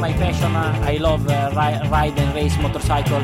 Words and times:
my 0.00 0.12
passion. 0.14 0.50
I 0.56 0.96
love 0.98 1.28
uh, 1.28 1.50
ri- 1.50 1.88
ride 1.90 2.18
and 2.18 2.34
race 2.34 2.56
motorcycle. 2.62 3.22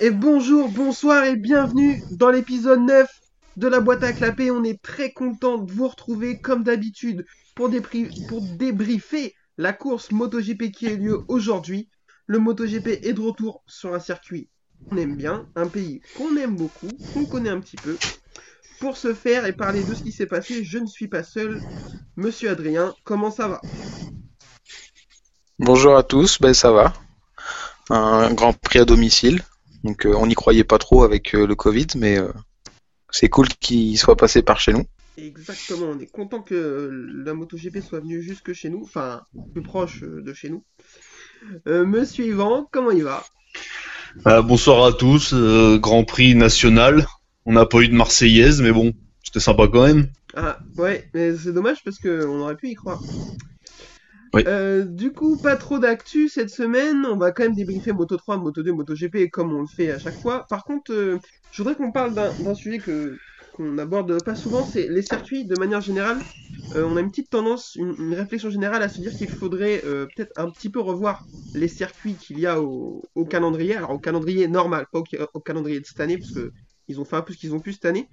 Et 0.00 0.10
bonjour, 0.10 0.68
bonsoir 0.70 1.24
et 1.24 1.36
bienvenue 1.36 2.02
dans 2.12 2.30
l'épisode 2.30 2.80
9 2.80 3.08
de 3.56 3.68
la 3.68 3.80
boîte 3.80 4.02
à 4.02 4.12
clapper. 4.12 4.50
On 4.50 4.64
est 4.64 4.80
très 4.80 5.12
content 5.12 5.58
de 5.58 5.70
vous 5.70 5.88
retrouver 5.88 6.38
comme 6.40 6.62
d'habitude 6.62 7.26
pour, 7.54 7.70
pour 8.28 8.40
débriefer 8.40 9.34
la 9.58 9.72
course 9.74 10.12
MotoGP 10.12 10.70
qui 10.70 10.86
a 10.86 10.92
eu 10.92 10.98
lieu 10.98 11.20
aujourd'hui. 11.28 11.90
Le 12.26 12.38
MotoGP 12.38 13.04
est 13.04 13.12
de 13.12 13.20
retour 13.20 13.62
sur 13.66 13.94
un 13.94 14.00
circuit 14.00 14.48
qu'on 14.88 14.96
aime 14.96 15.16
bien, 15.16 15.46
un 15.56 15.66
pays 15.66 16.00
qu'on 16.16 16.36
aime 16.36 16.56
beaucoup, 16.56 16.88
qu'on 17.12 17.26
connaît 17.26 17.50
un 17.50 17.60
petit 17.60 17.76
peu. 17.76 17.96
Pour 18.80 18.96
ce 18.96 19.14
faire 19.14 19.46
et 19.46 19.52
parler 19.52 19.82
de 19.82 19.94
ce 19.94 20.02
qui 20.02 20.12
s'est 20.12 20.26
passé, 20.26 20.64
je 20.64 20.78
ne 20.78 20.86
suis 20.86 21.08
pas 21.08 21.22
seul. 21.22 21.60
Monsieur 22.16 22.50
Adrien, 22.50 22.94
comment 23.04 23.30
ça 23.30 23.48
va? 23.48 23.60
Bonjour 25.58 25.96
à 25.96 26.02
tous, 26.02 26.40
ben 26.40 26.52
ça 26.52 26.72
va. 26.72 26.92
Un 27.88 28.32
grand 28.34 28.52
prix 28.52 28.80
à 28.80 28.84
domicile. 28.84 29.42
Donc 29.84 30.04
euh, 30.04 30.14
on 30.14 30.26
n'y 30.26 30.34
croyait 30.34 30.64
pas 30.64 30.78
trop 30.78 31.04
avec 31.04 31.34
euh, 31.34 31.46
le 31.46 31.54
Covid, 31.54 31.86
mais 31.96 32.18
euh, 32.18 32.32
c'est 33.10 33.28
cool 33.28 33.48
qu'il 33.48 33.96
soit 33.98 34.16
passé 34.16 34.42
par 34.42 34.60
chez 34.60 34.72
nous. 34.72 34.84
Exactement, 35.16 35.86
on 35.86 35.98
est 35.98 36.10
content 36.10 36.42
que 36.42 36.90
la 37.24 37.32
MotoGP 37.32 37.80
soit 37.80 38.00
venue 38.00 38.20
jusque 38.20 38.52
chez 38.52 38.68
nous, 38.68 38.82
enfin 38.82 39.22
plus 39.54 39.62
proche 39.62 40.02
euh, 40.02 40.20
de 40.22 40.34
chez 40.34 40.50
nous. 40.50 40.62
Euh, 41.66 41.86
monsieur 41.86 42.26
Yvan, 42.26 42.68
comment 42.70 42.90
il 42.90 43.04
va? 43.04 43.24
Euh, 44.26 44.42
bonsoir 44.42 44.84
à 44.84 44.92
tous, 44.92 45.32
euh, 45.32 45.78
Grand 45.78 46.04
Prix 46.04 46.34
national. 46.34 47.06
On 47.46 47.52
n'a 47.52 47.64
pas 47.64 47.78
eu 47.80 47.88
de 47.88 47.94
Marseillaise, 47.94 48.60
mais 48.60 48.72
bon, 48.72 48.92
c'était 49.22 49.40
sympa 49.40 49.68
quand 49.68 49.86
même. 49.86 50.08
Ah 50.34 50.58
ouais, 50.76 51.08
mais 51.14 51.36
c'est 51.36 51.52
dommage 51.52 51.82
parce 51.84 51.98
que 51.98 52.26
on 52.26 52.40
aurait 52.40 52.56
pu 52.56 52.68
y 52.68 52.74
croire. 52.74 53.06
Oui. 54.34 54.44
Euh, 54.46 54.84
du 54.84 55.12
coup, 55.12 55.38
pas 55.38 55.56
trop 55.56 55.78
d'actu 55.78 56.28
cette 56.28 56.50
semaine. 56.50 57.06
On 57.06 57.16
va 57.16 57.32
quand 57.32 57.44
même 57.44 57.54
débriefer 57.54 57.92
Moto 57.92 58.16
3, 58.16 58.36
Moto 58.36 58.62
2, 58.62 58.72
Moto 58.72 58.94
GP 58.94 59.30
comme 59.30 59.52
on 59.54 59.60
le 59.60 59.66
fait 59.66 59.90
à 59.90 59.98
chaque 59.98 60.18
fois. 60.20 60.46
Par 60.50 60.64
contre, 60.64 60.92
euh, 60.92 61.18
je 61.50 61.62
voudrais 61.62 61.76
qu'on 61.76 61.92
parle 61.92 62.14
d'un 62.14 62.54
sujet 62.54 62.78
que 62.78 63.16
qu'on 63.52 63.78
aborde 63.78 64.22
pas 64.22 64.34
souvent, 64.34 64.64
c'est 64.64 64.88
les 64.88 65.00
circuits 65.02 65.46
de 65.46 65.56
manière 65.56 65.80
générale. 65.80 66.22
Euh, 66.74 66.84
on 66.84 66.96
a 66.96 67.00
une 67.00 67.08
petite 67.10 67.30
tendance, 67.30 67.74
une, 67.76 67.94
une 67.98 68.14
réflexion 68.14 68.50
générale 68.50 68.82
à 68.82 68.88
se 68.90 69.00
dire 69.00 69.14
qu'il 69.14 69.30
faudrait 69.30 69.80
peut-être 69.82 70.32
un 70.36 70.50
petit 70.50 70.68
peu 70.68 70.80
revoir 70.80 71.28
les 71.54 71.68
circuits 71.68 72.16
qu'il 72.18 72.38
y 72.38 72.46
a 72.46 72.60
au, 72.60 73.02
au 73.14 73.24
calendrier. 73.24 73.76
Alors 73.76 73.90
au 73.92 73.98
calendrier 73.98 74.48
normal, 74.48 74.86
pas 74.92 74.98
au, 74.98 75.04
au 75.32 75.40
calendrier 75.40 75.80
de 75.80 75.86
cette 75.86 76.00
année, 76.00 76.18
parce 76.18 76.32
que 76.32 76.52
ils 76.88 77.00
ont 77.00 77.04
fait 77.04 77.16
un 77.16 77.22
peu 77.22 77.32
ce 77.32 77.38
qu'ils 77.38 77.54
ont 77.54 77.60
pu 77.60 77.72
cette 77.72 77.84
année. 77.84 78.08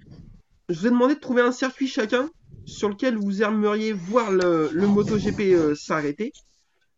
Je 0.68 0.78
vous 0.78 0.86
ai 0.86 0.90
demandé 0.90 1.14
de 1.14 1.20
trouver 1.20 1.42
un 1.42 1.52
circuit 1.52 1.88
chacun 1.88 2.30
sur 2.64 2.88
lequel 2.88 3.16
vous 3.16 3.42
aimeriez 3.42 3.92
voir 3.92 4.30
le, 4.30 4.70
le 4.72 4.86
MotoGP 4.86 5.40
euh, 5.52 5.74
s'arrêter. 5.74 6.32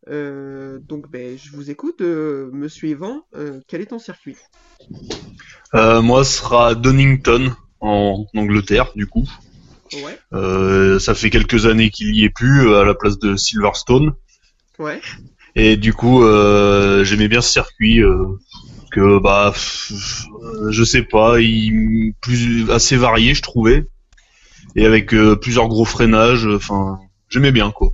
Euh, 0.09 0.79
donc 0.81 1.11
ben, 1.11 1.37
je 1.37 1.51
vous 1.51 1.71
écoute, 1.71 2.01
euh, 2.01 2.49
Monsieur 2.53 2.89
Evan, 2.89 3.23
euh, 3.35 3.61
quel 3.67 3.81
est 3.81 3.87
ton 3.87 3.99
circuit? 3.99 4.37
Moi, 5.75 6.25
ce 6.25 6.39
sera 6.39 6.75
Donington, 6.75 7.55
en 7.81 8.25
Angleterre, 8.35 8.93
du 8.95 9.07
coup. 9.07 9.29
Ouais, 9.93 10.99
ça 11.01 11.15
fait 11.15 11.31
quelques 11.31 11.67
années 11.67 11.91
qu'il 11.91 12.17
y 12.17 12.25
est 12.25 12.31
plus, 12.31 12.75
à 12.75 12.85
la 12.85 12.95
place 12.95 13.19
de 13.19 13.37
Silverstone. 13.37 14.13
ouais. 14.79 15.01
Et 15.55 15.77
du 15.77 15.93
coup, 15.93 16.23
j'aimais 17.03 17.29
bien 17.29 17.41
ce 17.41 17.51
circuit. 17.51 18.01
Que 18.97 19.19
bah, 19.19 19.51
pff, 19.53 20.25
je 20.71 20.85
sais 20.85 21.03
pas, 21.03 21.39
il 21.39 22.15
plus 22.23 22.71
assez 22.71 22.97
varié, 22.97 23.35
je 23.35 23.43
trouvais, 23.43 23.85
et 24.75 24.87
avec 24.87 25.13
euh, 25.13 25.37
plusieurs 25.37 25.69
gros 25.69 25.85
freinages. 25.85 26.47
Enfin, 26.47 26.99
j'aimais 27.29 27.53
bien 27.53 27.71
quoi. 27.71 27.91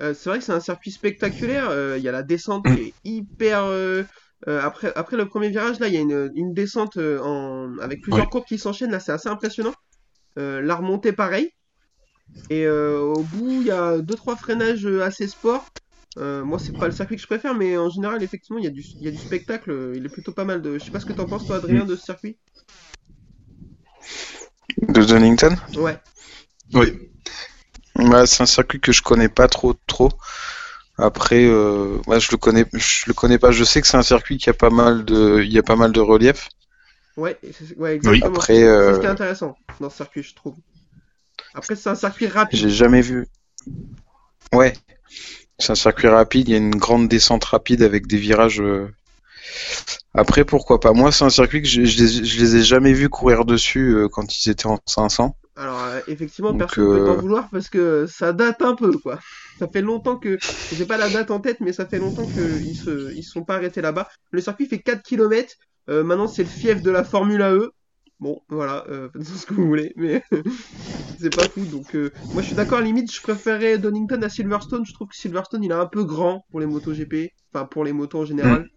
Euh, 0.00 0.14
c'est 0.14 0.30
vrai 0.30 0.38
que 0.38 0.44
c'est 0.44 0.52
un 0.52 0.60
circuit 0.60 0.90
spectaculaire. 0.90 1.68
euh, 1.68 1.96
Il 1.98 2.02
y 2.02 2.08
a 2.08 2.12
la 2.12 2.22
descente 2.22 2.64
qui 2.64 2.80
est 2.80 2.94
hyper. 3.04 3.64
après, 4.46 4.90
après 4.96 5.16
le 5.18 5.26
premier 5.26 5.50
virage, 5.50 5.78
là, 5.80 5.88
il 5.88 5.94
y 5.94 5.98
a 5.98 6.00
une, 6.00 6.30
une 6.34 6.54
descente 6.54 6.96
en, 6.96 7.76
avec 7.78 8.00
plusieurs 8.00 8.30
courbes 8.30 8.46
qui 8.46 8.58
s'enchaînent. 8.58 8.90
Là, 8.90 9.00
c'est 9.00 9.12
assez 9.12 9.28
impressionnant. 9.28 9.74
La 10.36 10.74
remontée, 10.74 11.12
pareil. 11.12 11.50
Et 12.48 12.66
au 12.66 13.22
bout, 13.32 13.60
il 13.60 13.66
y 13.66 13.70
a 13.70 13.98
deux 13.98 14.14
trois 14.14 14.36
freinages 14.36 14.86
assez 14.86 15.28
sport. 15.28 15.66
Euh, 16.18 16.44
moi, 16.44 16.58
c'est 16.58 16.76
pas 16.76 16.86
le 16.86 16.92
circuit 16.92 17.16
que 17.16 17.22
je 17.22 17.26
préfère, 17.26 17.54
mais 17.54 17.76
en 17.76 17.88
général, 17.88 18.22
effectivement, 18.22 18.58
il 18.58 18.64
y 18.64 18.68
a 18.68 18.70
du, 18.70 18.84
il 19.00 19.04
y 19.04 19.08
a 19.08 19.10
du 19.10 19.18
spectacle. 19.18 19.92
Il 19.94 20.04
est 20.04 20.10
plutôt 20.10 20.32
pas 20.32 20.44
mal. 20.44 20.60
De... 20.60 20.78
Je 20.78 20.84
sais 20.84 20.90
pas 20.90 21.00
ce 21.00 21.06
que 21.06 21.12
t'en 21.12 21.26
penses, 21.26 21.46
toi, 21.46 21.56
Adrien, 21.56 21.84
de 21.84 21.96
ce 21.96 22.04
circuit. 22.04 22.36
De 24.82 25.02
Donington? 25.04 25.56
Ouais. 25.76 25.98
Oui. 26.74 27.10
Ouais, 27.96 28.26
c'est 28.26 28.42
un 28.42 28.46
circuit 28.46 28.80
que 28.80 28.92
je 28.92 29.02
connais 29.02 29.28
pas 29.28 29.48
trop 29.48 29.74
trop. 29.86 30.10
Après, 30.98 31.44
euh, 31.44 31.98
je 32.18 32.30
le 32.30 32.36
connais, 32.36 32.66
je 32.72 33.04
le 33.06 33.14
connais 33.14 33.38
pas. 33.38 33.50
Je 33.50 33.64
sais 33.64 33.80
que 33.80 33.86
c'est 33.86 33.96
un 33.96 34.02
circuit 34.02 34.38
qui 34.38 34.50
a 34.50 34.54
pas 34.54 34.70
mal 34.70 35.04
de, 35.04 35.42
il 35.42 35.52
y 35.52 35.58
a 35.58 35.62
pas 35.62 35.76
mal 35.76 35.92
de 35.92 36.00
relief. 36.00 36.48
Ouais, 37.16 37.38
ouais, 37.76 37.96
exactement. 37.96 38.36
Après, 38.36 38.54
C'est 38.54 38.60
ce 38.60 38.66
euh, 38.66 38.98
qui 38.98 39.06
est 39.06 39.10
intéressant 39.10 39.56
dans 39.80 39.90
ce 39.90 39.96
circuit, 39.96 40.22
je 40.22 40.34
trouve. 40.34 40.56
Après, 41.54 41.76
c'est 41.76 41.90
un 41.90 41.94
circuit 41.94 42.26
rapide. 42.26 42.58
J'ai 42.58 42.70
jamais 42.70 43.02
vu. 43.02 43.26
Ouais, 44.54 44.74
c'est 45.62 45.72
un 45.72 45.76
circuit 45.76 46.08
rapide. 46.08 46.48
Il 46.48 46.52
y 46.52 46.54
a 46.54 46.58
une 46.58 46.74
grande 46.76 47.08
descente 47.08 47.44
rapide 47.44 47.82
avec 47.82 48.06
des 48.06 48.16
virages. 48.18 48.60
euh. 48.60 48.88
Après, 50.14 50.44
pourquoi 50.44 50.80
pas? 50.80 50.92
Moi, 50.92 51.10
c'est 51.12 51.24
un 51.24 51.30
circuit 51.30 51.62
que 51.62 51.68
je, 51.68 51.84
je 51.84 52.02
les, 52.02 52.24
je 52.24 52.40
les 52.40 52.56
ai 52.56 52.62
jamais 52.62 52.92
vus 52.92 53.08
courir 53.08 53.44
dessus 53.44 53.94
euh, 53.94 54.08
quand 54.08 54.36
ils 54.36 54.50
étaient 54.50 54.66
en 54.66 54.78
500. 54.86 55.36
Alors, 55.56 55.82
euh, 55.84 56.00
effectivement, 56.08 56.50
Donc, 56.50 56.60
personne 56.60 56.84
ne 56.88 56.98
peut 56.98 57.04
t'en 57.04 57.16
vouloir 57.16 57.48
parce 57.50 57.68
que 57.68 58.06
ça 58.06 58.32
date 58.32 58.62
un 58.62 58.74
peu, 58.74 58.92
quoi. 58.98 59.18
Ça 59.58 59.68
fait 59.68 59.82
longtemps 59.82 60.16
que. 60.16 60.38
J'ai 60.72 60.86
pas 60.86 60.96
la 60.96 61.08
date 61.08 61.30
en 61.30 61.40
tête, 61.40 61.60
mais 61.60 61.72
ça 61.72 61.86
fait 61.86 61.98
longtemps 61.98 62.26
qu'ils 62.26 62.76
se... 62.76 63.12
ils 63.14 63.22
se 63.22 63.30
sont 63.30 63.44
pas 63.44 63.56
arrêtés 63.56 63.80
là-bas. 63.82 64.08
Le 64.30 64.40
circuit 64.40 64.66
fait 64.66 64.80
4 64.80 65.02
km. 65.02 65.54
maintenant, 65.88 66.28
c'est 66.28 66.42
le 66.42 66.48
fief 66.48 66.82
de 66.82 66.90
la 66.90 67.04
Formule 67.04 67.42
E. 67.42 67.70
Bon, 68.22 68.40
voilà, 68.48 68.84
euh, 68.88 69.08
faites 69.14 69.24
ce 69.26 69.46
que 69.46 69.54
vous 69.54 69.66
voulez, 69.66 69.92
mais 69.96 70.22
c'est 71.18 71.34
pas 71.34 71.48
fou. 71.48 71.66
Donc, 71.66 71.96
euh, 71.96 72.12
moi, 72.32 72.40
je 72.40 72.46
suis 72.46 72.54
d'accord, 72.56 72.78
à 72.78 72.80
la 72.80 72.86
limite, 72.86 73.12
je 73.12 73.20
préférais 73.20 73.78
Donington 73.78 74.22
à 74.22 74.28
Silverstone. 74.28 74.86
Je 74.86 74.94
trouve 74.94 75.08
que 75.08 75.16
Silverstone, 75.16 75.64
il 75.64 75.72
est 75.72 75.74
un 75.74 75.86
peu 75.86 76.04
grand 76.04 76.46
pour 76.52 76.60
les 76.60 76.66
motos 76.66 76.92
GP, 76.94 77.32
enfin, 77.52 77.66
pour 77.66 77.84
les 77.84 77.92
motos 77.92 78.20
en 78.20 78.24
général. 78.24 78.68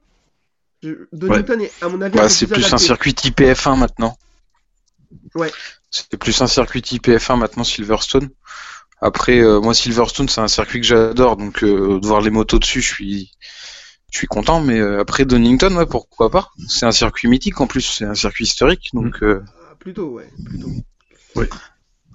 Je- 0.81 1.05
Donington 1.13 1.59
est, 1.59 1.71
à 1.79 1.89
mon 1.89 2.01
avis, 2.01 2.17
Bah, 2.17 2.27
c'est 2.27 2.47
plus 2.47 2.73
un 2.73 2.79
circuit 2.79 3.13
type 3.13 3.39
F1 3.39 3.75
maintenant. 3.75 4.17
Ouais. 5.35 5.51
C'est 5.91 6.17
plus 6.17 6.41
un 6.41 6.47
circuit 6.47 6.81
type 6.81 7.07
F1 7.07 7.37
maintenant, 7.37 7.63
Silverstone. 7.63 8.29
Après, 8.99 9.39
euh, 9.39 9.59
moi, 9.61 9.75
Silverstone, 9.75 10.27
c'est 10.27 10.41
un 10.41 10.47
circuit 10.47 10.81
que 10.81 10.87
j'adore, 10.87 11.37
donc 11.37 11.63
euh, 11.63 11.99
de 11.99 12.07
voir 12.07 12.21
les 12.21 12.31
motos 12.31 12.57
dessus, 12.57 12.81
je 12.81 12.87
suis, 12.93 13.31
je 14.15 14.19
suis 14.19 14.27
content. 14.27 14.61
Mais 14.61 14.79
euh, 14.79 15.01
après, 15.01 15.25
Donington, 15.25 15.75
ouais, 15.75 15.85
pourquoi 15.85 16.29
pas 16.31 16.49
C'est 16.69 16.85
un 16.85 16.91
circuit 16.93 17.27
mythique 17.27 17.59
en 17.59 17.67
plus, 17.67 17.81
c'est 17.81 18.05
un 18.05 18.15
circuit 18.15 18.45
historique, 18.45 18.89
donc 18.93 19.21
euh, 19.21 19.43
Ah, 19.69 19.75
Plutôt, 19.77 20.09
ouais, 20.11 20.29
plutôt. 20.45 20.69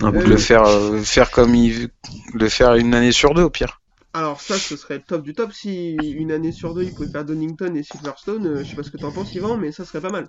Un 0.03 0.13
peu. 0.13 0.19
Euh, 0.21 0.27
le 0.27 0.37
faire, 0.39 0.65
euh, 0.65 1.03
faire 1.03 1.31
comme 1.31 1.55
il, 1.55 1.91
le 2.33 2.49
faire 2.49 2.75
une 2.75 2.95
année 2.95 3.13
sur 3.13 3.35
deux 3.35 3.43
au 3.43 3.51
pire. 3.51 3.83
Alors 4.15 4.41
ça, 4.41 4.59
ce 4.59 4.77
serait 4.77 4.95
le 4.97 5.03
top 5.03 5.23
du 5.23 5.35
top 5.35 5.53
si 5.53 5.95
une 6.03 6.33
année 6.33 6.53
sur 6.53 6.75
deux, 6.75 6.83
ils 6.85 6.93
pouvaient 6.95 7.11
faire 7.11 7.25
Donington 7.25 7.75
et 7.75 7.83
Silverstone. 7.83 8.47
euh, 8.47 8.65
je 8.65 8.71
sais 8.71 8.77
pas 8.77 8.83
ce 8.83 8.91
que 8.91 8.97
t'en 8.97 9.13
penses, 9.13 9.35
Yvan, 9.35 9.57
mais 9.59 9.71
ça 9.73 9.85
serait 9.85 10.01
pas 10.01 10.11
mal. 10.11 10.27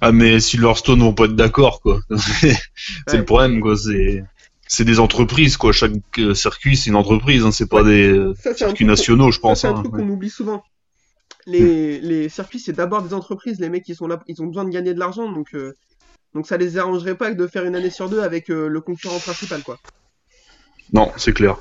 Ah 0.00 0.12
mais 0.12 0.40
Silverstone 0.40 1.00
vont 1.00 1.12
pas 1.12 1.24
être 1.26 1.36
d'accord 1.36 1.80
quoi. 1.82 2.00
c'est 2.16 2.56
Ouais. 3.08 3.18
le 3.18 3.24
problème 3.24 3.60
quoi. 3.60 3.76
C'est 3.76 4.24
c'est 4.72 4.84
des 4.84 5.00
entreprises 5.00 5.56
quoi. 5.56 5.72
Chaque 5.72 5.92
euh, 6.18 6.32
circuit 6.32 6.76
c'est 6.76 6.90
une 6.90 6.96
entreprise. 6.96 7.44
Hein. 7.44 7.50
C'est 7.50 7.68
pas 7.68 7.82
des 7.82 8.08
euh, 8.08 8.34
Ça, 8.40 8.54
circuits 8.54 8.84
nationaux 8.84 9.32
je 9.32 9.40
pense. 9.40 9.62
c'est 9.62 9.66
un 9.66 9.72
hein. 9.74 9.82
truc 9.82 9.92
Ouais. 9.92 10.00
qu'on 10.00 10.08
oublie 10.08 10.30
souvent. 10.30 10.62
Les, 11.46 11.98
les 12.00 12.28
circuits, 12.28 12.60
c'est 12.60 12.72
d'abord 12.74 13.02
des 13.02 13.12
entreprises. 13.14 13.58
Les 13.60 13.68
mecs, 13.70 13.88
ils 13.88 13.96
sont 13.96 14.06
là, 14.06 14.22
ils 14.28 14.40
ont 14.42 14.46
besoin 14.46 14.64
de 14.64 14.70
gagner 14.70 14.94
de 14.94 15.00
l'argent, 15.00 15.32
donc, 15.32 15.54
euh, 15.54 15.74
donc 16.34 16.46
ça 16.46 16.56
les 16.56 16.76
arrangerait 16.78 17.16
pas 17.16 17.32
de 17.32 17.46
faire 17.48 17.64
une 17.64 17.74
année 17.74 17.90
sur 17.90 18.08
deux 18.08 18.20
avec 18.20 18.50
euh, 18.50 18.68
le 18.68 18.80
concurrent 18.80 19.18
principal, 19.18 19.62
quoi. 19.62 19.78
Non 20.92 21.10
c'est 21.16 21.32
clair. 21.32 21.56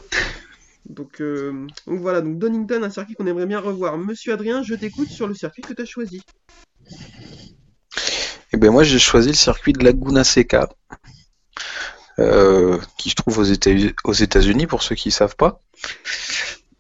Donc, 0.86 1.22
euh, 1.22 1.66
donc 1.88 2.00
voilà, 2.02 2.22
donc 2.22 2.38
Donington, 2.38 2.84
un 2.84 2.90
circuit 2.92 3.16
qu'on 3.16 3.26
aimerait 3.26 3.46
bien 3.48 3.60
revoir. 3.60 3.98
Monsieur 3.98 4.34
Adrien, 4.34 4.62
je 4.62 4.76
t'écoute 4.76 5.08
sur 5.10 5.28
le 5.28 5.34
circuit 5.34 5.64
que 5.64 5.74
tu 5.74 5.82
as 5.82 5.86
choisi. 5.86 6.22
Et 8.52 8.58
ben 8.58 8.70
moi, 8.72 8.84
j'ai 8.84 9.00
choisi 9.00 9.30
le 9.30 9.36
circuit 9.36 9.74
de 9.74 9.84
Laguna 9.84 10.24
Seca, 10.24 10.70
qui 12.98 13.10
se 13.10 13.16
trouve 13.16 13.40
aux 13.40 13.46
Éta- 13.46 13.94
aux 14.04 14.14
États-Unis 14.14 14.68
pour 14.68 14.84
ceux 14.84 14.96
qui 14.96 15.12
savent 15.12 15.36
pas. 15.36 15.60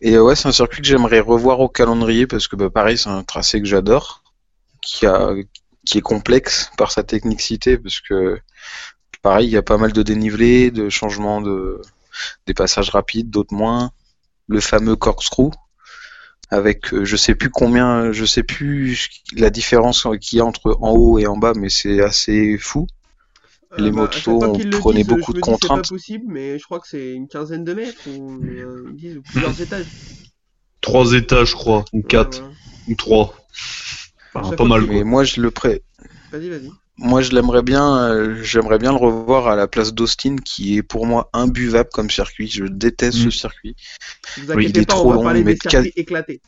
Et 0.01 0.15
euh, 0.15 0.23
ouais, 0.23 0.35
c'est 0.35 0.47
un 0.47 0.51
circuit 0.53 0.81
que 0.81 0.87
j'aimerais 0.87 1.19
revoir 1.19 1.59
au 1.59 1.69
calendrier 1.69 2.27
parce 2.27 2.47
que 2.47 2.55
bah, 2.55 2.69
pareil, 2.69 2.97
c'est 2.97 3.09
un 3.09 3.23
tracé 3.23 3.59
que 3.61 3.67
j'adore, 3.67 4.23
qui 4.81 5.05
a 5.05 5.33
qui 5.85 5.97
est 5.97 6.01
complexe 6.01 6.71
par 6.77 6.91
sa 6.91 7.03
technicité 7.03 7.77
parce 7.77 7.99
que 8.01 8.39
pareil, 9.21 9.47
il 9.47 9.51
y 9.51 9.57
a 9.57 9.63
pas 9.63 9.77
mal 9.77 9.93
de 9.93 10.03
dénivelé, 10.03 10.71
de 10.71 10.89
changements 10.89 11.41
de 11.41 11.81
des 12.47 12.53
passages 12.53 12.89
rapides, 12.89 13.29
d'autres 13.29 13.53
moins. 13.53 13.91
Le 14.47 14.61
fameux 14.61 14.95
corkscrew 14.95 15.51
avec 16.51 16.93
euh, 16.93 17.05
je 17.05 17.15
sais 17.15 17.35
plus 17.35 17.49
combien, 17.49 18.11
je 18.11 18.25
sais 18.25 18.43
plus 18.43 19.09
la 19.35 19.49
différence 19.49 20.07
qu'il 20.21 20.39
y 20.39 20.41
a 20.41 20.45
entre 20.45 20.77
en 20.81 20.91
haut 20.91 21.19
et 21.19 21.27
en 21.27 21.37
bas, 21.37 21.53
mais 21.55 21.69
c'est 21.69 22.01
assez 22.01 22.57
fou. 22.57 22.87
Les 23.77 23.91
bah, 23.91 24.09
à 24.13 24.19
chaque 24.19 24.23
motos 24.25 24.39
fois 24.39 24.49
on 24.49 24.59
prenait 24.79 25.03
disent, 25.03 25.03
beaucoup 25.03 25.31
je 25.31 25.33
de 25.33 25.39
C'est 25.41 25.45
contraintes. 25.45 25.81
pas 25.81 25.83
possible, 25.83 26.25
mais 26.27 26.57
je 26.59 26.63
crois 26.65 26.79
que 26.79 26.87
c'est 26.87 27.13
une 27.13 27.27
quinzaine 27.27 27.63
de 27.63 27.73
mètres 27.73 28.07
ou 28.07 28.41
euh, 28.43 28.87
ils 28.91 28.95
disent, 28.95 29.21
plusieurs 29.27 29.59
étages. 29.61 29.95
Trois 30.81 31.13
étages, 31.13 31.51
je 31.51 31.55
crois, 31.55 31.85
ou 31.93 32.01
quatre, 32.01 32.43
Ouais, 32.43 32.53
ou 32.89 32.95
trois. 32.95 33.33
Enfin, 34.33 34.55
pas 34.55 34.65
mal, 34.65 34.85
Mais 34.87 35.03
moi 35.03 35.23
je 35.23 35.41
le 35.41 35.51
pré... 35.51 35.83
Vas-y, 36.31 36.49
vas-y. 36.49 36.79
moi 36.97 37.21
je 37.21 37.31
l'aimerais 37.31 37.63
bien, 37.63 37.97
euh, 38.09 38.43
j'aimerais 38.43 38.77
bien 38.77 38.91
le 38.91 38.97
revoir 38.97 39.47
à 39.47 39.55
la 39.55 39.67
place 39.67 39.93
d'Austin 39.93 40.35
qui 40.43 40.77
est 40.77 40.83
pour 40.83 41.05
moi 41.05 41.29
imbuvable 41.33 41.89
comme 41.93 42.09
circuit. 42.09 42.47
Je 42.47 42.65
déteste 42.65 43.17
Mm. 43.17 43.23
ce 43.23 43.29
circuit. 43.29 43.75
Vous 44.37 44.51
inquiétez 44.51 44.71
il 44.71 44.77
est 44.79 44.85
pas, 44.85 44.95
on 44.99 45.05
trop 45.05 45.09
va 45.09 45.17
long, 45.17 45.23
parler 45.23 45.41
ils 45.41 45.45
des 45.45 45.53
mettent 45.53 45.61
circuits 45.61 45.93
éclatés. 45.95 46.41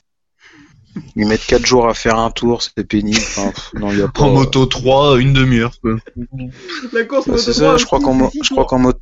Ils 1.16 1.26
mettent 1.28 1.46
4 1.46 1.66
jours 1.66 1.88
à 1.88 1.94
faire 1.94 2.18
un 2.18 2.32
tour, 2.32 2.62
c'est 2.62 2.84
pénible. 2.84 3.18
Enfin, 3.20 3.52
pff, 3.52 3.74
non, 3.76 3.92
il 3.92 4.00
y 4.00 4.02
a 4.02 4.08
pas. 4.08 4.24
En 4.24 4.32
moto 4.34 4.66
3, 4.66 5.20
une 5.20 5.34
demi-heure, 5.34 5.74
quoi. 5.82 5.96
La 6.92 7.04
course 7.06 7.28
Bah, 7.28 7.34
moto 7.34 7.44
c'est 7.44 7.54
3 7.54 7.72
ça, 7.74 7.78
je 7.78 7.86
crois 7.86 8.00
qu'en 8.00 8.14
mo- 8.14 8.30
c'est 8.32 8.40
six 8.40 8.44
je 8.46 8.50
crois 8.52 8.64
tours. 8.64 8.70
qu'en 8.70 8.80
moto 8.80 9.00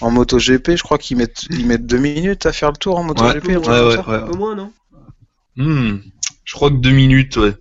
en 0.00 0.10
moto 0.10 0.38
GP, 0.38 0.76
je 0.76 0.82
crois 0.82 0.98
qu'ils 0.98 1.16
mettent 1.16 1.44
ils 1.50 1.66
mettent 1.66 1.86
deux 1.86 1.98
minutes 1.98 2.44
à 2.46 2.52
faire 2.52 2.70
le 2.70 2.76
tour 2.76 2.98
en 2.98 3.04
moto 3.04 3.24
Ouais, 3.24 3.34
GP. 3.34 3.56
ouais, 3.56 3.58
ouais. 3.58 4.22
Au 4.30 4.36
moins, 4.36 4.54
non 4.54 4.72
Hmm. 5.56 5.98
Je 6.44 6.52
crois 6.54 6.68
que 6.70 6.76
deux 6.76 6.90
minutes, 6.90 7.36
ouais. 7.36 7.54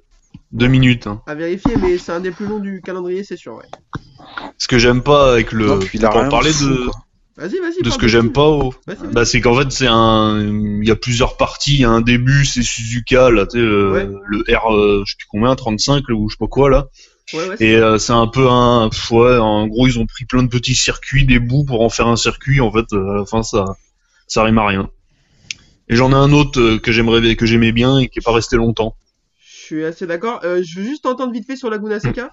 Deux 0.52 0.68
minutes. 0.68 1.06
Hein. 1.08 1.22
À 1.28 1.36
vérifier, 1.36 1.76
mais 1.78 1.98
c'est 2.00 2.12
un 2.12 2.20
des 2.20 2.32
plus 2.32 2.48
longs 2.48 2.60
du 2.60 2.82
calendrier, 2.84 3.24
c'est 3.24 3.38
sûr, 3.38 3.54
ouais. 3.56 3.66
Ce 4.58 4.68
que 4.68 4.78
j'aime 4.80 5.02
pas 5.04 5.32
avec 5.32 5.52
le. 5.52 5.68
Non, 5.68 5.80
puis 5.80 6.00
il 6.00 6.06
a 6.06 6.10
pour 6.10 6.22
rien 6.22 6.30
parler 6.30 6.52
fou, 6.52 6.68
de, 6.70 6.76
quoi. 6.86 6.94
Vas-y, 7.36 7.58
vas-y. 7.60 7.82
de 7.84 7.90
ce 7.90 7.98
que 7.98 8.08
j'aime 8.08 8.32
pas. 8.32 8.48
Vas-y, 8.50 8.96
vas-y. 8.96 9.14
Bah, 9.14 9.26
c'est 9.26 9.42
qu'en 9.42 9.56
fait, 9.56 9.72
c'est 9.72 9.88
un. 9.88 10.40
Il 10.82 10.88
y 10.88 10.92
a 10.92 10.96
plusieurs 10.96 11.36
parties. 11.36 11.74
Il 11.74 11.80
y 11.82 11.86
a 11.86 11.90
un 11.90 12.02
début, 12.02 12.46
c'est 12.46 12.62
Suzuka, 12.62 13.32
là, 13.32 13.46
tu 13.48 13.58
sais, 13.58 13.64
le, 13.64 13.92
Ouais. 13.92 14.08
le 14.28 14.44
R, 14.56 14.72
euh, 14.74 15.04
je 15.06 15.12
sais 15.12 15.18
plus 15.18 15.28
combien, 15.32 15.56
35, 15.56 16.04
là, 16.10 16.16
ou 16.16 16.30
je 16.30 16.36
sais 16.36 16.38
pas 16.40 16.48
quoi, 16.48 16.70
là. 16.70 16.88
Ouais, 17.34 17.48
ouais, 17.50 17.56
Et 17.60 17.76
euh, 17.76 17.98
c'est 17.98 18.14
un 18.14 18.28
peu 18.28 18.48
un. 18.50 18.90
pff, 18.90 19.10
Ouais, 19.12 19.38
en 19.38 19.66
gros, 19.68 19.88
ils 19.88 19.98
ont 19.98 20.06
pris 20.06 20.26
plein 20.26 20.44
de 20.44 20.48
petits 20.50 20.76
circuits, 20.76 21.26
des 21.26 21.40
bouts 21.40 21.64
pour 21.66 21.82
en 21.82 21.90
faire 21.90 22.08
un 22.08 22.18
circuit. 22.18 22.62
En 22.62 22.72
fait, 22.72 22.86
euh, 22.94 23.12
à 23.12 23.16
la 23.20 23.26
fin, 23.26 23.42
ça, 23.42 23.66
ça 24.28 24.44
rime 24.44 24.60
à 24.60 24.68
rien. 24.68 24.90
Et 25.90 25.96
j'en 25.96 26.12
ai 26.12 26.16
un 26.16 26.32
autre 26.34 26.78
que 26.78 26.92
j'aimerais, 26.92 27.36
que 27.36 27.46
j'aimais 27.48 27.72
bien 27.72 27.98
et 27.98 28.10
qui 28.10 28.20
est 28.20 28.22
pas 28.22 28.32
resté 28.32 28.58
longtemps. 28.58 28.96
Je 29.44 29.66
suis 29.66 29.86
assez 29.86 30.06
d'accord. 30.06 30.40
Je 30.44 30.80
veux 30.80 30.86
juste 30.86 31.06
entendre 31.06 31.34
vite 31.34 31.48
fait 31.48 31.56
sur 31.56 31.70
Laguna 31.70 32.00
Seca. 32.00 32.32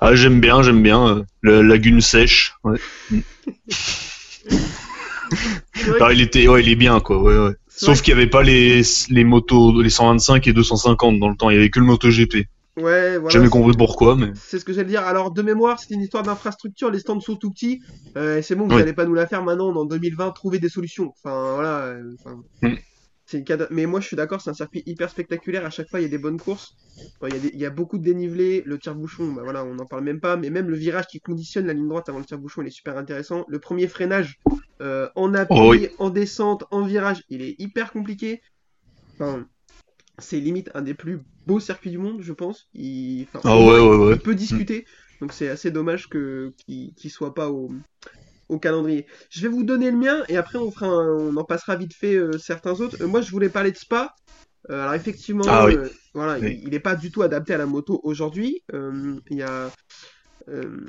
Ah, 0.00 0.14
j'aime 0.14 0.40
bien, 0.40 0.62
j'aime 0.62 0.82
bien. 0.82 1.06
euh, 1.18 1.22
la 1.42 1.62
lagune 1.62 2.00
sèche. 2.00 2.54
Ouais. 2.64 2.78
C'est 5.74 5.94
Alors, 5.94 6.12
il 6.12 6.20
était, 6.20 6.46
ouais, 6.48 6.62
il 6.62 6.68
est 6.68 6.74
bien, 6.76 7.00
quoi. 7.00 7.20
Ouais, 7.22 7.36
ouais. 7.38 7.52
C'est 7.68 7.86
Sauf 7.86 8.02
qu'il 8.02 8.12
y 8.12 8.16
avait 8.16 8.26
pas 8.28 8.42
les, 8.42 8.82
les 9.08 9.24
motos, 9.24 9.80
les 9.80 9.88
125 9.90 10.46
et 10.46 10.52
250 10.52 11.18
dans 11.18 11.28
le 11.30 11.36
temps. 11.36 11.48
Il 11.50 11.54
y 11.54 11.58
avait 11.58 11.70
que 11.70 11.80
le 11.80 11.86
MotoGP. 11.86 12.46
Ouais, 12.78 13.18
voilà. 13.18 13.28
jamais 13.28 13.48
compris 13.48 13.76
pourquoi, 13.76 14.16
mais. 14.16 14.30
C'est 14.34 14.58
ce 14.58 14.64
que 14.64 14.72
j'allais 14.72 14.88
dire. 14.88 15.02
Alors, 15.02 15.30
de 15.30 15.42
mémoire, 15.42 15.78
c'était 15.78 15.94
une 15.94 16.02
histoire 16.02 16.22
d'infrastructure. 16.22 16.90
Les 16.90 16.98
stands 17.00 17.20
sont 17.20 17.36
tout 17.36 17.50
petits. 17.50 17.80
Euh, 18.16 18.40
c'est 18.42 18.54
bon, 18.54 18.64
vous 18.66 18.74
Oui. 18.74 18.80
n'allez 18.80 18.92
pas 18.94 19.04
nous 19.06 19.14
la 19.14 19.26
faire 19.26 19.42
maintenant, 19.42 19.74
en 19.74 19.84
2020, 19.84 20.30
trouver 20.32 20.58
des 20.58 20.68
solutions. 20.68 21.12
Enfin, 21.24 21.52
voilà. 21.54 21.78
euh, 21.86 22.14
enfin, 22.24 22.36
Mm. 22.62 22.74
C'est 23.32 23.70
Mais 23.70 23.86
moi, 23.86 24.00
je 24.00 24.06
suis 24.08 24.16
d'accord, 24.16 24.40
c'est 24.40 24.50
un 24.50 24.54
circuit 24.54 24.82
hyper 24.86 25.10
spectaculaire. 25.10 25.64
À 25.64 25.70
chaque 25.70 25.88
fois, 25.90 26.00
il 26.00 26.04
y 26.04 26.06
a 26.06 26.08
des 26.08 26.18
bonnes 26.18 26.38
courses. 26.38 26.76
Il 27.22 27.32
y, 27.32 27.36
a 27.36 27.40
des- 27.40 27.50
il 27.54 27.60
y 27.60 27.66
a 27.66 27.70
beaucoup 27.70 27.98
de 27.98 28.04
dénivelé. 28.04 28.62
Le 28.66 28.78
tire-bouchon, 28.78 29.32
bah 29.32 29.42
voilà, 29.44 29.64
on 29.64 29.74
n'en 29.74 29.86
parle 29.86 30.02
même 30.04 30.20
pas. 30.20 30.36
Mais 30.36 30.50
même 30.50 30.68
le 30.68 30.76
virage 30.76 31.06
qui 31.06 31.20
conditionne 31.20 31.66
la 31.66 31.72
ligne 31.72 31.88
droite 31.88 32.08
avant 32.08 32.18
le 32.18 32.24
tire-bouchon, 32.24 32.62
il 32.62 32.68
est 32.68 32.70
super 32.70 32.96
intéressant. 32.96 33.44
Le 33.48 33.60
premier 33.60 33.88
freinage 33.88 34.36
euh, 34.82 35.08
en 35.14 35.34
appui, 35.34 35.56
Oh 35.56 35.70
oui. 35.70 35.88
en 35.98 36.10
descente, 36.10 36.64
en 36.70 36.84
virage, 36.84 37.22
il 37.28 37.42
est 37.42 37.54
hyper 37.58 37.92
compliqué. 37.92 38.40
Enfin, 39.18 39.48
c'est 40.18 40.40
limite 40.40 40.70
un 40.74 40.82
des 40.82 40.94
plus 40.94 41.20
beaux 41.46 41.60
circuits 41.60 41.90
du 41.90 41.98
monde, 41.98 42.22
je 42.22 42.32
pense. 42.32 42.68
Il... 42.74 43.24
enfin, 43.24 43.44
Ah 43.44 43.56
ouais, 43.58 43.80
ouais, 43.80 43.96
ouais. 43.96 44.14
on 44.14 44.18
peut 44.18 44.34
discuter. 44.34 44.86
Donc 45.20 45.32
c'est 45.32 45.48
assez 45.48 45.70
dommage 45.70 46.08
que 46.08 46.54
qu'il 46.66 46.94
qu'il 46.94 47.10
soit 47.10 47.34
pas 47.34 47.50
au, 47.50 47.72
au 48.52 48.58
calendrier. 48.58 49.06
Je 49.30 49.40
vais 49.42 49.48
vous 49.48 49.64
donner 49.64 49.90
le 49.90 49.96
mien 49.96 50.22
et 50.28 50.36
après 50.36 50.58
on 50.58 50.70
fera 50.70 50.86
un- 50.86 51.16
on 51.16 51.36
en 51.36 51.44
passera 51.44 51.76
vite 51.76 51.94
fait 51.94 52.14
euh, 52.14 52.38
certains 52.38 52.80
autres. 52.80 52.96
Euh, 53.02 53.06
moi 53.08 53.20
je 53.22 53.30
voulais 53.30 53.48
parler 53.48 53.72
de 53.72 53.76
Spa. 53.76 54.14
Euh, 54.70 54.80
alors 54.82 54.94
effectivement, 54.94 55.44
Ah 55.48 55.66
oui. 55.66 55.76
voilà, 56.14 56.38
Oui. 56.38 56.60
il 56.62 56.70
n'est 56.70 56.78
pas 56.80 56.94
du 56.94 57.10
tout 57.10 57.22
adapté 57.22 57.52
à 57.54 57.58
la 57.58 57.66
moto 57.66 58.00
aujourd'hui. 58.04 58.62
Il 58.72 59.36
y 59.36 59.42
a 59.42 59.70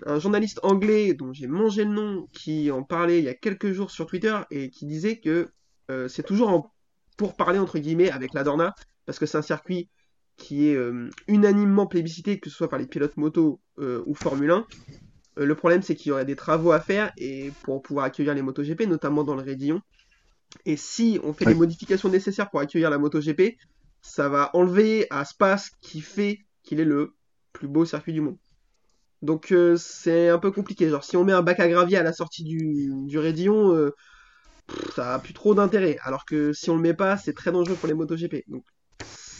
un 0.05 0.19
journaliste 0.19 0.59
anglais 0.63 1.13
dont 1.13 1.31
j'ai 1.33 1.47
mangé 1.47 1.83
le 1.83 1.91
nom 1.91 2.27
qui 2.33 2.69
en 2.71 2.83
parlait 2.83 3.19
il 3.19 3.25
y 3.25 3.29
a 3.29 3.33
quelques 3.35 3.71
jours 3.71 3.91
sur 3.91 4.05
Twitter 4.07 4.35
et 4.51 4.69
qui 4.69 4.85
disait 4.85 5.19
que 5.19 5.49
c'est 6.07 6.23
toujours 6.25 6.49
en 6.49 6.71
pour 7.17 7.35
parler 7.35 7.59
entre 7.59 7.77
guillemets 7.79 8.09
avec 8.11 8.33
la 8.33 8.43
Dorna 8.43 8.73
parce 9.05 9.19
que 9.19 9.25
c'est 9.25 9.37
un 9.37 9.43
circuit 9.43 9.89
qui 10.37 10.67
est 10.69 10.77
unanimement 11.27 11.85
plébiscité, 11.85 12.39
que 12.39 12.49
ce 12.49 12.55
soit 12.55 12.69
par 12.69 12.79
les 12.79 12.87
pilotes 12.87 13.17
moto 13.17 13.59
ou 13.79 14.15
Formule 14.15 14.51
1. 14.51 14.65
Euh, 15.37 15.45
le 15.45 15.55
problème, 15.55 15.81
c'est 15.81 15.95
qu'il 15.95 16.09
y 16.09 16.11
aurait 16.11 16.25
des 16.25 16.35
travaux 16.35 16.71
à 16.71 16.79
faire 16.79 17.11
et 17.17 17.51
pour 17.63 17.81
pouvoir 17.81 18.05
accueillir 18.05 18.33
les 18.33 18.41
MotoGP, 18.41 18.87
notamment 18.87 19.23
dans 19.23 19.35
le 19.35 19.41
Raidillon. 19.41 19.81
Et 20.65 20.77
si 20.77 21.19
on 21.23 21.33
fait 21.33 21.45
les 21.45 21.55
modifications 21.55 22.09
nécessaires 22.09 22.49
pour 22.49 22.59
accueillir 22.59 22.89
la 22.89 22.97
MotoGP, 22.97 23.57
ça 24.01 24.29
va 24.29 24.51
enlever 24.53 25.07
à 25.09 25.25
Spa 25.25 25.57
ce 25.57 25.71
qui 25.81 26.01
fait 26.01 26.39
qu'il 26.63 26.79
est 26.79 26.85
le 26.85 27.13
plus 27.53 27.67
beau 27.67 27.85
circuit 27.85 28.13
du 28.13 28.21
monde. 28.21 28.37
Donc 29.21 29.51
euh, 29.51 29.77
c'est 29.77 30.29
un 30.29 30.37
peu 30.37 30.51
compliqué. 30.51 30.89
Genre 30.89 31.03
si 31.03 31.17
on 31.17 31.23
met 31.23 31.31
un 31.31 31.41
bac 31.41 31.59
à 31.59 31.67
gravier 31.67 31.97
à 31.97 32.03
la 32.03 32.13
sortie 32.13 32.43
du, 32.43 32.91
du 33.07 33.17
Raidillon, 33.17 33.73
euh, 33.73 33.91
ça 34.95 35.15
a 35.15 35.19
plus 35.19 35.33
trop 35.33 35.55
d'intérêt. 35.55 35.97
Alors 36.03 36.25
que 36.25 36.53
si 36.53 36.69
on 36.69 36.75
le 36.75 36.81
met 36.81 36.93
pas, 36.93 37.17
c'est 37.17 37.33
très 37.33 37.51
dangereux 37.51 37.75
pour 37.75 37.87
les 37.87 37.93
MotoGP. 37.93 38.43
Donc 38.47 38.65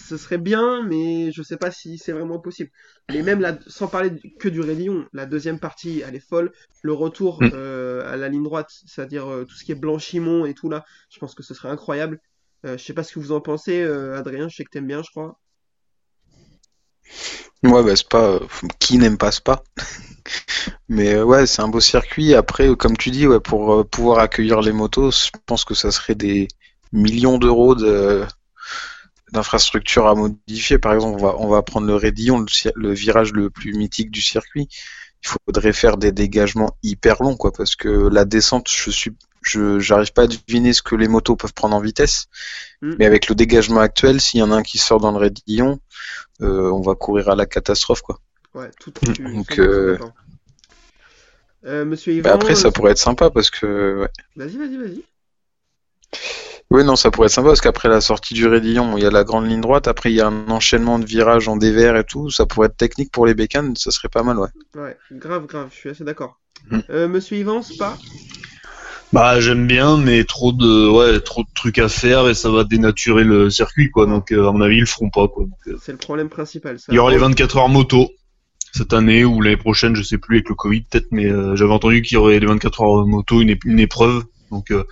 ce 0.07 0.17
serait 0.17 0.37
bien, 0.37 0.83
mais 0.83 1.31
je 1.31 1.41
sais 1.43 1.57
pas 1.57 1.71
si 1.71 1.97
c'est 1.97 2.11
vraiment 2.11 2.39
possible. 2.39 2.69
Mais 3.09 3.21
même 3.23 3.39
là, 3.41 3.57
sans 3.67 3.87
parler 3.87 4.11
que 4.39 4.49
du 4.49 4.61
Raidillon, 4.61 5.05
la 5.13 5.25
deuxième 5.25 5.59
partie, 5.59 6.01
elle 6.05 6.15
est 6.15 6.19
folle. 6.27 6.51
Le 6.81 6.93
retour 6.93 7.45
Mm. 7.45 7.49
euh, 7.53 8.11
à 8.11 8.17
la 8.17 8.29
ligne 8.29 8.43
droite, 8.43 8.69
c'est-à-dire 8.85 9.27
euh, 9.31 9.45
tout 9.45 9.55
ce 9.55 9.63
qui 9.63 9.71
est 9.71 9.75
Blanchimont 9.75 10.45
et 10.45 10.53
tout 10.53 10.69
là, 10.69 10.85
je 11.09 11.19
pense 11.19 11.35
que 11.35 11.43
ce 11.43 11.53
serait 11.53 11.69
incroyable. 11.69 12.19
Euh, 12.65 12.77
je 12.77 12.83
sais 12.83 12.93
pas 12.93 13.03
ce 13.03 13.13
que 13.13 13.19
vous 13.19 13.31
en 13.31 13.41
pensez, 13.41 13.83
Adrien, 13.83 14.47
je 14.49 14.55
sais 14.55 14.63
que 14.63 14.69
t'aimes 14.71 14.87
bien, 14.87 15.03
je 15.03 15.09
crois. 15.11 15.39
Ouais, 17.63 17.83
bah 17.83 17.95
c'est 17.95 18.09
pas 18.09 18.39
qui 18.79 18.97
n'aime 18.97 19.17
pas 19.17 19.31
Spa? 19.31 19.63
Mais 20.89 21.13
euh, 21.15 21.23
ouais, 21.25 21.45
c'est 21.45 21.61
un 21.61 21.67
beau 21.67 21.79
circuit. 21.79 22.33
Après, 22.35 22.75
comme 22.75 22.97
tu 22.97 23.11
dis, 23.11 23.27
ouais, 23.27 23.39
pour 23.39 23.87
pouvoir 23.89 24.19
accueillir 24.19 24.61
les 24.61 24.71
motos, 24.71 25.11
je 25.11 25.29
pense 25.45 25.65
que 25.65 25.73
ça 25.73 25.91
serait 25.91 26.15
des 26.15 26.47
millions 26.91 27.37
d'euros 27.37 27.75
de 27.75 28.23
d'infrastructures 29.33 30.07
à 30.07 30.15
modifier. 30.15 30.77
Par 30.77 30.93
exemple, 30.93 31.19
on 31.19 31.25
va 31.25 31.35
on 31.39 31.47
va 31.47 31.61
prendre 31.61 31.87
le 31.87 31.95
Raidillon, 31.95 32.45
le, 32.75 32.93
virage 32.93 33.33
le 33.33 33.49
plus 33.49 33.73
mythique 33.73 34.11
du 34.11 34.21
circuit. 34.21 34.69
Il 35.25 35.29
faudrait 35.45 35.73
faire 35.73 35.97
des 35.97 36.11
dégagements 36.11 36.77
hyper 36.83 37.21
longs, 37.21 37.35
quoi, 37.35 37.51
parce 37.51 37.75
que 37.75 37.89
la 37.89 38.25
descente, 38.25 38.69
je 38.69 38.91
suis 38.91 39.11
je 39.41 39.79
j'arrive 39.79 40.13
pas 40.13 40.23
à 40.23 40.27
deviner 40.27 40.71
ce 40.71 40.81
que 40.81 40.95
les 40.95 41.09
motos 41.09 41.35
peuvent 41.35 41.53
prendre 41.53 41.75
en 41.75 41.81
vitesse. 41.81 42.27
Mm. 42.81 42.93
Mais 42.99 43.05
avec 43.05 43.27
le 43.27 43.35
dégagement 43.35 43.81
actuel, 43.81 44.21
s'il 44.21 44.39
y 44.39 44.43
en 44.43 44.51
a 44.51 44.55
un 44.55 44.63
qui 44.63 44.77
sort 44.77 44.99
dans 44.99 45.11
le 45.11 45.17
Raidillon, 45.17 45.79
euh, 46.41 46.71
on 46.71 46.81
va 46.81 46.95
courir 46.95 47.29
à 47.29 47.35
la 47.35 47.45
catastrophe, 47.45 48.01
quoi. 48.01 48.19
Ouais, 48.53 48.69
tout. 48.79 48.93
Mm. 49.01 49.13
tu- 49.13 49.23
Donc, 49.23 49.51
100% 49.51 49.59
euh. 49.59 49.97
Euh, 51.65 51.85
Monsieur 51.85 52.21
Bah 52.21 52.33
après, 52.33 52.53
euh, 52.53 52.55
ça 52.55 52.71
pourrait 52.71 52.91
être 52.91 52.97
sympa 52.97 53.29
parce 53.29 53.49
que. 53.49 54.01
Ouais. 54.01 54.09
vas-y, 54.35 54.57
vas-y, 54.57 54.77
vas-y. 54.77 55.03
Oui, 56.69 56.83
non, 56.83 56.95
ça 56.95 57.11
pourrait 57.11 57.27
être 57.27 57.33
sympa 57.33 57.49
parce 57.49 57.61
qu'après 57.61 57.89
la 57.89 58.01
sortie 58.01 58.33
du 58.33 58.47
Raidillon, 58.47 58.89
bon, 58.89 58.97
il 58.97 59.03
y 59.03 59.05
a 59.05 59.11
la 59.11 59.23
grande 59.23 59.47
ligne 59.47 59.61
droite. 59.61 59.87
Après, 59.87 60.11
il 60.11 60.15
y 60.15 60.21
a 60.21 60.27
un 60.27 60.49
enchaînement 60.49 60.97
de 60.97 61.05
virages 61.05 61.47
en 61.47 61.55
dévers 61.55 61.95
et 61.97 62.03
tout. 62.03 62.29
Ça 62.29 62.45
pourrait 62.45 62.67
être 62.67 62.77
technique 62.77 63.11
pour 63.11 63.25
les 63.25 63.35
bécanes. 63.35 63.75
Ça 63.75 63.91
serait 63.91 64.09
pas 64.09 64.23
mal, 64.23 64.39
ouais. 64.39 64.49
Ouais, 64.75 64.97
grave, 65.11 65.45
grave, 65.45 65.69
je 65.71 65.77
suis 65.77 65.89
assez 65.89 66.03
d'accord. 66.03 66.39
Mm. 66.69 66.79
Euh, 66.89 67.07
Monsieur 67.07 67.37
Yvan, 67.37 67.61
Spa 67.61 67.97
Bah, 69.11 69.39
j'aime 69.39 69.67
bien, 69.67 69.97
mais 69.97 70.23
trop 70.23 70.51
de, 70.51 70.89
ouais, 70.89 71.19
trop 71.19 71.43
de 71.43 71.49
trucs 71.53 71.77
à 71.77 71.89
faire 71.89 72.27
et 72.27 72.33
ça 72.33 72.49
va 72.49 72.63
dénaturer 72.63 73.23
le 73.23 73.49
circuit, 73.51 73.91
quoi. 73.91 74.07
Donc, 74.07 74.31
euh, 74.31 74.47
à 74.47 74.51
mon 74.51 74.61
avis, 74.61 74.77
ils 74.77 74.81
le 74.81 74.85
feront 74.87 75.09
pas, 75.09 75.27
quoi. 75.27 75.45
Euh, 75.67 75.77
c'est 75.81 75.91
le 75.91 75.99
problème 75.99 76.29
principal. 76.29 76.79
ça. 76.79 76.85
il 76.89 76.95
y 76.95 76.99
aura 76.99 77.11
les 77.11 77.17
24 77.17 77.57
heures 77.57 77.69
moto 77.69 78.09
cette 78.73 78.93
année 78.93 79.23
ou 79.23 79.39
l'année 79.41 79.57
prochaine, 79.57 79.95
je 79.95 80.01
sais 80.01 80.17
plus 80.17 80.37
avec 80.37 80.49
le 80.49 80.55
Covid 80.55 80.81
peut-être, 80.89 81.07
mais 81.11 81.27
euh, 81.27 81.55
j'avais 81.55 81.73
entendu 81.73 82.01
qu'il 82.01 82.15
y 82.15 82.17
aurait 82.17 82.39
les 82.39 82.47
24 82.47 82.81
heures 82.81 83.05
moto, 83.05 83.39
une, 83.39 83.55
une 83.65 83.79
épreuve. 83.79 84.23
Donc, 84.49 84.71
euh, 84.71 84.83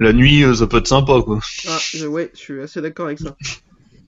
la 0.00 0.12
nuit, 0.12 0.42
euh, 0.42 0.54
ça 0.54 0.66
peut 0.66 0.78
être 0.78 0.88
sympa, 0.88 1.20
quoi. 1.24 1.38
Ah, 1.68 1.78
je- 1.92 2.06
ouais, 2.06 2.30
je 2.34 2.38
suis 2.38 2.60
assez 2.60 2.80
d'accord 2.80 3.06
avec 3.06 3.18
ça. 3.18 3.36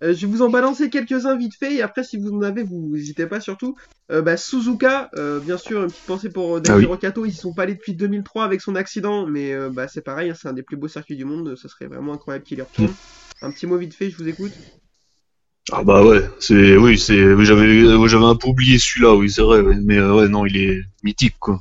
Euh, 0.03 0.15
je 0.15 0.27
vais 0.27 0.33
vous 0.33 0.43
en 0.43 0.51
balancer 0.51 0.91
quelques-uns 0.91 1.37
vite 1.37 1.55
fait, 1.55 1.75
et 1.75 1.83
après, 1.83 2.03
si 2.05 2.17
vous 2.17 2.31
en 2.31 2.43
avez, 2.43 2.63
vous 2.65 2.91
n'hésitez 2.93 3.27
pas 3.27 3.41
surtout. 3.41 3.77
Euh, 4.11 4.21
bah, 4.23 4.37
Suzuka, 4.37 5.11
euh, 5.17 5.41
bien 5.41 5.57
sûr, 5.57 5.83
une 5.85 5.91
petite 5.91 6.07
pensée 6.07 6.31
pour 6.31 6.61
Daichi 6.61 6.87
Ah 6.91 7.13
oui. 7.17 7.23
Ils 7.29 7.33
sont 7.35 7.53
pas 7.55 7.63
allés 7.65 7.75
depuis 7.75 7.95
2003 7.95 8.45
avec 8.45 8.61
son 8.61 8.75
accident, 8.75 9.27
mais 9.27 9.55
bah, 9.71 9.87
c'est 9.89 10.03
pareil, 10.03 10.31
hein, 10.31 10.35
c'est 10.37 10.49
un 10.49 10.53
des 10.53 10.63
plus 10.65 10.77
beaux 10.77 10.89
circuits 10.89 11.17
du 11.17 11.25
monde, 11.25 11.57
ça 11.57 11.69
serait 11.69 11.87
vraiment 11.87 12.15
incroyable 12.15 12.45
qu'il 12.45 12.59
y 12.59 12.63
retourne. 12.63 12.91
Mm. 12.91 13.47
Un 13.47 13.51
petit 13.53 13.67
mot 13.67 13.79
vite 13.79 13.95
fait, 13.95 14.11
je 14.11 14.17
vous 14.17 14.29
écoute. 14.29 14.53
Ah 15.71 15.85
bah 15.85 16.05
ouais, 16.05 16.23
c'est, 16.41 16.77
oui, 16.77 16.99
c'est, 16.99 17.17
j'avais, 17.45 18.09
j'avais 18.09 18.25
un 18.25 18.35
peu 18.35 18.49
oublié 18.49 18.79
celui-là, 18.79 19.15
oui, 19.15 19.31
c'est 19.31 19.43
vrai, 19.43 19.63
mais 19.63 20.01
ouais, 20.01 20.29
non, 20.29 20.45
il 20.45 20.57
est 20.57 20.81
mythique, 21.05 21.37
quoi. 21.39 21.61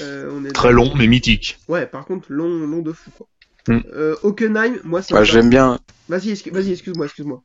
Euh, 0.00 0.30
on 0.32 0.44
est 0.44 0.52
Très 0.52 0.72
long, 0.72 0.92
mais 0.94 1.06
mythique. 1.06 1.58
Ouais, 1.68 1.86
par 1.86 2.04
contre, 2.04 2.26
long, 2.30 2.48
long 2.66 2.80
de 2.82 2.92
fou, 2.92 3.10
quoi. 3.16 3.26
Mm. 3.68 3.80
Euh, 3.94 4.14
Hockenheim, 4.22 4.78
moi, 4.84 5.02
ça 5.02 5.14
Ouais, 5.14 5.20
me- 5.20 5.24
j'aime 5.24 5.50
bien. 5.50 5.78
Vas-y, 6.08 6.32
excu- 6.32 6.52
vas-y, 6.52 6.72
excuse-moi, 6.72 7.06
excuse-moi. 7.06 7.42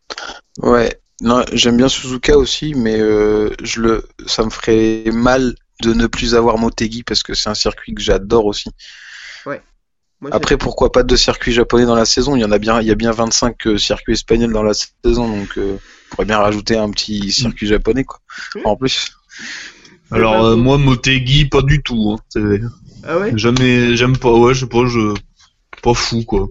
Ouais. 0.61 0.99
Non, 1.21 1.43
j'aime 1.53 1.77
bien 1.77 1.89
Suzuka 1.89 2.37
aussi, 2.37 2.73
mais 2.75 2.99
euh, 2.99 3.49
je 3.61 3.81
le, 3.81 4.07
ça 4.25 4.43
me 4.43 4.49
ferait 4.49 5.03
mal 5.11 5.55
de 5.81 5.93
ne 5.93 6.07
plus 6.07 6.35
avoir 6.35 6.57
Motegi 6.57 7.03
parce 7.03 7.23
que 7.23 7.33
c'est 7.33 7.49
un 7.49 7.55
circuit 7.55 7.93
que 7.93 8.01
j'adore 8.01 8.45
aussi. 8.45 8.69
Moi, 10.21 10.31
Après, 10.33 10.57
pourquoi 10.57 10.91
pas 10.91 11.03
deux 11.03 11.15
circuits 11.15 11.53
japonais 11.53 11.85
dans 11.85 11.95
la 11.95 12.03
saison? 12.03 12.35
Il 12.35 12.41
y 12.41 12.43
en 12.43 12.51
a 12.51 12.57
bien, 12.57 12.81
il 12.81 12.87
y 12.87 12.91
a 12.91 12.95
bien 12.95 13.11
25 13.11 13.67
euh, 13.67 13.77
circuits 13.77 14.11
espagnols 14.13 14.51
dans 14.51 14.63
la 14.63 14.73
saison, 14.73 15.29
donc 15.29 15.57
euh, 15.57 15.77
on 15.77 16.09
pourrait 16.09 16.25
bien 16.25 16.39
rajouter 16.39 16.75
un 16.75 16.89
petit 16.91 17.31
circuit 17.31 17.67
japonais, 17.67 18.03
quoi. 18.03 18.19
Oui. 18.55 18.61
En 18.65 18.75
plus. 18.75 19.13
Alors 20.11 20.45
euh, 20.45 20.55
moi 20.55 20.77
j'ai- 21.03 21.45
pas 21.45 21.61
du 21.61 21.81
tout. 21.81 22.17
Hein. 22.35 22.59
Ah 23.03 23.17
ouais? 23.19 23.33
Jamais, 23.35 23.95
j'aime 23.95 24.17
pas. 24.17 24.33
Ouais, 24.33 24.53
je 24.53 24.61
sais 24.61 24.67
pas, 24.67 24.85
je 24.87 25.13
pas 25.83 25.93
fou 25.93 26.23
quoi. 26.25 26.49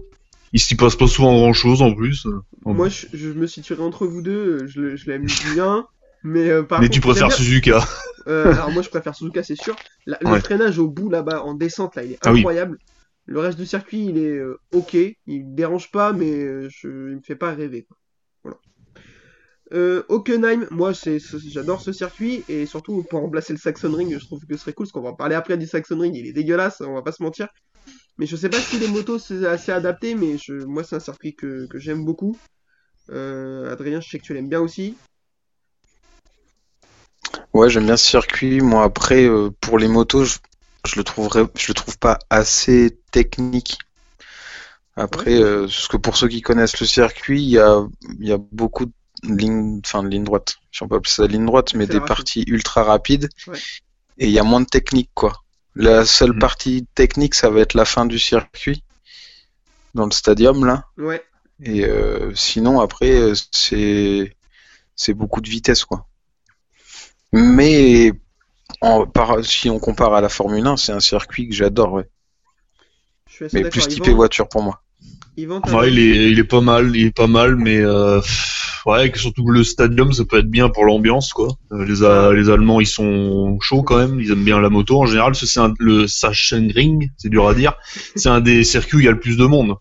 Il 0.53 0.59
s'y 0.59 0.75
passe 0.75 0.95
pas 0.95 1.07
souvent 1.07 1.37
grand 1.37 1.53
chose 1.53 1.81
en 1.81 1.93
plus. 1.93 2.25
Moi, 2.65 2.89
je, 2.89 3.07
je 3.13 3.29
me 3.29 3.47
situerai 3.47 3.83
entre 3.83 4.07
vous 4.07 4.21
deux. 4.21 4.65
Je, 4.67 4.81
le- 4.81 4.95
je 4.95 5.09
l'aime 5.09 5.25
bien. 5.53 5.85
Mais, 6.23 6.49
euh, 6.49 6.63
par 6.63 6.79
Mais 6.81 6.87
contre, 6.87 6.95
tu 6.95 7.01
préfères 7.01 7.31
Suzuka. 7.31 7.85
euh, 8.27 8.53
alors 8.53 8.71
moi, 8.71 8.81
je 8.81 8.89
préfère 8.89 9.15
Suzuka, 9.15 9.43
c'est 9.43 9.55
sûr. 9.55 9.75
La- 10.05 10.17
Le 10.21 10.39
freinage 10.39 10.79
au 10.79 10.87
bout 10.89 11.09
là-bas, 11.09 11.43
en 11.43 11.53
descente, 11.53 11.95
là, 11.95 12.03
il 12.03 12.11
est 12.13 12.19
Ah 12.23 12.31
oui. 12.33 12.39
incroyable. 12.39 12.77
Le 13.25 13.39
reste 13.39 13.59
du 13.59 13.65
circuit, 13.65 14.05
il 14.05 14.17
est 14.17 14.37
euh, 14.37 14.59
ok. 14.73 14.95
Il 14.95 15.45
me 15.45 15.55
dérange 15.55 15.91
pas, 15.91 16.13
mais 16.13 16.31
euh, 16.31 16.67
je, 16.69 16.87
il 16.87 17.17
me 17.17 17.21
fait 17.21 17.35
pas 17.35 17.53
rêver. 17.53 17.83
quoi. 17.83 17.97
Voilà. 18.43 18.57
Euh, 19.71 20.03
Hockenheim, 20.09 20.67
moi, 20.71 20.91
j'adore 20.93 21.81
ce 21.81 21.91
circuit. 21.91 22.43
Et 22.47 22.65
surtout, 22.65 23.03
pour 23.09 23.21
remplacer 23.21 23.53
le 23.53 23.59
Saxon 23.59 23.93
Ring, 23.93 24.17
je 24.19 24.25
trouve 24.25 24.45
que 24.45 24.55
ce 24.55 24.61
serait 24.61 24.73
cool. 24.73 24.85
Parce 24.85 24.91
qu'on 24.93 25.01
va 25.01 25.09
en 25.09 25.15
parler 25.15 25.35
après 25.35 25.57
du 25.57 25.67
Saxon 25.67 25.99
Ring. 25.99 26.15
Il 26.15 26.27
est 26.27 26.33
dégueulasse, 26.33 26.81
on 26.81 26.93
va 26.93 27.01
pas 27.01 27.11
se 27.11 27.23
mentir. 27.23 27.47
Mais 28.17 28.25
je 28.25 28.35
sais 28.35 28.49
pas 28.49 28.59
si 28.59 28.77
les 28.79 28.87
motos 28.87 29.17
c'est 29.19 29.45
assez 29.45 29.71
adapté, 29.71 30.13
mais 30.15 30.37
je, 30.37 30.53
moi 30.65 30.83
c'est 30.83 30.95
un 30.95 30.99
circuit 30.99 31.35
que, 31.35 31.67
que 31.67 31.79
j'aime 31.79 32.03
beaucoup. 32.05 32.37
Euh, 33.09 33.71
Adrien, 33.71 34.01
je 34.01 34.09
sais 34.09 34.19
que 34.19 34.23
tu 34.25 34.33
l'aimes 34.33 34.49
bien 34.49 34.59
aussi. 34.61 34.95
Ouais, 37.53 37.69
j'aime 37.69 37.85
bien 37.85 37.97
ce 37.97 38.07
circuit. 38.07 38.61
Moi, 38.61 38.83
après, 38.83 39.25
euh, 39.25 39.49
pour 39.61 39.77
les 39.79 39.87
motos, 39.87 40.25
je, 40.25 40.37
je 40.85 40.95
le 40.97 41.03
trouverais, 41.03 41.45
je 41.55 41.67
le 41.69 41.73
trouve 41.73 41.97
pas 41.97 42.19
assez 42.29 42.99
technique. 43.11 43.77
Après, 44.95 45.37
Ouais. 45.37 45.43
euh, 45.43 45.61
parce 45.61 45.87
que 45.87 45.97
pour 45.97 46.17
ceux 46.17 46.27
qui 46.27 46.41
connaissent 46.41 46.79
le 46.79 46.85
circuit, 46.87 47.41
il 47.41 47.49
y 47.49 47.57
a, 47.59 47.87
il 48.19 48.27
y 48.27 48.31
a 48.31 48.37
beaucoup 48.37 48.85
de 48.85 48.91
lignes, 49.23 49.81
enfin 49.85 50.03
de 50.03 50.09
lignes 50.09 50.23
droites. 50.23 50.57
Si 50.71 50.83
on 50.83 50.87
peut 50.87 50.95
appeler 50.95 51.11
ça 51.11 51.27
ligne 51.27 51.45
droite, 51.45 51.73
mais 51.73 51.87
des 51.87 51.99
parties 51.99 52.43
ultra 52.47 52.83
rapides. 52.83 53.29
Ouais. 53.47 53.57
Et 54.17 54.27
il 54.27 54.31
y 54.31 54.39
a 54.39 54.43
moins 54.43 54.61
de 54.61 54.65
technique, 54.65 55.09
quoi. 55.13 55.41
La 55.75 56.05
seule 56.05 56.33
Mhm. 56.33 56.39
partie 56.39 56.85
technique, 56.95 57.35
ça 57.35 57.49
va 57.49 57.61
être 57.61 57.73
la 57.73 57.85
fin 57.85 58.05
du 58.05 58.19
circuit. 58.19 58.83
Dans 59.95 60.05
le 60.05 60.11
stadium, 60.11 60.65
là. 60.65 60.85
Ouais. 60.97 61.23
Et 61.63 61.85
euh, 61.85 62.33
sinon, 62.35 62.79
après, 62.79 63.11
euh, 63.11 63.33
c'est 63.51 64.35
c'est 64.95 65.13
beaucoup 65.13 65.41
de 65.41 65.49
vitesse, 65.49 65.85
quoi. 65.85 66.05
Mais 67.31 68.11
en, 68.81 69.05
par, 69.07 69.43
si 69.43 69.69
on 69.69 69.79
compare 69.79 70.13
à 70.13 70.21
la 70.21 70.29
Formule 70.29 70.65
1, 70.67 70.77
c'est 70.77 70.91
un 70.91 70.99
circuit 70.99 71.47
que 71.47 71.55
j'adore, 71.55 71.93
ouais. 71.93 72.09
Je 73.27 73.33
suis 73.35 73.45
assez 73.45 73.63
Mais 73.63 73.69
plus 73.69 73.87
typé 73.87 74.13
voiture 74.13 74.49
pour 74.49 74.61
moi. 74.63 74.81
Yvan, 75.39 75.61
Ouais, 75.73 75.91
il 75.91 75.99
est, 75.99 76.31
il 76.31 76.39
est 76.39 76.43
pas 76.43 76.61
mal, 76.61 76.95
il 76.95 77.07
est 77.07 77.15
pas 77.15 77.27
mal, 77.27 77.55
mais 77.55 77.77
euh, 77.79 78.19
ouais, 78.85 79.11
surtout 79.15 79.43
que 79.45 79.51
le 79.51 79.63
stadium, 79.63 80.11
ça 80.13 80.25
peut 80.25 80.39
être 80.39 80.49
bien 80.49 80.69
pour 80.69 80.85
l'ambiance, 80.85 81.33
quoi. 81.33 81.49
Euh, 81.71 81.85
les, 81.85 82.03
A- 82.03 82.33
les 82.33 82.49
Allemands, 82.49 82.79
ils 82.79 82.87
sont 82.87 83.57
chauds 83.61 83.83
quand 83.83 83.97
même, 83.97 84.19
ils 84.19 84.31
aiment 84.31 84.43
bien 84.43 84.59
la 84.59 84.69
moto 84.69 84.99
en 85.01 85.05
général. 85.05 85.35
C'est 85.35 85.47
le 85.79 86.07
Sachsenring, 86.07 87.09
c'est 87.17 87.29
dur 87.29 87.47
à 87.47 87.53
dire. 87.53 87.73
C'est 88.15 88.29
un 88.29 88.41
des 88.41 88.63
circuits 88.63 88.97
où 88.97 88.99
il 88.99 89.05
y 89.05 89.09
a 89.09 89.11
le 89.11 89.19
plus 89.19 89.37
de 89.37 89.45
monde. 89.45 89.75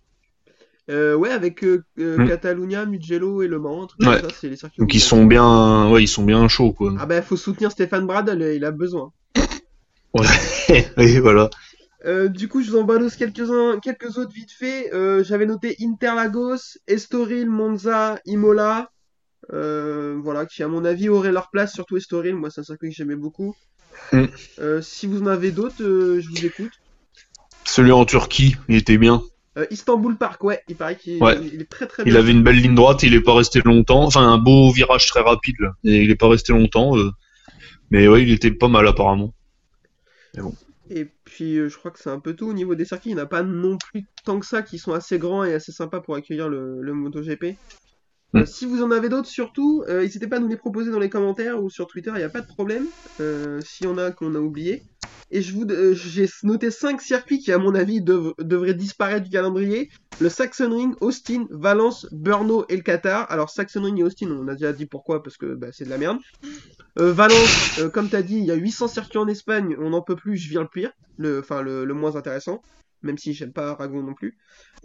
Euh, 0.90 1.14
ouais, 1.14 1.30
avec 1.30 1.62
euh, 1.64 1.84
euh, 1.98 2.16
Hmm. 2.16 2.28
Catalunya, 2.28 2.86
Mugello 2.86 3.42
et 3.42 3.46
Le 3.48 3.58
Mans, 3.58 3.82
un 3.82 3.86
truc 3.88 4.00
Ouais. 4.00 4.20
comme 4.22 4.30
ça, 4.30 4.36
c'est 4.40 4.48
les 4.48 4.56
circuits. 4.56 4.80
Donc 4.80 4.94
ils 4.94 5.00
sont 5.00 5.26
bien, 5.26 5.90
ouais, 5.90 6.02
ils 6.02 6.08
sont 6.08 6.24
bien 6.24 6.48
chauds, 6.48 6.72
quoi. 6.72 6.94
Ah 6.98 7.04
bah 7.04 7.20
faut 7.20 7.36
soutenir 7.36 7.70
Stéphane 7.70 8.06
Bradel, 8.06 8.54
il 8.56 8.64
a 8.64 8.70
besoin. 8.70 9.12
Et 10.96 11.20
voilà. 11.20 11.50
Euh, 12.04 12.28
du 12.28 12.46
coup, 12.48 12.62
je 12.62 12.70
vous 12.70 12.78
en 12.78 12.84
balance 12.84 13.16
quelques-uns, 13.16 13.80
quelques 13.80 14.18
autres 14.18 14.32
vite 14.32 14.52
fait. 14.52 14.92
Euh, 14.94 15.24
J'avais 15.24 15.46
noté 15.46 15.76
Interlagos, 15.82 16.78
Estoril, 16.86 17.48
Monza, 17.50 18.20
Imola. 18.24 18.90
Euh, 19.52 20.18
voilà, 20.22 20.46
qui 20.46 20.62
à 20.62 20.68
mon 20.68 20.84
avis 20.84 21.08
auraient 21.08 21.32
leur 21.32 21.50
place, 21.50 21.72
surtout 21.72 21.96
Estoril. 21.96 22.34
Moi, 22.34 22.50
c'est 22.50 22.60
un 22.60 22.64
circuit 22.64 22.90
que 22.90 22.94
j'aimais 22.94 23.16
beaucoup. 23.16 23.56
Mm. 24.12 24.24
Euh, 24.60 24.82
si 24.82 25.06
vous 25.06 25.22
en 25.22 25.26
avez 25.26 25.50
d'autres, 25.50 25.76
je 25.78 26.28
vous 26.28 26.46
écoute. 26.46 26.72
Celui 27.64 27.92
en 27.92 28.04
Turquie, 28.04 28.56
il 28.68 28.76
était 28.76 28.98
bien. 28.98 29.22
Istanbul 29.70 30.16
Park, 30.16 30.44
ouais, 30.44 30.62
il 30.68 30.76
paraît 30.76 30.94
qu'il 30.94 31.20
Ouais. 31.20 31.36
il 31.52 31.60
est 31.60 31.68
très 31.68 31.88
très 31.88 32.04
Il 32.04 32.12
bien. 32.12 32.20
avait 32.20 32.30
une 32.30 32.44
belle 32.44 32.60
ligne 32.60 32.76
droite, 32.76 33.02
il 33.02 33.12
est 33.14 33.20
pas 33.20 33.34
resté 33.34 33.60
longtemps. 33.64 34.04
Enfin, 34.04 34.22
un 34.22 34.38
beau 34.38 34.70
virage 34.72 35.06
très 35.08 35.20
rapide, 35.20 35.56
là. 35.58 35.72
Et 35.82 35.96
il 36.04 36.10
est 36.12 36.16
pas 36.16 36.28
resté 36.28 36.52
longtemps. 36.52 36.92
Mais 37.90 38.06
ouais, 38.06 38.22
il 38.22 38.30
était 38.30 38.52
pas 38.52 38.68
mal 38.68 38.86
apparemment. 38.86 39.34
Et 40.90 41.06
puis, 41.38 41.56
euh, 41.56 41.68
je 41.68 41.78
crois 41.78 41.92
que 41.92 42.00
c'est 42.00 42.10
un 42.10 42.18
peu 42.18 42.34
tout 42.34 42.48
au 42.48 42.52
niveau 42.52 42.74
des 42.74 42.84
circuits. 42.84 43.10
Il 43.10 43.14
n'y 43.14 43.20
en 43.20 43.22
a 43.22 43.28
pas 43.28 43.44
non 43.44 43.78
plus 43.78 44.06
tant 44.24 44.40
que 44.40 44.46
ça 44.46 44.60
qui 44.60 44.76
sont 44.76 44.92
assez 44.92 45.20
grands 45.20 45.44
et 45.44 45.54
assez 45.54 45.70
sympas 45.70 46.00
pour 46.00 46.16
accueillir 46.16 46.48
le, 46.48 46.82
le 46.82 46.92
MotoGP. 46.92 47.54
Euh, 48.34 48.44
si 48.44 48.66
vous 48.66 48.82
en 48.82 48.90
avez 48.90 49.08
d'autres, 49.08 49.28
surtout, 49.28 49.84
euh, 49.86 50.02
n'hésitez 50.02 50.26
pas 50.26 50.38
à 50.38 50.40
nous 50.40 50.48
les 50.48 50.56
proposer 50.56 50.90
dans 50.90 50.98
les 50.98 51.08
commentaires 51.08 51.62
ou 51.62 51.70
sur 51.70 51.86
Twitter, 51.86 52.10
il 52.12 52.18
n'y 52.18 52.24
a 52.24 52.28
pas 52.28 52.40
de 52.40 52.48
problème. 52.48 52.86
S'il 53.64 53.86
y 53.86 53.88
en 53.88 53.98
a 53.98 54.10
qu'on 54.10 54.34
a 54.34 54.40
oublié. 54.40 54.82
Et 55.30 55.42
je 55.42 55.52
vous, 55.52 55.64
euh, 55.70 55.94
j'ai 55.94 56.26
noté 56.42 56.70
5 56.70 57.00
circuits 57.00 57.38
qui, 57.38 57.52
à 57.52 57.58
mon 57.58 57.74
avis, 57.74 58.00
dev- 58.00 58.32
devraient 58.38 58.74
disparaître 58.74 59.24
du 59.24 59.30
calendrier. 59.30 59.90
Le 60.20 60.28
Saxon 60.28 60.70
Ring, 60.74 60.94
Austin, 61.00 61.46
Valence, 61.50 62.06
Brno 62.12 62.64
et 62.68 62.76
le 62.76 62.82
Qatar. 62.82 63.30
Alors, 63.30 63.50
Saxon 63.50 63.82
Ring 63.82 63.98
et 64.00 64.02
Austin, 64.02 64.30
on 64.30 64.48
a 64.48 64.54
déjà 64.54 64.72
dit 64.72 64.86
pourquoi, 64.86 65.22
parce 65.22 65.36
que 65.36 65.54
bah, 65.54 65.68
c'est 65.70 65.84
de 65.84 65.90
la 65.90 65.98
merde. 65.98 66.18
Euh, 66.98 67.12
Valence, 67.12 67.78
euh, 67.78 67.88
comme 67.88 68.08
t'as 68.08 68.22
dit, 68.22 68.38
il 68.38 68.44
y 68.44 68.50
a 68.50 68.54
800 68.54 68.88
circuits 68.88 69.18
en 69.18 69.28
Espagne, 69.28 69.76
on 69.78 69.90
n'en 69.90 70.02
peut 70.02 70.16
plus, 70.16 70.36
je 70.36 70.48
viens 70.48 70.62
le 70.62 70.68
pire, 70.68 70.90
le, 71.18 71.40
enfin 71.40 71.62
le, 71.62 71.84
moins 71.94 72.16
intéressant, 72.16 72.62
même 73.02 73.18
si 73.18 73.34
j'aime 73.34 73.52
pas 73.52 73.70
Aragon 73.70 74.02
non 74.02 74.14
plus. 74.14 74.36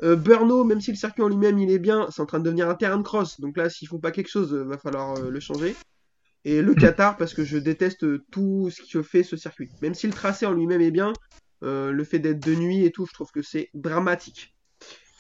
Brno, 0.02 0.64
même 0.64 0.82
si 0.82 0.92
le 0.92 0.98
circuit 0.98 1.24
en 1.24 1.30
lui-même 1.30 1.58
il 1.60 1.72
est 1.72 1.80
bien, 1.80 2.08
c'est 2.12 2.22
en 2.22 2.26
train 2.26 2.40
de 2.40 2.44
devenir 2.44 2.70
un 2.70 2.76
terrain 2.76 2.98
de 2.98 3.04
cross, 3.04 3.40
donc 3.40 3.58
là 3.58 3.70
s'ils 3.70 3.88
font 3.88 4.00
pas 4.00 4.12
quelque 4.12 4.30
chose, 4.30 4.54
euh, 4.54 4.64
va 4.64 4.78
falloir 4.78 5.16
le 5.20 5.40
changer. 5.40 5.76
Et 6.46 6.62
le 6.62 6.76
Qatar, 6.76 7.18
parce 7.18 7.34
que 7.34 7.44
je 7.44 7.58
déteste 7.58 8.06
tout 8.32 8.70
ce 8.70 8.82
que 8.92 9.02
fait 9.02 9.24
ce 9.24 9.38
circuit. 9.38 9.72
Même 9.82 9.94
si 9.94 10.08
le 10.08 10.14
tracé 10.14 10.46
en 10.46 10.54
lui-même 10.54 10.82
est 10.82 10.92
bien, 10.92 11.14
euh, 11.64 11.92
le 11.92 12.04
fait 12.04 12.20
d'être 12.20 12.44
de 12.44 12.56
nuit 12.56 12.86
et 12.86 12.92
tout, 12.92 13.06
je 13.06 13.14
trouve 13.14 13.32
que 13.32 13.42
c'est 13.42 13.70
dramatique. 13.74 14.54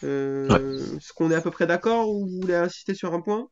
Euh, 0.03 0.98
Est-ce 0.98 1.13
qu'on 1.13 1.32
est 1.32 1.36
à 1.36 1.42
peu 1.42 1.51
près 1.51 1.68
d'accord 1.68 2.10
ou 2.10 2.27
vous 2.27 2.42
voulez 2.42 2.56
insister 2.56 2.94
sur 2.94 3.13
un 3.13 3.22
point? 3.22 3.48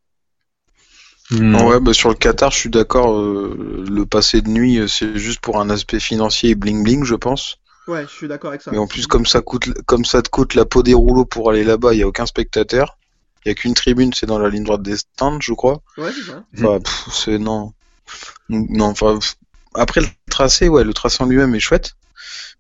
Ouais, 1.31 1.79
bah 1.79 1.93
sur 1.93 2.09
le 2.09 2.15
Qatar, 2.15 2.51
je 2.51 2.57
suis 2.57 2.69
d'accord. 2.69 3.17
euh, 3.17 3.85
le 3.89 4.05
passé 4.05 4.41
de 4.41 4.49
nuit, 4.49 4.79
c'est 4.89 5.17
juste 5.17 5.39
pour 5.39 5.61
un 5.61 5.69
aspect 5.69 5.99
financier 5.99 6.49
et 6.49 6.55
bling 6.55 6.83
bling, 6.83 7.05
je 7.05 7.15
pense. 7.15 7.57
Ouais, 7.87 8.03
je 8.03 8.11
suis 8.11 8.27
d'accord 8.27 8.49
avec 8.49 8.61
ça. 8.61 8.71
Mais 8.71 8.77
en 8.77 8.87
plus, 8.87 9.07
comme 9.07 9.25
ça 9.25 9.41
coûte, 9.41 9.69
comme 9.85 10.03
ça 10.05 10.21
te 10.21 10.29
coûte 10.29 10.55
la 10.55 10.65
peau 10.65 10.83
des 10.83 10.93
rouleaux 10.93 11.25
pour 11.25 11.49
aller 11.49 11.63
là-bas, 11.63 11.93
il 11.93 11.99
y 11.99 12.03
a 12.03 12.07
aucun 12.07 12.25
spectateur. 12.25 12.97
Il 13.45 13.49
y 13.49 13.51
a 13.51 13.55
qu'une 13.55 13.73
tribune, 13.73 14.13
c'est 14.13 14.25
dans 14.27 14.37
la 14.39 14.49
ligne 14.49 14.63
droite 14.63 14.81
des 14.83 14.97
stands, 14.97 15.39
je 15.41 15.53
crois. 15.53 15.81
Ouais, 15.97 16.11
c'est 16.13 16.31
ça. 16.31 16.43
Enfin, 16.57 16.79
pff, 16.79 17.05
c'est 17.11 17.37
non, 17.39 17.73
non. 18.49 18.85
Enfin, 18.85 19.17
pff, 19.19 19.35
après 19.73 20.01
le 20.01 20.07
tracé, 20.29 20.67
ouais, 20.69 20.83
le 20.83 20.93
tracé 20.93 21.23
en 21.23 21.27
lui-même 21.27 21.55
est 21.55 21.59
chouette, 21.59 21.93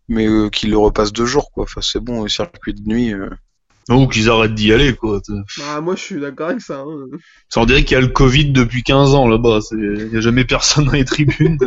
mais 0.07 0.27
euh, 0.27 0.49
qu'il 0.49 0.71
le 0.71 0.77
repasse 0.77 1.13
deux 1.13 1.25
jours, 1.25 1.51
quoi. 1.51 1.63
Enfin, 1.65 1.81
c'est 1.81 1.99
bon, 1.99 2.23
le 2.23 2.29
circuit 2.29 2.73
de 2.73 2.81
nuit. 2.87 3.13
euh, 3.13 3.29
Ou 3.89 4.07
qu'ils 4.07 4.29
arrêtent 4.29 4.55
d'y 4.55 4.71
aller, 4.73 4.95
quoi. 4.95 5.21
Bah, 5.57 5.81
moi 5.81 5.95
je 5.95 6.01
suis 6.01 6.19
d'accord 6.19 6.49
avec 6.49 6.61
ça. 6.61 6.79
hein. 6.79 7.05
Ça 7.49 7.59
on 7.61 7.65
dirait 7.65 7.83
qu'il 7.83 7.93
y 7.95 7.97
a 7.97 8.01
le 8.01 8.07
Covid 8.07 8.51
depuis 8.51 8.81
15 8.83 9.13
ans 9.13 9.27
là-bas. 9.27 9.59
C'est- 9.61 9.75
Il 9.75 10.09
y 10.13 10.17
a 10.17 10.21
jamais 10.21 10.45
personne 10.45 10.85
dans 10.85 10.91
les 10.93 11.05
tribunes. 11.05 11.57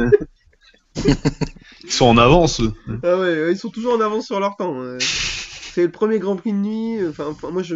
Ils 1.84 1.90
sont 1.92 2.06
en 2.06 2.16
avance. 2.18 2.60
eux. 2.60 2.72
Ah 3.02 3.18
ouais, 3.18 3.52
ils 3.52 3.58
sont 3.58 3.68
toujours 3.68 3.94
en 3.94 4.00
avance 4.00 4.26
sur 4.26 4.40
leur 4.40 4.56
temps. 4.56 4.76
C'est 5.00 5.82
le 5.82 5.90
premier 5.90 6.18
Grand 6.20 6.36
Prix 6.36 6.52
de 6.52 6.58
nuit. 6.58 6.98
euh, 7.00 7.10
Enfin, 7.10 7.26
enfin, 7.26 7.50
moi, 7.50 7.62
je, 7.64 7.74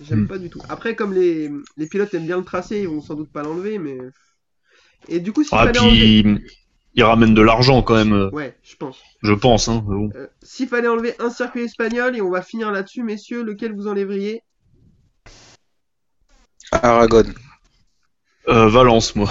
j'aime 0.00 0.22
Hmm. 0.22 0.26
pas 0.26 0.38
du 0.38 0.50
tout. 0.50 0.60
Après, 0.68 0.94
comme 0.96 1.12
les, 1.14 1.50
les 1.76 1.86
pilotes 1.86 2.12
aiment 2.14 2.26
bien 2.26 2.38
le 2.38 2.44
tracé, 2.44 2.80
ils 2.80 2.88
vont 2.88 3.00
sans 3.00 3.14
doute 3.14 3.30
pas 3.32 3.42
l'enlever, 3.42 3.78
mais. 3.78 3.98
Et 5.08 5.20
du 5.20 5.32
coup, 5.32 5.44
s'il 5.44 5.58
Ah, 5.58 5.64
fallait 5.64 5.78
enlever. 5.78 5.96
puis 5.98 6.24
ils 6.94 7.04
ramènent 7.04 7.34
de 7.34 7.42
l'argent 7.42 7.82
quand 7.82 7.94
même, 7.94 8.30
Ouais, 8.32 8.56
je 8.62 8.76
pense. 8.76 9.00
je 9.22 9.32
pense. 9.32 9.68
Hein. 9.68 9.82
bon. 9.86 10.10
Euh, 10.14 10.26
s'il 10.42 10.68
fallait 10.68 10.88
enlever 10.88 11.14
un 11.20 11.30
circuit 11.30 11.62
espagnol, 11.62 12.16
et 12.16 12.20
on 12.20 12.30
va 12.30 12.42
finir 12.42 12.70
là-dessus, 12.72 13.02
messieurs, 13.02 13.42
lequel 13.42 13.74
vous 13.74 13.86
enlèveriez? 13.88 14.42
Aragon. 16.72 17.34
Euh, 18.48 18.68
Valence, 18.68 19.14
moi. 19.16 19.28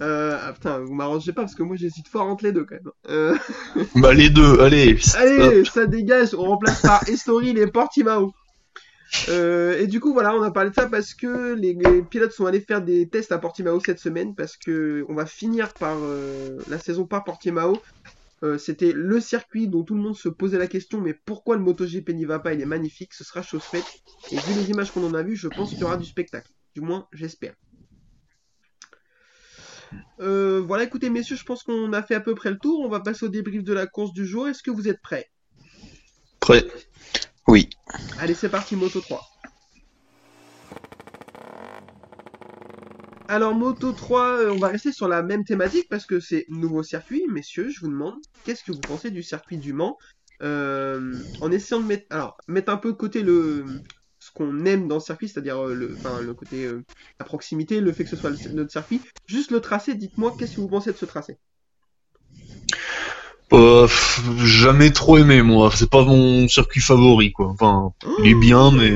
euh, 0.00 0.38
ah, 0.40 0.52
putain, 0.52 0.78
vous 0.80 0.94
m'arrangez 0.94 1.32
pas 1.32 1.42
parce 1.42 1.54
que 1.54 1.62
moi 1.62 1.76
j'hésite 1.76 2.06
fort 2.08 2.26
entre 2.26 2.44
les 2.44 2.52
deux 2.52 2.64
quand 2.64 2.76
même. 2.76 2.92
Euh, 3.08 3.36
Bah 3.94 4.14
les 4.14 4.30
deux, 4.30 4.60
allez. 4.60 4.96
Allez, 5.14 5.64
ça 5.64 5.86
dégage, 5.86 6.34
on 6.34 6.44
remplace 6.44 6.80
par 6.82 7.02
Estoril 7.08 7.58
et 7.58 7.66
Portimao. 7.66 8.32
Euh, 9.28 9.78
et 9.78 9.86
du 9.86 10.00
coup, 10.00 10.12
voilà, 10.12 10.34
on 10.34 10.42
a 10.42 10.50
parlé 10.50 10.70
de 10.70 10.74
ça 10.74 10.86
parce 10.86 11.14
que 11.14 11.54
les, 11.54 11.74
pilotes 12.02 12.32
sont 12.32 12.46
allés 12.46 12.60
faire 12.60 12.82
des 12.82 13.08
tests 13.08 13.32
à 13.32 13.38
Portimao 13.38 13.80
cette 13.80 13.98
semaine 13.98 14.34
parce 14.34 14.56
que 14.56 15.04
on 15.08 15.14
va 15.14 15.26
finir 15.26 15.72
par 15.74 15.96
euh, 16.00 16.58
la 16.68 16.78
saison 16.78 17.06
par 17.06 17.24
Portimao. 17.24 17.80
Euh, 18.44 18.58
C'était 18.58 18.92
le 18.92 19.20
circuit 19.20 19.66
dont 19.66 19.82
tout 19.82 19.94
le 19.94 20.02
monde 20.02 20.16
se 20.16 20.28
posait 20.28 20.58
la 20.58 20.68
question, 20.68 21.00
mais 21.00 21.14
pourquoi 21.14 21.56
le 21.56 21.62
MotoGP 21.62 22.10
n'y 22.10 22.24
va 22.24 22.38
pas? 22.38 22.54
Il 22.54 22.60
est 22.60 22.66
magnifique, 22.66 23.14
ce 23.14 23.24
sera 23.24 23.42
chose 23.42 23.62
faite. 23.62 23.86
Et 24.30 24.36
vu 24.36 24.54
les 24.54 24.70
images 24.70 24.92
qu'on 24.92 25.04
en 25.04 25.14
a 25.14 25.22
vues, 25.22 25.36
je 25.36 25.48
pense 25.48 25.70
qu'il 25.70 25.80
y 25.80 25.84
aura 25.84 25.96
du 25.96 26.06
spectacle. 26.06 26.50
Du 26.74 26.80
moins, 26.80 27.08
j'espère. 27.12 27.54
Voilà, 30.18 30.84
écoutez, 30.84 31.08
messieurs, 31.08 31.36
je 31.36 31.44
pense 31.44 31.62
qu'on 31.62 31.92
a 31.92 32.02
fait 32.02 32.14
à 32.14 32.20
peu 32.20 32.34
près 32.34 32.50
le 32.50 32.58
tour. 32.58 32.80
On 32.80 32.88
va 32.88 33.00
passer 33.00 33.24
au 33.24 33.28
débrief 33.28 33.64
de 33.64 33.72
la 33.72 33.86
course 33.86 34.12
du 34.12 34.26
jour. 34.26 34.46
Est-ce 34.46 34.62
que 34.62 34.70
vous 34.70 34.86
êtes 34.86 35.00
prêts? 35.00 35.30
Prêt. 36.40 36.64
Oui. 37.48 37.68
Allez, 38.18 38.34
c'est 38.34 38.50
parti, 38.50 38.76
Moto 38.76 39.00
3. 39.00 39.22
Alors, 43.26 43.54
Moto 43.54 43.92
3, 43.92 44.38
euh, 44.42 44.50
on 44.52 44.58
va 44.58 44.68
rester 44.68 44.92
sur 44.92 45.08
la 45.08 45.22
même 45.22 45.44
thématique 45.44 45.86
parce 45.90 46.06
que 46.06 46.20
c'est 46.20 46.44
nouveau 46.48 46.82
circuit. 46.82 47.22
Messieurs, 47.28 47.68
je 47.70 47.80
vous 47.80 47.88
demande, 47.88 48.16
qu'est-ce 48.44 48.64
que 48.64 48.72
vous 48.72 48.82
pensez 48.82 49.10
du 49.10 49.22
circuit 49.22 49.58
du 49.58 49.72
Mans 49.72 49.98
Euh, 50.42 51.22
En 51.40 51.50
essayant 51.50 51.80
de 51.80 51.86
mettre, 51.86 52.06
alors, 52.10 52.36
mettre 52.48 52.70
un 52.72 52.76
peu 52.78 52.92
de 52.92 52.96
côté 52.96 53.22
le, 53.22 53.82
ce 54.18 54.30
qu'on 54.32 54.64
aime 54.66 54.88
dans 54.88 54.96
le 54.96 55.00
circuit, 55.00 55.28
c'est-à-dire 55.28 55.58
euh, 55.66 55.74
le, 55.74 56.34
côté, 56.34 56.70
la 57.18 57.24
proximité, 57.26 57.80
le 57.80 57.92
fait 57.92 58.04
que 58.04 58.10
ce 58.10 58.16
soit 58.16 58.30
notre 58.52 58.70
circuit. 58.72 59.02
Juste 59.26 59.50
le 59.50 59.60
tracé, 59.60 59.94
dites-moi, 59.94 60.36
qu'est-ce 60.38 60.56
que 60.56 60.60
vous 60.60 60.68
pensez 60.68 60.92
de 60.92 60.96
ce 60.98 61.04
tracé? 61.06 61.38
Euh, 63.52 63.88
jamais 64.44 64.90
trop 64.90 65.16
aimé 65.18 65.42
moi. 65.42 65.70
C'est 65.74 65.88
pas 65.90 66.04
mon 66.04 66.48
circuit 66.48 66.80
favori 66.80 67.32
quoi. 67.32 67.46
Enfin, 67.48 67.92
il 68.22 68.30
est 68.30 68.34
bien 68.34 68.70
mais. 68.70 68.92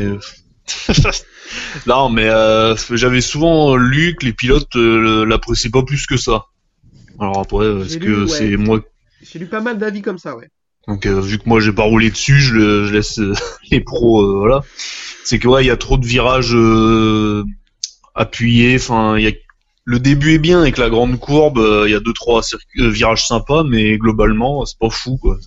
non 1.86 2.08
mais 2.08 2.28
euh, 2.28 2.76
j'avais 2.90 3.20
souvent 3.20 3.76
lu 3.76 4.14
que 4.18 4.26
les 4.26 4.32
pilotes 4.32 4.76
euh, 4.76 5.24
l'appréciaient 5.24 5.70
pas 5.70 5.82
plus 5.82 6.06
que 6.06 6.16
ça. 6.16 6.46
Alors 7.18 7.40
après, 7.40 7.66
est-ce 7.82 7.98
que 7.98 8.22
ouais. 8.24 8.28
c'est 8.28 8.56
moi 8.56 8.80
J'ai 9.22 9.38
lu 9.38 9.46
pas 9.46 9.60
mal 9.60 9.78
d'avis 9.78 10.02
comme 10.02 10.18
ça, 10.18 10.36
ouais. 10.36 10.48
Donc 10.88 11.06
euh, 11.06 11.20
vu 11.20 11.38
que 11.38 11.44
moi 11.48 11.60
j'ai 11.60 11.72
pas 11.72 11.84
roulé 11.84 12.10
dessus, 12.10 12.40
je, 12.40 12.54
le- 12.54 12.86
je 12.86 12.92
laisse 12.92 13.18
euh, 13.20 13.34
les 13.70 13.80
pros 13.80 14.22
euh, 14.22 14.38
voilà. 14.38 14.62
C'est 15.24 15.38
que 15.38 15.48
ouais, 15.48 15.64
il 15.64 15.68
y 15.68 15.70
a 15.70 15.76
trop 15.76 15.96
de 15.96 16.06
virages 16.06 16.54
euh, 16.54 17.44
appuyés, 18.14 18.76
enfin 18.76 19.16
il 19.16 19.24
y 19.24 19.28
a 19.28 19.32
le 19.84 19.98
début 19.98 20.34
est 20.34 20.38
bien 20.38 20.60
avec 20.60 20.78
la 20.78 20.88
grande 20.90 21.18
courbe, 21.18 21.58
euh, 21.58 21.84
il 21.88 21.92
y 21.92 21.94
a 21.94 22.00
deux 22.00 22.12
trois 22.12 22.42
circuits- 22.42 22.82
euh, 22.82 22.88
virages 22.88 23.26
sympas 23.26 23.64
mais 23.64 23.98
globalement, 23.98 24.64
c'est 24.64 24.78
pas 24.78 24.90
fou 24.90 25.16
quoi, 25.16 25.38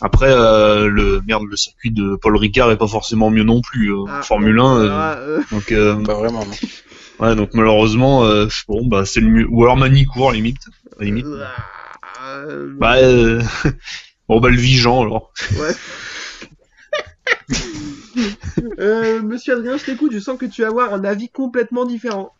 Après 0.00 0.30
euh, 0.30 0.86
le 0.88 1.20
merde 1.26 1.44
le 1.48 1.56
circuit 1.56 1.90
de 1.90 2.16
Paul 2.16 2.36
Ricard 2.36 2.70
est 2.70 2.76
pas 2.76 2.86
forcément 2.86 3.30
mieux 3.30 3.42
non 3.44 3.60
plus 3.60 3.92
euh, 3.92 4.04
Ah, 4.08 4.22
Formule 4.22 4.56
bon, 4.56 4.66
1 4.66 4.78
euh, 4.84 4.88
ah, 4.92 5.16
euh, 5.18 5.42
donc 5.50 5.72
euh, 5.72 5.96
Pas 6.04 6.14
vraiment. 6.14 6.44
non. 6.44 6.52
ouais 7.26 7.34
donc 7.34 7.50
malheureusement 7.54 8.24
euh, 8.24 8.46
bon 8.68 8.86
bah 8.86 9.04
c'est 9.06 9.20
le 9.20 9.28
mieux 9.28 9.46
ou 9.48 9.62
alors 9.64 9.76
Manicourt 9.76 10.32
limite 10.32 10.60
à 11.00 11.04
limite. 11.04 11.26
euh, 11.26 12.74
Bah 12.78 12.96
euh, 12.98 13.42
bon 14.28 14.38
bah 14.40 14.50
le 14.50 14.56
Vigeant 14.58 15.02
alors. 15.02 15.32
Ouais. 15.58 15.72
Euh, 18.78 19.20
Monsieur 19.22 19.54
Adrien, 19.54 19.76
je 19.76 19.84
t'écoute, 19.84 20.12
je 20.12 20.18
sens 20.18 20.38
que 20.38 20.46
tu 20.46 20.62
vas 20.62 20.68
avoir 20.68 20.94
un 20.94 21.04
avis 21.04 21.28
complètement 21.28 21.84
différent. 21.84 22.32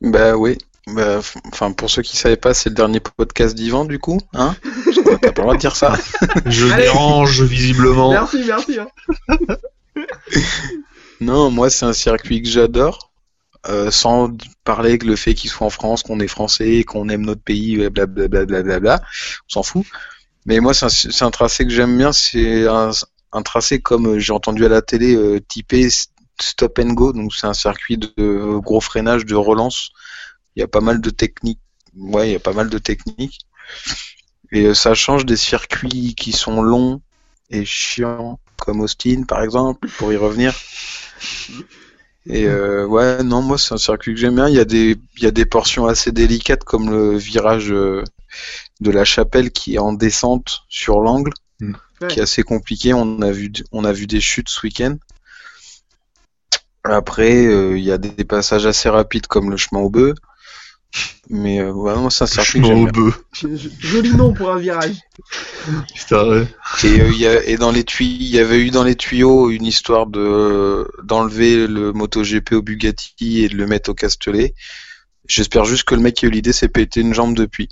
Bah 0.00 0.36
oui. 0.36 0.58
Bah, 0.88 1.20
enfin, 1.52 1.70
pour 1.72 1.88
ceux 1.90 2.02
qui 2.02 2.16
savaient 2.16 2.36
pas, 2.36 2.54
c'est 2.54 2.68
le 2.70 2.74
dernier 2.74 2.98
podcast 3.00 3.54
d'Ivan, 3.54 3.84
du 3.84 3.98
coup, 4.00 4.18
hein? 4.34 4.56
T'as 5.04 5.18
pas 5.18 5.26
le 5.28 5.32
droit 5.42 5.54
de 5.54 5.60
dire 5.60 5.76
ça. 5.76 5.94
Je 6.46 6.66
Allez. 6.72 6.82
dérange 6.84 7.42
visiblement. 7.42 8.10
Merci, 8.10 8.42
merci. 8.46 8.78
hein. 8.80 8.88
Non, 11.20 11.50
moi, 11.50 11.70
c'est 11.70 11.84
un 11.86 11.92
circuit 11.92 12.42
que 12.42 12.48
j'adore. 12.48 13.10
euh, 13.68 13.92
sans 13.92 14.30
parler 14.64 14.98
que 14.98 15.06
le 15.06 15.14
fait 15.14 15.34
qu'il 15.34 15.48
soit 15.48 15.66
en 15.66 15.70
France, 15.70 16.02
qu'on 16.02 16.18
est 16.18 16.26
français, 16.26 16.82
qu'on 16.84 17.08
aime 17.08 17.22
notre 17.24 17.42
pays, 17.42 17.76
blablabla, 17.90 18.44
blablabla, 18.44 19.00
on 19.48 19.52
s'en 19.52 19.62
fout. 19.62 19.86
Mais 20.46 20.58
moi, 20.58 20.74
c'est 20.74 21.22
un, 21.22 21.30
tracé 21.30 21.64
que 21.64 21.70
j'aime 21.70 21.96
bien. 21.96 22.12
C'est 22.12 22.66
un, 22.66 22.90
un 23.32 23.42
tracé 23.42 23.80
comme 23.80 24.16
euh, 24.16 24.18
j'ai 24.18 24.32
entendu 24.32 24.64
à 24.64 24.68
la 24.68 24.82
télé, 24.82 25.14
euh, 25.14 25.38
typé 25.46 25.88
stop 26.40 26.78
and 26.78 26.94
go. 26.94 27.12
Donc, 27.12 27.34
c'est 27.34 27.46
un 27.46 27.54
circuit 27.54 27.98
de 27.98 28.58
gros 28.58 28.80
freinage, 28.80 29.24
de 29.24 29.34
relance. 29.34 29.90
Il 30.56 30.60
y 30.60 30.62
a 30.62 30.68
pas 30.68 30.80
mal 30.80 31.00
de 31.00 31.10
techniques. 31.10 31.60
Ouais, 31.96 32.28
il 32.28 32.32
y 32.32 32.36
a 32.36 32.40
pas 32.40 32.52
mal 32.52 32.68
de 32.68 32.78
techniques. 32.78 33.40
Et 34.50 34.66
euh, 34.66 34.74
ça 34.74 34.94
change 34.94 35.24
des 35.24 35.36
circuits 35.36 36.14
qui 36.14 36.32
sont 36.32 36.62
longs 36.62 37.00
et 37.50 37.64
chiants, 37.64 38.38
comme 38.58 38.80
Austin, 38.80 39.24
par 39.26 39.42
exemple, 39.42 39.88
pour 39.98 40.12
y 40.12 40.16
revenir. 40.16 40.54
Et 42.26 42.46
euh, 42.46 42.86
ouais, 42.86 43.22
non, 43.22 43.42
moi 43.42 43.58
c'est 43.58 43.74
un 43.74 43.78
circuit 43.78 44.14
que 44.14 44.20
j'aime 44.20 44.36
bien. 44.36 44.48
Il 44.48 44.54
y 44.54 44.60
a 44.60 44.64
des, 44.64 44.96
il 45.16 45.22
y 45.22 45.26
a 45.26 45.30
des 45.30 45.44
portions 45.46 45.86
assez 45.86 46.12
délicates 46.12 46.64
comme 46.64 46.90
le 46.90 47.16
virage 47.16 47.72
euh, 47.72 48.04
de 48.80 48.90
la 48.90 49.04
chapelle 49.04 49.50
qui 49.50 49.74
est 49.74 49.78
en 49.78 49.92
descente 49.92 50.62
sur 50.68 51.00
l'angle, 51.00 51.32
Mm. 51.62 52.08
qui 52.08 52.18
est 52.18 52.22
assez 52.22 52.42
compliqué. 52.42 52.92
On 52.94 53.22
a 53.22 53.30
vu, 53.30 53.52
on 53.70 53.84
a 53.84 53.92
vu 53.92 54.06
des 54.06 54.20
chutes 54.20 54.48
ce 54.48 54.66
week-end. 54.66 54.96
Après, 56.84 57.46
euh, 57.46 57.78
il 57.78 57.84
y 57.84 57.92
a 57.92 57.98
des, 57.98 58.24
passages 58.24 58.66
assez 58.66 58.88
rapides 58.88 59.26
comme 59.26 59.50
le 59.50 59.56
chemin 59.56 59.80
au 59.82 59.90
bœuf. 59.90 60.16
Mais 61.30 61.60
euh, 61.60 61.72
moi 61.72 62.10
c'est 62.10 62.24
un 62.24 62.26
circuit 62.26 62.60
que 62.60 62.66
Chemin 62.66 62.66
j'aime 62.66 62.82
au 62.82 62.86
bien. 62.86 62.92
bœuf. 62.92 63.20
J- 63.32 63.70
Joli 63.80 64.14
nom 64.14 64.34
pour 64.34 64.50
un 64.50 64.58
virage. 64.58 64.96
Putain, 65.94 66.28
ouais. 66.28 66.46
Et, 66.84 67.00
euh, 67.00 67.08
il 67.10 67.18
y 67.18 67.26
a, 67.26 67.44
et 67.44 67.56
dans 67.56 67.70
les 67.70 67.84
tuyaux, 67.84 68.16
il 68.20 68.26
y 68.28 68.38
avait 68.38 68.60
eu 68.60 68.70
dans 68.70 68.84
les 68.84 68.96
tuyaux 68.96 69.50
une 69.50 69.64
histoire 69.64 70.06
de 70.06 70.86
d'enlever 71.02 71.66
le 71.66 71.92
MotoGP 71.92 72.52
au 72.52 72.62
Bugatti 72.62 73.44
et 73.44 73.48
de 73.48 73.56
le 73.56 73.66
mettre 73.66 73.90
au 73.90 73.94
Castellet. 73.94 74.54
J'espère 75.28 75.64
juste 75.64 75.84
que 75.84 75.94
le 75.94 76.00
mec 76.02 76.16
qui 76.16 76.26
a 76.26 76.28
eu 76.28 76.32
l'idée 76.32 76.52
s'est 76.52 76.68
pété 76.68 77.00
une 77.00 77.14
jambe 77.14 77.34
depuis, 77.36 77.68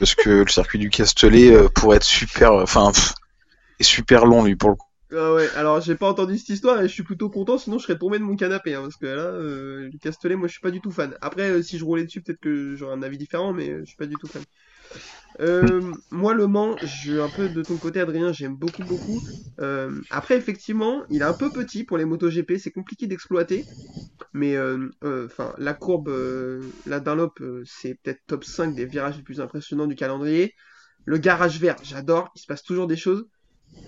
parce 0.00 0.14
que 0.14 0.30
le 0.30 0.48
circuit 0.48 0.78
du 0.78 0.90
Castellet 0.90 1.52
euh, 1.52 1.68
pourrait 1.68 1.98
être 1.98 2.04
super, 2.04 2.52
enfin, 2.54 2.90
est 3.78 3.84
super 3.84 4.24
long 4.24 4.42
lui 4.44 4.56
pour 4.56 4.70
le 4.70 4.76
coup. 4.76 4.85
Ah 5.12 5.34
ouais, 5.34 5.50
alors 5.52 5.80
j'ai 5.80 5.94
pas 5.94 6.08
entendu 6.10 6.36
cette 6.36 6.48
histoire 6.48 6.80
et 6.80 6.88
je 6.88 6.92
suis 6.92 7.04
plutôt 7.04 7.30
content, 7.30 7.58
sinon 7.58 7.78
je 7.78 7.84
serais 7.84 7.96
tombé 7.98 8.18
de 8.18 8.24
mon 8.24 8.34
canapé, 8.34 8.74
hein, 8.74 8.82
parce 8.82 8.96
que 8.96 9.06
là, 9.06 9.22
euh, 9.22 9.88
le 9.92 9.98
Castellet, 9.98 10.34
moi 10.34 10.48
je 10.48 10.52
suis 10.54 10.60
pas 10.60 10.72
du 10.72 10.80
tout 10.80 10.90
fan. 10.90 11.16
Après, 11.20 11.48
euh, 11.50 11.62
si 11.62 11.78
je 11.78 11.84
roulais 11.84 12.04
dessus, 12.04 12.22
peut-être 12.22 12.40
que 12.40 12.74
j'aurais 12.74 12.94
un 12.94 13.02
avis 13.02 13.16
différent, 13.18 13.52
mais 13.52 13.70
euh, 13.70 13.80
je 13.80 13.84
suis 13.86 13.96
pas 13.96 14.06
du 14.06 14.18
tout 14.18 14.28
fan. 14.28 14.44
Moi, 16.10 16.34
Le 16.34 16.46
Mans, 16.46 16.78
je 16.82 17.18
un 17.20 17.28
peu 17.30 17.48
de 17.48 17.62
ton 17.62 17.78
côté, 17.78 18.00
Adrien, 18.00 18.32
j'aime 18.32 18.56
beaucoup, 18.56 18.82
beaucoup. 18.82 19.22
Après, 20.10 20.36
effectivement, 20.36 21.04
il 21.10 21.22
est 21.22 21.24
un 21.24 21.34
peu 21.34 21.52
petit 21.52 21.84
pour 21.84 21.98
les 21.98 22.04
MotoGP, 22.04 22.58
c'est 22.58 22.72
compliqué 22.72 23.06
d'exploiter, 23.06 23.68
mais 24.34 24.56
enfin, 25.04 25.54
la 25.58 25.74
courbe, 25.74 26.10
la 26.86 27.00
Dunlop, 27.00 27.40
c'est 27.66 27.96
peut-être 28.02 28.22
top 28.26 28.44
5 28.44 28.74
des 28.74 28.86
virages 28.86 29.16
les 29.18 29.22
plus 29.24 29.40
impressionnants 29.40 29.86
du 29.86 29.96
calendrier. 29.96 30.54
Le 31.06 31.18
garage 31.18 31.60
vert, 31.60 31.78
j'adore, 31.82 32.30
il 32.36 32.40
se 32.40 32.46
passe 32.46 32.62
toujours 32.64 32.86
des 32.88 32.96
choses. 32.96 33.26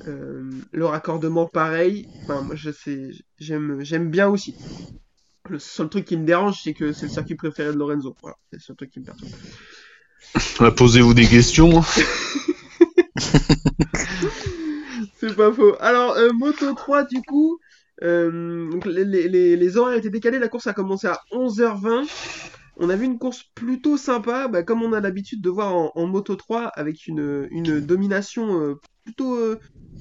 Euh, 0.06 0.50
le 0.72 0.86
raccordement 0.86 1.46
pareil. 1.46 2.08
Enfin, 2.22 2.42
moi 2.42 2.54
je 2.54 2.70
sais, 2.70 3.10
j'aime, 3.38 3.82
j'aime 3.82 4.10
bien 4.10 4.28
aussi. 4.28 4.54
Le 5.48 5.58
seul 5.58 5.88
truc 5.88 6.04
qui 6.04 6.16
me 6.16 6.24
dérange, 6.24 6.60
c'est 6.62 6.74
que 6.74 6.92
c'est 6.92 7.06
le 7.06 7.12
circuit 7.12 7.34
préféré 7.34 7.72
de 7.72 7.78
Lorenzo. 7.78 8.14
Voilà, 8.22 8.36
c'est 8.50 8.56
le 8.56 8.62
seul 8.62 8.76
truc 8.76 8.90
qui 8.90 9.00
me 9.00 9.06
perturbe. 9.06 9.30
Posez-vous 10.76 11.14
des 11.14 11.26
questions. 11.26 11.82
C'est 15.20 15.34
pas 15.34 15.52
faux. 15.52 15.74
Alors, 15.80 16.16
euh, 16.16 16.30
Moto 16.32 16.72
3, 16.72 17.04
du 17.04 17.22
coup, 17.22 17.58
euh, 18.02 18.70
donc 18.70 18.86
les, 18.86 19.04
les, 19.04 19.56
les, 19.56 19.76
horaires 19.76 19.98
étaient 19.98 20.10
décalés. 20.10 20.38
La 20.38 20.48
course 20.48 20.68
a 20.68 20.72
commencé 20.72 21.08
à 21.08 21.20
11h20. 21.32 22.08
On 22.76 22.88
a 22.88 22.94
vu 22.94 23.06
une 23.06 23.18
course 23.18 23.42
plutôt 23.54 23.96
sympa, 23.96 24.46
bah, 24.46 24.62
comme 24.62 24.82
on 24.82 24.92
a 24.92 25.00
l'habitude 25.00 25.40
de 25.40 25.50
voir 25.50 25.74
en, 25.74 25.90
en 25.96 26.06
Moto 26.06 26.36
3, 26.36 26.66
avec 26.66 27.08
une, 27.08 27.48
une 27.50 27.80
domination 27.80 28.60
euh, 28.60 28.74
plutôt 29.04 29.36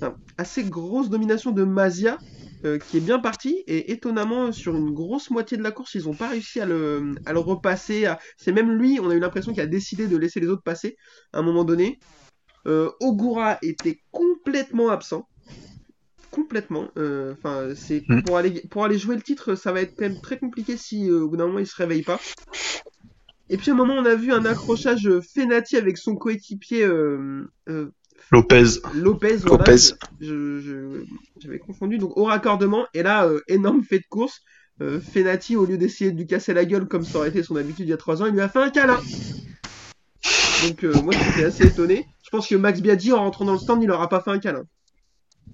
enfin, 0.01 0.15
assez 0.38 0.63
grosse 0.65 1.10
domination 1.10 1.51
de 1.51 1.63
Mazia, 1.63 2.19
euh, 2.65 2.79
qui 2.79 2.97
est 2.97 3.01
bien 3.01 3.19
partie. 3.19 3.63
Et 3.67 3.91
étonnamment, 3.91 4.51
sur 4.51 4.75
une 4.75 4.93
grosse 4.93 5.29
moitié 5.31 5.57
de 5.57 5.63
la 5.63 5.71
course, 5.71 5.95
ils 5.95 6.05
n'ont 6.05 6.15
pas 6.15 6.29
réussi 6.29 6.60
à 6.60 6.65
le, 6.65 7.15
à 7.25 7.33
le 7.33 7.39
repasser. 7.39 8.05
à- 8.05 8.19
C'est 8.38 8.51
même 8.51 8.71
lui, 8.71 8.99
on 9.01 9.10
a 9.10 9.15
eu 9.15 9.19
l'impression 9.19 9.53
qu'il 9.53 9.62
a 9.63 9.67
décidé 9.67 10.07
de 10.07 10.17
laisser 10.17 10.39
les 10.39 10.47
autres 10.47 10.63
passer 10.63 10.97
à 11.33 11.39
un 11.39 11.43
moment 11.43 11.63
donné. 11.63 12.01
Euh, 12.67 12.91
Ogura 13.01 13.57
était 13.62 14.01
complètement 14.12 14.89
absent. 14.89 15.27
Complètement. 16.31 16.89
Euh, 16.97 17.33
Enfin, 17.33 17.73
c'est 17.75 18.05
Mm. 18.10 18.21
pour 18.21 18.38
aller 18.38 18.62
pour 18.69 18.83
aller 18.86 18.97
jouer 18.97 19.15
le 19.15 19.21
titre, 19.21 19.55
ça 19.55 19.71
va 19.71 19.81
être 19.81 19.93
quand 19.97 20.05
même 20.05 20.19
très 20.21 20.38
compliqué 20.38 20.77
si 20.77 21.10
euh, 21.10 21.21
au 21.23 21.29
bout 21.29 21.38
d'un 21.38 21.47
moment 21.47 21.60
il 21.60 21.67
se 21.67 21.75
réveille 21.75 22.03
pas. 22.03 22.19
Et 23.49 23.57
puis 23.57 23.71
à 23.71 23.73
un 23.73 23.77
moment, 23.77 23.93
on 23.95 24.05
a 24.05 24.15
vu 24.15 24.33
un 24.33 24.45
accrochage 24.45 25.10
Fenati 25.33 25.77
avec 25.77 25.97
son 25.97 26.15
coéquipier 26.15 26.83
euh, 26.83 27.49
euh, 27.69 27.89
Lopez. 28.32 28.63
Lopez. 28.93 29.38
voilà, 29.38 29.63
Lopez. 29.63 29.93
J'avais 31.39 31.60
confondu. 31.60 31.97
Donc 31.97 32.17
au 32.17 32.25
raccordement, 32.25 32.86
et 32.93 33.03
là, 33.03 33.25
euh, 33.25 33.41
énorme 33.47 33.84
fait 33.84 33.99
de 33.99 34.06
course. 34.10 34.41
Euh, 34.82 34.99
Fenati, 34.99 35.56
au 35.56 35.65
lieu 35.65 35.77
d'essayer 35.77 36.12
de 36.12 36.17
lui 36.17 36.27
casser 36.27 36.53
la 36.53 36.63
gueule 36.63 36.88
comme 36.88 37.03
ça 37.03 37.17
aurait 37.17 37.30
été 37.30 37.41
son 37.41 37.56
habitude 37.56 37.88
il 37.88 37.89
y 37.89 37.93
a 37.93 37.97
3 37.97 38.21
ans, 38.21 38.27
il 38.27 38.34
lui 38.34 38.41
a 38.41 38.49
fait 38.49 38.60
un 38.60 38.69
câlin. 38.69 38.99
Donc 40.67 40.84
euh, 40.84 40.93
moi 41.01 41.13
j'étais 41.13 41.45
assez 41.45 41.65
étonné. 41.65 42.06
Je 42.23 42.30
pense 42.30 42.47
que 42.47 42.56
Max 42.56 42.82
Biaggi 42.82 43.12
en 43.12 43.19
rentrant 43.19 43.45
dans 43.45 43.53
le 43.53 43.60
stand, 43.60 43.82
il 43.82 43.89
aura 43.89 44.08
pas 44.08 44.21
fait 44.21 44.30
un 44.30 44.38
câlin. 44.38 44.65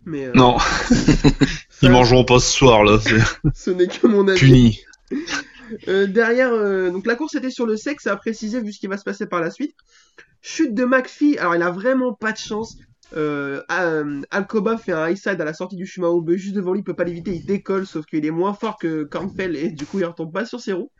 Mais 0.05 0.25
euh, 0.25 0.31
Non, 0.35 0.59
ça, 0.59 0.95
ils 1.83 1.89
mangeront 1.89 2.25
pas 2.25 2.39
ce 2.39 2.51
soir 2.51 2.83
là, 2.83 2.99
c'est 3.01 3.19
ce 3.53 3.71
n'est 3.71 3.87
que 3.87 4.07
mon 4.07 4.27
avis. 4.27 4.39
puni. 4.39 4.79
Euh, 5.87 6.07
derrière, 6.07 6.51
euh, 6.51 6.89
donc 6.91 7.05
la 7.05 7.15
course 7.15 7.35
était 7.35 7.49
sur 7.49 7.65
le 7.65 7.77
sexe, 7.77 8.07
à 8.07 8.15
préciser 8.15 8.61
vu 8.61 8.71
ce 8.71 8.79
qui 8.79 8.87
va 8.87 8.97
se 8.97 9.03
passer 9.03 9.25
par 9.25 9.39
la 9.39 9.51
suite. 9.51 9.75
Chute 10.45 10.75
de 10.75 10.83
McPhee, 10.83 11.37
alors 11.37 11.55
il 11.55 11.61
a 11.63 11.71
vraiment 11.71 12.13
pas 12.13 12.33
de 12.33 12.37
chance. 12.37 12.77
Euh, 13.15 13.61
euh, 13.71 14.21
Alcoba 14.29 14.77
fait 14.77 14.91
un 14.91 15.09
high 15.09 15.15
side 15.15 15.39
à 15.39 15.45
la 15.45 15.53
sortie 15.53 15.77
du 15.77 15.85
chemin 15.85 16.09
Aube 16.09 16.33
juste 16.33 16.53
devant 16.53 16.73
lui, 16.73 16.81
il 16.81 16.83
peut 16.83 16.93
pas 16.93 17.05
l'éviter, 17.05 17.33
il 17.33 17.45
décolle, 17.45 17.87
sauf 17.87 18.05
qu'il 18.05 18.25
est 18.25 18.31
moins 18.31 18.53
fort 18.53 18.77
que 18.77 19.03
Kornfeld 19.03 19.55
et 19.55 19.69
du 19.69 19.85
coup 19.85 19.99
il 19.99 20.05
retombe 20.05 20.33
pas 20.33 20.45
sur 20.45 20.59
ses 20.59 20.73
roues. 20.73 20.91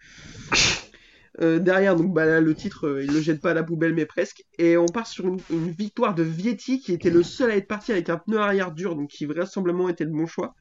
Euh, 1.41 1.59
derrière, 1.59 1.95
donc 1.95 2.13
bah, 2.13 2.25
là, 2.25 2.39
le 2.39 2.53
titre, 2.53 2.87
euh, 2.87 3.03
il 3.03 3.11
le 3.11 3.19
jette 3.19 3.41
pas 3.41 3.51
à 3.51 3.53
la 3.53 3.63
poubelle, 3.63 3.93
mais 3.93 4.05
presque. 4.05 4.43
Et 4.59 4.77
on 4.77 4.85
part 4.85 5.07
sur 5.07 5.25
une, 5.25 5.39
victoire 5.71 6.13
de 6.13 6.23
Vietti, 6.23 6.79
qui 6.79 6.93
était 6.93 7.09
le 7.09 7.23
seul 7.23 7.49
à 7.49 7.55
être 7.55 7.67
parti 7.67 7.91
avec 7.91 8.09
un 8.09 8.17
pneu 8.17 8.37
arrière 8.37 8.71
dur, 8.71 8.95
donc 8.95 9.09
qui 9.09 9.25
vraisemblablement 9.25 9.89
était 9.89 10.03
le 10.03 10.11
bon 10.11 10.27
choix. 10.27 10.53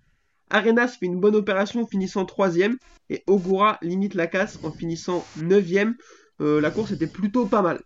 Arenas 0.49 0.97
fait 0.99 1.07
une 1.07 1.21
bonne 1.21 1.37
opération 1.37 1.87
finissant 1.87 2.25
troisième, 2.25 2.79
et 3.11 3.23
Ogura 3.27 3.79
limite 3.83 4.15
la 4.15 4.27
casse 4.27 4.59
en 4.63 4.73
finissant 4.73 5.27
neuvième. 5.43 5.95
Euh, 6.41 6.61
la 6.61 6.71
course 6.71 6.93
était 6.93 7.07
plutôt 7.07 7.45
pas 7.45 7.61
mal. 7.61 7.81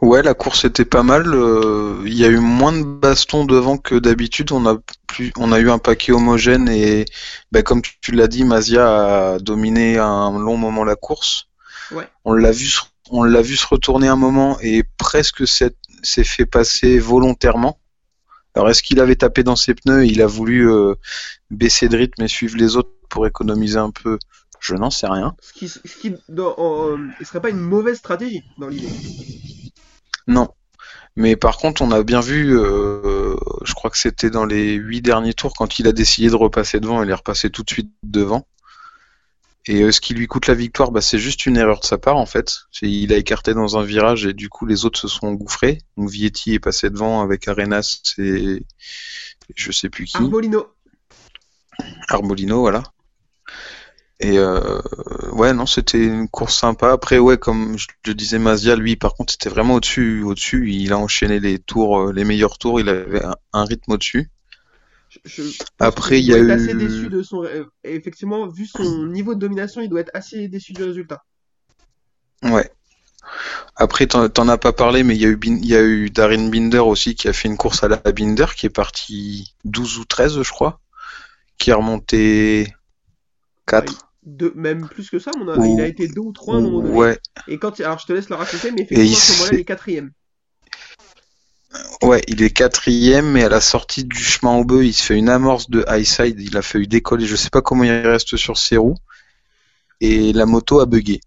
Ouais, 0.00 0.22
la 0.22 0.32
course 0.34 0.64
était 0.64 0.86
pas 0.86 1.02
mal. 1.02 1.26
euh, 1.34 2.02
Il 2.06 2.14
y 2.14 2.24
a 2.24 2.28
eu 2.28 2.38
moins 2.38 2.72
de 2.72 2.82
bastons 2.84 3.44
devant 3.44 3.76
que 3.76 3.96
d'habitude. 3.96 4.50
On 4.52 4.64
a 4.66 4.78
plus, 5.06 5.32
on 5.36 5.52
a 5.52 5.58
eu 5.60 5.70
un 5.70 5.78
paquet 5.78 6.12
homogène 6.12 6.68
et, 6.68 7.04
bah, 7.52 7.62
comme 7.62 7.82
tu, 7.82 7.92
tu 8.00 8.12
l'as 8.12 8.26
dit, 8.28 8.44
Mazia 8.44 9.34
a 9.34 9.38
dominé 9.38 9.98
un 9.98 10.38
long 10.38 10.56
moment 10.56 10.84
la 10.84 10.96
course. 10.96 11.48
Ouais. 11.92 12.08
On 12.24 12.32
l'a 12.32 12.50
vu, 12.50 12.66
se- 12.66 12.80
on 13.10 13.24
l'a 13.24 13.42
vu 13.42 13.56
se 13.56 13.66
retourner 13.66 14.08
un 14.08 14.16
moment 14.16 14.58
et 14.62 14.84
presque 14.96 15.46
s'est 15.46 15.74
s'est 16.02 16.24
fait 16.24 16.46
passer 16.46 16.98
volontairement. 16.98 17.78
Alors 18.54 18.70
est-ce 18.70 18.82
qu'il 18.82 19.00
avait 19.00 19.16
tapé 19.16 19.42
dans 19.42 19.56
ses 19.56 19.74
pneus? 19.74 20.04
Et 20.04 20.08
il 20.08 20.22
a 20.22 20.26
voulu 20.26 20.70
euh, 20.70 20.94
baisser 21.50 21.88
de 21.90 21.96
rythme 21.98 22.22
et 22.22 22.28
suivre 22.28 22.56
les 22.56 22.76
autres 22.76 22.90
pour 23.10 23.26
économiser 23.26 23.78
un 23.78 23.90
peu 23.90 24.18
Je 24.60 24.74
n'en 24.74 24.90
sais 24.90 25.06
rien. 25.06 25.34
Ce 25.40 25.52
qui, 25.52 25.68
ce 25.68 25.78
qui 25.80 26.14
dans, 26.28 26.54
en- 26.58 26.98
il 27.18 27.26
serait 27.26 27.40
pas 27.40 27.50
une 27.50 27.58
mauvaise 27.60 27.98
stratégie 27.98 28.42
dans 28.58 28.68
l'idée. 28.68 28.88
Non. 30.26 30.48
Mais 31.16 31.34
par 31.34 31.56
contre, 31.56 31.82
on 31.82 31.90
a 31.90 32.02
bien 32.02 32.20
vu, 32.20 32.56
euh, 32.56 33.36
je 33.64 33.74
crois 33.74 33.90
que 33.90 33.98
c'était 33.98 34.30
dans 34.30 34.44
les 34.44 34.74
huit 34.74 35.02
derniers 35.02 35.34
tours, 35.34 35.54
quand 35.56 35.78
il 35.78 35.88
a 35.88 35.92
décidé 35.92 36.28
de 36.28 36.36
repasser 36.36 36.78
devant, 36.78 37.02
il 37.02 37.10
est 37.10 37.14
repassé 37.14 37.50
tout 37.50 37.62
de 37.64 37.70
suite 37.70 37.90
devant. 38.02 38.46
Et 39.66 39.82
euh, 39.82 39.92
ce 39.92 40.00
qui 40.00 40.14
lui 40.14 40.26
coûte 40.26 40.46
la 40.46 40.54
victoire, 40.54 40.90
bah, 40.90 41.00
c'est 41.00 41.18
juste 41.18 41.44
une 41.46 41.56
erreur 41.56 41.80
de 41.80 41.84
sa 41.84 41.98
part 41.98 42.16
en 42.16 42.26
fait. 42.26 42.60
Il 42.80 43.12
a 43.12 43.16
écarté 43.16 43.52
dans 43.54 43.76
un 43.76 43.82
virage 43.82 44.24
et 44.24 44.32
du 44.32 44.48
coup 44.48 44.66
les 44.66 44.84
autres 44.84 44.98
se 45.00 45.08
sont 45.08 45.26
engouffrés. 45.26 45.78
Donc 45.96 46.08
Vietti 46.10 46.54
est 46.54 46.60
passé 46.60 46.88
devant 46.90 47.22
avec 47.22 47.46
Arenas 47.48 48.00
et 48.18 48.64
je 49.56 49.72
sais 49.72 49.90
plus 49.90 50.04
qui. 50.06 50.16
Arbolino. 50.16 50.66
Arbolino, 52.08 52.60
voilà. 52.60 52.82
Et 54.22 54.38
euh, 54.38 54.80
ouais, 55.32 55.54
non, 55.54 55.64
c'était 55.66 56.04
une 56.04 56.28
course 56.28 56.54
sympa. 56.58 56.92
Après, 56.92 57.18
ouais, 57.18 57.38
comme 57.38 57.78
je 57.78 57.86
le 58.06 58.14
disais, 58.14 58.38
Mazia, 58.38 58.76
lui, 58.76 58.96
par 58.96 59.14
contre, 59.14 59.32
c'était 59.32 59.48
vraiment 59.48 59.74
au-dessus, 59.76 60.22
au-dessus. 60.22 60.70
Il 60.70 60.92
a 60.92 60.98
enchaîné 60.98 61.40
les 61.40 61.58
tours, 61.58 61.98
euh, 61.98 62.12
les 62.12 62.24
meilleurs 62.24 62.58
tours. 62.58 62.80
Il 62.80 62.88
avait 62.90 63.24
un, 63.24 63.34
un 63.54 63.64
rythme 63.64 63.92
au-dessus. 63.92 64.30
Je- 65.24 65.42
je 65.42 65.58
pense 65.58 65.88
Après, 65.88 66.20
il 66.20 66.26
y 66.26 66.34
a 66.34 66.38
eu- 66.38 66.50
assez 66.50 66.74
déçu 66.74 67.08
de 67.08 67.22
son. 67.22 67.42
euh, 67.44 67.64
Effectivement, 67.82 68.46
vu 68.46 68.66
son 68.66 69.06
niveau 69.06 69.34
de 69.34 69.40
domination, 69.40 69.80
il 69.80 69.88
doit 69.88 70.00
être 70.00 70.10
assez 70.14 70.48
déçu 70.48 70.72
du 70.74 70.84
résultat. 70.84 71.24
Ouais. 72.42 72.70
Après, 73.76 74.06
t'en 74.06 74.48
as 74.48 74.58
pas 74.58 74.72
parlé, 74.72 75.02
mais 75.02 75.16
il 75.16 75.22
y 75.22 75.26
a 75.26 75.28
eu, 75.28 75.36
Bin- 75.36 75.58
il 75.60 75.66
y 75.66 75.74
a 75.76 75.82
eu 75.82 76.10
Darin 76.10 76.48
Binder 76.48 76.78
aussi 76.78 77.14
qui 77.14 77.28
a 77.28 77.32
fait 77.32 77.48
une 77.48 77.56
course 77.56 77.82
à 77.82 77.88
la 77.88 77.96
Binder, 77.98 78.46
qui 78.56 78.66
est 78.66 78.70
parti 78.70 79.54
12 79.64 79.98
ou 79.98 80.04
13, 80.04 80.42
je 80.42 80.50
crois, 80.50 80.80
qui 81.58 81.70
a 81.72 81.76
remonté 81.76 82.74
4. 83.66 84.09
Deux, 84.22 84.52
même 84.54 84.86
plus 84.88 85.08
que 85.08 85.18
ça, 85.18 85.32
mon 85.38 85.46
Ou- 85.58 85.64
il 85.64 85.80
a 85.80 85.86
été 85.86 86.06
deux 86.08 86.20
ou 86.20 86.32
trois 86.32 86.56
à 86.56 86.58
un 86.58 86.62
moment 86.62 86.82
donné. 86.82 86.98
Ouais, 86.98 87.18
Et 87.48 87.58
quand, 87.58 87.78
il- 87.78 87.84
alors 87.84 87.98
je 87.98 88.06
te 88.06 88.12
laisse 88.12 88.28
le 88.28 88.36
raconter, 88.36 88.70
mais 88.70 88.82
effectivement, 88.82 89.16
il 89.16 89.16
à 89.16 89.20
ce 89.20 89.32
moment-là, 89.32 89.52
il 89.54 89.60
est 89.60 89.64
quatrième. 89.64 90.10
Ouais, 92.02 92.22
il 92.28 92.42
est 92.42 92.50
quatrième, 92.50 93.30
mais 93.30 93.44
à 93.44 93.48
la 93.48 93.60
sortie 93.60 94.04
du 94.04 94.18
chemin 94.18 94.56
au 94.56 94.64
bœuf, 94.64 94.84
il 94.84 94.92
se 94.92 95.04
fait 95.04 95.16
une 95.16 95.28
amorce 95.28 95.70
de 95.70 95.84
high 95.88 96.04
side. 96.04 96.40
Il 96.40 96.56
a 96.56 96.62
failli 96.62 96.88
décoller. 96.88 97.26
Je 97.26 97.36
sais 97.36 97.50
pas 97.50 97.62
comment 97.62 97.84
il 97.84 97.90
reste 97.92 98.36
sur 98.36 98.58
ses 98.58 98.76
roues. 98.76 98.96
Et 100.00 100.32
la 100.32 100.46
moto 100.46 100.80
a 100.80 100.86
bugué. 100.86 101.20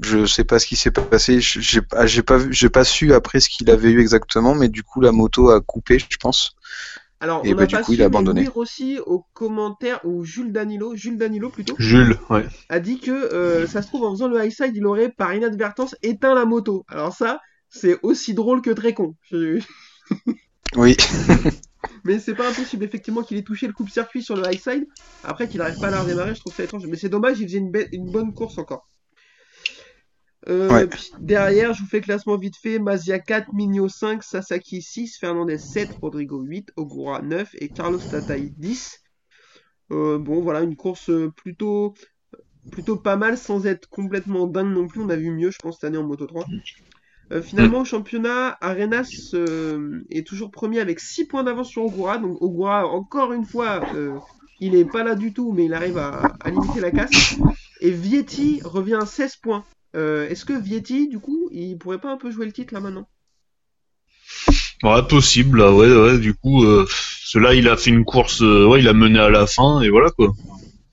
Je 0.00 0.26
sais 0.26 0.44
pas 0.44 0.58
ce 0.58 0.66
qui 0.66 0.76
s'est 0.76 0.90
passé. 0.92 1.40
J'ai 1.40 1.82
pas, 1.82 2.06
j'ai 2.50 2.70
pas 2.70 2.84
su 2.84 3.14
après 3.14 3.40
ce 3.40 3.48
qu'il 3.48 3.70
avait 3.70 3.90
eu 3.90 4.00
exactement, 4.00 4.54
mais 4.54 4.68
du 4.68 4.82
coup, 4.84 5.00
la 5.00 5.12
moto 5.12 5.50
a 5.50 5.60
coupé, 5.60 5.98
je 5.98 6.16
pense. 6.18 6.56
Alors, 7.20 7.44
Et 7.44 7.54
on 7.54 7.54
bah, 7.54 7.66
du 7.66 7.78
pas 7.78 7.82
coup, 7.82 7.92
su, 7.92 7.94
il 7.94 8.02
a 8.02 8.06
mais 8.06 8.06
abandonné. 8.06 8.44
Louis 8.44 8.48
Rossi, 8.48 8.98
au 9.06 9.24
commentaire, 9.34 10.00
ou 10.04 10.24
Jules 10.24 10.52
Danilo, 10.52 10.94
Jules 10.96 11.18
Danilo 11.18 11.50
plutôt, 11.50 11.78
Jules, 11.78 12.18
ouais. 12.30 12.46
a 12.70 12.80
dit 12.80 13.00
que 13.00 13.10
euh, 13.12 13.66
ça 13.66 13.82
se 13.82 13.88
trouve 13.88 14.04
en 14.04 14.12
faisant 14.12 14.28
le 14.28 14.44
high 14.44 14.52
side, 14.52 14.76
il 14.76 14.86
aurait 14.86 15.12
par 15.12 15.34
inadvertance 15.34 15.96
éteint 16.02 16.34
la 16.34 16.44
moto. 16.46 16.84
Alors 16.88 17.14
ça, 17.14 17.40
c'est 17.70 17.98
aussi 18.04 18.34
drôle 18.34 18.62
que 18.62 18.70
très 18.70 18.94
con. 18.94 19.16
Je- 19.30 19.60
Oui. 20.76 20.96
Mais 22.04 22.18
c'est 22.18 22.34
pas 22.34 22.48
impossible 22.48 22.84
effectivement 22.84 23.22
qu'il 23.22 23.36
ait 23.36 23.42
touché 23.44 23.66
le 23.66 23.72
coupe-circuit 23.72 24.22
sur 24.22 24.36
le 24.36 24.50
high 24.50 24.58
side. 24.58 24.86
Après 25.22 25.48
qu'il 25.48 25.60
arrive 25.60 25.78
pas 25.78 25.88
à 25.88 25.90
la 25.90 26.00
redémarrer, 26.02 26.34
je 26.34 26.40
trouve 26.40 26.52
ça 26.54 26.64
étrange. 26.64 26.86
Mais 26.86 26.96
c'est 26.96 27.08
dommage, 27.08 27.38
il 27.40 27.46
faisait 27.46 27.58
une, 27.58 27.72
une 27.92 28.10
bonne 28.10 28.34
course 28.34 28.58
encore. 28.58 28.87
Euh, 30.48 30.68
Ouais. 30.72 30.86
puis 30.86 31.10
derrière, 31.18 31.74
je 31.74 31.82
vous 31.82 31.88
fais 31.88 32.00
classement 32.00 32.36
vite 32.38 32.56
fait. 32.56 32.78
Mazia 32.78 33.18
4, 33.18 33.52
Migno 33.52 33.88
5, 33.88 34.22
Sasaki 34.22 34.80
6, 34.82 35.18
Fernandez 35.18 35.58
7, 35.58 35.92
Rodrigo 36.00 36.40
8, 36.40 36.72
Ogura 36.76 37.20
9 37.22 37.50
et 37.60 37.68
Carlos 37.70 37.98
Tatai 37.98 38.52
10. 38.56 38.98
Euh, 39.90 40.18
bon, 40.18 40.40
voilà, 40.42 40.62
une 40.62 40.76
course 40.76 41.10
euh, 41.10 41.30
plutôt, 41.36 41.94
plutôt 42.70 42.96
pas 42.96 43.16
mal 43.16 43.38
sans 43.38 43.66
être 43.66 43.88
complètement 43.88 44.46
dingue 44.46 44.72
non 44.72 44.86
plus. 44.88 45.02
On 45.02 45.08
a 45.10 45.16
vu 45.16 45.30
mieux, 45.30 45.50
je 45.50 45.58
pense, 45.62 45.76
cette 45.76 45.84
année 45.84 45.98
en 45.98 46.04
Moto 46.06 46.26
3. 46.26 46.46
Euh, 47.32 47.42
finalement, 47.42 47.80
au 47.80 47.84
championnat, 47.84 48.56
Arenas 48.60 49.30
euh, 49.34 50.02
est 50.10 50.26
toujours 50.26 50.50
premier 50.50 50.80
avec 50.80 50.98
6 51.00 51.26
points 51.26 51.44
d'avance 51.44 51.68
sur 51.68 51.84
Ogura. 51.84 52.18
Donc 52.18 52.40
Ogura, 52.40 52.86
encore 52.86 53.32
une 53.34 53.44
fois, 53.44 53.84
euh, 53.94 54.18
il 54.60 54.74
est 54.74 54.86
pas 54.90 55.04
là 55.04 55.14
du 55.14 55.32
tout, 55.34 55.52
mais 55.52 55.66
il 55.66 55.74
arrive 55.74 55.98
à, 55.98 56.36
à 56.40 56.50
limiter 56.50 56.80
la 56.80 56.90
casse. 56.90 57.34
Et 57.80 57.90
Vietti 57.90 58.60
revient 58.64 58.98
à 59.00 59.06
16 59.06 59.36
points. 59.36 59.64
Euh, 59.96 60.28
Est-ce 60.28 60.44
que 60.44 60.58
Vietti, 60.58 61.08
du 61.08 61.18
coup, 61.18 61.48
il 61.52 61.78
pourrait 61.78 62.00
pas 62.00 62.12
un 62.12 62.16
peu 62.16 62.30
jouer 62.30 62.46
le 62.46 62.52
titre 62.52 62.74
là 62.74 62.80
maintenant? 62.80 63.08
Ouais, 64.82 65.02
possible, 65.08 65.58
là, 65.58 65.72
ouais, 65.72 65.92
ouais, 65.92 66.18
du 66.18 66.34
coup, 66.34 66.64
euh, 66.64 66.86
cela, 67.24 67.54
il 67.54 67.68
a 67.68 67.76
fait 67.76 67.90
une 67.90 68.04
course, 68.04 68.42
euh, 68.42 68.66
ouais, 68.66 68.80
il 68.80 68.88
a 68.88 68.92
mené 68.92 69.18
à 69.18 69.28
la 69.28 69.46
fin, 69.46 69.80
et 69.80 69.88
voilà, 69.88 70.10
quoi. 70.10 70.32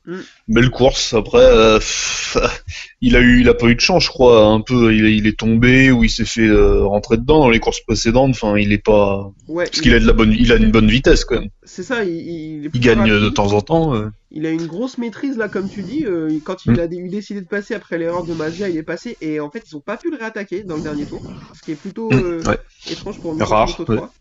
Mm. 0.08 0.20
Belle 0.48 0.70
course, 0.70 1.14
après, 1.14 1.40
euh, 1.42 1.78
pff, 1.80 2.38
il 3.02 3.16
a 3.16 3.20
eu, 3.22 3.42
il 3.42 3.50
a 3.50 3.54
pas 3.54 3.68
eu 3.68 3.76
de 3.76 3.80
chance, 3.80 4.04
je 4.04 4.10
crois, 4.10 4.46
un 4.46 4.62
peu, 4.62 4.94
il, 4.94 5.06
est- 5.06 5.16
il 5.18 5.28
est 5.28 5.38
tombé, 5.38 5.92
ou 5.92 6.04
il 6.04 6.10
s'est 6.10 6.26
fait 6.26 6.48
euh, 6.48 6.86
rentrer 6.86 7.18
dedans 7.18 7.40
dans 7.40 7.50
les 7.50 7.60
courses 7.60 7.82
précédentes, 7.82 8.32
enfin, 8.32 8.58
il 8.58 8.72
est 8.72 8.84
pas, 8.84 9.32
Ouais, 9.48 9.66
parce 9.66 9.82
qu'il 9.82 9.94
a 9.96 10.00
de 10.00 10.06
la 10.06 10.14
bonne, 10.14 10.32
il 10.38 10.52
a 10.52 10.56
une 10.58 10.72
bonne 10.72 10.90
vitesse, 10.90 11.26
quand 11.26 11.40
même. 11.40 11.50
c'est 11.64 11.84
ça, 11.84 12.04
il, 12.04 12.70
gagne 12.76 13.00
rapide. 13.00 13.14
de 13.16 13.30
temps 13.30 13.54
en 13.54 13.62
temps, 13.62 13.96
euh. 13.96 14.10
Il 14.32 14.46
a 14.46 14.52
une 14.52 14.68
grosse 14.68 14.98
maîtrise 14.98 15.38
là, 15.38 15.50
comme 15.50 15.70
tu 15.70 15.82
dis. 15.82 16.06
euh, 16.06 16.40
quand 16.44 16.66
il 16.66 16.74
Mm. 16.74 16.80
a 16.80 16.86
eu 16.86 17.10
décidé 17.10 17.42
de 17.42 17.48
passer 17.48 17.74
après 17.74 17.98
l'erreur 17.98 18.26
de 18.26 18.34
Magia, 18.34 18.70
il 18.70 18.78
est 18.78 18.84
passé. 18.84 19.18
Et 19.22 19.40
en 19.40 19.50
fait, 19.50 19.64
ils 19.72 19.76
ont 19.76 19.82
pas 19.82 19.98
pu 19.98 20.12
le 20.12 20.18
réattaquer 20.18 20.64
dans 20.64 20.76
le 20.76 20.84
dernier 20.84 21.06
tour. 21.06 21.24
Ce 21.54 21.64
qui 21.64 21.72
est 21.72 21.76
plutôt 21.76 22.10
Mm, 22.12 22.48
ouais. 22.48 22.60
étrange 22.90 23.20
pour 23.20 23.34
une 23.34 23.42
Rare, 23.42 23.70
Moto 23.70 23.86
3. 23.86 24.14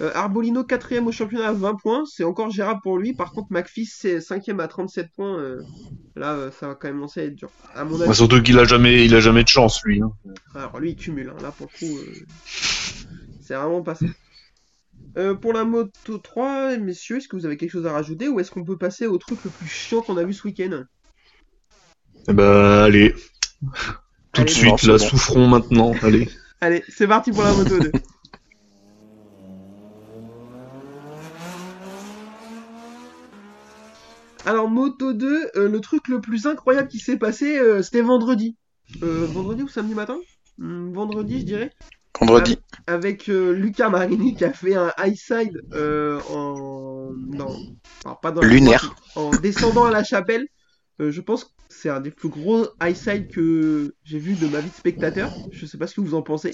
Euh, 0.00 0.10
Arbolino 0.14 0.64
4ème 0.64 1.06
au 1.06 1.12
championnat 1.12 1.48
à 1.48 1.52
20 1.52 1.76
points, 1.76 2.04
c'est 2.06 2.24
encore 2.24 2.50
gérable 2.50 2.80
pour 2.82 2.98
lui. 2.98 3.14
Par 3.14 3.32
contre, 3.32 3.48
McPhee 3.52 3.86
c'est 3.86 4.20
5ème 4.20 4.60
à 4.60 4.68
37 4.68 5.08
points. 5.14 5.38
euh, 5.38 5.62
là, 6.16 6.34
euh, 6.34 6.50
ça 6.50 6.68
va 6.68 6.74
quand 6.74 6.88
même 6.88 7.00
lancer 7.00 7.20
à 7.20 7.24
être 7.24 7.34
dur. 7.34 7.52
À 7.74 7.84
mon 7.84 8.00
Bah, 8.06 8.06
avis, 8.06 8.14
surtout 8.14 8.42
qu'il 8.42 8.58
a 8.58 8.64
jamais, 8.64 9.04
il 9.04 9.14
a 9.14 9.20
jamais 9.20 9.42
de 9.44 9.48
chance, 9.48 9.80
lui. 9.84 10.00
Hein. 10.02 10.10
alors 10.54 10.78
lui 10.80 10.90
il 10.92 10.96
cumule. 10.96 11.30
hein. 11.30 11.38
Là, 11.40 11.52
pour 11.52 11.66
le 11.66 11.72
coup, 11.72 11.98
euh, 11.98 12.26
c'est 13.40 13.54
vraiment 13.54 13.82
pas 13.82 13.94
ça. 13.94 14.06
Euh, 15.16 15.34
pour 15.34 15.54
la 15.54 15.64
moto 15.64 16.18
3, 16.18 16.76
messieurs, 16.76 17.16
est-ce 17.16 17.26
que 17.28 17.36
vous 17.36 17.46
avez 17.46 17.56
quelque 17.56 17.70
chose 17.70 17.86
à 17.86 17.92
rajouter 17.92 18.28
ou 18.28 18.40
est-ce 18.40 18.50
qu'on 18.50 18.64
peut 18.64 18.76
passer 18.76 19.06
au 19.06 19.16
truc 19.16 19.42
le 19.44 19.50
plus 19.50 19.66
chiant 19.66 20.02
qu'on 20.02 20.18
a 20.18 20.24
vu 20.24 20.34
ce 20.34 20.46
week-end? 20.46 20.84
Eh 22.28 22.32
ben, 22.32 22.82
allez. 22.84 23.14
Tout 24.34 24.42
Allez, 24.42 24.44
de 24.44 24.50
suite, 24.50 24.82
là, 24.82 24.98
bon. 24.98 24.98
souffrons 24.98 25.48
maintenant, 25.48 25.92
allez. 26.02 26.28
Allez, 26.60 26.82
c'est 26.88 27.06
parti 27.08 27.32
pour 27.32 27.42
la 27.42 27.52
moto 27.52 27.78
2. 27.80 27.92
Alors, 34.44 34.68
moto 34.68 35.12
2, 35.12 35.50
euh, 35.56 35.68
le 35.68 35.80
truc 35.80 36.08
le 36.08 36.20
plus 36.20 36.46
incroyable 36.46 36.88
qui 36.88 36.98
s'est 36.98 37.16
passé, 37.18 37.58
euh, 37.58 37.82
c'était 37.82 38.02
vendredi. 38.02 38.56
Euh, 39.02 39.26
vendredi 39.26 39.62
ou 39.62 39.68
samedi 39.68 39.94
matin? 39.94 40.18
Hmm, 40.58 40.92
Vendredi, 40.92 41.40
je 41.40 41.46
dirais. 41.46 41.70
Vendredi. 42.20 42.58
Avec 42.86 43.28
euh, 43.28 43.52
Luca 43.52 43.88
Marini 43.88 44.34
qui 44.34 44.44
a 44.44 44.52
fait 44.52 44.74
un 44.74 44.92
high 44.98 45.16
side 45.16 45.62
euh, 45.74 46.20
en. 46.30 47.12
Non, 47.14 47.56
alors, 48.04 48.20
pas 48.20 48.32
dans 48.32 48.42
Lunaire. 48.42 48.94
en 49.16 49.30
descendant 49.30 49.84
à 49.84 49.90
la 49.90 50.04
chapelle. 50.04 50.46
Euh, 51.00 51.10
je 51.10 51.20
pense 51.20 51.44
que 51.44 51.50
c'est 51.68 51.88
un 51.88 52.00
des 52.00 52.10
plus 52.10 52.28
gros 52.28 52.66
high 52.82 52.94
side 52.94 53.28
que 53.28 53.94
j'ai 54.04 54.18
vu 54.18 54.34
de 54.34 54.46
ma 54.46 54.60
vie 54.60 54.68
de 54.68 54.74
spectateur. 54.74 55.30
Je 55.52 55.66
sais 55.66 55.78
pas 55.78 55.86
ce 55.86 55.94
que 55.94 56.00
vous 56.00 56.14
en 56.14 56.22
pensez. 56.22 56.52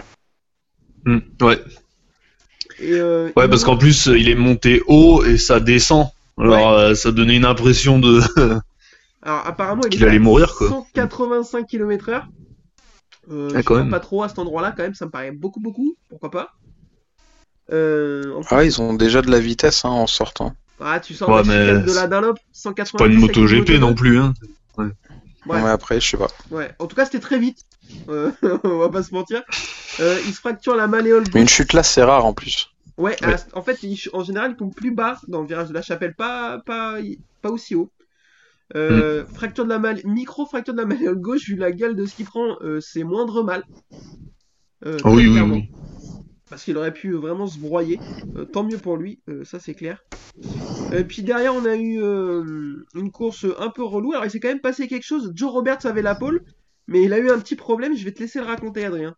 Hmm, 1.04 1.18
ouais. 1.42 1.60
Et, 2.80 2.92
euh, 2.92 3.30
Ouais, 3.36 3.48
parce 3.48 3.64
qu'en 3.64 3.76
plus, 3.76 4.06
il 4.06 4.28
est 4.28 4.34
monté 4.34 4.82
haut 4.86 5.24
et 5.24 5.38
ça 5.38 5.60
descend. 5.60 6.08
Alors, 6.40 6.72
euh, 6.72 6.94
ça 6.94 7.12
donnait 7.12 7.36
une 7.36 7.44
impression 7.44 7.98
de. 7.98 8.20
Alors 9.22 9.46
apparemment 9.46 9.82
il 9.84 9.90
qu'il 9.90 10.02
est 10.02 10.06
allait 10.06 10.16
à 10.16 10.20
mourir, 10.20 10.54
quoi. 10.54 10.68
185 10.68 11.66
km/h. 11.66 12.22
Euh, 13.30 13.50
Ah, 13.54 13.62
quand 13.62 13.76
même. 13.76 13.90
pas 13.90 14.00
trop 14.00 14.22
à 14.22 14.28
cet 14.28 14.38
endroit-là 14.38 14.72
quand 14.76 14.84
même, 14.84 14.94
ça 14.94 15.06
me 15.06 15.10
paraît 15.10 15.32
beaucoup 15.32 15.60
beaucoup. 15.60 15.96
Pourquoi 16.08 16.30
pas 16.30 16.52
Euh, 17.72 18.34
en 18.34 18.40
Ah, 18.50 18.64
ils 18.64 18.80
ont 18.80 18.94
déjà 18.94 19.20
de 19.20 19.30
la 19.30 19.40
vitesse 19.40 19.84
hein, 19.84 19.90
en 19.90 20.06
sortant. 20.06 20.54
Ah, 20.80 21.00
tu 21.00 21.14
sens 21.14 21.28
Ouais, 21.28 21.42
mais 21.44 21.82
de 21.82 21.92
la 21.92 22.06
Dunlop 22.06 22.38
190 22.52 22.96
Pas 23.04 23.12
une 23.12 23.20
moto 23.20 23.44
GP 23.46 23.80
non 23.80 23.94
plus, 23.94 24.18
hein. 24.18 24.32
Ouais. 24.78 24.86
Ouais, 25.46 25.70
après, 25.70 26.00
je 26.00 26.08
sais 26.08 26.16
pas. 26.16 26.28
Ouais, 26.50 26.70
en 26.78 26.86
tout 26.86 26.94
cas, 26.94 27.04
c'était 27.04 27.20
très 27.20 27.38
vite. 27.38 27.58
Euh, 28.08 28.30
on 28.64 28.78
va 28.78 28.88
pas 28.88 29.02
se 29.02 29.12
mentir. 29.12 29.42
Euh, 30.00 30.18
il 30.26 30.32
se 30.32 30.40
fracture 30.40 30.76
la 30.76 30.86
malléole 30.86 31.24
Mais 31.34 31.40
une 31.40 31.48
chute 31.48 31.72
là, 31.72 31.82
c'est 31.82 32.02
rare 32.02 32.24
en 32.24 32.32
plus. 32.34 32.70
Ouais, 32.98 33.16
Ouais. 33.24 33.34
à- 33.34 33.46
en 33.54 33.62
fait, 33.62 33.82
il- 33.82 33.98
en 34.12 34.22
général, 34.24 34.52
il 34.52 34.56
tombe 34.56 34.74
plus 34.74 34.92
bas 34.92 35.18
dans 35.28 35.40
le 35.42 35.46
virage 35.48 35.68
de 35.68 35.74
la 35.74 35.82
chapelle, 35.82 36.14
pas, 36.14 36.60
pas, 36.66 36.98
pas 37.40 37.50
aussi 37.50 37.74
haut. 37.74 37.92
Euh, 38.76 39.26
Fracture 39.34 39.64
de 39.64 39.70
la 39.70 39.78
mal... 39.80 40.00
micro 40.04 40.46
fracture 40.46 40.74
de 40.74 40.80
la 40.80 40.86
malléole 40.86 41.20
gauche, 41.20 41.48
vu 41.48 41.56
la 41.56 41.72
gueule 41.72 41.96
de 41.96 42.06
ce 42.06 42.14
qu'il 42.14 42.26
prend, 42.26 42.56
euh, 42.62 42.80
c'est 42.80 43.04
moindre 43.04 43.42
mal. 43.44 43.64
Euh, 44.84 45.02
Ah 45.04 45.10
oui, 45.10 45.26
oui, 45.28 45.40
oui. 45.40 45.70
Parce 46.50 46.64
qu'il 46.64 46.76
aurait 46.76 46.92
pu 46.92 47.12
vraiment 47.14 47.46
se 47.46 47.58
broyer. 47.58 48.02
Tant 48.52 48.64
mieux 48.64 48.78
pour 48.78 48.96
lui, 48.96 49.20
ça 49.44 49.58
c'est 49.60 49.74
clair. 49.74 50.02
Et 50.92 51.04
puis 51.04 51.22
derrière, 51.22 51.54
on 51.54 51.64
a 51.66 51.76
eu 51.76 52.00
une 52.94 53.10
course 53.12 53.46
un 53.58 53.70
peu 53.70 53.82
relou. 53.84 54.12
Alors 54.12 54.26
il 54.26 54.30
s'est 54.30 54.40
quand 54.40 54.48
même 54.48 54.60
passé 54.60 54.88
quelque 54.88 55.06
chose. 55.06 55.32
Joe 55.34 55.50
Roberts 55.52 55.86
avait 55.86 56.02
la 56.02 56.14
pole, 56.14 56.40
mais 56.86 57.02
il 57.04 57.12
a 57.12 57.18
eu 57.18 57.30
un 57.30 57.40
petit 57.40 57.56
problème. 57.56 57.96
Je 57.96 58.04
vais 58.04 58.12
te 58.12 58.20
laisser 58.20 58.40
le 58.40 58.46
raconter, 58.46 58.84
Adrien. 58.84 59.14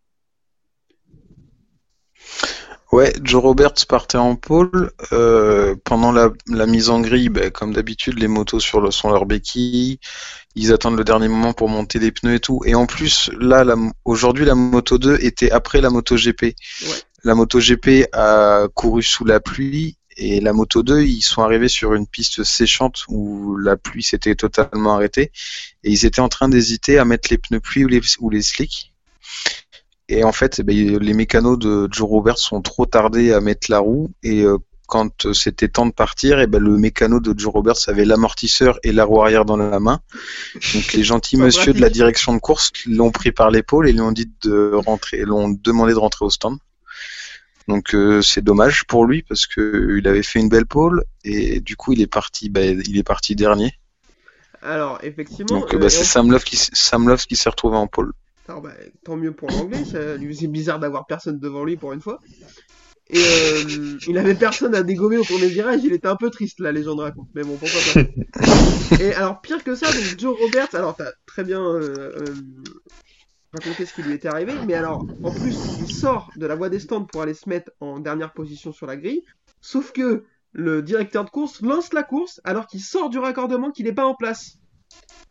Ouais, 2.93 3.13
Joe 3.23 3.41
Roberts 3.43 3.87
partait 3.89 4.19
en 4.19 4.35
pôle. 4.35 4.91
euh, 5.13 5.77
pendant 5.85 6.11
la, 6.11 6.31
la 6.49 6.67
mise 6.67 6.91
en 6.91 7.01
grille, 7.01 7.29
bah, 7.29 7.51
comme 7.51 7.73
d'habitude, 7.73 8.19
les 8.19 8.27
motos 8.29 8.59
sur 8.61 8.81
le, 8.81 8.91
sont 8.91 9.11
leurs 9.11 9.27
béquilles. 9.27 10.01
Ils 10.57 10.73
attendent 10.73 10.99
le 10.99 11.05
dernier 11.05 11.29
moment 11.29 11.53
pour 11.53 11.69
monter 11.69 12.01
des 12.01 12.11
pneus 12.11 12.35
et 12.35 12.41
tout. 12.41 12.61
Et 12.67 12.75
en 12.75 12.87
plus, 12.87 13.31
là, 13.39 13.65
aujourd'hui, 14.05 14.45
la 14.45 14.57
Moto 14.57 14.99
2 14.99 15.19
était 15.21 15.53
après 15.53 15.81
la 15.81 15.91
Moto 15.91 16.17
GP. 16.17 16.57
La 17.23 17.35
Moto 17.37 17.61
GP 17.61 18.09
a 18.13 18.67
couru 18.75 19.03
sous 19.03 19.25
la 19.25 19.39
pluie. 19.41 19.97
Et 20.17 20.41
la 20.41 20.53
Moto 20.53 20.83
2, 20.83 21.03
ils 21.03 21.23
sont 21.23 21.43
arrivés 21.43 21.69
sur 21.69 21.95
une 21.95 22.07
piste 22.07 22.43
séchante 22.43 23.05
où 23.09 23.57
la 23.57 23.77
pluie 23.77 24.03
s'était 24.03 24.35
totalement 24.35 24.95
arrêtée. 24.95 25.31
Et 25.85 25.93
ils 25.93 26.05
étaient 26.05 26.21
en 26.21 26.29
train 26.29 26.49
d'hésiter 26.49 26.99
à 26.99 27.05
mettre 27.05 27.29
les 27.31 27.39
pneus 27.39 27.61
pluie 27.61 27.85
ou 27.85 27.89
les, 27.89 28.01
ou 28.19 28.31
les 28.31 28.43
slicks. 28.43 28.93
Et 30.11 30.25
en 30.25 30.33
fait, 30.33 30.59
eh 30.59 30.63
ben, 30.65 30.99
les 30.99 31.15
mécanos 31.15 31.57
de 31.57 31.89
Joe 31.91 32.09
Roberts 32.09 32.39
sont 32.39 32.61
trop 32.63 32.85
tardés 32.85 33.33
à 33.33 33.41
mettre 33.41 33.71
la 33.71 33.79
roue. 33.79 34.11
Et 34.25 34.43
euh, 34.43 34.59
quand 34.89 35.27
euh, 35.27 35.33
c'était 35.33 35.69
temps 35.69 35.87
de 35.87 35.93
partir, 35.93 36.41
et 36.41 36.49
ben, 36.49 36.61
le 36.61 36.77
mécano 36.77 37.21
de 37.21 37.33
Joe 37.39 37.53
Roberts 37.53 37.79
avait 37.87 38.05
l'amortisseur 38.05 38.81
et 38.83 38.91
la 38.91 39.05
roue 39.05 39.23
arrière 39.23 39.45
dans 39.45 39.57
la 39.57 39.79
main. 39.79 40.01
Donc 40.75 40.93
les 40.93 41.05
gentils 41.05 41.37
monsieur 41.39 41.73
de 41.73 41.81
la 41.81 41.89
direction 41.89 42.35
de 42.35 42.41
course 42.41 42.73
l'ont 42.87 43.13
pris 43.13 43.31
par 43.31 43.53
l'épaule 43.53 43.89
et 43.89 43.93
lui 43.93 44.01
ont 44.01 44.11
dit 44.11 44.29
de 44.43 44.73
rentrer, 44.75 45.19
l'ont 45.19 45.49
demandé 45.49 45.93
de 45.93 45.99
rentrer 45.99 46.25
au 46.25 46.31
stand. 46.31 46.59
Donc 47.69 47.95
euh, 47.95 48.21
c'est 48.21 48.43
dommage 48.43 48.85
pour 48.87 49.07
lui 49.07 49.23
parce 49.23 49.47
que 49.47 49.97
il 49.97 50.09
avait 50.09 50.25
fait 50.25 50.41
une 50.41 50.49
belle 50.49 50.67
pole 50.67 51.05
et 51.23 51.61
du 51.61 51.77
coup 51.77 51.93
il 51.93 52.01
est 52.01 52.09
parti, 52.09 52.51
ben, 52.51 52.83
il 52.85 52.99
est 52.99 53.05
parti 53.05 53.37
dernier. 53.37 53.73
Alors 54.61 54.99
effectivement, 55.05 55.61
Donc 55.61 55.73
euh, 55.73 55.79
bah, 55.79 55.89
c'est 55.89 56.03
Sam 56.03 56.33
Love 56.33 56.43
qui, 56.43 56.57
qui 56.57 57.37
s'est 57.37 57.49
retrouvé 57.49 57.77
en 57.77 57.87
pole. 57.87 58.13
Alors, 58.49 58.63
bah, 58.63 58.73
tant 59.05 59.17
mieux 59.17 59.33
pour 59.33 59.49
l'anglais. 59.51 59.85
Ça 59.85 60.17
lui 60.17 60.35
faisait 60.35 60.49
bizarre 60.49 60.81
d'avoir 60.81 61.07
personne 61.07 61.39
devant 61.39 61.65
lui 61.65 61.77
pour 61.77 61.93
une 61.93 62.01
fois. 62.01 62.19
Et 63.13 63.19
euh, 63.19 63.99
il 64.07 64.19
avait 64.19 64.35
personne 64.37 64.75
à 64.75 64.83
dégommer 64.83 65.17
au 65.19 65.25
premier 65.25 65.49
virage. 65.49 65.81
Il 65.85 65.93
était 65.93 66.09
un 66.09 66.17
peu 66.17 66.31
triste, 66.31 66.61
la 66.61 66.71
légende 66.73 67.01
raconte. 67.01 67.29
Mais 67.35 67.43
bon, 67.43 67.57
pourquoi 67.57 67.81
pas. 67.95 69.01
Et 69.01 69.15
alors 69.15 69.41
pire 69.41 69.65
que 69.65 69.75
ça, 69.75 69.87
donc 69.87 70.19
Joe 70.19 70.37
Roberts. 70.39 70.75
Alors 70.75 70.97
t'as 70.97 71.11
très 71.27 71.43
bien 71.43 71.61
euh, 71.61 72.13
euh, 72.19 72.25
raconté 73.53 73.85
ce 73.85 73.95
qui 73.95 74.03
lui 74.03 74.13
était 74.15 74.29
arrivé, 74.29 74.53
mais 74.67 74.75
alors 74.75 75.05
en 75.25 75.33
plus 75.33 75.57
il 75.81 75.93
sort 75.93 76.31
de 76.37 76.47
la 76.47 76.55
voie 76.55 76.69
des 76.69 76.79
stands 76.79 77.05
pour 77.05 77.23
aller 77.23 77.35
se 77.35 77.49
mettre 77.49 77.73
en 77.81 77.99
dernière 77.99 78.33
position 78.33 78.73
sur 78.73 78.87
la 78.87 78.97
grille. 78.97 79.23
Sauf 79.61 79.91
que 79.93 80.25
le 80.53 80.83
directeur 80.83 81.25
de 81.25 81.31
course 81.31 81.63
lance 81.63 81.93
la 81.93 82.03
course 82.05 82.41
alors 82.45 82.67
qu'il 82.69 82.81
sort 82.81 83.11
du 83.11 83.19
raccordement 83.19 83.71
qu'il 83.73 83.87
n'est 83.87 83.93
pas 83.93 84.07
en 84.07 84.15
place. 84.15 84.59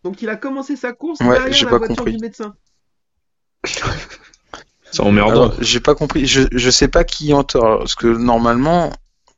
Donc 0.04 0.22
il 0.22 0.30
a 0.30 0.36
commencé 0.36 0.76
sa 0.76 0.91
course 0.91 1.19
Ouais, 1.22 1.30
derrière 1.30 1.72
la 1.72 1.78
voiture 1.78 1.95
compris. 1.98 2.15
du 2.17 2.22
médecin. 2.22 2.56
C'est 4.91 5.02
emmerdant. 5.02 5.52
J'ai 5.60 5.80
pas 5.80 5.93
compris. 5.95 6.26
Je, 6.26 6.41
je 6.52 6.69
sais 6.69 6.88
pas 6.88 7.04
qui 7.04 7.34
en 7.34 7.43
tort. 7.43 7.80
Parce 7.80 7.95
que 7.95 8.08
normalement, 8.08 8.91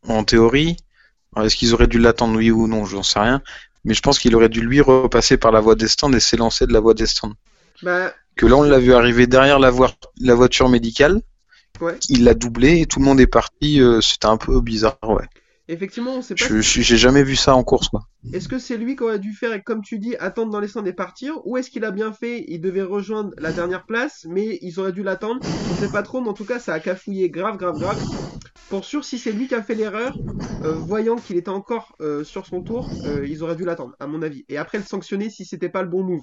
en 0.07 0.23
théorie, 0.23 0.77
est-ce 1.41 1.55
qu'ils 1.55 1.73
auraient 1.73 1.87
dû 1.87 1.99
l'attendre, 1.99 2.37
oui 2.37 2.51
ou 2.51 2.67
non, 2.67 2.85
j'en 2.85 3.03
sais 3.03 3.19
rien. 3.19 3.41
Mais 3.83 3.93
je 3.93 4.01
pense 4.01 4.19
qu'il 4.19 4.35
aurait 4.35 4.49
dû 4.49 4.61
lui 4.61 4.79
repasser 4.79 5.37
par 5.37 5.51
la 5.51 5.59
voie 5.59 5.75
des 5.75 5.87
stands 5.87 6.13
et 6.13 6.19
s'élancer 6.19 6.67
de 6.67 6.73
la 6.73 6.79
voie 6.79 6.93
des 6.93 7.07
stands. 7.07 7.33
Bah 7.83 8.13
Que 8.35 8.45
là, 8.45 8.55
on 8.55 8.63
l'a 8.63 8.79
vu 8.79 8.93
arriver 8.93 9.27
derrière 9.27 9.59
la, 9.59 9.71
voi- 9.71 9.91
la 10.19 10.35
voiture 10.35 10.69
médicale. 10.69 11.21
Ouais. 11.81 11.97
Il 12.09 12.23
l'a 12.23 12.33
doublé 12.35 12.81
et 12.81 12.85
tout 12.85 12.99
le 12.99 13.05
monde 13.05 13.19
est 13.19 13.27
parti. 13.27 13.81
euh, 13.81 13.99
C'était 14.01 14.27
un 14.27 14.37
peu 14.37 14.61
bizarre, 14.61 14.97
ouais. 15.03 15.25
Effectivement 15.67 16.13
on 16.15 16.21
sait 16.21 16.35
pas 16.35 16.45
Je- 16.45 16.61
je- 16.61 16.81
J'ai 16.81 16.97
jamais 16.97 17.23
vu 17.23 17.35
ça 17.35 17.55
en 17.55 17.63
course, 17.63 17.87
quoi. 17.89 18.01
Est-ce 18.33 18.47
que 18.47 18.59
c'est 18.59 18.77
lui 18.77 18.95
qui 18.95 19.03
aurait 19.03 19.19
dû 19.19 19.33
faire, 19.33 19.61
comme 19.63 19.81
tu 19.81 19.99
dis, 19.99 20.15
attendre 20.17 20.51
dans 20.51 20.59
les 20.61 20.67
stands 20.69 20.85
et 20.85 20.93
partir 20.93 21.45
Ou 21.45 21.57
est-ce 21.57 21.69
qu'il 21.69 21.83
a 21.83 21.91
bien 21.91 22.13
fait 22.13 22.45
Il 22.47 22.61
devait 22.61 22.81
rejoindre 22.81 23.31
la 23.37 23.51
dernière 23.51 23.85
place, 23.85 24.25
mais 24.29 24.57
ils 24.61 24.79
auraient 24.79 24.93
dû 24.93 25.03
l'attendre. 25.03 25.41
On 25.69 25.75
sait 25.75 25.89
pas 25.89 26.01
trop, 26.01 26.21
mais 26.21 26.29
en 26.29 26.33
tout 26.33 26.45
cas, 26.45 26.57
ça 26.59 26.73
a 26.73 26.79
cafouillé 26.79 27.29
grave, 27.29 27.57
grave, 27.57 27.77
grave. 27.77 27.97
Pour 28.69 28.85
sûr, 28.85 29.03
si 29.03 29.19
c'est 29.19 29.33
lui 29.33 29.47
qui 29.47 29.55
a 29.55 29.61
fait 29.61 29.75
l'erreur, 29.75 30.17
euh, 30.63 30.75
voyant 30.75 31.17
qu'il 31.17 31.35
était 31.35 31.49
encore 31.49 31.93
euh, 32.01 32.23
sur 32.23 32.45
son 32.45 32.61
tour, 32.61 32.89
euh, 33.05 33.27
ils 33.27 33.43
auraient 33.43 33.55
dû 33.57 33.65
l'attendre, 33.65 33.95
à 33.99 34.07
mon 34.07 34.21
avis. 34.21 34.45
Et 34.47 34.57
après 34.57 34.77
le 34.77 34.85
sanctionner 34.85 35.29
si 35.29 35.43
c'était 35.43 35.69
pas 35.69 35.81
le 35.81 35.89
bon 35.89 36.03
move. 36.03 36.21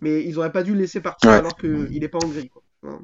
Mais 0.00 0.24
ils 0.24 0.38
auraient 0.38 0.52
pas 0.52 0.62
dû 0.62 0.72
le 0.72 0.80
laisser 0.80 1.00
partir 1.00 1.30
Ouais. 1.30 1.36
alors 1.36 1.56
qu'il 1.56 2.02
est 2.04 2.08
pas 2.08 2.18
en 2.18 2.28
grille. 2.28 2.48
Quoi. 2.48 2.62
Enfin. 2.84 3.00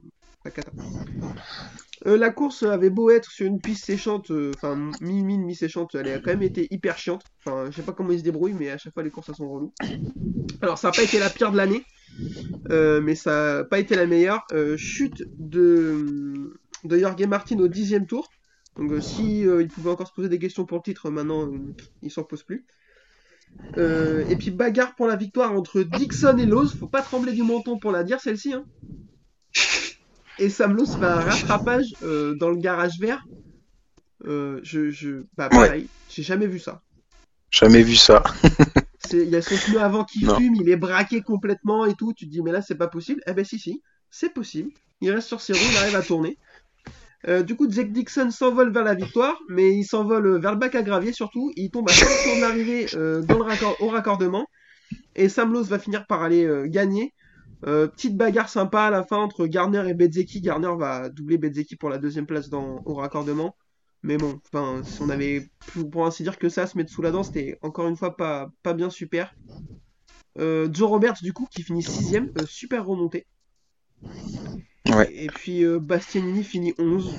Euh, 2.05 2.19
la 2.19 2.31
course 2.31 2.63
avait 2.63 2.91
beau 2.91 3.11
être 3.11 3.31
sur 3.31 3.47
une 3.47 3.59
piste 3.59 3.87
séchante, 3.87 4.31
euh, 4.31 4.51
enfin 4.55 4.91
mi-mine, 5.01 5.45
mi-séchante, 5.45 5.95
elle 5.95 6.09
a 6.09 6.19
quand 6.19 6.31
même 6.31 6.43
été 6.43 6.69
hyper 6.71 6.99
chiante. 6.99 7.23
Enfin, 7.45 7.71
je 7.71 7.77
sais 7.77 7.83
pas 7.83 7.93
comment 7.93 8.13
ils 8.13 8.19
se 8.19 8.25
débrouillent, 8.25 8.53
mais 8.59 8.71
à 8.71 8.77
chaque 8.77 8.93
fois 8.93 9.03
les 9.03 9.11
courses 9.11 9.31
elles 9.31 9.37
sont 9.37 9.51
reloues. 9.51 9.73
Alors 10.61 10.77
ça 10.77 10.89
a 10.89 10.93
pas 10.93 11.03
été 11.03 11.19
la 11.19 11.31
pire 11.31 11.53
de 11.53 11.57
l'année, 11.57 11.85
euh, 12.71 13.01
mais 13.01 13.15
ça 13.15 13.61
a 13.61 13.65
pas 13.65 13.79
été 13.79 13.97
la 13.97 14.07
meilleure. 14.07 14.45
Euh, 14.53 14.77
chute 14.77 15.25
de, 15.39 16.53
de 16.85 16.99
Jorge 16.99 17.25
Martin 17.27 17.59
au 17.61 17.69
dixième 17.69 18.07
tour. 18.07 18.29
Donc 18.77 18.93
euh, 18.93 19.01
si 19.01 19.47
euh, 19.47 19.63
il 19.63 19.69
pouvait 19.69 19.91
encore 19.91 20.09
se 20.09 20.13
poser 20.13 20.29
des 20.29 20.39
questions 20.39 20.67
pour 20.67 20.77
le 20.77 20.83
titre, 20.83 21.11
maintenant 21.11 21.47
euh, 21.47 21.59
il 22.03 22.11
s'en 22.11 22.25
pose 22.25 22.43
plus. 22.43 22.67
Euh, 23.79 24.27
et 24.29 24.37
puis 24.37 24.51
bagarre 24.51 24.95
pour 24.97 25.07
la 25.07 25.17
victoire 25.17 25.53
entre 25.53 25.81
Dixon 25.81 26.37
et 26.37 26.45
Lowe's. 26.45 26.75
Faut 26.75 26.89
pas 26.89 27.01
trembler 27.01 27.33
du 27.33 27.43
menton 27.43 27.79
pour 27.79 27.91
la 27.91 28.05
dire 28.05 28.21
celle-ci. 28.21 28.53
Hein. 28.53 28.67
Et 30.39 30.49
Sam 30.51 30.75
Lowe's 30.77 30.95
fait 30.97 31.05
un 31.07 31.21
rattrapage 31.21 31.87
euh, 32.03 32.35
dans 32.39 32.51
le 32.51 32.57
garage 32.57 32.99
vert? 33.01 33.23
Euh, 34.25 34.61
je, 34.63 34.91
je, 34.91 35.25
bah 35.37 35.49
pareil, 35.49 35.89
j'ai 36.09 36.23
jamais 36.23 36.47
vu 36.47 36.59
ça. 36.59 36.83
Jamais 37.51 37.83
vu 37.83 37.97
ça. 37.97 38.23
C'est- 38.99 39.23
Il 39.25 39.29
y 39.31 39.37
a 39.37 39.43
son 39.43 39.57
pneu 39.57 39.81
avant 39.81 40.05
qui 40.05 40.25
Non. 40.25 40.37
fume, 40.37 40.55
il 40.57 40.69
est 40.69 40.77
braqué 40.77 41.21
complètement 41.23 41.85
et 41.87 41.95
tout. 41.95 42.13
Tu 42.15 42.27
te 42.27 42.31
dis, 42.31 42.43
mais 42.43 42.53
là, 42.53 42.61
c'est 42.63 42.75
pas 42.75 42.89
possible. 42.89 43.21
Eh 43.27 43.33
ben, 43.35 43.45
si, 43.45 43.59
si, 43.59 43.83
c'est 44.11 44.33
possible. 44.33 44.71
Il 45.01 45.11
reste 45.11 45.29
sur 45.29 45.41
ses 45.41 45.53
roues, 45.53 45.59
il 45.71 45.77
arrive 45.77 45.95
à 45.97 46.03
tourner. 46.03 46.39
Euh, 47.29 47.43
du 47.43 47.57
coup, 47.57 47.71
Jack 47.71 47.93
Dixon 47.93 48.31
s'envole 48.31 48.73
vers 48.73 48.85
la 48.85 48.95
victoire, 48.95 49.37
mais 49.49 49.75
il 49.75 49.85
s'envole 49.85 50.41
vers 50.41 50.53
le 50.53 50.59
bac 50.59 50.75
à 50.75 50.83
gravier 50.83 51.13
surtout. 51.13 51.51
Il 51.57 51.71
tombe 51.71 51.89
à 51.89 51.93
5 51.93 52.07
tours 52.07 52.37
de 52.37 52.41
l'arrivée 52.41 52.89
euh, 52.95 53.23
dans 53.23 53.39
le 53.39 53.45
raccord- 53.45 53.77
au 53.81 53.89
raccordement. 53.89 54.47
Et 55.15 55.29
Sam 55.29 55.53
Lowe 55.53 55.65
va 55.65 55.79
finir 55.79 56.07
par 56.07 56.23
aller 56.23 56.45
euh, 56.45 56.67
gagner. 56.67 57.13
Euh, 57.65 57.87
petite 57.87 58.17
bagarre 58.17 58.49
sympa 58.49 58.83
à 58.83 58.91
la 58.91 59.03
fin 59.03 59.17
entre 59.17 59.47
Garner 59.47 59.89
et 59.89 59.95
Bezzeki. 59.95 60.41
Garner 60.41 60.73
va 60.79 61.09
doubler 61.09 61.39
Bezzeki 61.39 61.77
pour 61.77 61.89
la 61.89 61.99
deuxième 61.99 62.27
place 62.27 62.49
dans, 62.49 62.83
au 62.85 62.95
raccordement. 62.95 63.57
Mais 64.03 64.19
bon, 64.19 64.41
enfin, 64.47 64.83
si 64.85 65.01
on 65.03 65.09
avait 65.09 65.49
pour, 65.73 65.91
pour 65.91 66.07
ainsi 66.07 66.23
dire 66.23 66.39
que 66.39 66.49
ça 66.49 66.63
à 66.63 66.67
se 66.67 66.77
mettre 66.77 66.91
sous 66.91 67.03
la 67.03 67.11
dent, 67.11 67.23
c'était 67.23 67.59
encore 67.63 67.89
une 67.89 67.97
fois 67.97 68.17
pas, 68.17 68.51
pas 68.63 68.75
bien 68.75 68.91
super. 68.91 69.35
Euh, 70.39 70.69
Joe 70.71 70.89
Roberts, 70.89 71.23
du 71.23 71.33
coup, 71.33 71.47
qui 71.51 71.63
finit 71.63 71.83
sixième, 71.83 72.31
euh, 72.39 72.47
super 72.47 72.85
remonté. 72.85 73.27
Ouais. 74.91 75.09
Et 75.13 75.27
puis 75.27 75.65
Bastianini 75.81 76.45
finit 76.45 76.75
11. 76.79 77.17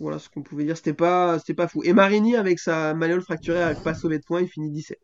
Voilà 0.00 0.18
ce 0.18 0.28
qu'on 0.28 0.42
pouvait 0.42 0.64
dire, 0.64 0.76
c'était 0.76 0.94
pas, 0.94 1.38
c'était 1.38 1.54
pas 1.54 1.68
fou. 1.68 1.82
Et 1.84 1.92
Marini, 1.92 2.36
avec 2.36 2.58
sa 2.58 2.94
malléole 2.94 3.20
fracturée, 3.20 3.58
n'arrive 3.58 3.82
pas 3.82 3.90
à 3.90 3.94
sauver 3.94 4.18
de 4.18 4.24
points, 4.24 4.40
il 4.40 4.48
finit 4.48 4.70
17. 4.70 4.98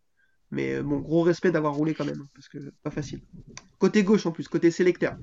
Mais 0.55 0.75
euh, 0.75 0.83
bon, 0.83 0.99
gros 0.99 1.23
respect 1.23 1.51
d'avoir 1.51 1.75
roulé 1.75 1.95
quand 1.95 2.05
même, 2.05 2.21
hein, 2.23 2.29
parce 2.35 2.49
que 2.49 2.59
pas 2.83 2.90
facile. 2.90 3.21
Côté 3.79 4.03
gauche 4.03 4.27
en 4.27 4.33
plus, 4.33 4.49
côté 4.49 4.71
sélecteur. 4.71 5.17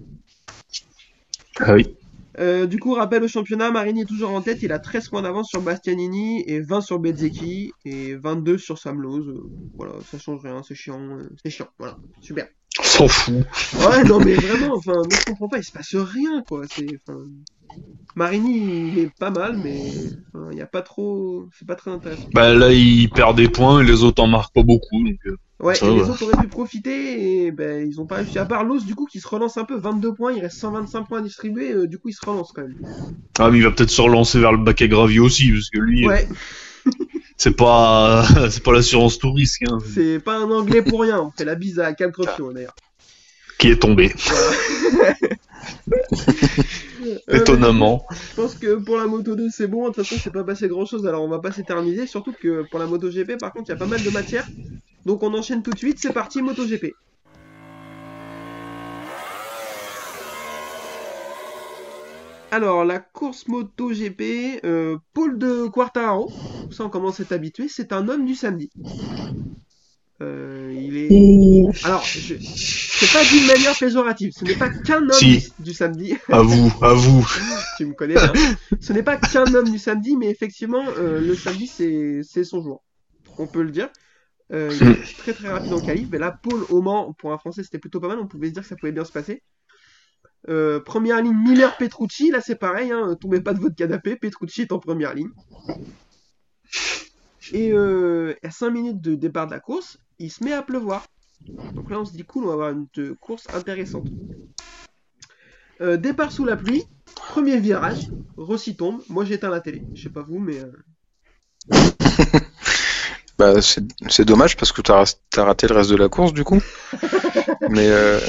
Ah 1.60 1.74
oui. 1.74 1.96
Euh, 2.39 2.65
du 2.65 2.80
coup, 2.80 2.94
rappel 2.94 3.24
au 3.24 3.28
championnat, 3.28 3.72
Marini 3.72 4.02
est 4.02 4.06
toujours 4.06 4.32
en 4.32 4.41
tête, 4.41 4.62
il 4.62 4.72
a 4.72 4.80
13 4.80 5.10
points 5.10 5.22
d'avance 5.22 5.50
sur 5.50 5.62
Bastianini 5.62 6.44
et 6.48 6.62
20 6.62 6.82
sur 6.82 7.00
Bezzeki 7.00 7.74
et 7.84 8.15
22 8.15 8.58
sur 8.58 8.78
Sam 8.78 9.02
Lowe. 9.02 9.20
Euh, 9.20 9.50
voilà, 9.76 9.94
ça 10.10 10.17
change 10.17 10.41
rien, 10.41 10.62
c'est 10.63 10.76
chiant, 10.76 11.17
euh, 11.17 11.30
c'est 11.44 11.50
chiant, 11.50 11.67
voilà, 11.78 11.98
super. 12.22 12.48
S'en 12.82 13.08
fout. 13.10 13.46
Ouais, 13.76 14.04
non 14.06 14.20
mais 14.20 14.36
vraiment, 14.36 14.76
enfin, 14.76 14.94
moi 14.94 15.10
je 15.12 15.26
comprends 15.26 15.50
pas, 15.50 15.58
il 15.58 15.63
se 15.63 15.74
passe 15.74 15.94
rien 15.94 16.41
quoi, 16.48 16.63
c'est, 16.70 16.88
enfin, 17.06 17.20
Marini 18.16 18.90
il 18.90 19.00
est 19.00 19.10
pas 19.20 19.30
mal, 19.32 19.58
mais 19.64 19.90
enfin, 20.34 20.50
il 20.52 20.58
y 20.58 20.62
a 20.62 20.66
pas 20.68 20.82
trop, 20.82 21.46
c'est 21.58 21.68
pas 21.68 21.76
très 21.76 21.92
intéressant. 21.92 22.28
Bah 22.34 22.54
là, 22.54 22.72
il 22.74 23.10
perd 23.10 23.38
des 23.38 23.48
points 23.48 23.82
et 23.82 23.86
les 23.86 24.04
autres 24.04 24.22
en 24.22 24.28
marquent 24.28 24.54
pas 24.54 24.64
beaucoup. 24.64 25.04
Donc, 25.04 25.18
euh, 25.28 25.38
Ouais, 25.62 25.76
Ça 25.76 25.86
et 25.86 25.94
les 25.94 26.10
autres 26.10 26.24
auraient 26.24 26.42
pu 26.42 26.48
profiter 26.48 27.46
et 27.46 27.52
ben 27.52 27.88
ils 27.88 28.02
ont 28.02 28.08
pas 28.08 28.16
réussi. 28.16 28.40
À 28.40 28.46
part 28.46 28.64
Los, 28.64 28.80
du 28.80 28.96
coup, 28.96 29.06
qui 29.06 29.20
se 29.20 29.28
relance 29.28 29.58
un 29.58 29.64
peu, 29.64 29.78
22 29.78 30.14
points, 30.16 30.34
il 30.34 30.42
reste 30.42 30.58
125 30.58 31.08
points 31.08 31.20
à 31.20 31.22
distribuer, 31.22 31.72
euh, 31.72 31.88
du 31.88 32.00
coup 32.00 32.10
il 32.10 32.14
se 32.14 32.26
relance 32.26 32.52
quand 32.52 32.64
même. 32.64 32.76
Ah, 33.38 33.50
mais 33.52 33.60
il 33.60 33.64
va 33.64 33.70
peut-être 33.72 33.92
se 33.92 34.02
relancer 34.02 34.40
vers 34.40 34.52
le 34.52 34.58
bac 34.58 34.82
à 34.82 34.88
gravier 34.88 35.20
aussi, 35.20 35.52
parce 35.52 35.70
que 35.70 35.80
lui, 35.80 36.08
Ouais, 36.08 36.28
c'est 37.38 37.56
pas, 37.56 38.26
c'est 38.50 38.64
pas 38.64 38.72
l'assurance 38.74 39.20
tout 39.20 39.32
risque, 39.32 39.62
hein, 39.70 39.78
c'est 39.94 40.20
pas 40.20 40.36
un 40.38 40.50
anglais 40.50 40.82
pour 40.82 41.02
rien, 41.02 41.22
on 41.22 41.30
fait 41.32 41.46
la 41.46 41.56
bise 41.56 41.80
à 41.80 41.94
Cal 41.94 42.12
Crocchio 42.12 42.52
d'ailleurs. 42.52 42.76
qui 43.60 43.68
est 43.70 43.78
tombé, 43.80 44.12
Euh, 44.32 45.12
étonnamment. 47.28 48.06
Je 48.12 48.36
pense 48.36 48.56
que 48.56 48.76
pour 48.76 48.98
la 48.98 49.08
Moto 49.08 49.36
2 49.36 49.50
c'est 49.50 49.68
bon, 49.68 49.84
de 49.84 49.94
toute 49.94 50.04
façon 50.04 50.16
c'est 50.24 50.34
pas 50.34 50.44
passé 50.44 50.68
grand 50.68 50.86
chose 50.86 51.06
alors 51.08 51.24
on 51.24 51.28
va 51.28 51.40
pas 51.40 51.52
s'éterniser, 51.52 52.08
surtout 52.08 52.34
que 52.34 52.64
pour 52.70 52.80
la 52.80 52.86
Moto 52.86 53.10
GP 53.10 53.38
par 53.40 53.54
contre 53.54 53.70
il 53.70 53.74
y 53.74 53.76
a 53.76 53.78
pas 53.78 53.86
mal 53.86 54.04
de 54.04 54.10
matière. 54.10 54.48
Donc 55.06 55.24
on 55.24 55.34
enchaîne 55.34 55.64
tout 55.64 55.72
de 55.72 55.78
suite, 55.78 55.98
c'est 56.00 56.14
parti 56.14 56.42
Moto 56.42 56.66
GP. 56.66 56.94
Alors 62.54 62.84
la 62.84 63.00
course 63.00 63.48
Moto 63.48 63.92
GP, 63.94 64.60
euh, 64.66 64.98
Paul 65.14 65.38
de 65.38 65.68
Quartararo, 65.68 66.30
ça 66.70 66.84
on 66.84 66.90
commence 66.90 67.22
à 67.22 67.24
être 67.24 67.32
habitué, 67.32 67.68
c'est 67.70 67.94
un 67.94 68.10
homme 68.10 68.26
du 68.26 68.36
samedi. 68.36 68.70
Euh, 70.22 70.72
il 70.78 70.98
est... 70.98 71.08
Et 71.12 71.66
Alors, 71.84 72.04
je... 72.04 72.36
c'est 72.40 73.12
pas 73.12 73.24
d'une 73.26 73.48
manière 73.48 73.78
péjorative, 73.78 74.32
ce 74.38 74.46
n'est 74.46 74.56
pas 74.56 74.70
qu'un 74.70 75.02
homme 75.02 75.12
Si. 75.12 75.52
du 75.60 75.74
samedi. 75.74 76.16
À 76.30 76.42
vous, 76.42 76.72
à 76.82 76.94
vous. 76.94 77.28
tu 77.78 77.86
me 77.86 77.94
connais. 77.94 78.16
Ce 78.80 78.94
n'est 78.94 79.04
pas 79.04 79.18
qu'un 79.18 79.52
homme 79.54 79.70
du 79.70 79.80
samedi, 79.80 80.16
mais 80.18 80.30
effectivement, 80.30 80.84
euh, 80.98 81.20
le 81.20 81.36
samedi, 81.36 81.68
c'est 81.68 82.22
c'est 82.24 82.44
son 82.44 82.62
jour. 82.62 82.84
On 83.38 83.48
peut 83.48 83.64
le 83.64 83.72
dire. 83.72 83.90
Euh, 84.54 84.70
il 84.80 84.88
est 84.90 85.18
très 85.18 85.34
très 85.34 85.48
rapide 85.48 85.74
en 85.74 85.80
qualif. 85.80 86.08
Mais 86.12 86.20
là, 86.20 86.38
Paul 86.44 86.64
au 86.70 86.82
Mans, 86.82 87.14
pour 87.14 87.32
un 87.32 87.38
Français, 87.38 87.64
c'était 87.64 87.80
plutôt 87.80 88.00
pas 88.00 88.08
mal. 88.08 88.20
On 88.20 88.28
pouvait 88.28 88.50
se 88.50 88.54
dire 88.54 88.64
que 88.64 88.68
ça 88.68 88.76
pouvait 88.76 88.92
bien 88.92 89.06
se 89.06 89.12
passer. 89.12 89.42
Euh, 90.50 90.80
première 90.80 91.22
ligne, 91.22 91.36
Miller 91.36 91.76
Petrucci. 91.78 92.32
Là, 92.32 92.42
c'est 92.42 92.56
pareil. 92.56 92.92
Hein, 92.92 93.16
tombez 93.20 93.42
pas 93.42 93.54
de 93.54 93.60
votre 93.60 93.76
canapé. 93.76 94.16
Petrucci 94.16 94.62
est 94.62 94.72
en 94.72 94.80
première 94.80 95.14
ligne. 95.14 95.32
Et 97.54 97.72
euh, 97.72 98.36
à 98.44 98.52
5 98.52 98.70
minutes 98.70 99.02
de 99.02 99.16
départ 99.16 99.48
de 99.48 99.52
la 99.52 99.60
course, 99.60 99.98
il 100.22 100.32
se 100.32 100.44
met 100.44 100.54
à 100.54 100.62
pleuvoir. 100.62 101.06
Donc 101.74 101.90
là, 101.90 102.00
on 102.00 102.06
se 102.06 102.14
dit 102.14 102.24
cool, 102.24 102.44
on 102.46 102.48
va 102.48 102.54
avoir 102.54 102.70
une 102.70 102.88
euh, 103.00 103.16
course 103.20 103.48
intéressante. 103.54 104.08
Euh, 105.82 105.98
départ 105.98 106.32
sous 106.32 106.46
la 106.46 106.56
pluie, 106.56 106.84
premier 107.16 107.60
virage, 107.60 108.10
Rossi 108.38 108.76
tombe. 108.76 109.02
Moi, 109.10 109.26
j'éteins 109.26 109.50
la 109.50 109.62
télé. 109.62 109.82
Je 109.96 110.04
sais 110.04 110.10
pas 110.10 110.22
vous, 110.22 110.38
mais 110.40 110.60
euh, 110.60 110.72
Bah, 113.40 113.56
c'est 113.62 114.26
dommage 114.26 114.56
parce 114.56 114.72
que 114.72 114.84
t'as 114.84 115.04
as 115.38 115.44
raté 115.44 115.68
le 115.68 115.74
reste 115.74 115.90
de 115.90 115.96
la 115.96 116.10
course 116.10 116.32
du 116.32 116.44
coup. 116.44 116.62
Mais 117.70 117.88
euh, 117.88 118.20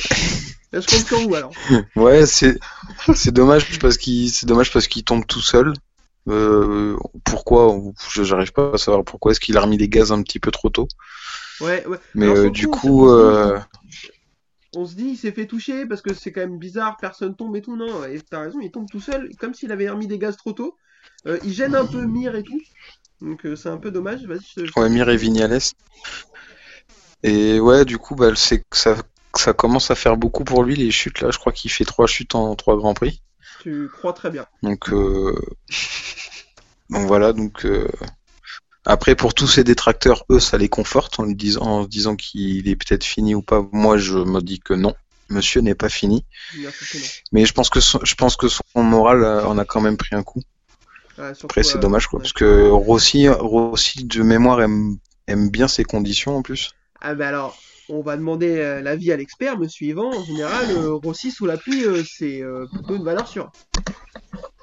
là, 0.73 0.81
je 0.81 0.87
compte 0.87 1.07
sur 1.07 1.19
vous 1.19 1.35
alors. 1.35 1.53
ouais, 1.97 2.25
c'est 2.25 2.59
c'est 3.15 3.33
dommage 3.33 3.79
parce 3.79 3.99
qu'il 3.99 4.31
c'est 4.31 4.47
dommage 4.47 4.73
parce 4.73 4.87
qu'il 4.87 5.05
tombe 5.05 5.27
tout 5.27 5.43
seul. 5.43 5.75
Pourquoi 7.25 7.79
Je 8.09 8.23
j'arrive 8.23 8.53
pas 8.53 8.71
à 8.73 8.79
savoir 8.79 9.05
pourquoi 9.05 9.33
est-ce 9.33 9.41
qu'il 9.41 9.59
a 9.59 9.61
remis 9.61 9.77
les 9.77 9.91
gaz 9.91 10.13
un 10.13 10.23
petit 10.23 10.39
peu 10.39 10.51
trop 10.51 10.71
tôt? 10.71 10.89
Ouais, 11.63 11.87
ouais. 11.87 11.99
Mais 12.15 12.27
Alors, 12.27 12.37
euh, 12.37 12.43
surtout, 12.43 12.61
du 12.61 12.67
on 12.67 12.71
coup, 12.71 13.09
euh, 13.11 13.59
On 14.75 14.87
se 14.87 14.95
dit, 14.95 15.11
il 15.11 15.17
s'est 15.17 15.33
fait 15.33 15.47
toucher 15.47 15.87
parce 15.87 16.01
que 16.03 16.15
c'est 16.15 16.33
quand 16.33 16.41
même 16.41 16.59
bizarre, 16.59 16.97
personne 16.97 17.37
tombe 17.37 17.57
et 17.57 17.63
tout. 17.63 17.77
Non, 17.77 18.05
et 18.05 18.21
t'as 18.21 18.41
raison, 18.41 18.61
il 18.61 18.71
tombe 18.71 18.89
tout 18.91 19.01
seul, 19.01 19.31
comme 19.39 19.55
s'il 19.55 19.71
avait 19.73 19.89
remis 19.89 20.07
des 20.07 20.19
gaz 20.19 20.37
trop 20.37 20.53
tôt. 20.53 20.77
Euh, 21.27 21.39
il 21.45 21.53
gêne 21.53 21.75
un 21.75 21.85
peu 21.85 22.07
Mir 22.07 22.35
et 22.35 22.43
tout. 22.43 22.61
Donc 23.21 23.47
c'est 23.57 23.69
un 23.69 23.77
peu 23.77 23.91
dommage. 23.91 24.25
Vas-y, 24.25 24.41
je 24.41 24.73
te- 24.73 24.81
ouais, 24.81 24.89
Mir 24.89 25.09
et 25.09 25.17
Vignales. 25.17 25.59
Et 27.23 27.61
ouais, 27.61 27.85
du 27.85 27.99
coup, 27.99 28.15
bah, 28.15 28.35
c'est 28.35 28.59
que 28.59 28.77
ça 28.77 28.97
ça 29.35 29.55
commence 29.55 29.91
à 29.91 29.95
faire 29.95 30.17
beaucoup 30.17 30.45
pour 30.45 30.63
lui 30.63 30.77
les 30.77 30.91
chutes 30.91 31.21
là. 31.21 31.31
Je 31.31 31.39
crois 31.39 31.53
qu'il 31.53 31.71
fait 31.71 31.85
trois 31.85 32.07
chutes 32.07 32.35
en 32.35 32.55
trois 32.55 32.77
grands 32.77 32.95
prix. 32.95 33.23
tu 33.61 33.89
crois 33.91 34.13
très 34.13 34.31
bien. 34.31 34.47
Donc, 34.63 34.91
euh, 34.91 35.35
donc 36.91 37.07
voilà, 37.07 37.33
donc 37.33 37.65
euh, 37.65 37.89
après 38.85 39.15
pour 39.15 39.35
tous 39.35 39.47
ces 39.47 39.65
détracteurs, 39.65 40.25
eux, 40.31 40.41
ça 40.41 40.59
les 40.59 40.69
conforte 40.69 41.21
en 41.21 41.25
lui 41.25 41.35
disant, 41.37 41.63
en 41.63 41.83
se 41.85 41.89
disant 41.89 42.17
qu'il 42.17 42.69
est 42.69 42.77
peut-être 42.77 43.05
fini 43.05 43.35
ou 43.35 43.43
pas. 43.43 43.67
Moi, 43.73 43.97
je 43.97 44.19
me 44.19 44.41
dis 44.41 44.61
que 44.61 44.75
non, 44.75 44.95
monsieur 45.29 45.61
n'est 45.61 45.75
pas 45.75 45.89
fini. 45.89 46.25
Mais 47.33 47.45
je 47.45 47.53
pense 47.53 47.71
que 47.71 47.81
son, 47.81 48.01
je 48.05 48.15
pense 48.15 48.37
que 48.37 48.49
son 48.49 48.63
moral 48.77 49.23
euh, 49.23 49.45
en 49.47 49.59
a 49.59 49.65
quand 49.65 49.81
même 49.81 49.97
pris 49.97 50.15
un 50.15 50.23
coup. 50.23 50.43
Ouais, 51.19 51.35
surtout, 51.35 51.47
Après, 51.47 51.63
c'est 51.63 51.77
euh, 51.77 51.81
dommage 51.81 52.07
quoi, 52.07 52.19
ouais. 52.19 52.23
parce 52.23 52.33
que 52.33 52.69
Rossi, 52.71 53.29
Rossi 53.29 54.05
de 54.05 54.23
mémoire 54.23 54.63
aime 54.63 54.97
aime 55.29 55.51
bien 55.51 55.69
ces 55.69 55.85
conditions 55.85 56.37
en 56.37 56.43
plus. 56.43 56.73
Ah 57.01 57.15
bah 57.15 57.29
alors, 57.29 57.59
on 57.93 58.03
va 58.03 58.17
demander 58.17 58.57
euh, 58.57 58.81
l'avis 58.81 59.13
à 59.13 59.17
l'expert, 59.17 59.59
monsieur 59.59 59.89
Yvan. 59.89 60.15
En 60.15 60.25
général, 60.25 60.67
euh, 60.71 60.95
Rossi 60.95 61.31
sous 61.31 61.47
la 61.47 61.57
pluie, 61.57 61.85
euh, 61.85 62.03
c'est 62.05 62.43
plutôt 62.73 62.97
une 62.97 63.05
valeur 63.05 63.29
sûre. 63.29 63.53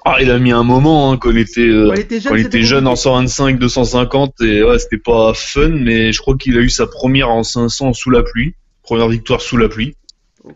Ah, 0.04 0.16
il 0.20 0.30
a 0.30 0.38
mis 0.38 0.50
un 0.50 0.64
moment 0.64 1.12
hein, 1.12 1.18
quand 1.18 1.30
il 1.30 1.38
était, 1.38 1.68
Quand 1.68 1.94
il 1.94 2.00
était 2.00 2.20
jeune, 2.20 2.30
quand 2.30 2.36
il 2.36 2.44
c'était 2.44 2.58
était 2.58 2.66
jeune 2.66 2.86
en 2.86 2.90
compliqué. 2.90 3.28
125, 3.28 3.58
250, 3.58 4.40
et 4.40 4.62
ouais, 4.64 4.78
c'était 4.78 4.98
pas 4.98 5.32
fun, 5.34 5.68
mais 5.68 6.12
je 6.12 6.20
crois 6.20 6.36
qu'il 6.36 6.56
a 6.56 6.60
eu 6.60 6.70
sa 6.70 6.86
première 6.86 7.30
en 7.30 7.42
500 7.42 7.92
sous 7.92 8.10
la 8.10 8.22
pluie, 8.22 8.54
première 8.82 9.08
victoire 9.08 9.40
sous 9.40 9.56
la 9.56 9.68
pluie. 9.68 9.94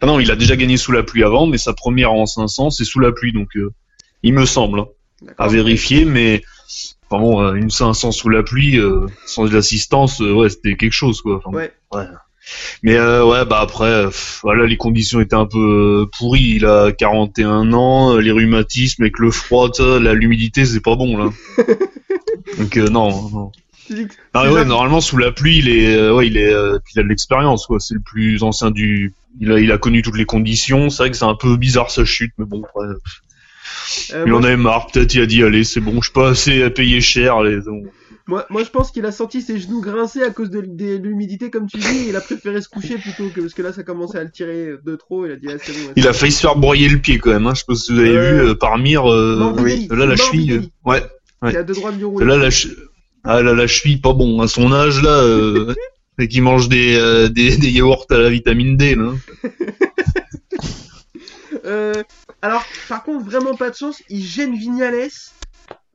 Ah 0.01 0.07
non, 0.07 0.19
il 0.19 0.31
a 0.31 0.37
déjà 0.37 0.57
gagné 0.57 0.77
sous 0.77 0.93
la 0.93 1.03
pluie 1.03 1.23
avant, 1.23 1.47
mais 1.47 1.59
sa 1.59 1.75
première 1.75 2.13
en 2.13 2.27
500, 2.27 2.71
c'est 2.71 2.85
sous 2.85 3.01
la 3.01 3.13
pluie, 3.13 3.33
donc 3.33 3.55
euh, 3.57 3.71
il 4.23 4.33
me 4.33 4.47
semble, 4.47 4.81
hein, 4.81 4.87
à 5.37 5.47
vérifier, 5.47 6.07
mais 6.07 6.43
enfin 7.11 7.23
bon, 7.23 7.55
une 7.55 7.71
500 7.71 8.13
sous 8.13 8.31
la 8.31 8.43
pluie, 8.43 8.79
euh, 8.79 9.07
sans 9.27 9.45
l'assistance, 9.45 10.21
ouais, 10.21 10.49
c'était 10.49 10.77
quelque 10.77 10.93
chose, 10.93 11.21
quoi. 11.21 11.43
Enfin, 11.45 11.69
Ouais. 11.93 12.07
Mais 12.83 12.97
euh, 12.97 13.25
ouais, 13.25 13.45
bah 13.45 13.61
après, 13.61 14.05
pff, 14.05 14.41
voilà, 14.43 14.67
les 14.67 14.77
conditions 14.77 15.21
étaient 15.21 15.35
un 15.35 15.47
peu 15.47 16.03
euh, 16.05 16.11
pourries. 16.19 16.57
Il 16.57 16.67
a 16.67 16.93
41 16.93 17.73
ans, 17.73 18.15
euh, 18.15 18.21
les 18.21 18.31
rhumatismes 18.31 19.03
avec 19.03 19.19
le 19.19 19.31
froid, 19.31 19.71
l'humidité, 19.79 20.65
c'est 20.65 20.81
pas 20.81 20.97
bon 20.97 21.17
là. 21.17 21.31
Donc 22.59 22.77
euh, 22.77 22.89
non, 22.89 23.31
non. 23.31 23.53
Ah 24.33 24.51
ouais, 24.51 24.65
normalement 24.65 25.01
sous 25.01 25.19
la 25.19 25.31
pluie, 25.31 25.59
il 25.59 25.69
est, 25.69 26.11
ouais, 26.11 26.27
il 26.27 26.37
est, 26.39 26.51
il 26.51 27.01
a 27.01 27.03
de 27.03 27.09
l'expérience, 27.09 27.67
quoi. 27.67 27.81
C'est 27.81 27.95
le 27.95 28.01
plus 28.01 28.43
ancien 28.43 28.71
du. 28.71 29.13
Il 29.41 29.53
a, 29.53 29.59
il 29.59 29.73
a 29.73 29.79
connu 29.79 30.03
toutes 30.03 30.17
les 30.17 30.25
conditions. 30.25 30.91
C'est 30.91 31.03
vrai 31.03 31.11
que 31.11 31.17
c'est 31.17 31.25
un 31.25 31.35
peu 31.35 31.57
bizarre 31.57 31.91
sa 31.91 32.05
chute, 32.05 32.33
mais 32.39 32.47
bon, 32.47 32.63
ouais, 32.77 32.87
euh, 34.13 34.25
il 34.27 34.31
moi, 34.31 34.41
en 34.41 34.45
avait 34.45 34.57
marre. 34.57 34.87
Peut-être 34.89 35.15
il 35.15 35.23
a 35.23 35.27
dit 35.27 35.43
allez, 35.43 35.65
c'est 35.65 35.81
bon, 35.81 35.97
je 35.97 36.05
suis 36.05 36.13
pas 36.13 36.31
assez 36.31 36.63
à 36.63 36.71
payer 36.71 37.01
cher. 37.01 37.37
Allez, 37.37 37.59
bon. 37.61 37.85
Moi, 38.27 38.47
moi, 38.51 38.65
je 38.65 38.71
pense 38.71 38.91
qu'il 38.91 39.05
a 39.07 39.13
senti 39.13 39.43
ses 39.43 39.59
genoux 39.59 39.81
grincer 39.81 40.23
à 40.23 40.31
cause 40.31 40.49
de, 40.51 40.61
de 40.63 40.97
l'humidité, 40.97 41.51
comme 41.51 41.67
tu 41.67 41.77
dis, 41.79 41.87
et 42.07 42.09
il 42.09 42.17
a 42.17 42.21
préféré 42.21 42.61
se 42.63 42.69
coucher 42.69 42.97
plutôt 42.97 43.29
que 43.29 43.41
parce 43.43 43.53
que 43.55 43.63
là, 43.63 43.73
ça 43.73 43.83
commençait 43.83 44.19
à 44.19 44.25
le 44.25 44.31
tirer 44.31 44.75
de 44.83 44.97
trop. 44.97 45.27
Il 45.27 45.33
a 45.33 45.37
dit, 45.37 45.47
ah, 45.51 45.57
bon. 45.57 45.93
Il 45.97 46.09
a 46.09 46.13
failli 46.13 46.33
se 46.33 46.41
faire 46.41 46.57
broyer 46.57 46.89
le 46.89 46.99
pied 46.99 47.19
quand 47.19 47.31
même. 47.31 47.47
Hein. 47.47 47.53
Je 47.55 47.61
sais 47.61 47.65
pas 47.69 47.75
si 47.75 47.93
vous 47.93 47.99
avez 48.01 48.11
vu 48.13 48.41
euh, 48.49 48.55
par 48.55 48.79
mire. 48.79 49.11
euh, 49.13 49.87
là 49.91 50.07
la 50.07 50.17
cheville. 50.17 50.53
euh, 50.53 50.91
ouais. 50.91 51.03
ouais. 51.43 51.51
Il 51.53 51.57
a 51.57 51.63
deux 51.63 51.75
droits 51.75 51.93
de 51.93 52.05
rouler. 52.05 52.25
Là 52.27 52.37
la, 52.39 52.49
che- 52.51 52.69
ah, 53.25 53.43
là, 53.43 53.53
la 53.55 53.67
cheville, 53.67 54.01
pas 54.01 54.13
bon. 54.15 54.41
À 54.41 54.49
son 54.49 54.73
âge 54.73 55.03
là, 55.03 55.11
euh, 55.11 55.75
c'est 56.19 56.29
qu'il 56.29 56.43
mange 56.43 56.69
des, 56.69 56.97
euh, 56.97 57.29
des 57.29 57.57
des 57.59 57.71
yaourts 57.71 58.07
à 58.11 58.17
la 58.19 58.31
vitamine 58.31 58.77
D. 58.77 58.95
Là. 58.95 59.13
Euh, 61.67 62.03
alors, 62.43 62.63
par 62.89 63.05
contre, 63.05 63.25
vraiment 63.25 63.55
pas 63.55 63.71
de 63.71 63.77
chance, 63.77 64.03
il 64.11 64.23
gêne 64.23 64.55
Vignales. 64.55 65.09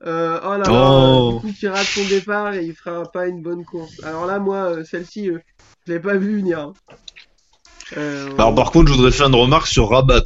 Euh, 0.06 0.40
oh 0.42 0.50
là 0.52 0.58
là, 0.58 0.70
Oh. 0.70 1.40
du 1.44 1.48
coup, 1.48 1.58
qui 1.58 1.68
rate 1.68 1.84
son 1.84 2.04
départ 2.08 2.54
et 2.54 2.64
il 2.64 2.74
fera 2.74 3.02
pas 3.10 3.26
une 3.26 3.42
bonne 3.42 3.64
course. 3.64 3.92
Alors 4.02 4.24
là, 4.26 4.38
moi, 4.38 4.56
euh, 4.56 4.84
celle-ci, 4.84 5.28
euh, 5.28 5.38
je 5.86 5.92
l'ai 5.92 6.00
pas 6.00 6.16
vu 6.16 6.36
venir. 6.38 6.58
hein. 6.60 6.72
Euh, 7.96 8.30
Alors 8.34 8.54
par 8.54 8.70
contre, 8.70 8.88
je 8.90 8.94
voudrais 8.96 9.10
faire 9.12 9.26
une 9.28 9.34
remarque 9.34 9.66
sur 9.66 9.90
Rabat. 9.90 10.24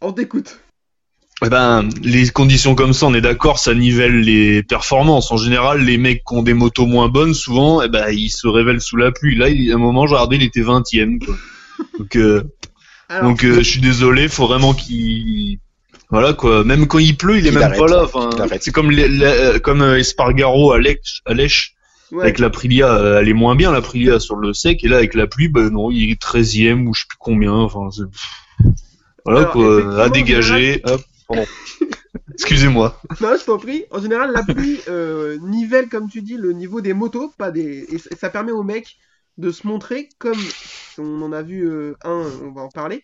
on 0.00 0.12
t'écoute. 0.12 0.60
Eh 1.44 1.48
ben, 1.48 1.88
les 2.02 2.28
conditions 2.28 2.76
comme 2.76 2.92
ça, 2.92 3.06
on 3.06 3.14
est 3.14 3.20
d'accord, 3.20 3.58
ça 3.58 3.74
nivelle 3.74 4.20
les 4.20 4.62
performances. 4.62 5.32
En 5.32 5.36
général, 5.36 5.80
les 5.80 5.98
mecs 5.98 6.22
qui 6.24 6.34
ont 6.34 6.42
des 6.42 6.54
motos 6.54 6.86
moins 6.86 7.08
bonnes, 7.08 7.34
souvent, 7.34 7.82
eh 7.82 7.88
ben, 7.88 8.10
ils 8.12 8.30
se 8.30 8.46
révèlent 8.46 8.80
sous 8.80 8.96
la 8.96 9.10
pluie. 9.10 9.34
Là, 9.36 9.48
il, 9.48 9.72
à 9.72 9.74
un 9.74 9.78
moment, 9.78 10.06
j'ai 10.06 10.14
regardé, 10.14 10.36
il 10.36 10.44
était 10.44 10.60
20ème, 10.62 11.18
quoi. 11.24 11.34
Donc, 11.98 12.14
euh, 12.14 12.44
Alors, 13.08 13.24
donc 13.30 13.44
euh, 13.44 13.56
je 13.56 13.62
suis 13.62 13.80
désolé, 13.80 14.28
faut 14.28 14.46
vraiment 14.46 14.72
qu'il... 14.72 15.58
Voilà, 16.12 16.32
quoi. 16.34 16.62
Même 16.62 16.86
quand 16.86 16.98
il 16.98 17.16
pleut, 17.16 17.38
il 17.38 17.46
est 17.46 17.50
même 17.50 17.62
arrête. 17.64 17.78
pas 17.80 17.86
là. 17.88 18.04
Enfin, 18.04 18.30
c'est 18.60 18.70
comme, 18.70 18.90
les, 18.92 19.08
les- 19.08 19.24
euh, 19.24 19.58
comme 19.58 19.80
euh, 19.82 19.98
Espargaro 19.98 20.70
à 20.72 20.78
Lèche, 20.78 21.22
à 21.26 21.34
Lèche. 21.34 21.74
ouais, 22.12 22.22
Avec 22.22 22.38
l'Aprilia, 22.38 22.94
euh, 22.94 23.20
elle 23.20 23.28
est 23.28 23.32
moins 23.32 23.56
bien, 23.56 23.72
l'Aprilia, 23.72 24.20
sur 24.20 24.36
le 24.36 24.52
sec. 24.52 24.84
Et 24.84 24.88
là, 24.88 24.98
avec 24.98 25.14
la 25.14 25.26
pluie, 25.26 25.48
ben 25.48 25.70
non, 25.70 25.90
il 25.90 26.10
est 26.10 26.20
13ème 26.22 26.86
ou 26.86 26.94
je 26.94 27.00
sais 27.00 27.06
plus 27.08 27.16
combien. 27.18 27.52
Enfin. 27.54 27.88
Voilà, 29.24 29.40
Alors, 29.40 29.52
quoi. 29.52 30.02
À 30.04 30.08
dégager. 30.10 30.80
Hop, 30.84 31.00
pardon. 31.28 31.46
Excusez-moi. 32.34 33.00
Non, 33.20 33.28
je 33.38 33.44
t'en 33.44 33.58
prie. 33.58 33.84
En 33.90 34.00
général, 34.00 34.32
la 34.32 34.42
pluie 34.42 34.78
euh, 34.88 35.38
nivelle, 35.42 35.88
comme 35.88 36.08
tu 36.10 36.22
dis, 36.22 36.36
le 36.36 36.52
niveau 36.52 36.80
des 36.80 36.92
motos, 36.92 37.32
pas 37.38 37.50
des. 37.50 37.86
Et 37.90 37.98
ça- 37.98 38.10
ça 38.20 38.30
permet 38.30 38.52
aux 38.52 38.62
mecs 38.62 38.96
de 39.38 39.50
se 39.50 39.66
montrer 39.66 40.08
comme 40.18 40.38
on 40.98 41.22
en 41.22 41.32
a 41.32 41.40
vu 41.42 41.66
euh, 41.66 41.94
un, 42.04 42.26
on 42.44 42.52
va 42.52 42.62
en 42.62 42.68
parler. 42.68 43.02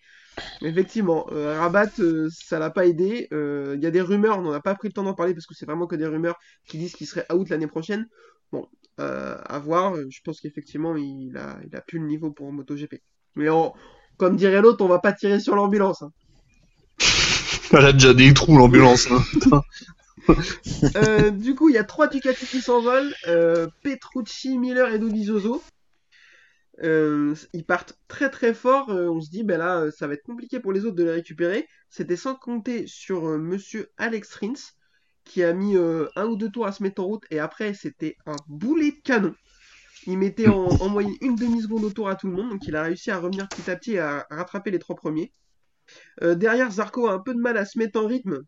Effectivement, 0.62 1.26
euh, 1.32 1.59
Rabat, 1.59 1.91
euh, 2.01 2.28
ça 2.30 2.59
l'a 2.59 2.70
pas 2.70 2.86
aidé. 2.86 3.28
Euh, 3.32 3.74
Il 3.76 3.82
y 3.82 3.86
a 3.86 3.91
des 3.91 4.01
rumeurs, 4.01 4.39
on 4.39 4.51
n'a 4.51 4.61
pas 4.61 4.74
pris 4.74 4.89
le 4.89 4.93
temps 4.93 5.03
d'en 5.05 5.14
parler 5.14 5.34
parce 5.34 5.47
que 5.47 5.55
c'est 5.55 5.66
vraiment 5.66 5.86
que 5.86 5.97
des 5.97 6.07
rumeurs 6.07 6.36
qui 6.66 6.78
disent 6.78 6.95
qu'il 6.95 7.07
serait 7.07 7.26
out 7.32 7.49
l'année 7.49 7.66
prochaine. 7.66 8.07
Bon, 8.53 8.66
euh, 9.01 9.36
à 9.45 9.59
voir. 9.59 9.95
Je 9.97 10.20
pense 10.24 10.41
qu'effectivement, 10.41 10.97
il 10.97 11.36
a, 11.36 11.59
il 11.66 11.76
a 11.76 11.80
plus 11.80 11.99
le 11.99 12.07
niveau 12.07 12.30
pour 12.30 12.53
MotoGP. 12.53 12.97
Mais 13.36 13.49
on, 13.49 13.72
comme 14.16 14.36
dirait 14.36 14.61
l'autre, 14.62 14.84
on 14.84 14.89
va 14.89 14.99
pas 14.99 15.12
tirer 15.12 15.41
sur 15.41 15.55
l'ambulance. 15.55 16.03
hein. 16.03 16.11
Elle 17.72 17.84
a 17.84 17.93
déjà 17.93 18.14
des 18.14 18.32
trous 18.34 18.57
l'ambulance. 18.57 19.09
hein. 19.11 19.22
Euh, 20.97 21.30
du 21.30 21.55
coup, 21.55 21.68
il 21.70 21.74
y 21.74 21.78
a 21.78 21.84
trois 21.84 22.09
Ducati 22.09 22.45
qui 22.47 22.61
s'envolent. 22.61 23.14
Euh, 23.28 23.66
Petrucci, 23.82 24.59
Miller 24.59 24.93
et 24.93 24.99
Dovizioso. 24.99 25.62
Euh, 26.84 27.34
ils 27.52 27.64
partent 27.64 27.98
très 28.08 28.30
très 28.30 28.54
fort. 28.54 28.90
Euh, 28.90 29.08
on 29.08 29.20
se 29.20 29.30
dit, 29.30 29.42
ben 29.42 29.58
là, 29.58 29.80
euh, 29.80 29.90
ça 29.90 30.06
va 30.06 30.14
être 30.14 30.22
compliqué 30.22 30.60
pour 30.60 30.72
les 30.72 30.84
autres 30.84 30.96
de 30.96 31.04
les 31.04 31.12
récupérer. 31.12 31.68
C'était 31.90 32.16
sans 32.16 32.34
compter 32.34 32.86
sur 32.86 33.22
Monsieur 33.38 33.90
Alex 33.96 34.34
Rins, 34.34 34.72
qui 35.24 35.42
a 35.42 35.52
mis 35.52 35.76
un 35.76 36.26
ou 36.26 36.36
deux 36.36 36.50
tours 36.50 36.66
à 36.66 36.72
se 36.72 36.82
mettre 36.82 37.02
en 37.02 37.06
route. 37.06 37.24
Et 37.30 37.38
après, 37.38 37.74
c'était 37.74 38.16
un 38.26 38.36
boulet 38.46 38.92
de 38.92 39.00
canon. 39.02 39.34
Il 40.06 40.18
mettait 40.18 40.48
en, 40.48 40.68
en 40.68 40.88
moyenne 40.88 41.16
une 41.20 41.34
demi-seconde 41.34 41.84
au 41.84 41.90
tour 41.90 42.08
à 42.08 42.16
tout 42.16 42.28
le 42.28 42.34
monde. 42.34 42.50
Donc 42.50 42.66
il 42.66 42.76
a 42.76 42.82
réussi 42.82 43.10
à 43.10 43.18
revenir 43.18 43.48
petit 43.48 43.70
à 43.70 43.76
petit 43.76 43.92
et 43.94 43.98
à, 43.98 44.26
rattraper 44.30 44.70
les 44.70 44.78
trois 44.78 44.96
premiers. 44.96 45.32
Derrière, 46.20 46.70
Zarco 46.70 47.06
a 47.08 47.14
un 47.14 47.18
peu 47.18 47.34
de 47.34 47.40
mal 47.40 47.56
à 47.56 47.64
se 47.64 47.78
mettre 47.78 47.98
en 47.98 48.06
rythme. 48.06 48.42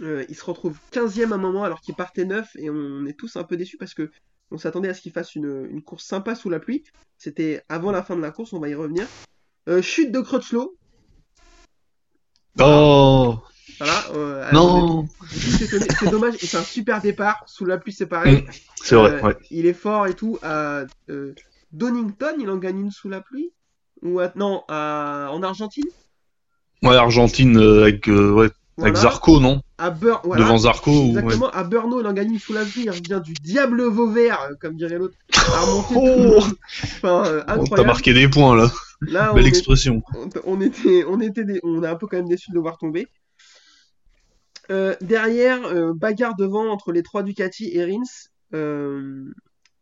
Il 0.00 0.34
se 0.34 0.44
retrouve 0.44 0.78
15ème 0.92 1.32
à 1.32 1.34
un 1.34 1.38
moment 1.38 1.64
alors 1.64 1.82
qu'il 1.82 1.94
partait 1.94 2.24
9 2.24 2.48
et 2.56 2.70
on 2.70 3.04
est 3.04 3.18
tous 3.18 3.36
un 3.36 3.44
peu 3.44 3.56
déçus 3.58 3.76
parce 3.76 3.94
que 3.94 4.10
on 4.50 4.58
s'attendait 4.58 4.88
à 4.88 4.94
ce 4.94 5.00
qu'il 5.00 5.12
fasse 5.12 5.34
une, 5.34 5.66
une 5.70 5.82
course 5.82 6.04
sympa 6.04 6.34
sous 6.34 6.50
la 6.50 6.60
pluie. 6.60 6.84
C'était 7.18 7.62
avant 7.68 7.90
la 7.90 8.02
fin 8.02 8.16
de 8.16 8.20
la 8.20 8.30
course, 8.30 8.52
on 8.52 8.60
va 8.60 8.68
y 8.68 8.74
revenir. 8.74 9.06
Euh, 9.68 9.82
chute 9.82 10.12
de 10.12 10.20
Crutchlow. 10.20 10.76
Oh 12.60 13.38
Voilà. 13.78 14.04
euh, 14.14 14.52
non, 14.52 15.06
c'est 15.20 16.10
dommage 16.10 16.34
c'est 16.38 16.56
un 16.56 16.62
super 16.62 17.00
départ. 17.02 17.42
Sous 17.46 17.64
la 17.64 17.78
pluie, 17.78 17.92
c'est 17.92 18.06
pareil. 18.06 18.44
c'est 18.82 18.94
vrai. 18.96 19.12
Euh, 19.14 19.22
Ouais. 19.22 19.36
Il 19.50 19.66
est 19.66 19.74
fort 19.74 20.06
et 20.06 20.14
tout. 20.14 20.38
À, 20.42 20.84
Donington, 21.72 22.36
il 22.38 22.48
en 22.48 22.56
gagne 22.56 22.80
une 22.80 22.90
sous 22.90 23.08
la 23.08 23.20
pluie? 23.20 23.52
Ou 24.02 24.20
à- 24.20 24.32
non, 24.36 24.62
à- 24.68 25.28
en 25.32 25.42
Argentine? 25.42 25.86
Ouais, 26.82 26.96
Argentine 26.96 27.56
avec 27.58 28.08
euh, 28.08 28.48
ouais 28.78 28.84
avec. 28.88 28.96
Zarco 28.96 29.40
non 29.40 29.62
À 29.78 29.90
Bur- 29.90 30.20
voilà. 30.24 30.42
devant 30.42 30.58
Zarco. 30.58 30.90
ouais. 30.90 31.08
Exactement, 31.08 31.50
à 31.50 31.64
il 32.00 32.06
en 32.06 32.12
gagne 32.12 32.32
une 32.32 32.38
sous 32.38 32.52
la 32.52 32.64
pluie, 32.64 32.82
il 32.84 32.90
revient 32.90 33.20
du 33.24 33.32
diable 33.34 33.82
Vauvert, 33.84 34.40
euh, 34.50 34.54
comme 34.60 34.76
dirait 34.76 34.98
l'autre, 34.98 35.16
à 35.34 35.66
monde. 35.66 36.44
Enfin, 36.82 37.24
euh, 37.26 37.42
Bon, 37.56 37.64
T'as 37.64 37.84
marqué 37.84 38.12
des 38.12 38.28
points 38.28 38.56
là. 38.56 38.70
Belle 39.34 39.46
expression. 39.46 40.02
on- 40.14 40.28
on 40.56 40.60
était, 40.60 41.04
on 41.08 41.20
était, 41.20 41.44
des- 41.44 41.60
on 41.62 41.82
est 41.82 41.88
un 41.88 41.96
peu 41.96 42.06
quand 42.06 42.16
même 42.16 42.28
déçus 42.28 42.50
de 42.50 42.54
le 42.54 42.60
voir 42.62 42.78
tomber. 42.78 43.06
Euh, 44.70 44.94
derrière, 45.00 45.64
euh, 45.66 45.92
bagarre 45.94 46.34
devant 46.36 46.68
entre 46.70 46.90
les 46.92 47.02
trois 47.02 47.22
Ducati 47.22 47.70
et 47.72 47.84
Rins. 47.84 48.02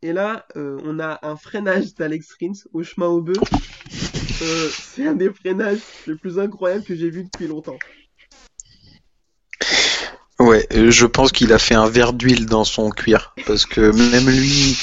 Et 0.02 0.12
là, 0.12 0.44
on 0.56 0.98
a 1.00 1.18
un 1.22 1.36
freinage 1.36 1.94
d'Alex 1.94 2.28
Rins 2.40 2.52
au 2.74 2.82
chemin 2.82 3.06
au 3.06 3.22
bœuf. 3.22 3.38
C'est 3.90 5.06
un 5.06 5.14
des 5.14 5.32
freinages 5.32 5.78
les 6.06 6.14
plus 6.16 6.38
incroyables 6.38 6.84
que 6.84 6.94
j'ai 6.94 7.08
vu 7.08 7.24
depuis 7.24 7.46
longtemps. 7.46 7.78
Ouais, 10.40 10.66
euh, 10.72 10.90
je 10.90 11.06
pense 11.06 11.30
qu'il 11.32 11.52
a 11.52 11.58
fait 11.58 11.74
un 11.74 11.88
verre 11.88 12.12
d'huile 12.12 12.46
dans 12.46 12.64
son 12.64 12.90
cuir. 12.90 13.34
Parce 13.46 13.66
que 13.66 13.80
même 13.80 14.28
lui, 14.28 14.76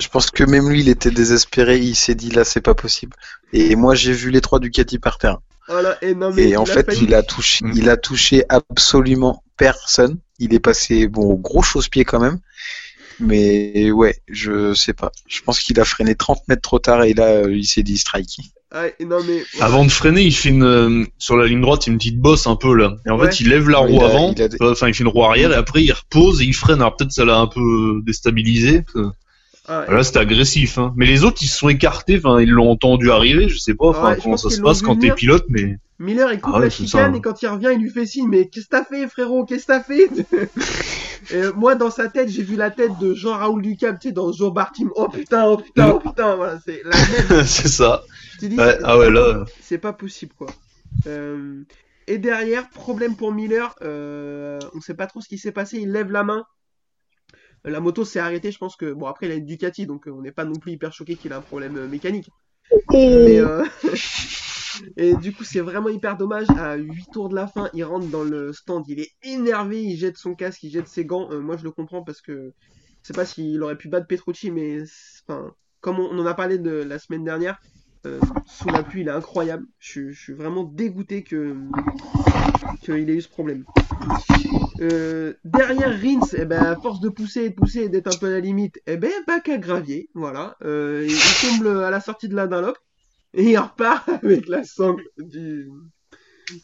je 0.00 0.08
pense 0.08 0.30
que 0.30 0.44
même 0.44 0.68
lui, 0.68 0.80
il 0.80 0.88
était 0.88 1.10
désespéré. 1.10 1.78
Il 1.78 1.94
s'est 1.94 2.14
dit 2.14 2.30
là, 2.30 2.44
c'est 2.44 2.60
pas 2.60 2.74
possible. 2.74 3.14
Et 3.52 3.76
moi, 3.76 3.94
j'ai 3.94 4.12
vu 4.12 4.30
les 4.30 4.40
trois 4.40 4.58
Ducati 4.58 4.98
par 4.98 5.18
terre. 5.18 5.38
Voilà, 5.68 5.96
et 6.02 6.14
non 6.16 6.32
mais 6.32 6.42
Et 6.42 6.48
il 6.50 6.58
en 6.58 6.66
fait, 6.66 6.88
il 7.00 7.14
a 7.14 7.22
touché, 7.22 7.64
Mm. 7.64 7.72
il 7.76 7.88
a 7.90 7.96
touché 7.96 8.44
absolument 8.48 9.44
personne. 9.56 10.18
Il 10.40 10.52
est 10.54 10.60
passé, 10.60 11.06
bon, 11.06 11.22
au 11.22 11.36
gros 11.36 11.62
chausse-pied 11.62 12.04
quand 12.04 12.18
même. 12.18 12.40
Mais 13.20 13.90
ouais, 13.92 14.20
je 14.28 14.72
sais 14.74 14.94
pas. 14.94 15.12
Je 15.28 15.42
pense 15.42 15.60
qu'il 15.60 15.78
a 15.78 15.84
freiné 15.84 16.14
30 16.14 16.48
mètres 16.48 16.62
trop 16.62 16.78
tard 16.78 17.04
et 17.04 17.12
là, 17.14 17.26
euh, 17.26 17.54
il 17.54 17.66
s'est 17.66 17.82
dit 17.82 17.98
strike. 17.98 18.40
Ah, 18.72 18.84
non 19.04 19.18
mais. 19.26 19.42
Avant 19.60 19.84
de 19.84 19.90
freiner, 19.90 20.22
il 20.22 20.32
fait 20.34 20.50
une 20.50 20.62
euh, 20.62 21.04
sur 21.18 21.36
la 21.36 21.46
ligne 21.46 21.60
droite, 21.60 21.86
une 21.88 21.98
petite 21.98 22.20
bosse 22.20 22.46
un 22.46 22.54
peu 22.56 22.72
là. 22.74 22.96
Et 23.06 23.10
en 23.10 23.18
Ouais. 23.18 23.26
fait, 23.30 23.40
il 23.40 23.48
lève 23.48 23.68
la 23.68 23.80
Ouais, 23.82 23.88
roue 23.88 23.96
il 23.96 24.02
a- 24.02 24.06
avant, 24.06 24.32
il 24.36 24.42
a- 24.42 24.48
euh, 24.60 24.72
enfin 24.72 24.86
il 24.88 24.94
fait 24.94 25.02
une 25.02 25.08
roue 25.08 25.24
arrière 25.24 25.50
et 25.50 25.56
après 25.56 25.82
il 25.82 25.90
repose 25.92 26.40
et 26.40 26.44
il 26.44 26.54
freine. 26.54 26.80
Alors 26.80 26.94
peut-être 26.96 27.10
ça 27.12 27.24
l'a 27.24 27.38
un 27.38 27.46
peu 27.48 28.00
déstabilisé. 28.04 28.82
parce 28.82 28.92
que 28.92 29.12
Ah, 29.68 29.84
Là, 29.88 30.02
c'était 30.02 30.18
agressif. 30.18 30.78
Hein. 30.78 30.92
Mais 30.96 31.06
les 31.06 31.22
autres, 31.22 31.38
ils 31.42 31.46
se 31.46 31.56
sont 31.58 31.68
écartés. 31.68 32.16
Enfin, 32.18 32.40
ils 32.40 32.48
l'ont 32.50 32.70
entendu 32.70 33.10
arriver. 33.12 33.48
Je 33.48 33.56
sais 33.58 33.74
pas. 33.74 34.14
Je 34.16 34.22
comment 34.22 34.36
ça 34.36 34.50
se 34.50 34.60
passe 34.60 34.82
quand 34.82 34.96
t'es 34.96 35.12
pilote, 35.12 35.44
mais 35.48 35.76
Miller 36.00 36.32
il 36.32 36.40
coupe 36.40 36.54
Ah 36.56 36.58
ouais, 36.58 36.64
la 36.64 36.70
chicane 36.70 37.12
ça. 37.12 37.16
et 37.16 37.20
quand 37.20 37.42
il 37.42 37.46
revient 37.48 37.68
il 37.74 37.82
lui 37.82 37.90
fait 37.90 38.06
signe 38.06 38.26
mais 38.28 38.48
qu'est-ce 38.48 38.64
que 38.66 38.70
t'as 38.70 38.84
fait 38.84 39.06
frérot 39.06 39.44
qu'est-ce 39.44 39.66
que 39.66 39.72
t'as 39.72 39.80
fait? 39.82 40.08
Et 41.30 41.36
euh, 41.36 41.52
moi 41.52 41.74
dans 41.74 41.90
sa 41.90 42.08
tête 42.08 42.28
j'ai 42.28 42.42
vu 42.42 42.56
la 42.56 42.70
tête 42.70 42.92
de 43.00 43.14
Jean-Raoul 43.14 43.62
Ducap 43.62 43.98
tu 44.00 44.08
sais 44.08 44.12
dans 44.12 44.32
Joe 44.32 44.52
Bartim 44.52 44.90
oh 44.96 45.08
putain 45.08 45.46
oh 45.46 45.56
putain 45.58 45.90
oh 45.92 46.00
putain 46.00 46.36
voilà 46.36 46.58
c'est 46.64 46.82
la 46.84 46.96
même. 46.96 47.44
C'est 47.46 47.68
ça. 47.68 48.02
te 48.38 48.46
dis, 48.46 48.56
Ouais, 48.56 48.72
c'est- 48.72 48.78
ah 48.84 48.98
ouais, 48.98 49.10
là. 49.10 49.44
c'est 49.60 49.78
pas 49.78 49.92
possible 49.92 50.32
quoi. 50.36 50.48
Euh, 51.06 51.62
et 52.06 52.18
derrière 52.18 52.68
problème 52.70 53.16
pour 53.16 53.32
Miller 53.32 53.74
euh, 53.82 54.58
on 54.74 54.80
sait 54.80 54.94
pas 54.94 55.06
trop 55.06 55.20
ce 55.20 55.28
qui 55.28 55.38
s'est 55.38 55.52
passé 55.52 55.78
il 55.78 55.92
lève 55.92 56.10
la 56.10 56.24
main. 56.24 56.44
La 57.64 57.80
moto 57.80 58.04
s'est 58.04 58.20
arrêtée 58.20 58.50
je 58.52 58.58
pense 58.58 58.76
que 58.76 58.92
bon 58.92 59.06
après 59.06 59.26
il 59.26 59.32
a 59.32 59.34
une 59.34 59.44
Ducati 59.46 59.86
donc 59.86 60.06
on 60.06 60.22
n'est 60.22 60.32
pas 60.32 60.44
non 60.44 60.54
plus 60.56 60.72
hyper 60.72 60.92
choqué 60.92 61.16
qu'il 61.16 61.32
a 61.32 61.36
un 61.36 61.42
problème 61.42 61.86
mécanique. 61.88 62.30
Mais 62.98 63.38
euh, 63.40 63.64
et 64.96 65.14
du 65.14 65.32
coup, 65.32 65.44
c'est 65.44 65.60
vraiment 65.60 65.88
hyper 65.88 66.16
dommage. 66.16 66.46
À 66.50 66.76
8 66.76 67.06
tours 67.12 67.28
de 67.28 67.34
la 67.34 67.46
fin, 67.46 67.70
il 67.74 67.84
rentre 67.84 68.08
dans 68.08 68.24
le 68.24 68.52
stand, 68.52 68.84
il 68.88 69.00
est 69.00 69.10
énervé, 69.22 69.82
il 69.82 69.96
jette 69.96 70.16
son 70.16 70.34
casque, 70.34 70.62
il 70.62 70.70
jette 70.70 70.88
ses 70.88 71.04
gants. 71.04 71.30
Euh, 71.30 71.40
moi, 71.40 71.56
je 71.56 71.64
le 71.64 71.70
comprends 71.70 72.02
parce 72.02 72.20
que 72.20 72.52
je 73.02 73.06
sais 73.06 73.14
pas 73.14 73.24
s'il 73.24 73.62
aurait 73.62 73.76
pu 73.76 73.88
battre 73.88 74.06
Petrucci, 74.06 74.50
mais 74.50 74.82
comme 75.80 75.98
on, 75.98 76.18
en 76.18 76.26
a 76.26 76.34
parlé 76.34 76.58
la 76.58 76.98
semaine 76.98 77.24
dernière, 77.24 77.58
euh, 78.06 78.20
sous 78.46 78.68
la 78.68 78.82
pluie, 78.82 79.02
il 79.02 79.08
est 79.08 79.12
incroyable. 79.12 79.66
Je, 79.78 80.10
suis- 80.12 80.32
vraiment 80.32 80.64
dégoûté 80.64 81.22
que 81.22 81.54
qu'il 82.82 83.10
ait 83.10 83.14
eu 83.14 83.20
ce 83.20 83.28
problème. 83.28 83.64
Euh, 84.80 85.34
derrière 85.44 85.90
Rins, 86.00 86.26
eh 86.36 86.44
ben, 86.46 86.62
à 86.62 86.76
force 86.76 87.00
de 87.00 87.08
pousser 87.08 87.44
et 87.44 87.50
de 87.50 87.54
pousser 87.54 87.80
et 87.80 87.88
d'être 87.88 88.14
un 88.14 88.18
peu 88.18 88.26
à 88.26 88.30
la 88.30 88.40
limite, 88.40 88.80
eh 88.86 88.96
ben, 88.96 89.12
bac 89.26 89.48
à 89.48 89.58
gravier, 89.58 90.08
voilà. 90.14 90.56
Euh, 90.62 91.04
il 91.06 91.12
il 91.12 91.58
tombe 91.58 91.66
à 91.78 91.90
la 91.90 92.00
sortie 92.00 92.28
de 92.28 92.34
la 92.34 92.46
Dunlop 92.46 92.76
et 93.34 93.50
il 93.50 93.56
repart 93.58 94.08
avec 94.22 94.48
la 94.48 94.64
sangle 94.64 95.04
du, 95.18 95.68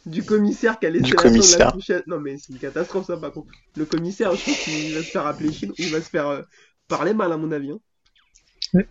du 0.07 0.23
commissaire 0.25 0.79
qui 0.79 0.87
a 0.87 0.91
laissé 0.91 1.05
Du 1.05 1.13
la 1.13 1.19
sangle 1.23 1.33
commissaire. 1.35 1.69
accrochée 1.69 1.95
à- 1.95 2.03
Non 2.07 2.19
mais 2.21 2.37
c'est 2.39 2.53
une 2.53 2.59
catastrophe 2.59 3.07
ça 3.07 3.17
par 3.17 3.33
contre. 3.33 3.53
Le 3.77 3.85
commissaire, 3.85 4.35
je 4.35 4.45
pense 4.45 4.59
qu'il 4.65 4.95
va 4.95 5.01
se 5.03 5.11
faire 5.11 5.27
appeler 5.27 5.53
Chine, 5.53 5.73
il 5.79 5.91
va 5.91 6.01
se 6.01 6.09
faire 6.11 6.27
euh, 6.29 6.43
parler 6.89 7.15
mal 7.15 7.33
à 7.33 7.37
mon 7.37 7.53
avis. 7.53 7.71
hein. 7.73 7.79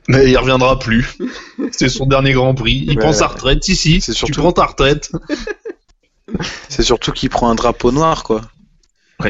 Mais 0.08 0.30
il 0.32 0.38
reviendra 0.38 0.80
plus. 0.80 1.18
C'est 1.72 1.90
son 1.90 2.06
dernier 2.06 2.32
Grand 2.32 2.56
Prix. 2.56 2.86
Il 2.88 2.90
Ouais. 2.92 2.96
prend 2.96 3.12
sa 3.14 3.28
retraite. 3.28 3.64
Si, 3.64 3.76
si. 3.76 4.00
C'est 4.02 4.14
Tu 4.14 4.18
surtout- 4.20 4.40
prends 4.42 4.54
ta 4.54 4.66
retraite. 4.66 5.12
C'est 6.70 6.82
surtout 6.84 7.12
qu'il 7.12 7.30
prend 7.30 7.50
un 7.50 7.56
drapeau 7.56 7.92
noir, 7.92 8.24
quoi. 8.24 8.42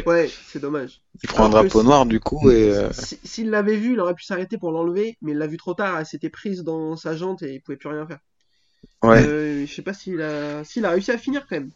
Ouais, 0.05 0.29
c'est 0.47 0.59
dommage. 0.59 1.01
Il 1.23 1.29
prend 1.29 1.43
un 1.43 1.47
Alors 1.49 1.61
drapeau 1.63 1.81
si- 1.81 1.85
noir, 1.85 2.05
du 2.05 2.19
coup, 2.19 2.49
et 2.49 2.71
euh, 2.71 2.91
Si- 2.91 3.19
S'il 3.23 3.49
l'avait 3.49 3.75
vu, 3.77 3.93
il 3.93 3.99
aurait 3.99 4.15
pu 4.15 4.23
s'arrêter 4.23 4.57
pour 4.57 4.71
l'enlever, 4.71 5.17
mais 5.21 5.31
il 5.33 5.37
l'a 5.37 5.45
vu 5.47 5.57
trop 5.57 5.73
tard, 5.73 5.99
elle 5.99 6.05
s'était 6.05 6.29
prise 6.29 6.63
dans 6.63 6.95
sa 6.95 7.15
jante 7.15 7.43
et 7.43 7.53
il 7.55 7.61
pouvait 7.61 7.77
plus 7.77 7.89
rien 7.89 8.05
faire. 8.07 8.19
Ouais. 9.03 9.25
Euh, 9.25 9.65
je 9.65 9.73
sais 9.73 9.81
pas 9.81 9.93
s'il 9.93 10.21
a... 10.21 10.63
s'il 10.63 10.85
a 10.85 10.89
réussi 10.91 11.11
à 11.11 11.17
finir 11.17 11.45
quand 11.47 11.55
même. 11.57 11.71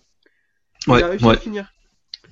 Ouais, 0.88 1.00
il 1.00 1.04
a 1.04 1.08
réussi 1.08 1.26
ouais. 1.26 1.36
à 1.36 1.38
finir. 1.38 1.74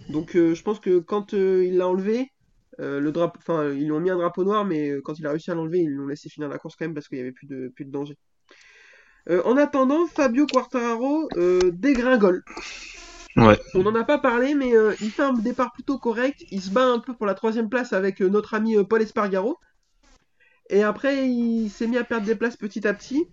Donc 0.10 0.36
euh, 0.36 0.56
je 0.56 0.64
pense 0.64 0.80
que 0.80 1.00
quand 1.00 1.34
euh, 1.34 1.66
il 1.66 1.78
l'a 1.78 1.88
enlevé, 1.88 2.32
euh, 2.80 3.00
le 3.00 3.12
drapeau, 3.12 3.40
enfin 3.40 3.70
ils 3.70 3.86
lui 3.86 3.92
ont 3.92 4.00
mis 4.00 4.10
un 4.10 4.18
drapeau 4.18 4.44
noir, 4.44 4.66
mais 4.66 4.90
euh, 4.90 5.02
quand 5.02 5.18
il 5.20 5.26
a 5.26 5.32
réussi 5.32 5.52
à 5.52 5.56
l'enlever, 5.56 5.80
ils 5.80 5.92
l'ont 5.92 6.08
laissé 6.08 6.30
finir 6.30 6.50
la 6.50 6.58
course 6.58 6.76
quand 6.76 6.86
même 6.86 6.94
parce 6.94 7.08
qu'il 7.08 7.18
y 7.18 7.22
avait 7.22 7.32
plus 7.32 7.48
de 7.48 7.72
plus 7.76 7.86
de 7.86 7.92
danger. 7.92 8.18
Euh, 9.30 9.42
en 9.44 9.58
attendant, 9.58 10.08
Fabio 10.08 10.46
Quartararo 10.46 11.28
euh, 11.36 11.72
dégringole. 11.74 12.44
Ouais. 13.36 13.60
On 13.74 13.84
n'en 13.84 13.94
a 13.96 14.04
pas 14.04 14.18
parlé, 14.18 14.56
mais 14.56 14.76
euh, 14.76 14.96
il 15.02 15.12
fait 15.12 15.24
un 15.24 15.34
départ 15.34 15.74
plutôt 15.74 15.98
correct. 15.98 16.44
Il 16.50 16.62
se 16.62 16.72
bat 16.72 16.86
un 16.86 17.00
peu 17.00 17.14
pour 17.14 17.26
la 17.26 17.34
troisième 17.34 17.70
place 17.70 17.94
avec 17.94 18.22
euh, 18.22 18.30
notre 18.30 18.54
ami 18.54 18.78
euh, 18.78 18.84
Paul 18.84 19.02
Espargaro. 19.02 19.60
Et 20.70 20.82
après, 20.82 21.30
il 21.30 21.70
s'est 21.70 21.88
mis 21.88 21.98
à 21.98 22.04
perdre 22.04 22.26
des 22.26 22.36
places 22.36 22.58
petit 22.58 22.88
à 22.88 22.94
petit. 22.94 23.28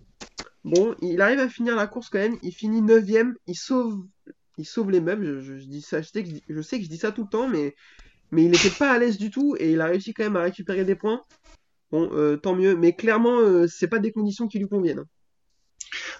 Bon, 0.65 0.95
il 1.01 1.21
arrive 1.21 1.39
à 1.39 1.47
finir 1.47 1.75
la 1.75 1.87
course 1.87 2.09
quand 2.09 2.17
même. 2.19 2.37
Il 2.43 2.51
finit 2.51 2.81
9 2.81 3.05
Il 3.47 3.55
sauve, 3.55 4.03
il 4.57 4.65
sauve 4.65 4.91
les 4.91 4.99
meubles. 4.99 5.41
Je, 5.41 5.53
dis 5.53 5.81
ça, 5.81 6.01
je 6.01 6.07
sais, 6.09 6.23
que 6.23 6.29
je, 6.83 6.87
dis- 6.89 6.97
ça 6.97 7.11
tout 7.11 7.23
le 7.23 7.29
temps, 7.29 7.47
mais, 7.47 7.75
mais 8.31 8.45
il 8.45 8.51
n'était 8.51 8.71
pas 8.71 8.91
à 8.91 8.99
l'aise 8.99 9.17
du 9.19 9.29
tout. 9.31 9.55
Et 9.59 9.73
il 9.73 9.81
a 9.81 9.85
réussi 9.87 10.13
quand 10.13 10.23
même 10.23 10.35
à 10.37 10.41
récupérer 10.43 10.85
des 10.85 10.95
points. 10.95 11.21
Bon, 11.91 12.09
euh, 12.13 12.37
tant 12.37 12.55
mieux. 12.55 12.75
Mais 12.77 12.93
clairement, 12.93 13.39
euh, 13.39 13.67
c'est 13.67 13.87
pas 13.89 13.99
des 13.99 14.11
conditions 14.11 14.47
qui 14.47 14.59
lui 14.59 14.67
conviennent. 14.69 14.99
hein. 14.99 15.07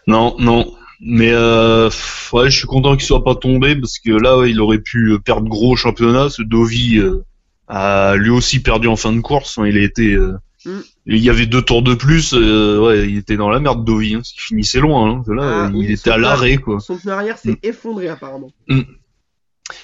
Non, 0.08 0.36
non. 0.40 0.74
Mais 1.02 1.32
euh, 1.34 1.90
ouais, 2.34 2.50
je 2.50 2.58
suis 2.58 2.68
content 2.68 2.96
qu'il 2.96 3.06
soit 3.06 3.24
pas 3.24 3.36
tombé 3.36 3.76
parce 3.76 4.00
que 4.00 4.12
là, 4.12 4.46
il 4.48 4.62
aurait 4.62 4.80
pu 4.80 5.12
euh, 5.14 5.20
perdre 5.20 5.50
gros 5.50 5.76
championnat. 5.76 6.30
Ce 6.30 6.42
Dovi 6.42 6.98
euh, 7.00 7.24
a 7.68 8.16
lui 8.16 8.30
aussi 8.30 8.62
perdu 8.62 8.88
en 8.88 8.96
fin 8.96 9.12
de 9.14 9.22
course. 9.22 9.58
hein. 9.58 9.68
Il 9.68 9.78
a 9.78 9.82
été, 9.84 10.14
euh, 10.14 10.34
Mm. 10.66 10.80
il 11.06 11.18
y 11.24 11.30
avait 11.30 11.46
deux 11.46 11.62
tours 11.62 11.84
de 11.84 11.94
plus. 11.94 12.34
euh, 12.34 12.80
ouais, 12.80 13.08
il 13.10 13.18
était 13.18 13.38
dans 13.38 13.50
la 13.50 13.60
merde 13.60 13.86
Dovi. 13.86 14.16
Hein, 14.16 14.18
parce 14.18 14.32
qu'il 14.32 14.42
finissait 14.42 14.80
loin. 14.80 15.10
Hein. 15.10 15.24
Là, 15.34 15.66
Ah, 15.66 15.70
il 15.72 15.78
oui, 15.78 15.92
était 15.92 16.10
à 16.10 16.18
l'arrêt 16.18 16.58
quoi. 16.58 16.80
Son 16.80 16.98
pneu 16.98 17.12
arrière 17.14 17.38
s'est 17.38 17.58
effondré 17.64 18.10
apparemment. 18.10 18.52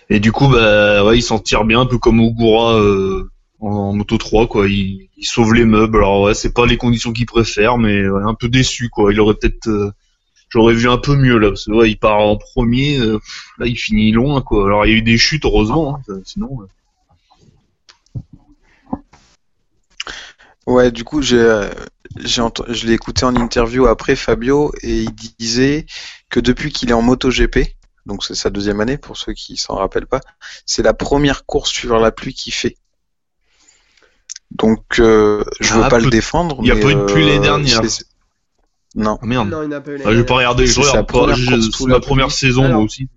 Et 0.09 0.19
du 0.19 0.31
coup, 0.31 0.47
bah, 0.47 1.03
ouais, 1.05 1.17
il 1.17 1.21
s'en 1.21 1.39
tire 1.39 1.63
bien, 1.65 1.81
un 1.81 1.85
peu 1.85 1.97
comme 1.97 2.19
Ogura 2.19 2.77
euh, 2.79 3.29
en, 3.59 3.93
moto 3.93 4.17
3 4.17 4.47
quoi. 4.47 4.67
Il, 4.67 5.07
il, 5.17 5.25
sauve 5.25 5.53
les 5.53 5.65
meubles. 5.65 5.97
Alors 5.97 6.21
ouais, 6.21 6.33
c'est 6.33 6.53
pas 6.53 6.65
les 6.65 6.77
conditions 6.77 7.13
qu'il 7.13 7.25
préfère, 7.25 7.77
mais 7.77 8.07
ouais, 8.07 8.23
un 8.25 8.33
peu 8.35 8.47
déçu 8.49 8.89
quoi. 8.89 9.11
Il 9.13 9.19
aurait 9.19 9.35
peut-être, 9.35 9.67
euh, 9.67 9.91
j'aurais 10.49 10.73
vu 10.73 10.89
un 10.89 10.97
peu 10.97 11.15
mieux 11.15 11.37
là, 11.37 11.49
parce 11.49 11.65
que 11.65 11.71
ouais, 11.71 11.89
il 11.91 11.97
part 11.97 12.19
en 12.19 12.35
premier, 12.37 12.97
là 12.97 13.65
il 13.65 13.75
finit 13.77 14.11
loin 14.11 14.41
quoi. 14.41 14.65
Alors 14.67 14.85
il 14.85 14.91
y 14.91 14.95
a 14.95 14.97
eu 14.97 15.01
des 15.01 15.17
chutes 15.17 15.45
heureusement, 15.45 15.97
hein, 16.07 16.13
sinon. 16.25 16.49
Ouais, 16.51 16.67
du 20.91 21.03
coup, 21.03 21.21
j'ai, 21.21 21.69
j'ai 22.17 22.41
je 22.69 22.87
l'ai 22.87 22.93
écouté 22.93 23.25
en 23.25 23.35
interview 23.35 23.87
après 23.87 24.15
Fabio 24.15 24.71
et 24.81 25.01
il 25.03 25.13
disait 25.39 25.85
que 26.29 26.39
depuis 26.39 26.71
qu'il 26.71 26.89
est 26.89 26.93
en 26.93 27.01
MotoGP, 27.01 27.75
donc 28.05 28.23
c'est 28.23 28.35
sa 28.35 28.49
deuxième 28.49 28.79
année 28.81 28.97
pour 28.97 29.17
ceux 29.17 29.33
qui 29.33 29.57
s'en 29.57 29.75
rappellent 29.75 30.07
pas, 30.07 30.21
c'est 30.65 30.83
la 30.83 30.93
première 30.93 31.45
course 31.45 31.71
sur 31.71 31.99
la 31.99 32.11
pluie 32.11 32.33
qu'il 32.33 32.53
fait. 32.53 32.77
Donc 34.51 34.99
euh, 34.99 35.43
je 35.61 35.73
veux 35.73 35.83
Ah, 35.83 35.89
pas 35.89 35.99
le 35.99 36.09
défendre. 36.09 36.57
il 36.61 36.67
y 36.67 36.71
a 36.71 36.75
mais, 36.75 36.81
pas 36.81 36.91
eu 36.91 36.95
de 36.95 37.03
pluie 37.05 37.23
euh, 37.23 37.27
l'année 37.27 37.39
dernière. 37.39 37.89
c'est- 37.89 38.05
Non. 38.95 39.17
Ah, 39.21 39.25
merde. 39.25 39.49
Non, 39.49 39.63
il 39.63 39.69
n'a 39.69 39.79
pas 39.81 39.91
eu 39.91 39.95
Ah, 40.01 40.03
pas 40.03 40.11
je 40.11 40.19
regarde 40.21 40.65
sa 40.67 40.97
pas. 40.97 41.03
première 41.03 41.35
Je- 41.37 41.45
course 41.51 41.65
sous 41.71 41.83
C'est 41.83 41.89
la 41.89 41.95
ma 41.95 41.99
première 42.01 42.31
saison 42.31 42.63
Alors. 42.65 42.75
moi 42.77 42.83
aussi. 42.85 43.07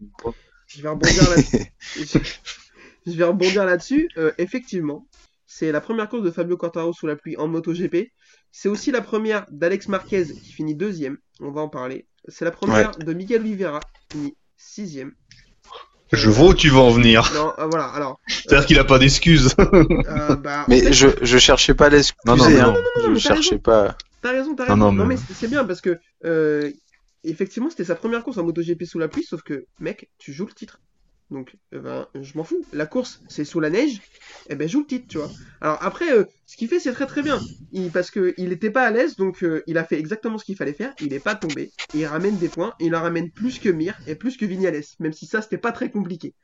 Je 0.69 0.83
vais 0.83 0.89
rebondir 0.89 1.29
là-dessus. 1.31 1.73
je 3.07 3.13
vais 3.13 3.25
rebondir 3.25 3.65
là-dessus. 3.65 4.09
Euh, 4.17 4.33
effectivement, 4.39 5.07
c'est 5.47 5.73
la 5.73 5.81
première 5.81 6.09
course 6.09 6.23
de 6.23 6.31
Fabio 6.31 6.57
Quartaro 6.57 6.93
sous 6.93 7.07
la 7.07 7.17
pluie 7.17 7.37
en 7.37 7.49
MotoGP. 7.49 8.11
C'est 8.53 8.69
aussi 8.69 8.91
la 8.91 9.01
première 9.01 9.47
d'Alex 9.51 9.89
Marquez 9.89 10.25
qui 10.27 10.53
finit 10.53 10.75
deuxième. 10.75 11.19
On 11.41 11.51
va 11.51 11.61
en 11.61 11.69
parler. 11.69 12.07
C'est 12.29 12.45
la 12.45 12.51
première 12.51 12.93
de 12.97 13.13
Miguel 13.13 13.43
Oliveira 13.43 13.81
qui 14.11 14.19
finit 14.19 14.37
sixième. 14.57 15.13
Je 16.13 16.31
vois 16.31 16.49
où 16.51 16.55
tu 16.55 16.69
vas 16.69 16.81
en 16.81 16.91
venir. 16.91 17.31
Non, 17.35 17.53
euh, 17.59 17.67
voilà. 17.67 17.87
Alors, 17.87 18.21
C'est-à-dire 18.29 18.67
qu'il 18.67 18.79
a 18.79 18.85
pas 18.85 18.99
d'excuses. 18.99 19.55
euh, 19.59 20.37
bah, 20.37 20.63
en 20.63 20.65
Mais 20.69 20.81
fait, 20.81 20.93
je, 20.93 21.09
je 21.23 21.39
cherchais 21.39 21.75
pas 21.75 21.91
Non, 21.91 22.37
non, 22.37 22.45
hein. 22.45 22.51
non, 22.51 22.73
non, 22.73 22.81
je 22.99 23.13
t'as 23.15 23.19
cherchais 23.35 23.51
raison. 23.51 23.59
pas. 23.59 23.97
T'as 24.23 24.31
raison, 24.31 24.55
t'as 24.55 24.65
raison. 24.65 24.77
non, 24.77 24.93
non, 24.93 25.05
mais- 25.07 25.17
mais 25.17 25.21
c'est 25.27 25.35
c'est 25.35 25.49
bien 25.49 25.65
parce 25.65 25.81
que 25.81 25.99
euh, 26.25 26.71
effectivement 27.25 27.69
c'était 27.69 27.85
sa 27.85 27.95
première 27.97 28.23
course 28.23 28.39
en 28.39 28.45
MotoGP 28.45 28.85
sous 28.85 28.99
la 28.99 29.09
pluie, 29.09 29.25
sauf 29.25 29.43
que 29.43 29.67
mec, 29.81 30.09
tu 30.19 30.33
joues 30.33 30.47
le 30.47 30.53
titre. 30.53 30.81
Donc, 31.31 31.57
euh, 31.75 31.81
ben, 31.81 32.07
je 32.21 32.37
m'en 32.37 32.45
fous. 32.45 32.65
La 32.73 32.87
course, 32.87 33.21
c'est 33.29 33.45
sous 33.45 33.61
la 33.61 33.71
neige. 33.71 34.01
Et 34.51 34.55
ben, 34.55 34.69
joue 34.69 34.81
le 34.81 34.87
titre, 34.87 35.07
tu 35.09 35.19
vois. 35.19 35.31
Alors 35.61 35.79
après, 35.81 36.13
euh, 36.13 36.25
ce 36.47 36.57
qu'il 36.57 36.69
fait, 36.69 36.79
c'est 36.79 36.93
très 36.93 37.07
très 37.07 37.23
bien. 37.23 37.41
Il, 37.73 37.91
parce 37.91 38.11
que 38.11 38.35
il 38.37 38.53
était 38.53 38.71
pas 38.71 38.83
à 38.85 38.91
l'aise, 38.91 39.17
donc 39.17 39.43
euh, 39.43 39.63
il 39.67 39.79
a 39.79 39.85
fait 39.85 39.99
exactement 39.99 40.39
ce 40.39 40.45
qu'il 40.45 40.57
fallait 40.57 40.75
faire. 40.75 40.93
Il 41.01 41.13
est 41.13 41.23
pas 41.23 41.35
tombé. 41.35 41.73
Il 41.95 42.05
ramène 42.07 42.37
des 42.37 42.49
points. 42.49 42.75
Il 42.79 42.95
en 42.95 43.03
ramène 43.03 43.31
plus 43.31 43.59
que 43.59 43.69
Mir 43.69 43.95
et 44.07 44.15
plus 44.15 44.37
que 44.37 44.45
Vignales. 44.45 44.83
Même 45.01 45.13
si 45.13 45.27
ça, 45.27 45.41
c'était 45.41 45.59
pas 45.59 45.73
très 45.73 45.91
compliqué. 45.91 46.35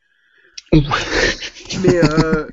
mais, 0.73 0.83
euh, 1.97 2.47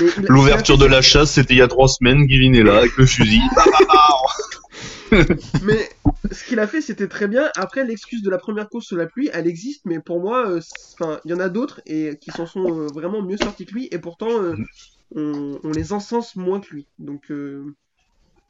mais 0.00 0.26
L'ouverture 0.28 0.78
de 0.78 0.86
la 0.86 1.02
chasse, 1.02 1.32
c'était 1.32 1.54
il 1.54 1.58
y 1.58 1.62
a 1.62 1.68
trois 1.68 1.88
semaines. 1.88 2.26
Kevin 2.26 2.54
est 2.54 2.62
là 2.62 2.78
avec 2.78 2.96
le 2.96 3.06
fusil. 3.06 3.42
Mais 5.60 5.88
ce 6.30 6.44
qu'il 6.44 6.58
a 6.60 6.66
fait, 6.66 6.80
c'était 6.80 7.08
très 7.08 7.28
bien. 7.28 7.50
Après, 7.56 7.84
l'excuse 7.84 8.22
de 8.22 8.30
la 8.30 8.38
première 8.38 8.68
course 8.68 8.86
sous 8.86 8.96
la 8.96 9.06
pluie, 9.06 9.30
elle 9.32 9.46
existe, 9.46 9.84
mais 9.84 10.00
pour 10.00 10.20
moi, 10.20 10.48
euh, 10.50 10.60
il 11.24 11.30
y 11.30 11.34
en 11.34 11.40
a 11.40 11.48
d'autres 11.48 11.80
et 11.86 12.18
qui 12.20 12.32
s'en 12.32 12.46
sont 12.46 12.78
euh, 12.80 12.90
vraiment 12.90 13.22
mieux 13.22 13.36
sortis 13.36 13.66
que 13.66 13.74
lui, 13.74 13.88
et 13.90 13.98
pourtant, 13.98 14.42
euh, 14.42 14.56
on, 15.14 15.60
on 15.62 15.72
les 15.72 15.92
encense 15.92 16.36
moins 16.36 16.60
que 16.60 16.74
lui. 16.74 16.88
Donc, 16.98 17.32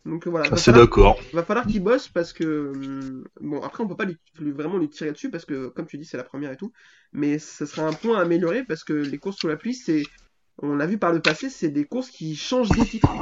donc 0.04 0.26
voilà. 0.26 0.56
C'est 0.56 0.72
d'accord. 0.72 1.18
va 1.32 1.44
falloir 1.44 1.66
qu'il 1.66 1.82
bosse 1.82 2.08
parce 2.08 2.32
que 2.32 3.22
bon, 3.40 3.62
après, 3.62 3.84
on 3.84 3.88
peut 3.88 3.96
pas 3.96 4.04
lui, 4.04 4.16
lui- 4.38 4.50
vraiment 4.52 4.78
lui 4.78 4.88
tirer 4.88 5.12
dessus 5.12 5.30
parce 5.30 5.44
que, 5.44 5.68
comme 5.68 5.86
tu 5.86 5.98
dis, 5.98 6.04
c'est 6.04 6.16
la 6.16 6.24
première 6.24 6.50
et 6.52 6.56
tout. 6.56 6.72
Mais 7.12 7.38
ce 7.38 7.66
serait 7.66 7.82
un 7.82 7.92
point 7.92 8.18
à 8.18 8.22
améliorer 8.22 8.64
parce 8.64 8.82
que 8.84 8.92
les 8.92 9.18
courses 9.18 9.36
sous 9.38 9.48
la 9.48 9.56
pluie, 9.56 9.74
c'est, 9.74 10.11
on 10.58 10.74
l'a 10.74 10.86
vu 10.86 10.98
par 10.98 11.12
le 11.12 11.20
passé, 11.22 11.50
c'est 11.50 11.70
des 11.70 11.84
courses 11.84 12.11
qui 12.11 12.34
changent 12.36 12.72
des 12.72 12.86
titres. 12.86 13.20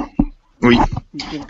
Oui. 0.61 0.77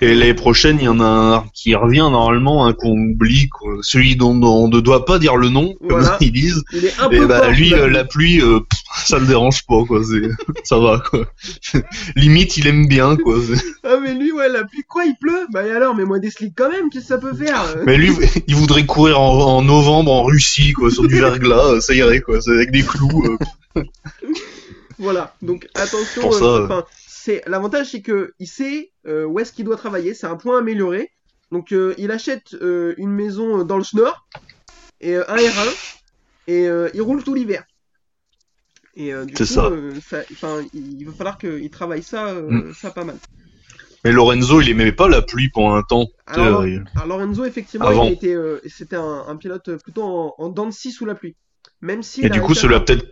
Et 0.02 0.14
l'année 0.14 0.36
prochaine, 0.36 0.78
il 0.80 0.86
y 0.86 0.88
en 0.88 1.00
a 1.00 1.06
un 1.06 1.46
qui 1.56 1.74
revient 1.74 2.08
normalement, 2.12 2.68
un 2.68 2.74
qu'on 2.74 2.92
oublie, 2.96 3.50
quoi. 3.50 3.78
celui 3.82 4.16
dont, 4.16 4.36
dont 4.36 4.66
on 4.66 4.68
ne 4.68 4.80
doit 4.82 5.04
pas 5.06 5.18
dire 5.18 5.36
le 5.36 5.50
nom, 5.50 5.74
comme 5.80 6.00
Voilà. 6.02 6.18
ils 6.22 6.32
disent. 6.32 6.64
il 6.74 6.86
est 6.86 7.00
un 7.00 7.10
Et 7.10 7.18
peu 7.18 7.26
bah 7.26 7.40
fort, 7.40 7.52
lui, 7.52 7.70
la 7.72 7.78
euh, 7.78 7.82
pluie. 7.86 7.94
la 7.94 8.04
pluie, 8.06 8.42
euh, 8.42 8.60
pff, 8.60 8.80
ça 9.08 9.18
le 9.18 9.26
dérange 9.26 9.66
pas, 9.66 9.84
quoi. 9.86 10.02
C'est, 10.04 10.30
ça 10.64 10.78
va, 10.78 11.00
quoi. 11.10 11.26
Limite, 12.16 12.58
il 12.58 12.68
aime 12.68 12.88
bien, 12.88 13.16
quoi. 13.16 13.38
C'est- 13.42 13.64
Ah 13.84 13.98
mais 14.00 14.14
lui 14.14 14.32
ouais 14.32 14.48
la 14.50 14.64
pluie 14.64 14.84
quoi 14.88 15.06
il 15.06 15.16
pleut? 15.20 15.48
Bah 15.52 15.66
et 15.66 15.72
alors 15.72 15.96
mets-moi 15.96 16.20
des 16.20 16.30
slicks 16.30 16.54
quand 16.56 16.70
même 16.70 16.90
qu'est-ce 16.92 17.06
que 17.06 17.08
ça 17.08 17.18
peut 17.18 17.34
faire? 17.34 17.64
Mais 17.88 17.98
lui, 17.98 18.12
il 18.48 18.56
voudrait 18.56 18.86
courir 18.86 19.20
en, 19.20 19.58
en 19.58 19.62
novembre 19.64 20.12
en 20.12 20.24
Russie, 20.24 20.74
quoi, 20.74 20.92
sur 20.92 21.08
du 21.08 21.16
verglas, 21.20 21.82
ça 21.82 21.96
irait, 21.96 22.22
quoi. 22.22 22.40
C'est 22.42 22.52
avec 22.52 22.72
des 22.72 22.84
clous. 22.84 23.38
euh. 23.76 23.84
Voilà 25.00 25.34
donc 25.42 25.68
attention 25.76 26.22
Pour 26.22 26.34
ça, 26.34 26.46
euh, 26.46 27.40
l'avantage 27.48 27.88
c'est 27.92 28.02
que 28.02 28.34
il 28.40 28.48
sait 28.48 28.92
où 29.06 29.40
est-ce 29.40 29.54
qu'il 29.54 29.66
doit 29.66 29.78
travailler 29.78 30.14
c'est 30.14 30.28
un 30.28 30.36
point 30.38 30.60
amélioré 30.60 31.12
donc 31.52 31.72
euh, 31.72 31.96
il 31.98 32.12
achète 32.12 32.54
euh, 32.56 32.94
une 32.98 33.12
maison 33.12 33.64
dans 33.64 33.78
le 33.78 33.84
Schnorr 33.84 34.28
et 35.02 35.16
euh, 35.18 35.26
un 35.30 35.38
R1 35.38 35.74
et 36.48 36.68
euh, 36.68 36.90
il 36.94 37.02
roule 37.02 37.24
tout 37.24 37.36
l'hiver 37.36 37.64
et 38.96 39.14
euh, 39.14 39.26
du 39.26 39.38
C'est 39.38 39.46
coup 39.46 39.54
ça. 39.54 39.72
euh, 39.72 40.00
il 40.74 41.06
va 41.06 41.14
falloir 41.14 41.38
qu'il 41.38 41.70
travaille 41.70 42.04
ça 42.04 42.28
euh, 42.30 42.52
Mm. 42.54 42.74
ça 42.74 42.92
pas 42.92 43.04
mal 43.04 43.20
Mais 44.04 44.12
Lorenzo, 44.12 44.62
il 44.62 44.70
aimait 44.70 44.92
pas 44.92 45.08
la 45.08 45.22
pluie 45.22 45.50
pendant 45.50 45.76
un 45.76 45.84
temps. 45.84 46.06
alors, 46.28 46.62
Euh, 46.62 46.80
alors, 46.96 47.08
Lorenzo 47.08 47.46
effectivement 47.46 47.92
Avant. 47.92 48.06
il 48.06 48.28
euh, 48.30 48.60
c'était 48.68 48.96
un, 48.96 49.26
un 49.28 49.36
pilote 49.36 49.78
plutôt 49.78 50.04
en, 50.04 50.34
en 50.38 50.50
dents 50.50 50.66
de 50.68 50.72
scie 50.72 50.92
sous 50.92 51.06
la 51.06 51.16
pluie 51.16 51.36
même 51.82 52.04
si 52.04 52.22
Et 52.24 52.30
du 52.30 52.42
coup, 52.42 52.54
ça 52.54 52.68
lui 52.68 52.76
a 52.76 52.80
peut-être, 52.80 53.06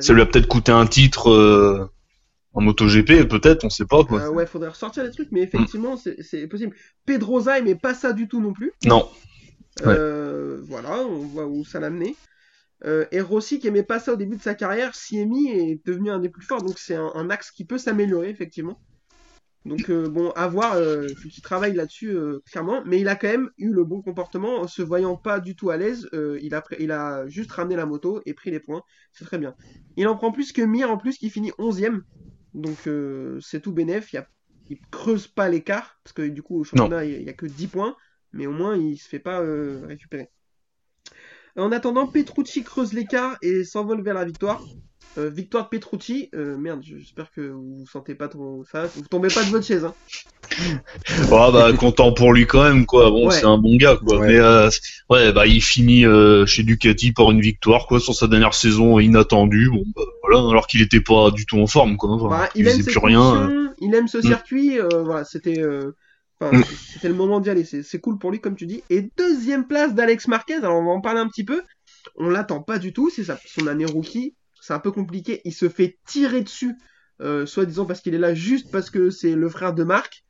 ça 0.00 0.12
lui 0.12 0.22
a 0.22 0.26
peut-être 0.26 0.48
coûté 0.48 0.72
un 0.72 0.86
titre 0.86 1.30
euh, 1.30 1.90
en 2.54 2.60
MotoGP, 2.62 3.28
peut-être, 3.28 3.64
on 3.64 3.70
sait 3.70 3.84
pas, 3.84 4.04
quoi. 4.04 4.22
Euh, 4.22 4.30
ouais, 4.30 4.46
faudrait 4.46 4.68
ressortir 4.70 5.02
les 5.04 5.10
trucs, 5.10 5.30
mais 5.32 5.42
effectivement, 5.42 5.96
c'est- 5.96 6.22
c'est 6.22 6.46
possible. 6.46 6.74
Pedroza 7.04 7.58
aimait 7.58 7.74
pas 7.74 7.94
ça 7.94 8.12
du 8.12 8.28
tout 8.28 8.40
non 8.40 8.52
plus. 8.52 8.72
Non. 8.86 9.08
Ouais. 9.84 9.86
Euh, 9.88 10.60
voilà, 10.62 11.00
on 11.00 11.18
voit 11.26 11.46
où 11.46 11.64
ça 11.64 11.80
l'a 11.80 11.90
mené. 11.90 12.16
Euh, 12.84 13.06
et 13.12 13.20
Rossi, 13.20 13.58
qui 13.58 13.66
aimait 13.66 13.82
pas 13.82 13.98
ça 13.98 14.12
au 14.12 14.16
début 14.16 14.36
de 14.36 14.42
sa 14.42 14.54
carrière, 14.54 14.94
s'y 14.94 15.18
est 15.18 15.26
mis 15.26 15.48
et 15.50 15.72
est 15.72 15.86
devenu 15.86 16.10
un 16.10 16.20
des 16.20 16.28
plus 16.28 16.44
forts. 16.44 16.62
Donc 16.62 16.78
c'est 16.78 16.94
un, 16.94 17.10
un 17.14 17.28
axe 17.30 17.50
qui 17.50 17.64
peut 17.64 17.78
s'améliorer, 17.78 18.28
effectivement. 18.28 18.80
Donc 19.64 19.90
bon, 19.90 20.30
à 20.32 20.46
voir, 20.46 20.76
qu'il 21.32 21.42
travaille 21.42 21.72
là-dessus, 21.74 22.14
clairement. 22.52 22.82
Mais 22.84 23.00
il 23.00 23.08
a 23.08 23.16
quand 23.16 23.28
même 23.28 23.48
eu 23.56 23.72
le 23.72 23.82
bon 23.84 24.02
comportement, 24.02 24.60
en 24.60 24.68
se 24.68 24.82
voyant 24.82 25.16
pas 25.16 25.40
du 25.40 25.56
tout 25.56 25.70
à 25.70 25.78
l'aise. 25.78 26.06
il, 26.12 26.54
a, 26.54 26.62
il 26.78 26.92
a 26.92 27.26
juste 27.28 27.50
ramené 27.52 27.74
la 27.74 27.86
moto 27.86 28.20
et 28.26 28.34
pris 28.34 28.50
les 28.50 28.60
points. 28.60 28.82
C'est 29.12 29.24
très 29.24 29.38
bien. 29.38 29.54
Il 29.96 30.06
en 30.06 30.16
prend 30.16 30.32
plus 30.32 30.52
que 30.52 30.60
Mir, 30.60 30.90
en 30.90 30.98
plus, 30.98 31.16
qui 31.16 31.30
finit 31.30 31.50
11ème. 31.58 32.02
Donc 32.54 32.86
euh, 32.86 33.38
c'est 33.40 33.60
tout 33.60 33.72
bénef. 33.72 34.12
Il, 34.12 34.16
y 34.16 34.18
a, 34.18 34.28
il 34.70 34.78
creuse 34.90 35.26
pas 35.26 35.48
l'écart, 35.48 35.98
parce 36.02 36.14
que 36.14 36.22
du 36.22 36.42
coup, 36.42 36.60
au 36.60 36.64
championnat, 36.64 37.04
il 37.04 37.22
y 37.22 37.28
a 37.28 37.32
que 37.32 37.46
10 37.46 37.66
points. 37.68 37.96
Mais 38.32 38.46
au 38.46 38.52
moins, 38.52 38.76
il 38.76 38.98
se 38.98 39.08
fait 39.08 39.20
pas 39.20 39.40
euh, 39.40 39.82
récupérer. 39.86 40.28
En 41.56 41.70
attendant, 41.70 42.08
Petrucci 42.08 42.64
creuse 42.64 42.92
l'écart 42.92 43.38
et 43.42 43.62
s'envole 43.62 44.02
vers 44.02 44.14
la 44.14 44.24
victoire. 44.24 44.60
Euh, 45.18 45.30
victoire 45.30 45.64
de 45.64 45.68
Petrucci. 45.68 46.28
Euh, 46.34 46.56
merde, 46.56 46.82
j'espère 46.82 47.30
que 47.30 47.40
vous 47.42 47.78
vous 47.78 47.86
sentez 47.86 48.16
pas 48.16 48.28
trop 48.28 48.64
ça. 48.64 48.86
Vous 48.86 49.02
tombez 49.02 49.28
pas 49.28 49.44
de 49.44 49.50
votre 49.50 49.64
chaise. 49.64 49.84
Hein. 49.84 49.94
Ah 51.32 51.50
bah 51.52 51.72
content 51.72 52.12
pour 52.12 52.32
lui 52.32 52.46
quand 52.46 52.62
même 52.62 52.86
quoi. 52.86 53.10
Bon 53.10 53.28
Ouais. 53.28 53.34
c'est 53.34 53.44
un 53.44 53.58
bon 53.58 53.76
gars 53.76 53.96
quoi. 53.96 54.18
Ouais. 54.18 54.28
Mais 54.28 54.38
euh, 54.38 54.68
ouais 55.10 55.32
bah 55.32 55.46
il 55.46 55.62
finit 55.62 56.04
euh, 56.06 56.46
chez 56.46 56.62
Ducati 56.62 57.12
par 57.12 57.30
une 57.30 57.40
victoire 57.40 57.86
quoi 57.86 58.00
sur 58.00 58.14
sa 58.14 58.26
dernière 58.26 58.54
saison 58.54 58.98
inattendue. 58.98 59.70
Bon 59.70 59.84
bah, 59.94 60.02
voilà 60.22 60.38
alors 60.48 60.66
qu'il 60.66 60.82
était 60.82 61.00
pas 61.00 61.30
du 61.30 61.46
tout 61.46 61.58
en 61.58 61.66
forme 61.66 61.96
quoi. 61.96 62.10
Enfin, 62.10 62.28
Bah, 62.28 62.48
il 62.54 62.62
il 62.62 62.68
aime 62.68 62.76
ses 62.82 62.90
plus 62.90 62.98
rien. 62.98 63.48
euh. 63.50 63.68
il 63.80 63.94
aime 63.94 64.08
ce 64.08 64.18
Mm. 64.18 64.22
circuit. 64.22 64.80
euh, 64.80 64.88
voilà, 65.04 65.24
c'était. 65.24 65.60
euh, 65.60 65.94
enfin, 66.40 66.56
Mm. 66.58 66.64
C'était 66.92 67.08
le 67.08 67.14
moment 67.14 67.40
d'y 67.40 67.50
aller, 67.50 67.64
c'est 67.64 68.00
cool 68.00 68.18
pour 68.18 68.30
lui 68.30 68.40
comme 68.40 68.56
tu 68.56 68.66
dis. 68.66 68.82
Et 68.90 69.08
deuxième 69.16 69.66
place 69.66 69.94
d'Alex 69.94 70.28
Marquez, 70.28 70.54
alors 70.56 70.78
on 70.78 70.84
va 70.84 70.90
en 70.92 71.00
parler 71.00 71.20
un 71.20 71.28
petit 71.28 71.44
peu. 71.44 71.62
On 72.16 72.28
l'attend 72.28 72.60
pas 72.60 72.78
du 72.78 72.92
tout, 72.92 73.10
c'est 73.10 73.24
sa- 73.24 73.38
son 73.46 73.66
année 73.66 73.86
rookie, 73.86 74.34
c'est 74.60 74.72
un 74.74 74.78
peu 74.78 74.90
compliqué. 74.92 75.40
Il 75.44 75.52
se 75.52 75.68
fait 75.68 75.96
tirer 76.06 76.42
dessus, 76.42 76.74
euh, 77.22 77.46
soi-disant 77.46 77.86
parce 77.86 78.00
qu'il 78.00 78.14
est 78.14 78.18
là 78.18 78.34
juste 78.34 78.70
parce 78.70 78.90
que 78.90 79.10
c'est 79.10 79.34
le 79.34 79.48
frère 79.48 79.72
de 79.74 79.84
Marc. 79.84 80.23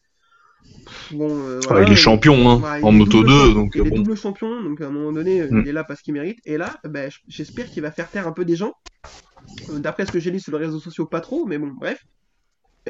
Bon, 1.10 1.30
euh, 1.48 1.60
Ah, 1.70 1.82
il 1.82 1.92
est 1.92 1.96
champion 1.96 2.50
hein, 2.50 2.62
Ouais, 2.62 2.80
il 2.80 2.86
en 2.86 2.92
moto 2.92 3.22
double 3.22 3.28
2 3.28 3.34
champion, 3.48 3.54
donc 3.54 3.72
il 3.74 3.86
est 3.86 3.90
bon. 3.90 3.96
double 3.96 4.16
champion, 4.16 4.62
donc 4.62 4.80
à 4.80 4.86
un 4.86 4.90
moment 4.90 5.12
donné, 5.12 5.40
euh, 5.42 5.50
Mm. 5.50 5.62
il 5.62 5.68
est 5.68 5.72
là 5.72 5.84
parce 5.84 6.02
qu'il 6.02 6.14
mérite. 6.14 6.38
Et 6.44 6.56
là, 6.56 6.78
j- 6.84 7.18
j'espère 7.28 7.68
qu'il 7.70 7.82
va 7.82 7.90
faire 7.90 8.10
taire 8.10 8.28
un 8.28 8.32
peu 8.32 8.44
des 8.44 8.56
gens. 8.56 8.72
Euh, 9.70 9.78
D'après 9.80 10.06
ce 10.06 10.12
que 10.12 10.20
j'ai 10.20 10.30
lu 10.30 10.40
sur 10.40 10.58
les 10.58 10.66
réseaux 10.66 10.80
sociaux, 10.80 11.06
pas 11.06 11.20
trop, 11.20 11.46
mais 11.46 11.58
bon, 11.58 11.68
bref. 11.68 11.98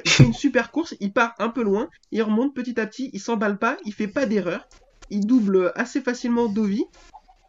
Il 0.04 0.12
fait 0.12 0.24
une 0.24 0.32
super 0.34 0.70
course, 0.70 0.94
il 1.00 1.12
part 1.12 1.34
un 1.38 1.48
peu 1.50 1.62
loin, 1.62 1.88
il 2.12 2.22
remonte 2.22 2.54
petit 2.54 2.80
à 2.80 2.86
petit, 2.86 3.10
il 3.12 3.20
s'emballe 3.20 3.58
pas, 3.58 3.78
il 3.84 3.92
fait 3.94 4.08
pas 4.08 4.26
d'erreur, 4.26 4.66
il 5.10 5.26
double 5.26 5.72
assez 5.76 6.00
facilement 6.00 6.48
Dovi. 6.48 6.84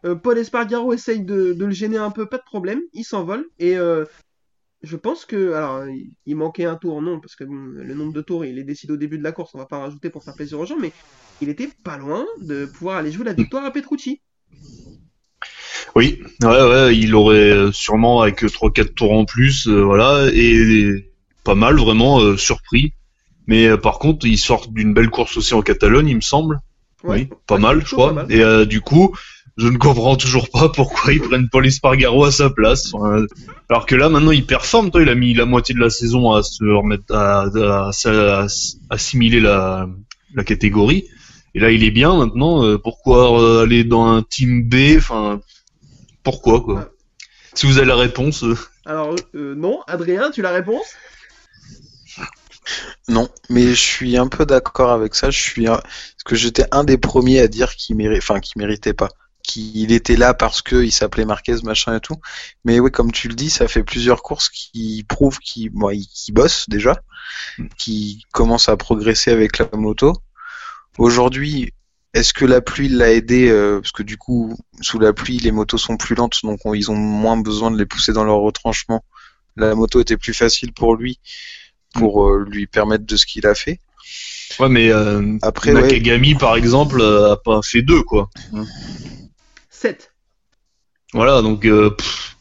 Euh, 0.06 0.14
Paul 0.14 0.38
Espargaro 0.38 0.92
essaye 0.92 1.24
de, 1.24 1.52
de 1.52 1.64
le 1.64 1.72
gêner 1.72 1.98
un 1.98 2.10
peu, 2.10 2.26
pas 2.26 2.38
de 2.38 2.44
problème, 2.44 2.80
il 2.92 3.04
s'envole 3.04 3.46
et 3.58 3.76
euh, 3.78 4.04
je 4.82 4.96
pense 4.96 5.24
que 5.24 5.52
alors 5.52 5.84
il, 6.26 6.36
manquait 6.36 6.64
un 6.64 6.76
tour 6.76 7.00
non 7.02 7.20
parce 7.20 7.34
que 7.36 7.44
bon, 7.44 7.54
le 7.54 7.94
nombre 7.94 8.12
de 8.12 8.20
tours 8.20 8.44
il 8.44 8.58
est 8.58 8.64
décidé 8.64 8.92
au 8.92 8.96
début 8.96 9.18
de 9.18 9.24
la 9.24 9.32
course, 9.32 9.54
on 9.54 9.58
va 9.58 9.66
pas 9.66 9.78
rajouter 9.78 10.10
pour 10.10 10.22
faire 10.22 10.34
plaisir 10.34 10.58
aux 10.60 10.66
gens, 10.66 10.78
mais 10.78 10.92
il 11.40 11.48
était 11.48 11.70
pas 11.84 11.96
loin 11.96 12.26
de 12.40 12.66
pouvoir 12.66 12.96
aller 12.96 13.12
jouer 13.12 13.24
la 13.24 13.32
victoire 13.32 13.64
à 13.64 13.70
Petrucci. 13.70 14.20
Oui, 15.94 16.20
ouais, 16.42 16.48
ouais, 16.48 16.96
il 16.96 17.14
aurait 17.14 17.50
euh, 17.50 17.72
sûrement 17.72 18.20
avec 18.20 18.42
3-4 18.42 18.94
tours 18.94 19.12
en 19.12 19.24
plus, 19.24 19.66
euh, 19.66 19.82
voilà, 19.82 20.28
et 20.32 21.10
pas 21.46 21.54
mal, 21.54 21.76
vraiment 21.76 22.20
euh, 22.20 22.36
surpris. 22.36 22.92
Mais 23.46 23.68
euh, 23.68 23.76
par 23.76 23.98
contre, 23.98 24.26
ils 24.26 24.38
sortent 24.38 24.72
d'une 24.72 24.92
belle 24.92 25.10
course 25.10 25.36
aussi 25.36 25.54
en 25.54 25.62
Catalogne, 25.62 26.08
il 26.08 26.16
me 26.16 26.20
semble. 26.20 26.60
Ouais. 27.04 27.28
Oui, 27.30 27.38
pas 27.46 27.54
Ouais, 27.54 27.60
mal, 27.60 27.86
je 27.86 27.94
crois. 27.94 28.12
mal. 28.12 28.26
Et 28.30 28.42
euh, 28.42 28.64
du 28.64 28.80
coup, 28.80 29.16
je 29.56 29.68
ne 29.68 29.78
comprends 29.78 30.16
toujours 30.16 30.50
pas 30.50 30.68
pourquoi 30.68 31.12
ils 31.12 31.20
prennent 31.20 31.48
Paul 31.48 31.66
Espargaro 31.66 32.24
à 32.24 32.30
sa 32.32 32.50
place. 32.50 32.92
Enfin, 32.94 33.24
alors 33.68 33.86
que 33.86 33.94
là, 33.94 34.08
maintenant, 34.08 34.30
il 34.32 34.44
performe. 34.46 34.90
Toi, 34.90 35.02
il 35.02 35.08
a 35.08 35.14
mis 35.14 35.32
la 35.34 35.46
moitié 35.46 35.74
de 35.74 35.80
la 35.80 35.90
saison 35.90 36.32
à 36.32 36.42
se 36.42 36.62
remettre, 36.64 37.14
à, 37.14 37.42
à- 37.42 37.90
à- 37.90 38.42
à 38.42 38.46
assimiler 38.90 39.40
la, 39.40 39.88
la 40.34 40.44
catégorie. 40.44 41.04
Et 41.54 41.60
là, 41.60 41.70
il 41.70 41.84
est 41.84 41.90
bien 41.90 42.14
maintenant. 42.16 42.64
euh, 42.64 42.76
pourquoi 42.78 43.40
euh, 43.42 43.62
aller 43.62 43.82
dans 43.84 44.04
un 44.06 44.22
team 44.22 44.68
B 44.68 44.96
Enfin, 44.98 45.40
pourquoi 46.22 46.60
quoi? 46.60 46.90
Si 47.54 47.64
vous 47.64 47.78
avez 47.78 47.86
la 47.86 47.96
réponse, 47.96 48.44
euh, 48.44 48.54
Alors, 48.84 49.16
euh, 49.34 49.54
non, 49.54 49.80
Adrien, 49.86 50.30
tu 50.30 50.42
la 50.42 50.50
réponse? 50.50 50.84
Non, 53.08 53.28
mais 53.48 53.68
je 53.70 53.74
suis 53.80 54.16
un 54.16 54.26
peu 54.26 54.44
d'accord 54.44 54.90
avec 54.90 55.14
ça. 55.14 55.30
Je 55.30 55.38
suis 55.40 55.66
un- 55.68 55.76
parce 55.80 56.24
que 56.24 56.34
j'étais 56.36 56.64
un 56.72 56.84
des 56.84 56.98
premiers 56.98 57.40
à 57.40 57.48
dire 57.48 57.74
qu'il 57.76 57.96
méritait, 57.96 58.18
enfin, 58.22 58.40
qu'il 58.40 58.60
méritait 58.60 58.92
pas, 58.94 59.08
qu'il 59.46 59.92
était 59.92 60.16
là 60.16 60.34
parce 60.34 60.60
que 60.62 60.82
il 60.84 60.90
s'appelait 60.92 61.24
Marquez, 61.24 61.56
machin 61.62 61.96
et 61.96 62.00
tout. 62.00 62.16
Mais 62.64 62.80
oui, 62.80 62.90
comme 62.90 63.12
tu 63.12 63.28
le 63.28 63.34
dis, 63.34 63.50
ça 63.50 63.68
fait 63.68 63.84
plusieurs 63.84 64.22
courses 64.22 64.48
qui 64.48 65.04
prouvent 65.08 65.38
qu'il, 65.38 65.70
bon, 65.70 65.90
il- 65.90 66.06
qu'il 66.06 66.34
bosse 66.34 66.68
déjà, 66.68 67.00
qui 67.78 68.22
commence 68.32 68.68
à 68.68 68.76
progresser 68.76 69.30
avec 69.30 69.58
la 69.58 69.68
moto. 69.74 70.12
Aujourd'hui, 70.98 71.72
est-ce 72.14 72.32
que 72.32 72.44
la 72.44 72.60
pluie 72.60 72.88
l'a 72.88 73.12
aidé 73.12 73.48
euh, 73.48 73.80
Parce 73.80 73.92
que 73.92 74.02
du 74.02 74.16
coup, 74.16 74.56
sous 74.80 74.98
la 74.98 75.12
pluie, 75.12 75.38
les 75.38 75.52
motos 75.52 75.78
sont 75.78 75.96
plus 75.96 76.14
lentes, 76.14 76.38
donc 76.42 76.60
on- 76.64 76.74
ils 76.74 76.90
ont 76.90 76.96
moins 76.96 77.36
besoin 77.36 77.70
de 77.70 77.78
les 77.78 77.86
pousser 77.86 78.12
dans 78.12 78.24
leur 78.24 78.38
retranchement. 78.38 79.04
La 79.56 79.74
moto 79.74 80.00
était 80.00 80.16
plus 80.16 80.34
facile 80.34 80.72
pour 80.72 80.96
lui, 80.96 81.18
pour 81.94 82.26
euh, 82.28 82.44
lui 82.48 82.66
permettre 82.66 83.04
de 83.06 83.16
ce 83.16 83.26
qu'il 83.26 83.46
a 83.46 83.54
fait. 83.54 83.78
ouais, 84.60 84.68
mais 84.68 84.90
euh, 84.90 85.36
Après, 85.42 85.72
ouais, 85.74 85.82
Nakagami, 85.82 86.34
par 86.34 86.56
exemple, 86.56 87.02
a 87.02 87.36
pas 87.36 87.60
fait 87.62 87.82
deux 87.82 88.02
quoi. 88.02 88.30
7. 89.76 90.12
Voilà, 91.12 91.42
donc 91.42 91.64
euh, 91.66 91.90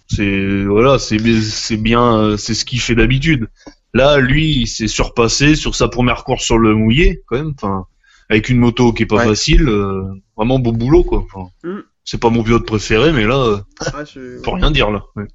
c'est 0.08 0.64
voilà, 0.66 0.98
c'est 1.00 1.18
bi- 1.18 1.42
c'est 1.44 1.78
bien, 1.78 2.18
euh, 2.18 2.38
c'est 2.38 2.54
ce 2.54 2.66
qu'il 2.66 2.80
fait 2.82 2.96
d'habitude. 2.96 3.48
Là, 3.94 4.18
lui, 4.20 4.52
il 4.62 4.68
s'est 4.68 4.88
surpassé 4.88 5.56
sur 5.56 5.76
sa 5.76 5.88
première 5.88 6.24
course 6.24 6.44
sur 6.44 6.58
le 6.58 6.74
mouillé, 6.76 7.24
quand 7.28 7.38
même. 7.38 7.54
Enfin, 7.56 7.86
avec 8.30 8.50
une 8.50 8.58
moto 8.58 8.92
qui 8.92 9.04
est 9.04 9.06
pas 9.06 9.18
Ouais. 9.18 9.26
facile, 9.26 9.70
euh, 9.70 10.04
vraiment 10.36 10.60
beau 10.60 10.72
boulot, 10.72 11.04
quoi. 11.04 11.20
Enfin, 11.32 11.50
Mm. 11.64 11.80
C'est 12.08 12.20
pas 12.20 12.30
mon 12.30 12.44
pilote 12.44 12.68
préféré, 12.68 13.12
mais 13.12 13.26
là, 13.26 13.38
euh, 13.38 13.58
Ah, 13.94 14.04
je- 14.06 14.40
faut 14.44 14.52
rien 14.52 14.70
dire 14.70 14.92
là. 14.92 15.04
Ouais. 15.16 15.26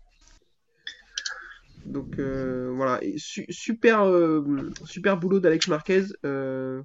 Donc 1.87 2.19
euh, 2.19 2.71
voilà, 2.75 3.03
Et 3.03 3.15
su- 3.19 3.47
super, 3.49 4.03
euh, 4.07 4.45
super 4.85 5.17
boulot 5.17 5.41
d'Alex 5.41 5.67
Marquez. 5.69 6.05
euh, 6.25 6.83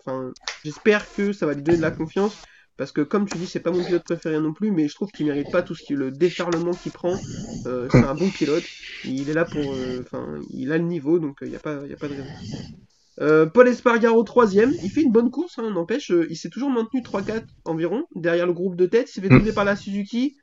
j'espère 0.64 1.06
que 1.14 1.34
ça 1.34 1.46
va 1.46 1.54
lui 1.54 1.62
donner 1.62 1.78
de 1.78 1.82
la 1.84 1.92
confiance. 1.92 2.36
Parce 2.78 2.92
que 2.92 3.02
comme 3.02 3.28
tu 3.28 3.38
dis, 3.38 3.48
c'est 3.48 3.62
pas 3.62 3.72
mon 3.72 3.84
pilote 3.84 4.04
préféré 4.04 4.40
non 4.40 4.54
plus, 4.54 4.72
mais 4.72 4.88
je 4.88 4.96
trouve 4.96 5.12
qu'il 5.12 5.26
mérite 5.28 5.50
pas 5.52 5.64
tout 5.64 5.76
ce 5.76 5.84
qui 5.84 5.94
le 5.96 6.12
déferlement 6.12 6.76
qu'il 6.76 6.92
prend. 6.92 7.22
Euh, 7.68 7.90
c'est 7.90 8.06
un 8.06 8.16
bon 8.16 8.32
pilote. 8.32 8.68
Il 9.04 9.30
est 9.30 9.34
là 9.34 9.46
pour, 9.46 9.74
euh, 9.76 10.02
enfin, 10.06 10.42
il 10.52 10.72
a 10.72 10.78
le 10.78 10.84
niveau, 10.86 11.20
donc 11.20 11.38
il 11.42 11.50
n'y 11.50 11.56
a 11.56 11.60
pas, 11.60 11.86
y 11.88 11.94
a 11.94 11.98
pas 11.98 12.10
de 12.10 12.16
raison. 12.16 12.34
Euh, 13.22 13.46
Paul 13.46 13.68
Espargaro 13.70 14.24
troisième, 14.24 14.74
il 14.82 14.92
fait 14.92 15.02
une 15.02 15.12
bonne 15.12 15.32
course, 15.32 15.58
hein, 15.58 15.70
n'empêche, 15.72 16.12
euh, 16.12 16.28
il 16.30 16.36
s'est 16.36 16.50
toujours 16.50 16.70
maintenu 16.70 17.02
3-4 17.02 17.48
environ 17.64 18.04
derrière 18.16 18.46
le 18.46 18.54
groupe 18.54 18.76
de 18.76 18.86
tête, 18.88 19.10
il 19.10 19.14
s'est 19.14 19.22
fait 19.22 19.30
Mm. 19.30 19.32
doubler 19.32 19.54
par 19.54 19.64
la 19.66 19.76
Suzuki. 19.78 20.36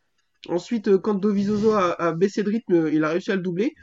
Ensuite, 0.48 0.88
euh, 0.88 0.98
quand 0.98 1.14
Dovizioso 1.14 1.72
a, 1.72 1.92
a 2.00 2.12
baissé 2.14 2.42
de 2.44 2.50
rythme, 2.50 2.74
euh, 2.74 2.92
il 2.92 3.04
a 3.04 3.10
réussi 3.10 3.32
à 3.32 3.36
le 3.36 3.42
doubler. 3.42 3.74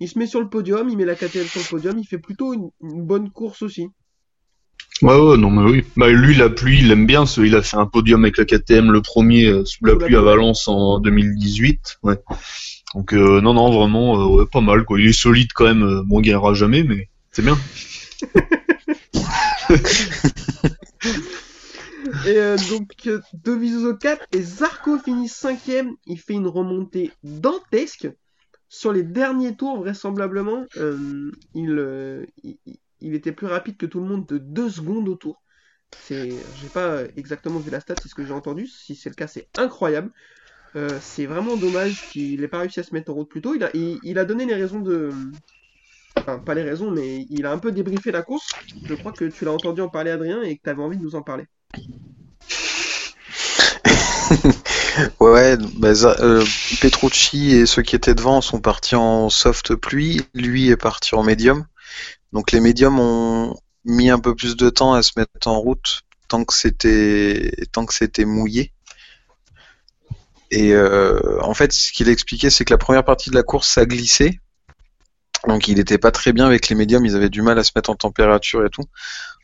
Il 0.00 0.08
se 0.08 0.18
met 0.18 0.26
sur 0.26 0.40
le 0.40 0.50
podium, 0.50 0.88
il 0.90 0.96
met 0.98 1.04
la 1.06 1.16
KTM 1.16 1.48
sur 1.48 1.60
le 1.60 1.66
podium, 1.66 1.98
il 1.98 2.06
fait 2.06 2.18
plutôt 2.18 2.54
une, 2.54 2.70
une 2.82 3.06
bonne 3.06 3.30
course 3.32 3.62
aussi. 3.62 3.88
Ouais, 5.02 5.14
ouais, 5.14 5.36
non, 5.36 5.50
mais 5.50 5.70
oui. 5.70 5.84
Bah, 5.96 6.08
lui, 6.08 6.34
la 6.34 6.48
pluie, 6.50 6.80
il 6.80 6.90
aime 6.90 7.06
bien. 7.06 7.26
ce- 7.26 7.40
Il 7.40 7.54
a 7.54 7.62
fait 7.62 7.76
un 7.76 7.86
podium 7.86 8.24
avec 8.24 8.36
la 8.36 8.44
KTM, 8.44 8.90
le 8.90 9.00
premier 9.02 9.46
euh, 9.46 9.64
sous 9.64 9.84
la 9.84 9.96
pluie 9.96 10.16
à. 10.16 10.20
Valence 10.20 10.66
en 10.68 10.98
2018. 10.98 11.98
Ouais. 12.02 12.18
Donc, 12.94 13.12
euh, 13.14 13.40
non, 13.40 13.54
non, 13.54 13.70
vraiment, 13.70 14.20
euh, 14.20 14.26
ouais, 14.40 14.46
pas 14.50 14.60
mal, 14.60 14.84
quoi. 14.84 15.00
Il 15.00 15.06
est 15.08 15.12
solide 15.12 15.48
quand 15.54 15.64
même. 15.66 16.02
Bon, 16.06 16.20
il 16.20 16.24
gagnera 16.24 16.54
jamais, 16.54 16.82
mais 16.82 17.08
c'est 17.32 17.42
bien. 17.42 17.58
Et 22.26 22.56
donc, 22.70 23.08
Dovizioso 23.44 23.94
4 23.96 24.26
et 24.32 24.40
Zarco 24.40 24.98
finit 24.98 25.28
5 25.28 25.58
Il 26.06 26.18
fait 26.18 26.34
une 26.34 26.46
remontée 26.46 27.10
dantesque. 27.22 28.08
Sur 28.70 28.92
les 28.92 29.02
derniers 29.02 29.56
tours, 29.56 29.78
vraisemblablement, 29.78 30.64
il, 31.54 32.26
il, 32.44 32.56
il 33.00 33.14
était 33.14 33.32
plus 33.32 33.46
rapide 33.46 33.76
que 33.76 33.86
tout 33.86 34.00
le 34.00 34.06
monde 34.06 34.26
de 34.26 34.38
2 34.38 34.70
secondes 34.70 35.08
au 35.08 35.14
tour. 35.14 35.42
C'est, 36.04 36.28
j'ai 36.60 36.68
pas 36.68 37.02
exactement 37.16 37.58
vu 37.58 37.70
la 37.70 37.80
stat, 37.80 37.94
c'est 38.02 38.08
ce 38.08 38.14
que 38.14 38.24
j'ai 38.24 38.32
entendu. 38.32 38.66
Si 38.66 38.94
c'est 38.94 39.08
le 39.08 39.14
cas, 39.14 39.26
c'est 39.26 39.48
incroyable. 39.56 40.10
Euh, 40.76 40.98
c'est 41.00 41.26
vraiment 41.26 41.56
dommage 41.56 42.02
qu'il 42.10 42.42
ait 42.42 42.48
pas 42.48 42.58
réussi 42.58 42.80
à 42.80 42.82
se 42.82 42.92
mettre 42.92 43.10
en 43.10 43.14
route 43.14 43.28
plus 43.28 43.40
tôt. 43.40 43.54
Il 43.54 43.64
a, 43.64 43.70
il, 43.74 44.18
a 44.18 44.24
donné 44.24 44.44
les 44.44 44.54
raisons 44.54 44.80
de. 44.80 45.10
Enfin, 46.16 46.38
pas 46.38 46.54
les 46.54 46.62
raisons, 46.62 46.90
mais 46.90 47.26
il 47.30 47.46
a 47.46 47.52
un 47.52 47.58
peu 47.58 47.72
débriefé 47.72 48.12
la 48.12 48.22
course. 48.22 48.48
Je 48.84 48.94
crois 48.94 49.12
que 49.12 49.24
tu 49.24 49.44
l'as 49.44 49.52
entendu 49.52 49.80
en 49.80 49.88
parler, 49.88 50.10
Adrien, 50.10 50.42
et 50.42 50.56
que 50.56 50.62
tu 50.62 50.70
avais 50.70 50.82
envie 50.82 50.98
de 50.98 51.02
nous 51.02 51.14
en 51.14 51.22
parler. 51.22 51.44
Ouais, 55.20 55.56
bah, 55.76 55.92
euh, 56.20 56.44
Petrucci 56.80 57.52
et 57.52 57.66
ceux 57.66 57.82
qui 57.82 57.94
étaient 57.94 58.14
devant 58.14 58.40
sont 58.40 58.60
partis 58.60 58.96
en 58.96 59.30
soft 59.30 59.74
pluie. 59.76 60.22
Lui 60.34 60.70
est 60.70 60.76
parti 60.76 61.14
en 61.14 61.22
médium. 61.22 61.66
Donc 62.32 62.52
les 62.52 62.60
médiums 62.60 62.98
ont 62.98 63.56
mis 63.84 64.10
un 64.10 64.18
peu 64.18 64.34
plus 64.34 64.56
de 64.56 64.70
temps 64.70 64.94
à 64.94 65.02
se 65.02 65.12
mettre 65.16 65.48
en 65.48 65.58
route 65.58 66.02
tant 66.28 66.44
que 66.44 66.54
c'était 66.54 68.24
mouillé. 68.24 68.72
Et 70.50 70.72
euh, 70.72 71.40
en 71.42 71.54
fait, 71.54 71.72
ce 71.72 71.92
qu'il 71.92 72.08
expliquait, 72.08 72.50
c'est 72.50 72.64
que 72.64 72.72
la 72.72 72.78
première 72.78 73.04
partie 73.04 73.30
de 73.30 73.34
la 73.34 73.42
course, 73.42 73.68
ça 73.68 73.86
glissait. 73.86 74.40
Donc 75.46 75.68
il 75.68 75.76
n'était 75.76 75.98
pas 75.98 76.10
très 76.10 76.32
bien 76.32 76.46
avec 76.46 76.68
les 76.68 76.74
médiums, 76.74 77.06
ils 77.06 77.16
avaient 77.16 77.28
du 77.28 77.42
mal 77.42 77.58
à 77.58 77.64
se 77.64 77.72
mettre 77.76 77.90
en 77.90 77.94
température 77.94 78.64
et 78.64 78.70
tout. 78.70 78.84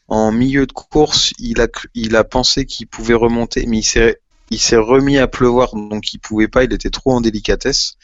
En 0.09 0.33
milieu 0.33 0.67
de 0.67 0.73
course, 0.73 1.33
il 1.39 1.61
a, 1.61 1.69
il 1.95 2.17
a 2.17 2.25
pensé 2.25 2.67
qu'il 2.67 2.87
pouvait 2.87 3.15
remonter, 3.15 3.65
mais 3.67 3.79
il 3.79 3.85
s'est 3.85 4.21
il 4.51 4.61
s'est 4.61 4.77
remis 4.77 5.19
à 5.19 5.27
pleuvoir, 5.27 5.75
donc 5.75 6.13
il 6.13 6.19
pouvait 6.19 6.49
pas, 6.49 6.65
il 6.65 6.73
était 6.73 6.91
trop 6.91 7.13
en 7.13 7.21
délicatesse. 7.21 7.95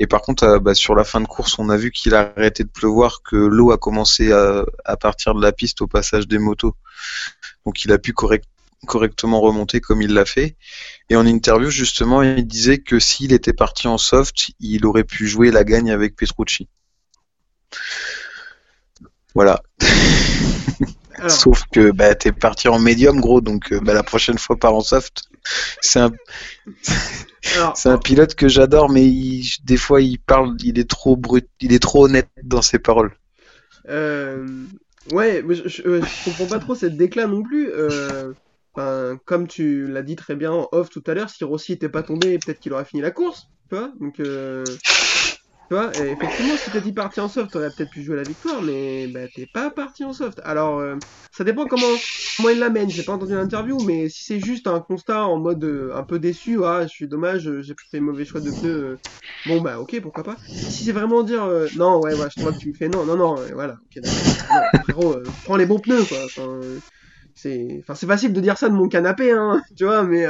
Et 0.00 0.08
par 0.08 0.22
contre, 0.22 0.42
euh, 0.44 0.58
bah, 0.58 0.74
sur 0.74 0.96
la 0.96 1.04
fin 1.04 1.20
de 1.20 1.28
course, 1.28 1.58
on 1.60 1.68
a 1.70 1.76
vu 1.76 1.92
qu'il 1.92 2.14
a 2.16 2.32
arrêté 2.36 2.64
de 2.64 2.70
pleuvoir, 2.70 3.22
que 3.22 3.36
l'eau 3.36 3.70
a 3.70 3.78
commencé 3.78 4.32
à, 4.32 4.64
à 4.84 4.96
partir 4.96 5.34
de 5.34 5.42
la 5.42 5.52
piste 5.52 5.80
au 5.82 5.86
passage 5.86 6.26
des 6.26 6.38
motos. 6.38 6.74
Donc 7.66 7.84
il 7.84 7.92
a 7.92 7.98
pu 7.98 8.12
correct- 8.12 8.48
correctement 8.86 9.40
remonter 9.40 9.80
comme 9.80 10.02
il 10.02 10.12
l'a 10.14 10.24
fait. 10.24 10.56
Et 11.10 11.16
en 11.16 11.26
interview, 11.26 11.70
justement, 11.70 12.22
il 12.22 12.46
disait 12.46 12.78
que 12.78 12.98
s'il 12.98 13.32
était 13.32 13.52
parti 13.52 13.88
en 13.88 13.98
soft, 13.98 14.52
il 14.60 14.86
aurait 14.86 15.04
pu 15.04 15.28
jouer 15.28 15.50
la 15.52 15.64
gagne 15.64 15.90
avec 15.92 16.16
Petrucci. 16.16 16.68
Voilà. 19.34 19.62
Alors, 21.18 21.30
Sauf 21.30 21.64
que 21.72 21.90
bah, 21.92 22.14
t'es 22.14 22.32
parti 22.32 22.68
en 22.68 22.78
médium, 22.78 23.20
gros, 23.20 23.40
donc 23.40 23.72
euh, 23.72 23.80
bah, 23.80 23.94
la 23.94 24.02
prochaine 24.02 24.38
fois, 24.38 24.56
pars 24.58 24.74
en 24.74 24.80
soft. 24.80 25.29
C'est 25.80 26.00
un, 26.00 26.12
un 27.84 27.98
pilote 27.98 28.34
que 28.34 28.48
j'adore, 28.48 28.90
mais 28.90 29.06
il- 29.06 29.48
des 29.64 29.76
fois, 29.76 30.00
il 30.00 30.18
parle, 30.18 30.56
il 30.62 30.78
est 30.78 30.88
trop 30.88 31.16
brut, 31.16 31.48
il 31.60 31.72
est 31.72 31.78
trop 31.78 32.04
honnête 32.06 32.28
dans 32.42 32.62
ses 32.62 32.78
paroles. 32.78 33.12
euh, 33.88 34.66
ouais, 35.12 35.42
mais 35.42 35.54
je, 35.54 35.68
je, 35.68 35.82
euh, 35.86 36.02
je 36.02 36.16
comprends 36.24 36.46
pas 36.46 36.58
trop 36.58 36.74
cette 36.74 36.96
déclat 36.96 37.26
non 37.26 37.42
plus. 37.42 37.70
Euh, 37.72 38.34
comme 39.26 39.46
tu 39.48 39.86
l'as 39.88 40.02
dit 40.02 40.16
très 40.16 40.36
bien 40.36 40.52
en 40.52 40.68
off 40.72 40.90
tout 40.90 41.02
à 41.06 41.14
l'heure, 41.14 41.28
si 41.28 41.44
Rossi 41.44 41.72
était 41.72 41.88
pas 41.88 42.02
tombé, 42.02 42.38
peut-être 42.38 42.60
qu'il 42.60 42.72
aurait 42.72 42.84
fini 42.84 43.02
la 43.02 43.10
course, 43.10 43.50
tu 43.68 43.76
vois. 43.76 43.92
Donc, 44.00 44.20
euh, 44.20 44.78
tu 45.70 45.76
vois, 45.76 45.92
effectivement, 45.94 46.56
si 46.56 46.68
t'étais 46.72 46.90
parti 46.90 47.20
en 47.20 47.28
soft, 47.28 47.52
t'aurais 47.52 47.70
peut-être 47.70 47.90
pu 47.90 48.02
jouer 48.02 48.16
la 48.16 48.24
victoire, 48.24 48.60
mais 48.60 49.06
bah, 49.06 49.28
t'es 49.32 49.46
pas 49.46 49.70
parti 49.70 50.02
en 50.02 50.12
soft. 50.12 50.40
Alors, 50.42 50.80
euh, 50.80 50.96
ça 51.30 51.44
dépend 51.44 51.64
comment, 51.66 51.86
comment 52.36 52.48
il 52.48 52.58
l'amène. 52.58 52.90
J'ai 52.90 53.04
pas 53.04 53.12
entendu 53.12 53.34
l'interview, 53.34 53.78
mais 53.84 54.08
si 54.08 54.24
c'est 54.24 54.40
juste 54.40 54.66
un 54.66 54.80
constat 54.80 55.24
en 55.26 55.38
mode 55.38 55.62
euh, 55.62 55.92
un 55.94 56.02
peu 56.02 56.18
déçu, 56.18 56.58
ah, 56.64 56.82
je 56.82 56.88
suis 56.88 57.06
dommage, 57.06 57.46
euh, 57.46 57.62
j'ai 57.62 57.74
fait 57.88 58.00
mauvais 58.00 58.24
choix 58.24 58.40
de 58.40 58.50
pneus. 58.50 58.98
Bon 59.46 59.60
bah 59.60 59.78
ok 59.78 60.00
pourquoi 60.02 60.24
pas. 60.24 60.36
Si 60.44 60.84
c'est 60.84 60.92
vraiment 60.92 61.22
dire 61.22 61.48
non 61.76 62.00
ouais 62.00 62.14
voilà 62.14 62.30
je 62.36 62.42
vois 62.42 62.52
que 62.52 62.58
tu 62.58 62.68
me 62.68 62.74
fais 62.74 62.88
non 62.88 63.06
non 63.06 63.16
non 63.16 63.36
voilà 63.54 63.78
ok. 63.96 64.02
Non, 64.02 64.80
frérot 64.82 65.16
prends 65.44 65.56
les 65.56 65.66
bons 65.66 65.78
pneus 65.78 66.04
quoi. 66.04 66.18
Enfin, 66.24 66.60
c'est 67.34 67.78
enfin 67.80 67.94
c'est 67.94 68.06
facile 68.06 68.32
de 68.32 68.40
dire 68.40 68.58
ça 68.58 68.68
de 68.68 68.74
mon 68.74 68.88
canapé 68.88 69.30
hein 69.30 69.62
tu 69.76 69.84
vois 69.84 70.02
mais 70.02 70.26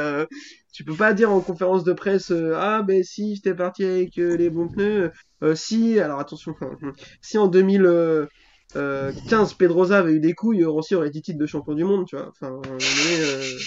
tu 0.72 0.84
peux 0.84 0.94
pas 0.94 1.12
dire 1.12 1.32
en 1.32 1.40
conférence 1.40 1.82
de 1.82 1.92
presse 1.92 2.30
ah 2.54 2.82
ben 2.82 3.02
si 3.02 3.34
j'étais 3.34 3.54
parti 3.54 3.84
avec 3.84 4.14
les 4.16 4.50
bons 4.50 4.68
pneus 4.68 5.10
euh, 5.42 5.54
si 5.54 5.98
alors 6.00 6.20
attention 6.20 6.54
si 7.22 7.38
en 7.38 7.46
2015 7.46 8.28
euh, 8.76 9.12
15, 9.28 9.54
Pedrosa 9.54 9.98
avait 9.98 10.12
eu 10.12 10.20
des 10.20 10.34
couilles 10.34 10.64
Rossi 10.64 10.94
aurait 10.94 11.08
été 11.08 11.20
titre 11.20 11.38
de 11.38 11.46
champion 11.46 11.74
du 11.74 11.84
monde 11.84 12.06
tu 12.06 12.16
vois 12.16 12.28
enfin 12.28 12.60
à 12.64 12.74
euh, 12.74 13.58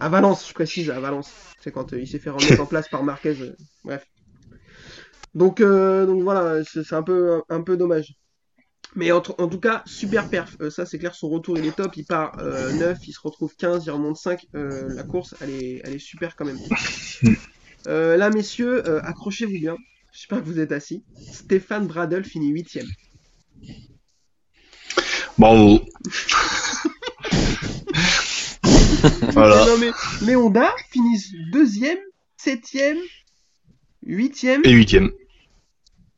à 0.00 0.08
Valence 0.08 0.48
je 0.48 0.54
précise 0.54 0.90
à 0.90 1.00
Valence 1.00 1.32
c'est 1.60 1.72
quand 1.72 1.92
euh, 1.92 2.00
il 2.00 2.06
s'est 2.08 2.18
fait 2.18 2.30
remettre 2.30 2.60
en 2.60 2.66
place 2.66 2.88
par 2.88 3.02
Marquez 3.02 3.36
bref 3.84 4.06
donc, 5.34 5.60
donc 5.60 6.22
voilà, 6.22 6.64
c'est 6.64 6.94
un 6.94 7.02
peu, 7.02 7.42
un 7.50 7.60
peu 7.60 7.76
dommage. 7.76 8.14
Mais 8.96 9.12
en, 9.12 9.18
en 9.18 9.48
tout 9.48 9.60
cas, 9.60 9.82
super 9.86 10.28
perf. 10.28 10.56
Euh, 10.60 10.70
ça, 10.70 10.86
c'est 10.86 10.98
clair, 10.98 11.14
son 11.14 11.28
retour, 11.28 11.58
il 11.58 11.66
est 11.66 11.76
top. 11.76 11.96
Il 11.96 12.06
part 12.06 12.36
euh, 12.40 12.72
9, 12.72 12.98
il 13.06 13.12
se 13.12 13.20
retrouve 13.20 13.54
15, 13.56 13.84
il 13.84 13.90
remonte 13.90 14.16
5. 14.16 14.46
Euh, 14.54 14.88
la 14.94 15.02
course, 15.02 15.34
elle 15.40 15.50
est, 15.50 15.82
elle 15.84 15.94
est 15.94 15.98
super 15.98 16.34
quand 16.34 16.46
même. 16.46 16.58
Là, 17.86 18.30
messieurs, 18.30 18.82
accrochez-vous 19.06 19.60
bien. 19.60 19.76
J'espère 20.16 20.40
que 20.42 20.46
vous 20.46 20.58
êtes 20.60 20.72
assis. 20.72 21.04
Stéphane 21.30 21.86
Bradel 21.86 22.24
finit 22.24 22.48
8 22.48 22.78
Bravo. 25.36 25.80
voilà. 29.32 29.66
Non, 29.66 29.76
mais 29.78 29.90
les 30.22 30.34
Honda 30.34 30.70
finissent 30.90 31.34
2ème, 31.52 31.98
7ème, 32.42 32.96
8ème. 34.06 34.60
Et 34.64 34.72
huitième. 34.72 35.10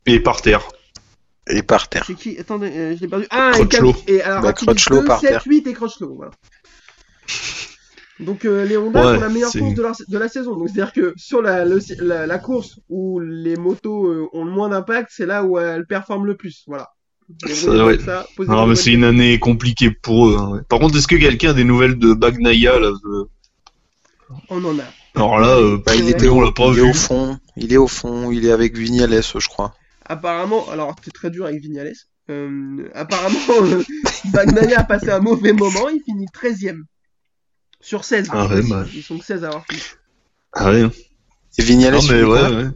Et 0.06 0.20
par 0.20 0.42
terre. 0.42 0.68
Et 1.48 1.64
par 1.64 1.88
terre. 1.88 2.04
C'est 2.06 2.14
qui? 2.14 2.38
Attendez, 2.38 2.70
euh, 2.70 2.94
je 2.94 3.00
l'ai 3.00 3.08
perdu. 3.08 3.26
Ah, 3.30 3.50
Crutchlow. 3.52 3.96
et, 4.06 4.14
et 4.14 4.22
alors, 4.22 4.42
Bah, 4.42 4.52
Crutchlow 4.52 5.00
2, 5.00 5.06
par 5.06 5.18
7, 5.20 5.28
terre. 5.28 5.42
8 5.44 5.66
et 5.66 5.72
Crutchlow, 5.72 6.14
voilà. 6.14 6.30
Donc 8.20 8.44
euh, 8.44 8.64
les 8.64 8.76
Honda 8.76 9.06
Ouais, 9.06 9.14
font 9.14 9.20
la 9.20 9.28
meilleure 9.28 9.52
course 9.52 9.74
de 9.74 9.82
la, 9.82 9.92
de 10.08 10.18
la 10.18 10.28
saison. 10.28 10.56
Donc 10.56 10.68
c'est-à-dire 10.68 10.92
que 10.92 11.12
sur 11.16 11.40
la, 11.40 11.64
le- 11.64 11.80
la, 12.00 12.26
la 12.26 12.38
course 12.38 12.80
où 12.88 13.20
les 13.20 13.56
motos 13.56 14.06
euh, 14.08 14.26
ont 14.32 14.44
le 14.44 14.50
moins 14.50 14.68
d'impact, 14.68 15.10
c'est 15.12 15.26
là 15.26 15.44
où 15.44 15.58
elles 15.58 15.86
performent 15.86 16.26
le 16.26 16.36
plus. 16.36 16.64
Voilà. 16.66 16.88
Ça, 17.46 17.84
ouais. 17.86 17.98
ça, 17.98 18.26
mais 18.38 18.46
bonne 18.46 18.74
c'est 18.74 18.92
une 18.92 19.04
année 19.04 19.38
compliquée 19.38 19.90
pour 19.90 20.28
eux. 20.28 20.36
hein, 20.38 20.50
ouais. 20.52 20.60
Par 20.68 20.78
contre, 20.78 20.96
est-ce 20.96 21.06
que 21.06 21.14
quelqu'un 21.16 21.50
a 21.50 21.52
des 21.54 21.64
nouvelles 21.64 21.98
de 21.98 22.12
Bagnaia 22.14 22.78
là. 22.80 22.90
On 24.50 24.64
en 24.64 24.78
a. 24.78 24.82
Alors 25.14 25.38
là, 25.38 25.56
euh, 25.56 25.78
Bah, 25.84 25.94
il 25.94 26.04
Ouais. 26.04 26.10
était 26.10 26.28
on 26.28 26.38
au, 26.38 26.42
l'a 26.44 26.52
pas 26.52 26.68
il 26.72 26.78
est 26.78 26.90
au 26.90 26.92
fond. 26.92 27.38
Il 27.56 27.72
est 27.72 27.76
au 27.76 27.86
fond. 27.86 28.30
Il 28.30 28.44
est 28.46 28.52
avec 28.52 28.76
Vignales, 28.76 29.22
je 29.22 29.48
crois. 29.48 29.74
Apparemment, 30.06 30.68
alors 30.70 30.94
c'est 31.04 31.12
très 31.12 31.30
dur 31.30 31.44
avec 31.46 31.60
Vignales. 31.60 31.92
Euh, 32.30 32.88
apparemment, 32.94 33.38
Bagnaia 34.32 34.80
a 34.80 34.84
passé 34.84 35.10
un 35.10 35.20
mauvais 35.20 35.52
moment. 35.52 35.88
Il 35.88 36.02
finit 36.02 36.26
13ème. 36.26 36.82
Sur 37.80 38.04
16. 38.04 38.28
Ah 38.32 38.46
ouais, 38.46 38.62
bah. 38.68 38.84
Ils 38.92 39.02
sont 39.02 39.18
que 39.18 39.24
16 39.24 39.44
à 39.44 39.48
avoir 39.48 39.64
fini. 39.66 39.82
Ah 40.52 40.70
ouais. 40.70 40.88
Et 41.58 41.62
Vignales, 41.62 41.94
Non, 41.94 42.00
il 42.00 42.12
mais 42.12 42.22
ouais, 42.24 42.54
ouais. 42.56 42.68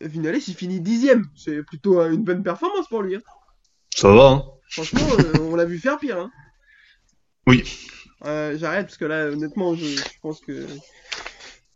Vignales, 0.00 0.38
il 0.46 0.54
finit 0.54 0.80
10ème. 0.80 1.24
C'est 1.36 1.62
plutôt 1.62 2.00
euh, 2.00 2.10
une 2.12 2.24
bonne 2.24 2.42
performance 2.42 2.88
pour 2.88 3.02
lui. 3.02 3.16
hein. 3.16 3.20
Ça 3.94 4.08
va. 4.12 4.26
Hein. 4.28 4.44
Franchement, 4.70 5.06
euh, 5.18 5.32
on 5.50 5.56
l'a 5.56 5.64
vu 5.64 5.78
faire 5.78 5.98
pire. 5.98 6.18
Hein. 6.18 6.30
Oui. 7.46 7.64
Euh, 8.24 8.56
J'arrête 8.58 8.86
parce 8.86 8.98
que 8.98 9.04
là, 9.04 9.26
honnêtement, 9.26 9.74
je, 9.74 9.84
je 9.86 10.02
pense 10.22 10.40
que 10.40 10.66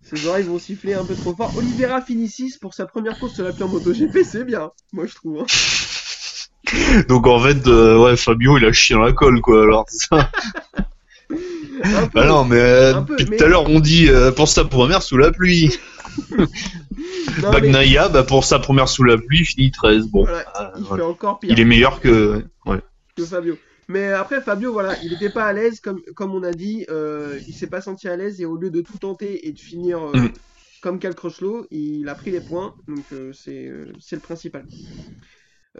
ses 0.02 0.26
oreilles 0.26 0.44
vont 0.44 0.58
siffler 0.58 0.94
un 0.94 1.04
peu 1.04 1.14
trop 1.14 1.34
fort. 1.34 1.52
Oliveira 1.56 2.02
finit 2.02 2.28
6 2.28 2.58
pour 2.58 2.74
sa 2.74 2.86
première 2.86 3.18
course 3.18 3.34
sur 3.34 3.44
la 3.44 3.52
pure 3.52 3.68
MotoGP, 3.68 4.18
c'est 4.24 4.44
bien, 4.44 4.70
moi 4.92 5.06
je 5.06 5.14
trouve. 5.14 5.40
hein. 5.40 5.46
Donc 7.08 7.26
en 7.26 7.40
fait, 7.40 7.66
euh, 7.66 7.98
ouais, 7.98 8.16
Fabio, 8.16 8.58
il 8.58 8.64
a 8.66 8.72
chié 8.72 8.94
dans 8.94 9.02
la 9.02 9.12
colle, 9.12 9.40
quoi. 9.40 9.62
Alors 9.62 9.86
ça. 9.88 10.30
Un 11.84 12.06
peu. 12.08 12.20
Bah 12.20 12.26
non, 12.26 12.44
mais 12.44 12.56
euh, 12.58 13.00
peu, 13.02 13.16
depuis 13.16 13.30
mais- 13.30 13.36
tout 13.36 13.44
à 13.44 13.48
l'heure, 13.48 13.68
on 13.68 13.80
dit 13.80 14.08
euh, 14.08 14.32
pour 14.32 14.48
sa 14.48 14.64
première 14.64 15.02
sous 15.02 15.16
la 15.16 15.30
pluie. 15.30 15.70
Non, 17.42 17.50
mais 17.60 17.70
bah 18.12 18.22
pour 18.22 18.44
sa 18.44 18.58
première 18.60 18.88
sous 18.88 19.02
la 19.02 19.16
pluie, 19.18 19.44
finit 19.44 19.70
13. 19.70 20.06
Bon, 20.08 20.24
voilà, 20.24 20.44
euh, 20.60 20.70
il 20.78 20.84
voilà. 20.84 21.02
fait 21.04 21.10
encore 21.10 21.40
pire 21.40 21.50
il 21.50 21.58
est 21.60 21.64
meilleur 21.64 22.00
que. 22.00 22.44
Ouais. 22.66 22.80
que 23.16 23.24
Fabio. 23.24 23.56
Mais 23.88 24.12
après, 24.12 24.40
Fabio, 24.40 24.72
voilà, 24.72 24.94
il 25.02 25.12
était 25.12 25.30
pas 25.30 25.44
à 25.44 25.52
l'aise, 25.52 25.80
comme, 25.80 26.00
comme 26.14 26.34
on 26.34 26.42
a 26.42 26.52
dit, 26.52 26.86
euh, 26.88 27.38
il 27.48 27.52
s'est 27.54 27.66
pas 27.66 27.80
senti 27.80 28.08
à 28.08 28.16
l'aise 28.16 28.40
et 28.40 28.46
au 28.46 28.56
lieu 28.56 28.70
de 28.70 28.80
tout 28.80 28.96
tenter 28.98 29.46
et 29.48 29.52
de 29.52 29.58
finir 29.58 30.00
Mm. 30.14 30.28
comme 30.80 30.98
Cal 30.98 31.14
il 31.70 32.08
a 32.08 32.14
pris 32.14 32.30
les 32.30 32.40
points, 32.40 32.74
donc 32.86 33.04
c'est 33.32 33.72
c'est 34.00 34.16
le 34.16 34.22
principal. 34.22 34.64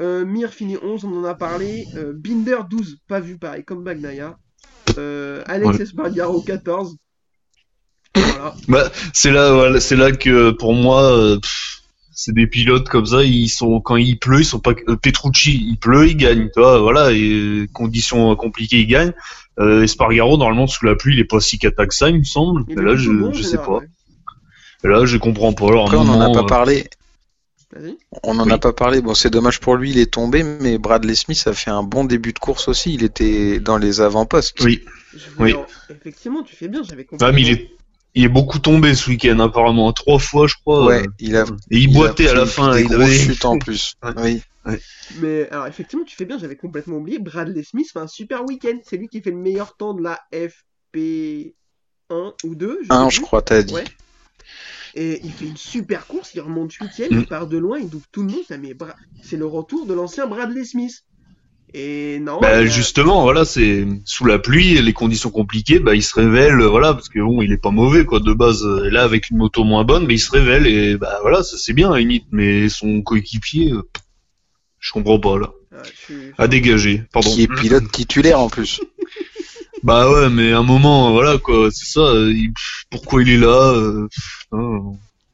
Euh, 0.00 0.24
Mir 0.24 0.52
finit 0.52 0.76
11, 0.82 1.04
on 1.04 1.16
en 1.20 1.24
a 1.24 1.34
parlé. 1.34 1.86
Euh, 1.94 2.12
Binder 2.12 2.58
12, 2.68 2.98
pas 3.06 3.20
vu 3.20 3.38
pareil, 3.38 3.64
comme 3.64 3.84
Bagnaia. 3.84 4.36
Euh, 4.98 5.42
Alex. 5.46 5.80
Espargaro 5.80 6.40
14. 6.42 6.96
Voilà. 8.16 8.54
Bah, 8.68 8.90
c'est 9.12 9.32
là, 9.32 9.52
voilà, 9.52 9.80
c'est 9.80 9.96
là 9.96 10.12
que 10.12 10.50
pour 10.50 10.72
moi, 10.74 11.02
euh, 11.02 11.38
c'est 12.12 12.32
des 12.34 12.46
pilotes 12.46 12.88
comme 12.88 13.06
ça. 13.06 13.24
Ils 13.24 13.48
sont 13.48 13.80
quand 13.80 13.96
il 13.96 14.18
pleut, 14.18 14.40
ils 14.40 14.44
sont 14.44 14.60
pas. 14.60 14.72
euh, 14.88 14.96
Petrucci, 14.96 15.64
il 15.68 15.76
pleut, 15.78 16.08
il 16.08 16.16
gagne. 16.16 16.48
Voilà. 16.56 17.10
Et 17.12 17.66
conditions 17.72 18.34
compliquées, 18.36 18.80
il 18.80 18.86
gagne. 18.86 19.12
Euh, 19.60 19.82
Espargaro, 19.82 20.36
normalement 20.36 20.66
sous 20.66 20.84
la 20.84 20.94
pluie, 20.96 21.14
il 21.14 21.20
est 21.20 21.24
pas 21.24 21.40
si 21.40 21.58
cata 21.58 21.86
que 21.86 21.94
ça, 21.94 22.08
il 22.10 22.18
me 22.18 22.24
semble. 22.24 22.64
Mais 22.68 22.82
là, 22.82 22.96
je, 22.96 23.10
bon, 23.10 23.32
je 23.32 23.42
sais 23.42 23.56
pas. 23.56 23.78
ouais. 23.78 23.88
Là, 24.84 25.06
je 25.06 25.16
comprends 25.16 25.52
pas. 25.52 25.66
Alors, 25.68 25.84
Après, 25.86 25.96
on 25.96 26.04
n'en 26.04 26.20
a 26.20 26.30
pas 26.32 26.40
euh, 26.40 26.46
parlé. 26.46 26.88
On 28.22 28.34
n'en 28.34 28.44
Oui. 28.46 28.52
a 28.52 28.58
pas 28.58 28.72
parlé. 28.72 29.00
Bon, 29.00 29.14
c'est 29.14 29.30
dommage 29.30 29.60
pour 29.60 29.76
lui, 29.76 29.90
il 29.90 29.98
est 29.98 30.12
tombé, 30.12 30.42
mais 30.42 30.78
Bradley 30.78 31.14
Smith 31.14 31.42
a 31.46 31.52
fait 31.52 31.70
un 31.70 31.82
bon 31.82 32.04
début 32.04 32.32
de 32.32 32.38
course 32.38 32.68
aussi. 32.68 32.94
Il 32.94 33.02
était 33.02 33.58
dans 33.60 33.78
les 33.78 34.00
avant-postes. 34.00 34.60
Oui. 34.62 34.84
Oui. 35.38 35.54
effectivement, 35.90 36.42
tu 36.42 36.54
fais 36.56 36.68
bien, 36.68 36.82
j'avais 36.82 37.04
compris. 37.04 37.26
Ah, 37.26 37.32
mais 37.32 37.42
il 37.42 37.50
est, 37.50 37.70
il 38.14 38.24
est 38.24 38.28
beaucoup 38.28 38.58
tombé 38.60 38.94
ce 38.94 39.10
week-end, 39.10 39.38
apparemment. 39.40 39.92
Trois 39.92 40.18
fois, 40.18 40.46
je 40.46 40.54
crois. 40.60 40.84
Ouais, 40.86 41.02
euh, 41.02 41.10
il 41.18 41.36
a. 41.36 41.44
Et 41.70 41.78
il 41.78 41.92
boitait 41.92 42.28
à 42.28 42.34
la 42.34 42.46
fin. 42.46 42.74
Des 42.74 42.82
Il 42.84 42.94
avait... 42.94 43.44
en 43.44 43.58
plus. 43.58 43.94
Ouais. 44.02 44.40
Oui. 44.66 44.76
Mais 45.20 45.46
alors 45.50 45.66
effectivement, 45.66 46.04
tu 46.06 46.16
fais 46.16 46.24
bien, 46.24 46.38
j'avais 46.38 46.56
complètement 46.56 46.96
oublié. 46.96 47.18
Bradley 47.18 47.62
Smith 47.64 47.86
fait 47.92 47.98
un 47.98 48.06
super 48.06 48.44
week-end. 48.46 48.78
C'est 48.82 48.96
lui 48.96 49.08
qui 49.08 49.20
fait 49.20 49.30
le 49.30 49.36
meilleur 49.36 49.76
temps 49.76 49.92
de 49.92 50.02
la 50.02 50.20
FP1 50.32 51.52
ou 52.44 52.54
2. 52.54 52.80
Je 52.82 52.86
Un, 52.92 53.04
sais 53.04 53.10
je 53.10 53.16
plus. 53.20 53.26
crois, 53.26 53.42
t'as 53.42 53.62
dit. 53.62 53.74
Ouais. 53.74 53.84
Et 54.96 55.20
il 55.24 55.32
fait 55.32 55.46
une 55.46 55.56
super 55.56 56.06
course, 56.06 56.32
il 56.34 56.40
remonte 56.40 56.72
8ème, 56.72 57.12
Mm. 57.14 57.18
il 57.20 57.26
part 57.26 57.46
de 57.48 57.58
loin, 57.58 57.78
il 57.78 57.88
double 57.88 58.04
tout 58.12 58.22
le 58.22 58.28
monde. 58.28 58.42
Ça, 58.48 58.56
mais 58.58 58.74
Bra- 58.74 58.94
c'est 59.22 59.36
le 59.36 59.46
retour 59.46 59.86
de 59.86 59.94
l'ancien 59.94 60.26
Bradley 60.26 60.64
Smith. 60.64 61.02
Et 61.76 62.20
non, 62.20 62.38
Bah, 62.40 62.58
a- 62.58 62.64
justement, 62.66 63.22
voilà, 63.22 63.44
c'est 63.44 63.84
sous 64.04 64.24
la 64.24 64.38
pluie, 64.38 64.80
les 64.80 64.92
conditions 64.92 65.30
compliquées, 65.30 65.80
bah, 65.80 65.96
il 65.96 66.02
se 66.04 66.14
révèle, 66.14 66.60
euh, 66.60 66.68
voilà, 66.68 66.94
parce 66.94 67.08
que 67.08 67.18
bon, 67.18 67.42
il 67.42 67.50
est 67.50 67.56
pas 67.60 67.72
mauvais, 67.72 68.04
quoi, 68.04 68.20
de 68.20 68.32
base. 68.32 68.64
euh, 68.64 68.84
Et 68.86 68.90
là, 68.90 69.02
avec 69.02 69.30
une 69.30 69.38
moto 69.38 69.64
moins 69.64 69.82
bonne, 69.82 70.06
mais 70.06 70.14
il 70.14 70.18
se 70.20 70.30
révèle 70.30 70.68
et 70.68 70.96
bah 70.96 71.18
voilà, 71.22 71.42
ça 71.42 71.56
c'est 71.58 71.72
bien, 71.72 71.96
limite, 71.96 72.26
mais 72.30 72.68
son 72.68 73.02
coéquipier, 73.02 73.72
euh, 73.72 73.82
je 74.78 74.92
comprends 74.92 75.18
pas 75.18 75.36
là. 75.40 75.50
Ah, 75.76 75.82
je 75.84 75.90
suis- 76.14 76.30
À 76.38 76.46
dégager, 76.46 77.02
pardon. 77.12 77.30
Qui 77.34 77.42
est 77.42 77.48
pilote 77.52 77.90
titulaire 77.90 78.38
en 78.38 78.48
plus. 78.48 78.80
Bah 79.84 80.10
ouais, 80.10 80.30
mais 80.30 80.52
à 80.52 80.58
un 80.58 80.62
moment, 80.62 81.12
voilà, 81.12 81.36
quoi, 81.38 81.70
c'est 81.70 81.84
ça. 81.84 82.00
euh, 82.00 82.32
il- 82.32 82.52
pourquoi 82.90 83.22
il 83.22 83.28
est 83.28 83.36
là 83.38 83.72
euh, 83.74 84.08
hein, 84.52 84.80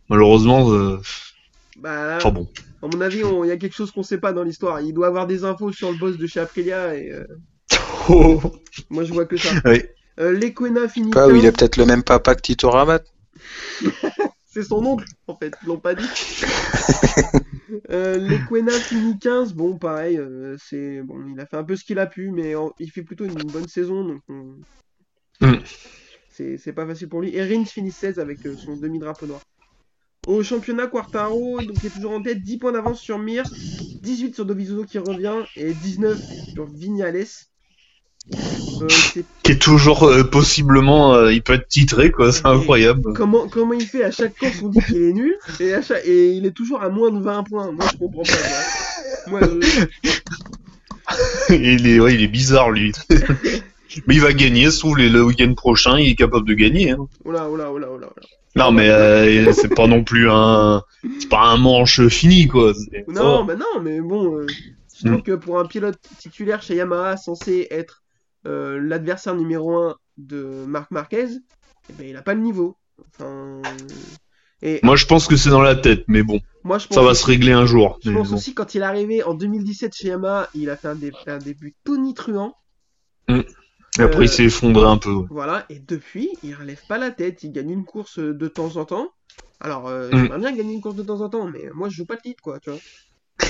Malheureusement, 0.09 0.72
euh, 0.72 1.01
Bah, 1.76 2.16
enfin 2.16 2.30
bon. 2.32 2.48
à 2.82 2.88
mon 2.88 3.01
avis, 3.01 3.22
on- 3.22 3.44
il 3.44 3.48
y 3.48 3.53
a 3.53 3.57
quelque 3.57 3.76
chose 3.76 3.92
qu'on 3.92 4.03
sait 4.03 4.18
pas 4.18 4.32
dans 4.32 4.42
l'histoire. 4.42 4.80
Il 4.80 4.92
doit 4.92 5.07
avoir 5.07 5.26
des 5.28 5.44
infos 5.44 5.70
sur 5.72 5.92
le 5.92 5.96
boss 5.98 6.18
de 6.18 6.26
chez 6.26 6.40
Aprilia 6.40 6.96
et 6.96 7.12
euh, 7.12 7.24
moi 8.90 9.05
je 9.05 9.12
vois 9.12 9.24
que 9.24 9.36
ça. 9.36 9.51
Ouais. 9.64 9.94
Euh, 10.18 10.32
Lequena 10.32 10.88
finit 10.88 11.11
Pas 11.12 11.28
où 11.28 11.36
il 11.36 11.46
a 11.46 11.51
15. 11.51 11.53
peut-être 11.57 11.76
le 11.76 11.86
même 11.86 12.03
papa 12.03 12.34
que 12.34 12.40
Tito 12.42 12.68
Rabat. 12.70 13.03
C'est 14.53 14.64
son 14.64 14.84
oncle, 14.84 15.05
en 15.28 15.36
fait, 15.36 15.55
ils 15.62 15.68
l'ont 15.68 15.78
pas 15.78 15.94
dit. 15.94 16.05
euh, 17.90 18.18
Lequena 18.18 18.80
finit 18.80 19.18
15, 19.18 19.54
bon, 19.54 19.78
pareil, 19.78 20.18
euh, 20.18 20.56
c'est 20.58 21.02
bon, 21.02 21.26
il 21.28 21.40
a 21.40 21.46
fait 21.46 21.56
un 21.56 21.64
peu 21.64 21.76
ce 21.76 21.84
qu'il 21.84 21.98
a 21.98 22.06
pu, 22.06 22.30
mais 22.30 22.54
en- 22.54 22.72
il 22.78 22.90
fait 22.90 23.02
plutôt 23.02 23.24
une 23.26 23.50
bonne 23.50 23.68
saison, 23.68 24.04
donc 24.04 24.20
on- 24.28 24.56
Mm. 25.40 25.56
c'est 26.28 26.72
pas 26.72 26.86
facile 26.86 27.08
pour 27.08 27.20
lui. 27.22 27.34
Et 27.34 27.42
Rins 27.42 27.64
finit 27.64 27.92
16 27.92 28.18
avec 28.18 28.46
euh, 28.46 28.56
son 28.56 28.76
demi-drapeau 28.76 29.26
noir. 29.26 29.42
Au 30.26 30.42
championnat, 30.42 30.86
Quartaro, 30.86 31.62
donc 31.62 31.84
est 31.84 31.90
toujours 31.90 32.12
en 32.12 32.22
tête, 32.22 32.42
10 32.42 32.58
points 32.58 32.72
d'avance 32.72 33.00
sur 33.00 33.18
Mir, 33.18 33.50
18 34.00 34.34
sur 34.34 34.46
Dovizioso 34.46 34.84
qui 34.84 34.98
revient, 34.98 35.44
et 35.56 35.74
19 35.74 36.22
sur 36.54 36.66
Vignales. 36.66 37.26
Euh, 38.32 38.36
c'est 38.88 39.24
Qui 39.42 39.52
est 39.52 39.60
toujours 39.60 40.04
euh, 40.04 40.22
possiblement, 40.24 41.14
euh, 41.14 41.32
il 41.32 41.42
peut 41.42 41.54
être 41.54 41.66
titré, 41.68 42.10
quoi, 42.12 42.32
c'est 42.32 42.44
Et- 42.44 42.48
incroyable. 42.48 43.12
Comment, 43.14 43.48
comment 43.48 43.72
il 43.74 43.84
fait 43.86 44.04
à 44.04 44.10
chaque 44.10 44.36
course 44.38 44.60
on 44.62 44.68
dit 44.68 44.80
qu'il 44.86 45.02
est 45.02 45.12
nul 45.12 45.36
et, 45.58 45.74
à 45.74 45.82
chaque- 45.82 46.04
et 46.04 46.30
il 46.32 46.46
est 46.46 46.52
toujours 46.52 46.82
à 46.82 46.88
moins 46.90 47.10
de 47.10 47.20
20 47.20 47.42
points. 47.44 47.72
Moi 47.72 47.84
je 47.92 47.96
comprends 47.98 48.22
pas. 48.22 49.30
Moi, 49.30 49.40
je- 49.42 49.86
il 51.54 51.86
est, 51.88 51.98
ouais, 52.00 52.14
il 52.14 52.22
est 52.22 52.28
bizarre 52.28 52.70
lui. 52.70 52.92
mais 54.06 54.14
il 54.14 54.20
va 54.20 54.32
gagner, 54.32 54.70
sauf 54.70 54.96
les- 54.96 55.08
le 55.08 55.24
week-end 55.24 55.52
prochain, 55.54 55.98
il 55.98 56.10
est 56.10 56.14
capable 56.14 56.46
de 56.46 56.54
gagner. 56.54 56.90
Hein. 56.92 57.08
Oh 57.24 57.32
là, 57.32 57.48
oh 57.50 57.56
là. 57.56 57.68
Non, 58.56 58.70
mais 58.72 59.52
c'est 59.52 59.74
pas 59.74 59.86
non 59.88 60.04
plus 60.04 60.30
un, 60.30 60.82
c'est 61.18 61.28
pas 61.28 61.42
un 61.46 61.56
manche 61.56 62.06
fini 62.08 62.46
quoi. 62.46 62.72
C'est- 62.74 63.06
Non, 63.08 63.44
mais 63.44 63.56
non, 63.56 63.80
mais 63.82 64.00
bon, 64.00 64.46
je 65.02 65.08
trouve 65.08 65.22
que 65.22 65.32
pour 65.32 65.58
un 65.58 65.64
pilote 65.66 65.98
titulaire 66.18 66.62
chez 66.62 66.76
Yamaha 66.76 67.16
censé 67.16 67.66
être 67.70 68.02
euh, 68.47 68.80
l'adversaire 68.80 69.34
numéro 69.34 69.76
1 69.76 69.97
de 70.18 70.64
Marc 70.66 70.91
Marquez, 70.91 71.28
eh 71.88 71.93
ben, 71.93 72.07
il 72.09 72.16
a 72.16 72.22
pas 72.22 72.34
le 72.34 72.41
niveau. 72.41 72.78
Enfin, 73.09 73.84
et 74.62 74.80
Moi, 74.82 74.97
je 74.97 75.07
pense 75.07 75.26
que 75.26 75.36
c'est 75.36 75.51
dans 75.51 75.62
la 75.62 75.74
tête, 75.74 76.05
mais 76.09 76.22
bon, 76.22 76.41
moi 76.64 76.78
je 76.78 76.86
pense, 76.86 76.97
ça 76.97 77.03
va 77.03 77.14
se 77.14 77.26
régler 77.26 77.53
un 77.53 77.66
jour. 77.66 77.99
je 78.05 78.11
pense 78.12 78.30
bon. 78.30 78.36
aussi 78.36 78.55
quand 78.55 78.74
il 78.74 78.82
est 78.82 78.84
arrivé 78.84 79.22
en 79.22 79.34
2017 79.34 79.95
chez 79.95 80.09
Yamaha, 80.09 80.51
il 80.55 80.70
a 80.70 80.76
fait 80.76 80.88
un, 80.88 80.97
dé- 80.97 81.16
un 81.26 81.41
début 81.41 81.76
tonitruant. 81.84 82.57
Et 83.99 84.03
après, 84.03 84.24
euh, 84.24 84.24
il 84.24 84.28
s'est 84.28 84.45
effondré 84.45 84.84
un 84.86 84.97
peu. 84.99 85.22
Voilà, 85.28 85.66
et 85.70 85.80
depuis, 85.80 86.30
il 86.43 86.55
relève 86.55 86.84
pas 86.86 86.99
la 86.99 87.11
tête, 87.12 87.43
il 87.45 87.53
gagne 87.53 87.70
une 87.70 87.84
course 87.84 88.18
euh, 88.18 88.34
de 88.34 88.49
temps 88.49 88.76
en 88.76 88.84
temps. 88.84 89.11
Alors, 89.61 89.88
euh, 89.88 90.12
Mm. 90.12 90.16
j'aimerais 90.16 90.38
bien 90.41 90.53
gagner 90.57 90.74
une 90.74 90.80
course 90.82 90.97
de 90.97 91.03
temps 91.05 91.20
en 91.22 91.28
temps, 91.30 91.47
mais 91.49 91.70
moi 91.74 91.88
je 91.88 91.97
joue 91.97 92.07
pas 92.07 92.16
le 92.16 92.20
titre, 92.22 92.43
quoi, 92.43 92.61
tu 92.61 92.70
vois. 92.70 92.80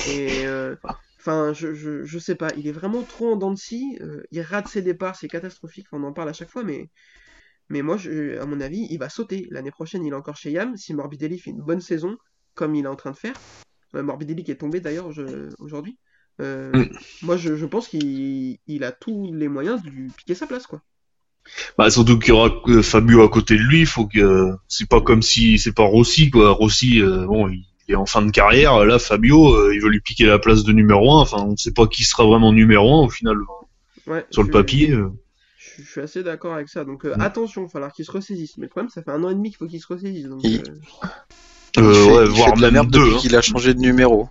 Et 0.04 0.44
euh, 0.46 0.76
Enfin, 1.20 1.52
je, 1.52 1.74
je, 1.74 2.04
je 2.04 2.18
sais 2.18 2.34
pas, 2.34 2.50
il 2.56 2.66
est 2.66 2.72
vraiment 2.72 3.04
trop 3.04 3.32
en 3.32 3.36
dents 3.36 3.52
de 3.52 3.58
scie. 3.58 3.98
euh, 4.00 4.22
il 4.32 4.40
rate 4.42 4.68
ses 4.68 4.82
départs, 4.82 5.16
c'est 5.16 5.28
catastrophique. 5.28 5.86
On 5.92 6.02
en 6.04 6.12
parle 6.12 6.30
à 6.30 6.32
chaque 6.32 6.50
fois, 6.50 6.64
mais, 6.64 6.88
mais 7.68 7.82
moi, 7.82 7.96
je, 7.96 8.38
à 8.38 8.46
mon 8.46 8.60
avis, 8.60 8.86
il 8.90 8.98
va 8.98 9.08
sauter. 9.08 9.46
L'année 9.50 9.70
prochaine, 9.70 10.04
il 10.04 10.12
est 10.12 10.16
encore 10.16 10.36
chez 10.36 10.50
Yam. 10.52 10.76
Si 10.76 10.94
Morbidelli 10.94 11.38
fait 11.38 11.50
une 11.50 11.62
bonne 11.62 11.80
saison, 11.80 12.16
comme 12.54 12.74
il 12.74 12.84
est 12.84 12.88
en 12.88 12.96
train 12.96 13.12
de 13.12 13.16
faire, 13.16 13.34
euh, 13.94 14.02
Morbidelli 14.02 14.44
qui 14.44 14.50
est 14.52 14.56
tombé 14.56 14.80
d'ailleurs 14.80 15.10
aujourd'hui, 15.58 15.98
euh, 16.40 16.72
Mm. 16.74 16.84
moi, 17.22 17.36
je, 17.36 17.56
je 17.56 17.66
pense 17.66 17.88
qu'il 17.88 18.58
il 18.66 18.84
a 18.84 18.92
tous 18.92 19.32
les 19.34 19.48
moyens 19.48 19.82
de 19.82 19.90
lui 19.90 20.10
piquer 20.10 20.34
sa 20.34 20.46
place, 20.46 20.66
quoi. 20.66 20.82
Bah, 21.78 21.90
surtout 21.90 22.18
qu'il 22.18 22.28
y 22.30 22.32
aura 22.32 22.50
Fabio 22.82 23.22
à 23.22 23.28
côté 23.28 23.56
de 23.56 23.62
lui, 23.62 23.86
faut 23.86 24.06
que 24.06 24.52
c'est 24.68 24.88
pas 24.88 25.00
comme 25.00 25.22
si 25.22 25.58
c'est 25.58 25.72
pas 25.74 25.84
Rossi 25.84 26.30
quoi. 26.30 26.50
Rossi, 26.52 27.00
bon, 27.02 27.48
il 27.48 27.64
est 27.92 27.96
en 27.96 28.06
fin 28.06 28.22
de 28.22 28.30
carrière. 28.30 28.84
Là, 28.84 28.98
Fabio, 28.98 29.54
euh, 29.54 29.74
il 29.74 29.80
veut 29.80 29.88
lui 29.88 30.00
piquer 30.00 30.26
la 30.26 30.38
place 30.38 30.64
de 30.64 30.72
numéro 30.72 31.12
1 31.12 31.20
Enfin, 31.22 31.38
on 31.46 31.56
sait 31.56 31.72
pas 31.72 31.86
qui 31.86 32.04
sera 32.04 32.24
vraiment 32.24 32.52
numéro 32.52 33.02
1 33.02 33.06
au 33.06 33.10
final 33.10 33.36
Ouais, 34.06 34.24
sur 34.30 34.42
le 34.42 34.50
papier. 34.50 34.90
euh. 34.92 35.10
Je, 35.58 35.82
je 35.82 35.90
suis 35.90 36.00
assez 36.00 36.22
d'accord 36.22 36.54
avec 36.54 36.68
ça. 36.68 36.84
Donc 36.84 37.04
euh, 37.04 37.14
attention, 37.20 37.62
il 37.62 37.64
va 37.66 37.70
falloir 37.70 37.92
qu'il 37.92 38.04
se 38.04 38.10
ressaisisse. 38.10 38.56
Mais 38.58 38.64
le 38.64 38.70
problème, 38.70 38.90
ça 38.90 39.02
fait 39.02 39.10
un 39.10 39.22
an 39.24 39.30
et 39.30 39.34
demi 39.34 39.50
qu'il 39.50 39.58
faut 39.58 39.66
qu'il 39.66 39.80
se 39.80 39.86
ressaisisse. 39.86 40.26
Donc, 40.26 40.40
Il- 40.42 40.62
Il 41.76 41.82
fait, 41.82 41.82
ouais, 41.82 42.24
il 42.24 42.30
voire 42.30 42.50
fait 42.50 42.56
de 42.56 42.62
la 42.62 42.70
merde 42.70 42.90
deux. 42.90 42.98
depuis 43.00 43.14
hein. 43.14 43.18
qu'il 43.20 43.36
a 43.36 43.42
changé 43.42 43.74
de 43.74 43.78
numéro. 43.80 44.28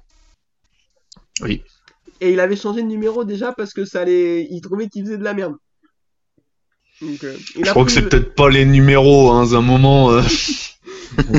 Et 2.22 2.34
il 2.34 2.40
avait 2.42 2.58
changé 2.58 2.82
de 2.82 2.88
numéro 2.88 3.24
déjà 3.24 3.54
parce 3.54 3.74
que 3.74 3.86
ça 3.86 4.02
allait... 4.02 4.46
il 4.52 4.60
trouvait 4.62 4.90
qu'il 4.90 5.04
faisait 5.06 5.18
de 5.18 5.24
la 5.24 5.34
merde. 5.34 5.56
Donc, 7.02 7.24
euh, 7.24 7.34
il, 7.56 7.64
Je 7.64 7.70
a 7.70 7.72
crois 7.72 7.86
que 7.86 7.92
c'est 7.92 8.02
le- 8.02 8.10
peut-être 8.10 8.36
pas 8.36 8.50
les 8.50 8.66
numéros, 8.66 9.32
hein, 9.32 9.50
à 9.54 9.56
un 9.58 9.62
moment. 9.62 10.12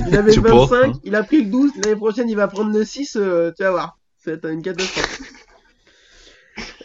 il 0.06 0.16
avait 0.16 0.32
je 0.32 0.40
le 0.40 0.48
sais 0.48 0.54
pas, 0.54 0.66
25, 0.66 0.84
hein. 0.84 0.92
il 1.04 1.14
a 1.14 1.22
pris 1.22 1.42
le 1.44 1.50
12, 1.50 1.72
l'année 1.76 1.96
prochaine 1.96 2.28
il 2.28 2.36
va 2.36 2.48
prendre 2.48 2.72
le 2.72 2.84
6, 2.84 3.16
euh, 3.16 3.52
tu 3.56 3.62
vas 3.62 3.70
voir. 3.70 3.98
Être 4.26 4.46
une 4.50 4.62
catastrophe. 4.62 5.20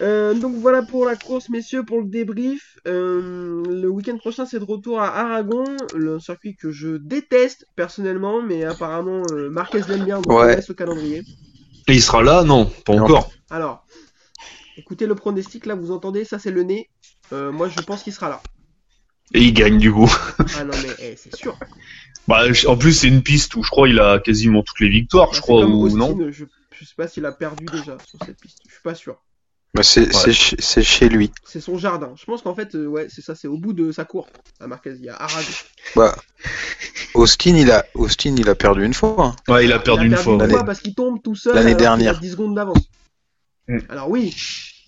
Euh, 0.02 0.34
donc 0.34 0.56
voilà 0.56 0.84
pour 0.84 1.06
la 1.06 1.16
course, 1.16 1.50
messieurs, 1.50 1.84
pour 1.84 2.00
le 2.02 2.08
débrief. 2.08 2.78
Euh, 2.88 3.64
le 3.66 3.88
week-end 3.90 4.18
prochain, 4.18 4.46
c'est 4.46 4.60
de 4.60 4.64
retour 4.66 5.00
à 5.02 5.08
Aragon, 5.18 5.66
le 5.96 6.20
circuit 6.20 6.56
que 6.56 6.70
je 6.72 6.98
déteste 6.98 7.66
personnellement, 7.76 8.42
mais 8.42 8.64
apparemment 8.64 9.24
euh, 9.32 9.50
Marquez 9.50 9.82
l'aime 9.88 10.06
bien, 10.06 10.18
donc 10.18 10.32
on 10.32 10.36
Ouais. 10.36 10.56
laisse 10.56 10.68
le 10.68 10.76
calendrier. 10.76 11.24
Et 11.88 11.94
il 11.94 12.02
sera 12.02 12.24
là 12.24 12.44
Non, 12.44 12.70
pas 12.86 12.94
Non. 12.96 13.04
encore. 13.04 13.32
Alors, 13.50 13.86
écoutez 14.78 15.08
le 15.08 15.16
pronostic, 15.16 15.66
là 15.66 15.76
vous 15.76 15.92
entendez, 15.92 16.26
ça 16.26 16.40
c'est 16.40 16.52
le 16.52 16.64
nez. 16.64 16.90
Euh, 17.34 17.52
moi 17.52 17.68
je 17.70 17.80
pense 17.82 18.04
qu'il 18.04 18.14
sera 18.14 18.30
là. 18.30 18.42
Et 19.34 19.41
il 19.41 19.53
gagne 19.53 19.78
du 19.80 19.91
coup. 19.91 20.11
Ah 20.57 20.63
non 20.63 20.73
mais 20.82 20.89
eh, 20.99 21.15
c'est 21.17 21.36
sûr. 21.36 21.57
Bah, 22.28 22.43
en 22.67 22.78
plus, 22.78 22.93
c'est 22.93 23.07
une 23.07 23.21
piste 23.21 23.55
où 23.55 23.63
je 23.63 23.69
crois 23.69 23.88
il 23.89 23.99
a 23.99 24.19
quasiment 24.19 24.63
toutes 24.63 24.80
les 24.80 24.89
victoires, 24.89 25.30
je 25.32 25.36
C'est 25.36 25.41
crois, 25.41 25.61
comme 25.61 25.73
ou 25.76 25.84
Austin, 25.86 25.97
non 25.99 26.17
je, 26.32 26.45
je 26.71 26.86
sais 26.86 26.93
pas 26.97 27.07
s'il 27.07 27.26
a 27.26 27.32
perdu 27.32 27.65
déjà 27.65 27.97
sur 28.07 28.19
cette 28.26 28.39
piste, 28.39 28.59
je 28.67 28.71
suis 28.73 28.82
pas 28.84 28.95
sûr. 28.95 29.17
Bah, 29.73 29.84
c'est 29.84 30.11
c'est 30.13 30.32
chez- 30.32 30.55
c'est 30.59 30.84
chez 30.84 31.09
lui. 31.09 31.32
C'est 31.43 31.59
son 31.59 31.78
jardin. 31.78 32.13
Je 32.15 32.23
pense 32.23 32.41
qu'en 32.41 32.55
fait, 32.55 32.76
euh, 32.76 32.86
ouais, 32.88 33.07
c'est 33.09 33.21
ça, 33.21 33.36
c'est 33.36 33.47
au 33.49 33.57
bout 33.57 33.73
de 33.73 33.91
sa 33.91 34.05
cour 34.05 34.28
à 34.61 34.67
Marquez. 34.67 34.93
Il 34.97 35.03
y 35.03 35.09
a 35.09 35.15
Aragon. 35.17 35.47
Bah, 35.97 36.15
Austin, 37.13 37.55
il 37.57 37.69
a, 37.71 37.86
Austin, 37.93 38.36
il 38.38 38.47
a 38.49 38.55
perdu 38.55 38.86
une 38.86 38.93
fois. 38.93 39.15
hein. 39.47 39.53
Ouais, 39.53 39.65
il 39.65 39.73
a 39.73 39.80
perdu 39.80 40.07
une 40.07 40.15
fois. 40.15 40.34
une 40.34 40.39
L'année- 40.39 40.53
fois 40.53 40.63
parce 40.63 40.80
qu'il 40.80 40.95
tombe 40.95 41.21
tout 41.21 41.36
seul. 41.36 41.55
l'année 41.55 41.71
a 41.71 41.76
dernière. 41.76 42.19
10 42.19 42.32
secondes 42.32 42.55
d'avance. 42.55 42.89
Mm. 43.67 43.80
Alors 43.89 44.09
oui, 44.09 44.34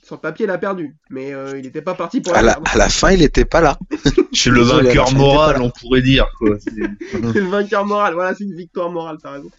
sur 0.07 0.15
le 0.15 0.21
papier, 0.21 0.45
il 0.45 0.49
a 0.51 0.57
perdu, 0.57 0.95
mais 1.09 1.33
euh, 1.33 1.57
il 1.59 1.65
n'était 1.65 1.81
pas 1.81 1.93
parti 1.93 2.21
pour 2.21 2.33
À 2.33 2.41
la 2.41 2.53
à 2.65 2.77
la 2.77 2.87
fin, 2.87 3.11
il 3.11 3.21
était 3.21 3.43
pas 3.43 3.59
là. 3.59 3.77
C'est 4.33 4.49
le 4.49 4.61
Désolé, 4.61 4.79
à 4.79 4.81
la 4.81 4.87
vainqueur 4.89 5.05
fin, 5.09 5.11
il 5.11 5.17
moral, 5.17 5.61
on 5.61 5.69
pourrait 5.69 6.01
dire. 6.01 6.27
Quoi. 6.39 6.57
C'est- 6.59 7.19
le 7.19 7.49
vainqueur 7.49 7.85
moral. 7.85 8.13
Voilà, 8.13 8.33
c'est 8.33 8.45
une 8.45 8.55
victoire 8.55 8.89
morale, 8.89 9.17
t'as 9.21 9.31
raison. 9.31 9.49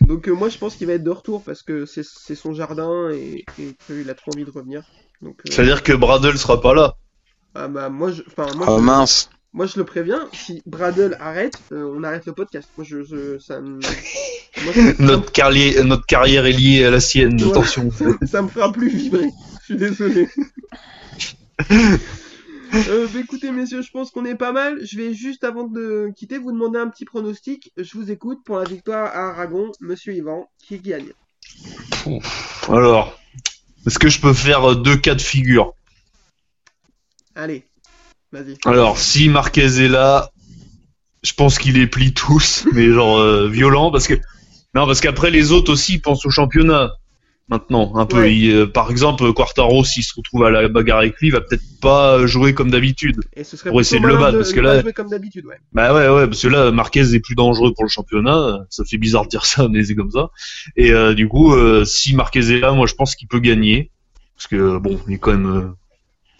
Donc 0.00 0.28
euh, 0.28 0.32
moi, 0.32 0.48
je 0.48 0.58
pense 0.58 0.74
qu'il 0.74 0.86
va 0.88 0.94
être 0.94 1.04
de 1.04 1.10
retour 1.10 1.42
parce 1.44 1.62
que 1.62 1.86
c'est 1.86 2.34
son 2.34 2.52
jardin 2.52 3.10
et, 3.10 3.44
et 3.60 3.74
qu'il 3.86 4.10
a 4.10 4.14
trop 4.14 4.32
envie 4.34 4.44
de 4.44 4.50
revenir. 4.50 4.82
Euh, 5.24 5.28
C'est-à-dire 5.44 5.82
que 5.84 5.92
Bradle 5.92 6.36
sera 6.36 6.60
pas 6.60 6.74
là. 6.74 6.94
ah 7.54 7.68
bah 7.68 7.88
moi, 7.88 8.10
je, 8.10 8.22
enfin 8.26 8.52
moi, 8.56 8.66
Oh 8.68 8.78
je- 8.78 8.84
mince. 8.84 9.30
Moi, 9.54 9.66
je 9.66 9.78
le 9.78 9.84
préviens, 9.84 10.28
si 10.32 10.62
Bradle 10.66 11.16
arrête, 11.20 11.58
euh, 11.70 11.88
on 11.96 12.02
arrête 12.02 12.26
le 12.26 12.32
podcast. 12.32 12.68
Moi, 12.76 12.84
je, 12.84 13.04
je- 13.04 13.38
ça 13.38 13.60
me... 13.60 13.78
Moi, 14.64 14.72
ça, 14.74 14.80
Notre 14.98 15.30
carrière, 15.30 15.84
notre 15.84 16.04
carrière 16.06 16.44
est 16.46 16.52
liée 16.52 16.84
à 16.84 16.90
la 16.90 16.98
sienne. 16.98 17.40
Attention. 17.40 17.88
ça 18.26 18.42
me 18.42 18.48
fera 18.48 18.72
plus 18.72 18.88
vibrer. 18.88 19.28
Je 19.60 19.64
suis 19.64 19.76
désolé. 19.76 20.28
Euh, 22.88 23.06
bah, 23.14 23.20
écoutez, 23.20 23.52
messieurs, 23.52 23.82
je 23.82 23.90
pense 23.92 24.10
qu'on 24.10 24.24
est 24.24 24.34
pas 24.34 24.50
mal. 24.50 24.84
Je 24.84 24.96
vais 24.96 25.14
juste, 25.14 25.44
avant 25.44 25.62
de 25.62 26.10
quitter, 26.16 26.38
vous 26.38 26.50
demander 26.50 26.80
un 26.80 26.88
petit 26.88 27.04
pronostic. 27.04 27.72
Je 27.76 27.96
vous 27.96 28.10
écoute 28.10 28.40
pour 28.44 28.58
la 28.58 28.64
victoire 28.64 29.06
à 29.14 29.28
Aragon. 29.30 29.70
Monsieur 29.80 30.12
Yvan, 30.12 30.50
qui 30.58 30.80
gagne 30.80 31.12
Alors, 32.66 33.16
est-ce 33.86 34.00
que 34.00 34.08
je 34.08 34.20
peux 34.20 34.32
faire 34.34 34.74
deux 34.74 34.96
cas 34.96 35.14
de 35.14 35.20
figure? 35.22 35.72
Allez, 37.36 37.64
vas-y. 38.34 38.56
Alors, 38.64 38.98
si 38.98 39.28
Marquez 39.28 39.84
est 39.84 39.88
là, 39.88 40.30
je 41.22 41.32
pense 41.32 41.58
qu'il 41.58 41.74
les 41.74 41.86
plie 41.86 42.12
tous, 42.12 42.66
mais 42.72 42.90
genre 42.92 43.18
euh, 43.18 43.48
violent, 43.48 43.90
parce 43.90 44.06
que 44.06 44.14
non, 44.74 44.86
parce 44.86 45.00
qu'après 45.00 45.30
les 45.30 45.52
autres 45.52 45.72
aussi 45.72 45.94
ils 45.94 46.00
pensent 46.00 46.26
au 46.26 46.30
championnat. 46.30 46.92
Maintenant, 47.48 47.94
un 47.96 48.06
peu. 48.06 48.22
Ouais. 48.22 48.34
Il, 48.34 48.50
euh, 48.50 48.66
par 48.66 48.90
exemple, 48.90 49.30
Quartaro, 49.34 49.84
s'il 49.84 50.02
se 50.02 50.14
retrouve 50.16 50.44
à 50.44 50.50
la 50.50 50.66
bagarre 50.66 51.00
avec 51.00 51.20
lui, 51.20 51.28
il 51.28 51.30
va 51.30 51.42
peut-être 51.42 51.62
pas 51.82 52.24
jouer 52.26 52.54
comme 52.54 52.70
d'habitude. 52.70 53.20
Et 53.36 53.44
ce 53.44 53.58
serait 53.58 53.68
Pour 53.68 53.82
essayer 53.82 54.00
de 54.00 54.06
le 54.06 54.16
battre, 54.16 54.38
parce 54.38 54.54
que 54.54 54.60
là- 54.60 54.80
jouer 54.80 54.94
comme 54.94 55.10
d'habitude, 55.10 55.44
ouais. 55.44 55.58
Bah 55.74 55.92
ouais, 55.92 56.08
ouais, 56.08 56.26
parce 56.26 56.40
que 56.40 56.48
là, 56.48 56.70
Marquez 56.70 57.14
est 57.14 57.20
plus 57.20 57.34
dangereux 57.34 57.74
pour 57.74 57.84
le 57.84 57.90
championnat. 57.90 58.64
Ça 58.70 58.82
fait 58.86 58.96
bizarre 58.96 59.24
de 59.24 59.28
dire 59.28 59.44
ça, 59.44 59.68
mais 59.70 59.84
c'est 59.84 59.94
comme 59.94 60.10
ça. 60.10 60.30
Et 60.74 60.92
euh, 60.92 61.12
du 61.12 61.28
coup, 61.28 61.54
si 61.84 62.14
Marquez 62.14 62.50
est 62.50 62.60
là, 62.60 62.72
moi, 62.72 62.86
je 62.86 62.94
pense 62.94 63.14
qu'il 63.14 63.28
peut 63.28 63.40
gagner, 63.40 63.90
parce 64.36 64.46
que 64.46 64.78
bon, 64.78 64.98
il 65.06 65.12
est 65.12 65.18
quand 65.18 65.32
même 65.32 65.74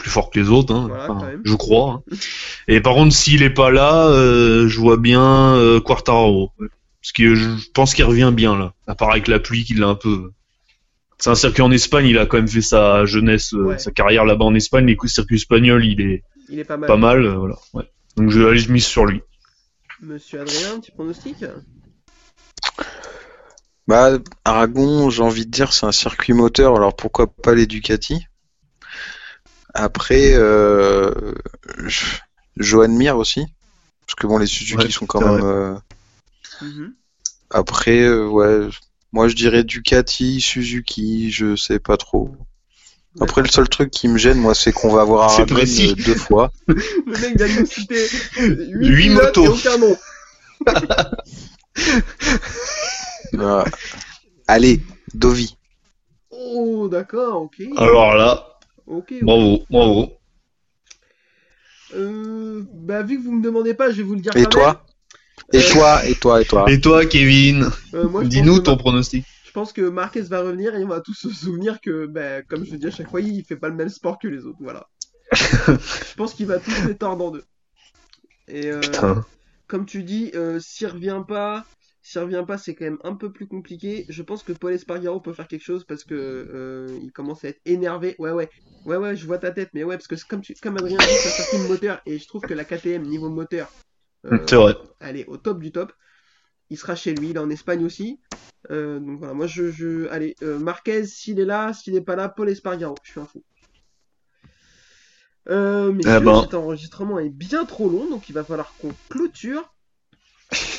plus 0.04 0.10
fort 0.10 0.28
que 0.30 0.38
les 0.38 0.50
autres, 0.50 0.74
hein, 0.74 0.84
Voilà, 0.88 1.10
Enfin, 1.10 1.30
je 1.42 1.54
crois. 1.54 2.02
hein. 2.10 2.16
Et 2.68 2.82
par 2.82 2.92
contre, 2.94 3.14
s'il 3.14 3.42
est 3.42 3.48
pas 3.50 3.70
là, 3.70 4.06
euh, 4.08 4.68
je 4.68 4.78
vois 4.78 4.98
bien 4.98 5.54
euh, 5.56 5.80
Quartararo, 5.80 6.52
parce 6.58 7.12
que 7.14 7.34
je 7.34 7.48
pense 7.72 7.94
qu'il 7.94 8.04
revient 8.04 8.30
bien 8.34 8.54
là. 8.54 8.74
À 8.86 8.94
part 8.94 9.10
avec 9.12 9.28
la 9.28 9.40
pluie, 9.40 9.64
qu'il 9.64 9.82
a 9.82 9.88
un 9.88 9.94
peu. 9.94 10.30
C'est 11.18 11.30
un 11.30 11.34
circuit 11.34 11.62
en 11.62 11.70
Espagne, 11.70 12.06
il 12.06 12.18
a 12.18 12.26
quand 12.26 12.36
même 12.36 12.48
fait 12.48 12.60
sa 12.60 13.06
jeunesse, 13.06 13.54
euh, 13.54 13.64
Ouais. 13.64 13.78
sa 13.78 13.92
carrière 13.92 14.26
là-bas 14.26 14.44
en 14.44 14.54
Espagne. 14.54 14.84
Les 14.84 14.94
coups 14.96 15.10
de 15.12 15.14
circuit 15.14 15.36
espagnol, 15.36 15.82
il 15.86 16.02
est 16.02 16.22
Il 16.50 16.58
est 16.58 16.64
pas 16.64 16.76
mal. 16.76 16.86
pas 16.86 16.96
mal, 16.98 17.24
euh, 17.24 17.34
voilà. 17.36 17.54
Ouais. 17.72 17.84
Donc 18.18 18.30
je 18.30 18.40
vais 18.42 18.50
aller 18.50 18.58
je 18.58 18.70
mise 18.70 18.84
sur 18.84 19.06
lui. 19.06 19.22
Monsieur 20.02 20.42
Adrien, 20.42 20.74
un 20.74 20.80
petit 20.80 20.90
pronostic 20.90 21.36
Bah, 23.86 24.18
Aragon, 24.44 25.08
j'ai 25.10 25.22
envie 25.22 25.46
de 25.46 25.50
dire, 25.50 25.72
c'est 25.72 25.86
un 25.86 25.92
circuit 25.92 26.32
moteur, 26.34 26.76
alors 26.76 26.94
pourquoi 26.96 27.26
pas 27.26 27.54
les 27.54 27.66
Ducati? 27.66 28.26
Après, 29.74 30.32
euh, 30.34 31.10
je, 31.84 32.04
Johan 32.56 32.88
Mir 32.88 33.16
aussi, 33.16 33.44
parce 34.06 34.14
que 34.14 34.26
bon, 34.26 34.38
les 34.38 34.46
Suzuki 34.46 34.84
Ouais, 34.86 34.90
sont 34.90 35.06
quand 35.06 35.20
même. 35.20 35.42
euh, 35.44 35.74
Mhm. 36.62 36.94
Après, 37.50 38.00
euh, 38.00 38.26
ouais, 38.26 38.68
moi 39.12 39.26
je 39.28 39.34
dirais 39.34 39.64
Ducati, 39.64 40.40
Suzuki, 40.40 41.30
je 41.32 41.56
sais 41.56 41.78
pas 41.80 41.96
trop. 41.96 42.34
Après, 43.20 43.42
le 43.42 43.48
seul 43.48 43.68
truc 43.68 43.90
qui 43.92 44.08
me 44.08 44.18
gêne, 44.18 44.38
moi, 44.38 44.54
c'est 44.56 44.72
qu'on 44.72 44.92
va 44.92 45.02
avoir 45.02 45.30
C'est 45.30 45.42
Aragon 45.42 45.54
précis. 45.54 45.94
euh, 45.98 46.02
deux 46.04 46.14
fois. 46.16 46.50
Le 46.68 47.18
mec 47.20 47.36
vient 47.40 47.62
de 47.62 47.66
citer 47.66 48.08
8 48.38 48.88
Huit 48.88 49.10
motos. 49.10 49.44
et 49.44 49.48
aucun 49.48 49.78
nom. 49.78 49.96
Allez, 54.46 54.80
Dovi. 55.14 55.56
Oh, 56.30 56.88
d'accord, 56.90 57.42
ok. 57.42 57.62
Alors 57.76 58.14
là, 58.16 58.53
Ok. 58.86 59.14
bravo, 59.22 59.64
bravo. 59.70 60.12
Euh, 61.94 62.64
bah, 62.72 63.02
vu 63.02 63.18
que 63.18 63.22
vous 63.24 63.32
me 63.32 63.42
demandez 63.42 63.74
pas, 63.74 63.90
je 63.90 63.96
vais 63.98 64.02
vous 64.02 64.14
le 64.14 64.20
dire 64.20 64.36
Et 64.36 64.42
quand 64.44 64.50
toi 64.50 64.86
Et 65.52 65.58
Euh, 65.58 65.72
toi 65.72 66.06
Et 66.06 66.14
toi 66.14 66.40
Et 66.40 66.44
toi 66.44 66.70
Et 66.70 66.80
toi, 66.80 67.06
Kevin. 67.06 67.68
Euh, 67.94 68.24
dis-nous 68.24 68.60
ton 68.60 68.72
Ma- 68.72 68.78
pronostic. 68.78 69.24
Je 69.46 69.50
pense 69.52 69.72
que 69.72 69.82
Marquez 69.82 70.22
va 70.22 70.40
revenir 70.40 70.74
et 70.74 70.82
on 70.82 70.88
va 70.88 71.00
tous 71.00 71.14
se 71.14 71.30
souvenir 71.30 71.80
que, 71.80 72.06
bah, 72.06 72.42
comme 72.42 72.64
je 72.64 72.72
le 72.72 72.78
dis 72.78 72.86
à 72.88 72.90
chaque 72.90 73.08
fois, 73.08 73.20
il 73.20 73.44
fait 73.44 73.56
pas 73.56 73.68
le 73.68 73.76
même 73.76 73.88
sport 73.88 74.18
que 74.18 74.26
les 74.26 74.44
autres. 74.44 74.58
Voilà. 74.60 74.88
je 75.32 76.14
pense 76.16 76.34
qu'il 76.34 76.46
va 76.46 76.58
tous 76.58 76.72
les 76.88 76.96
tordre 76.96 77.24
en 77.26 77.30
deux. 77.30 77.44
Et 78.48 78.70
euh, 78.70 78.80
Putain. 78.80 79.24
comme 79.68 79.86
tu 79.86 80.02
dis, 80.02 80.32
euh, 80.34 80.58
s'il 80.60 80.88
revient 80.88 81.22
pas, 81.26 81.64
s'il 82.04 82.20
revient 82.20 82.44
pas, 82.46 82.58
c'est 82.58 82.74
quand 82.74 82.84
même 82.84 82.98
un 83.02 83.14
peu 83.14 83.32
plus 83.32 83.46
compliqué. 83.46 84.04
Je 84.10 84.22
pense 84.22 84.42
que 84.42 84.52
Paul 84.52 84.74
Espargaro 84.74 85.20
peut 85.20 85.32
faire 85.32 85.48
quelque 85.48 85.64
chose 85.64 85.84
parce 85.84 86.04
que 86.04 86.14
euh, 86.14 86.98
il 87.02 87.10
commence 87.12 87.44
à 87.46 87.48
être 87.48 87.62
énervé. 87.64 88.14
Ouais, 88.18 88.30
ouais, 88.30 88.50
ouais, 88.84 88.98
ouais, 88.98 89.16
je 89.16 89.26
vois 89.26 89.38
ta 89.38 89.52
tête, 89.52 89.70
mais 89.72 89.84
ouais, 89.84 89.96
parce 89.96 90.06
que 90.06 90.14
comme 90.28 90.42
tu, 90.42 90.54
comme 90.62 90.76
Adrien 90.76 90.98
dit, 90.98 91.04
ça 91.04 91.30
circuit 91.30 91.66
de 91.66 91.72
moteur 91.72 92.02
et 92.04 92.18
je 92.18 92.28
trouve 92.28 92.42
que 92.42 92.52
la 92.52 92.66
KTM 92.66 93.04
niveau 93.04 93.30
moteur, 93.30 93.72
euh, 94.26 94.36
vrai. 94.36 94.76
elle 95.00 95.16
est 95.16 95.26
au 95.26 95.38
top 95.38 95.60
du 95.60 95.72
top. 95.72 95.94
Il 96.68 96.76
sera 96.76 96.94
chez 96.94 97.14
lui, 97.14 97.30
il 97.30 97.36
est 97.36 97.40
en 97.40 97.48
Espagne 97.48 97.82
aussi. 97.86 98.20
Euh, 98.70 99.00
donc 99.00 99.20
voilà, 99.20 99.32
moi 99.32 99.46
je, 99.46 99.70
je... 99.70 100.06
allez, 100.08 100.36
Marquez, 100.42 101.06
s'il 101.06 101.40
est 101.40 101.46
là, 101.46 101.72
s'il 101.72 101.94
n'est 101.94 102.02
pas 102.02 102.16
là, 102.16 102.28
Paul 102.28 102.50
Espargaro, 102.50 102.96
je 103.02 103.12
suis 103.12 103.20
un 103.20 103.24
fou. 103.24 103.42
Euh, 105.48 105.92
mais 105.92 106.06
Ah 106.06 106.20
cet 106.42 106.54
enregistrement 106.54 107.18
est 107.18 107.30
bien 107.30 107.64
trop 107.64 107.88
long, 107.88 108.08
donc 108.08 108.28
il 108.28 108.32
va 108.32 108.44
falloir 108.44 108.74
qu'on 108.78 108.92
clôture. 109.08 109.73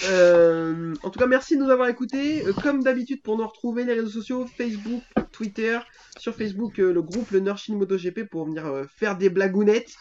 Euh, 0.10 0.94
en 1.04 1.10
tout 1.10 1.20
cas, 1.20 1.26
merci 1.28 1.58
de 1.58 1.64
nous 1.64 1.70
avoir 1.70 1.88
écoutés. 1.90 2.46
Euh, 2.46 2.54
comme 2.54 2.84
d'habitude, 2.84 3.22
pour 3.24 3.38
nous 3.38 3.46
retrouver 3.48 3.84
les 3.84 3.94
réseaux 3.94 4.10
sociaux, 4.10 4.46
Facebook, 4.58 5.02
Twitter, 5.32 5.80
sur 6.18 6.34
Facebook, 6.36 6.80
euh, 6.80 6.94
le 6.94 7.02
groupe 7.02 7.32
Le 7.32 7.40
Nurshin 7.40 7.76
MotoGP 7.76 8.24
pour 8.30 8.46
venir 8.46 8.66
euh, 8.66 8.84
faire 8.96 9.18
des 9.18 9.30
blagounettes. 9.30 9.94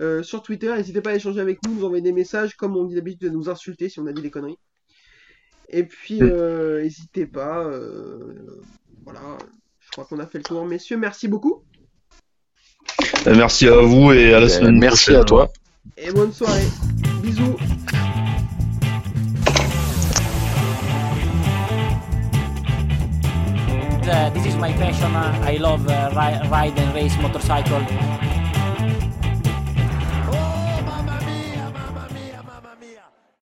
Euh, 0.00 0.22
sur 0.22 0.42
Twitter, 0.42 0.72
n'hésitez 0.74 1.00
pas 1.00 1.10
à 1.10 1.14
échanger 1.14 1.40
avec 1.40 1.58
nous, 1.64 1.74
nous 1.74 1.84
envoyer 1.84 2.02
des 2.02 2.12
messages, 2.12 2.54
comme 2.56 2.76
on 2.76 2.84
dit 2.84 2.94
d'habitude, 2.94 3.28
de 3.28 3.28
nous 3.28 3.48
insulter 3.48 3.88
si 3.88 4.00
on 4.00 4.06
a 4.06 4.12
dit 4.12 4.22
des 4.22 4.30
conneries. 4.30 4.58
Et 5.68 5.84
puis, 5.84 6.20
Mm. 6.20 6.30
euh, 6.32 6.82
n'hésitez 6.82 7.26
pas. 7.26 7.64
euh, 7.64 8.60
voilà, 9.04 9.20
je 9.80 9.90
crois 9.90 10.04
qu'on 10.04 10.18
a 10.18 10.26
fait 10.26 10.38
le 10.38 10.44
tour. 10.44 10.64
Messieurs, 10.64 10.96
merci 10.96 11.28
beaucoup. 11.28 11.62
Merci 13.26 13.68
à 13.68 13.76
vous 13.80 14.12
et 14.12 14.34
à 14.34 14.40
la 14.40 14.48
semaine 14.48 14.78
merci 14.78 15.04
prochaine. 15.06 15.20
à 15.20 15.24
toi. 15.24 15.48
Et 15.96 16.10
bonne 16.12 16.32
soirée. 16.32 16.66
Bisous. 17.22 17.56
This 24.14 24.46
is 24.46 24.56
my 24.56 24.72
passion. 24.72 25.14
Uh, 25.14 25.42
I 25.42 25.56
love 25.56 25.88
uh, 25.88 26.10
ri- 26.14 26.48
ride 26.48 26.78
and 26.78 26.94
race 26.94 27.16
motorcycle. 27.18 27.82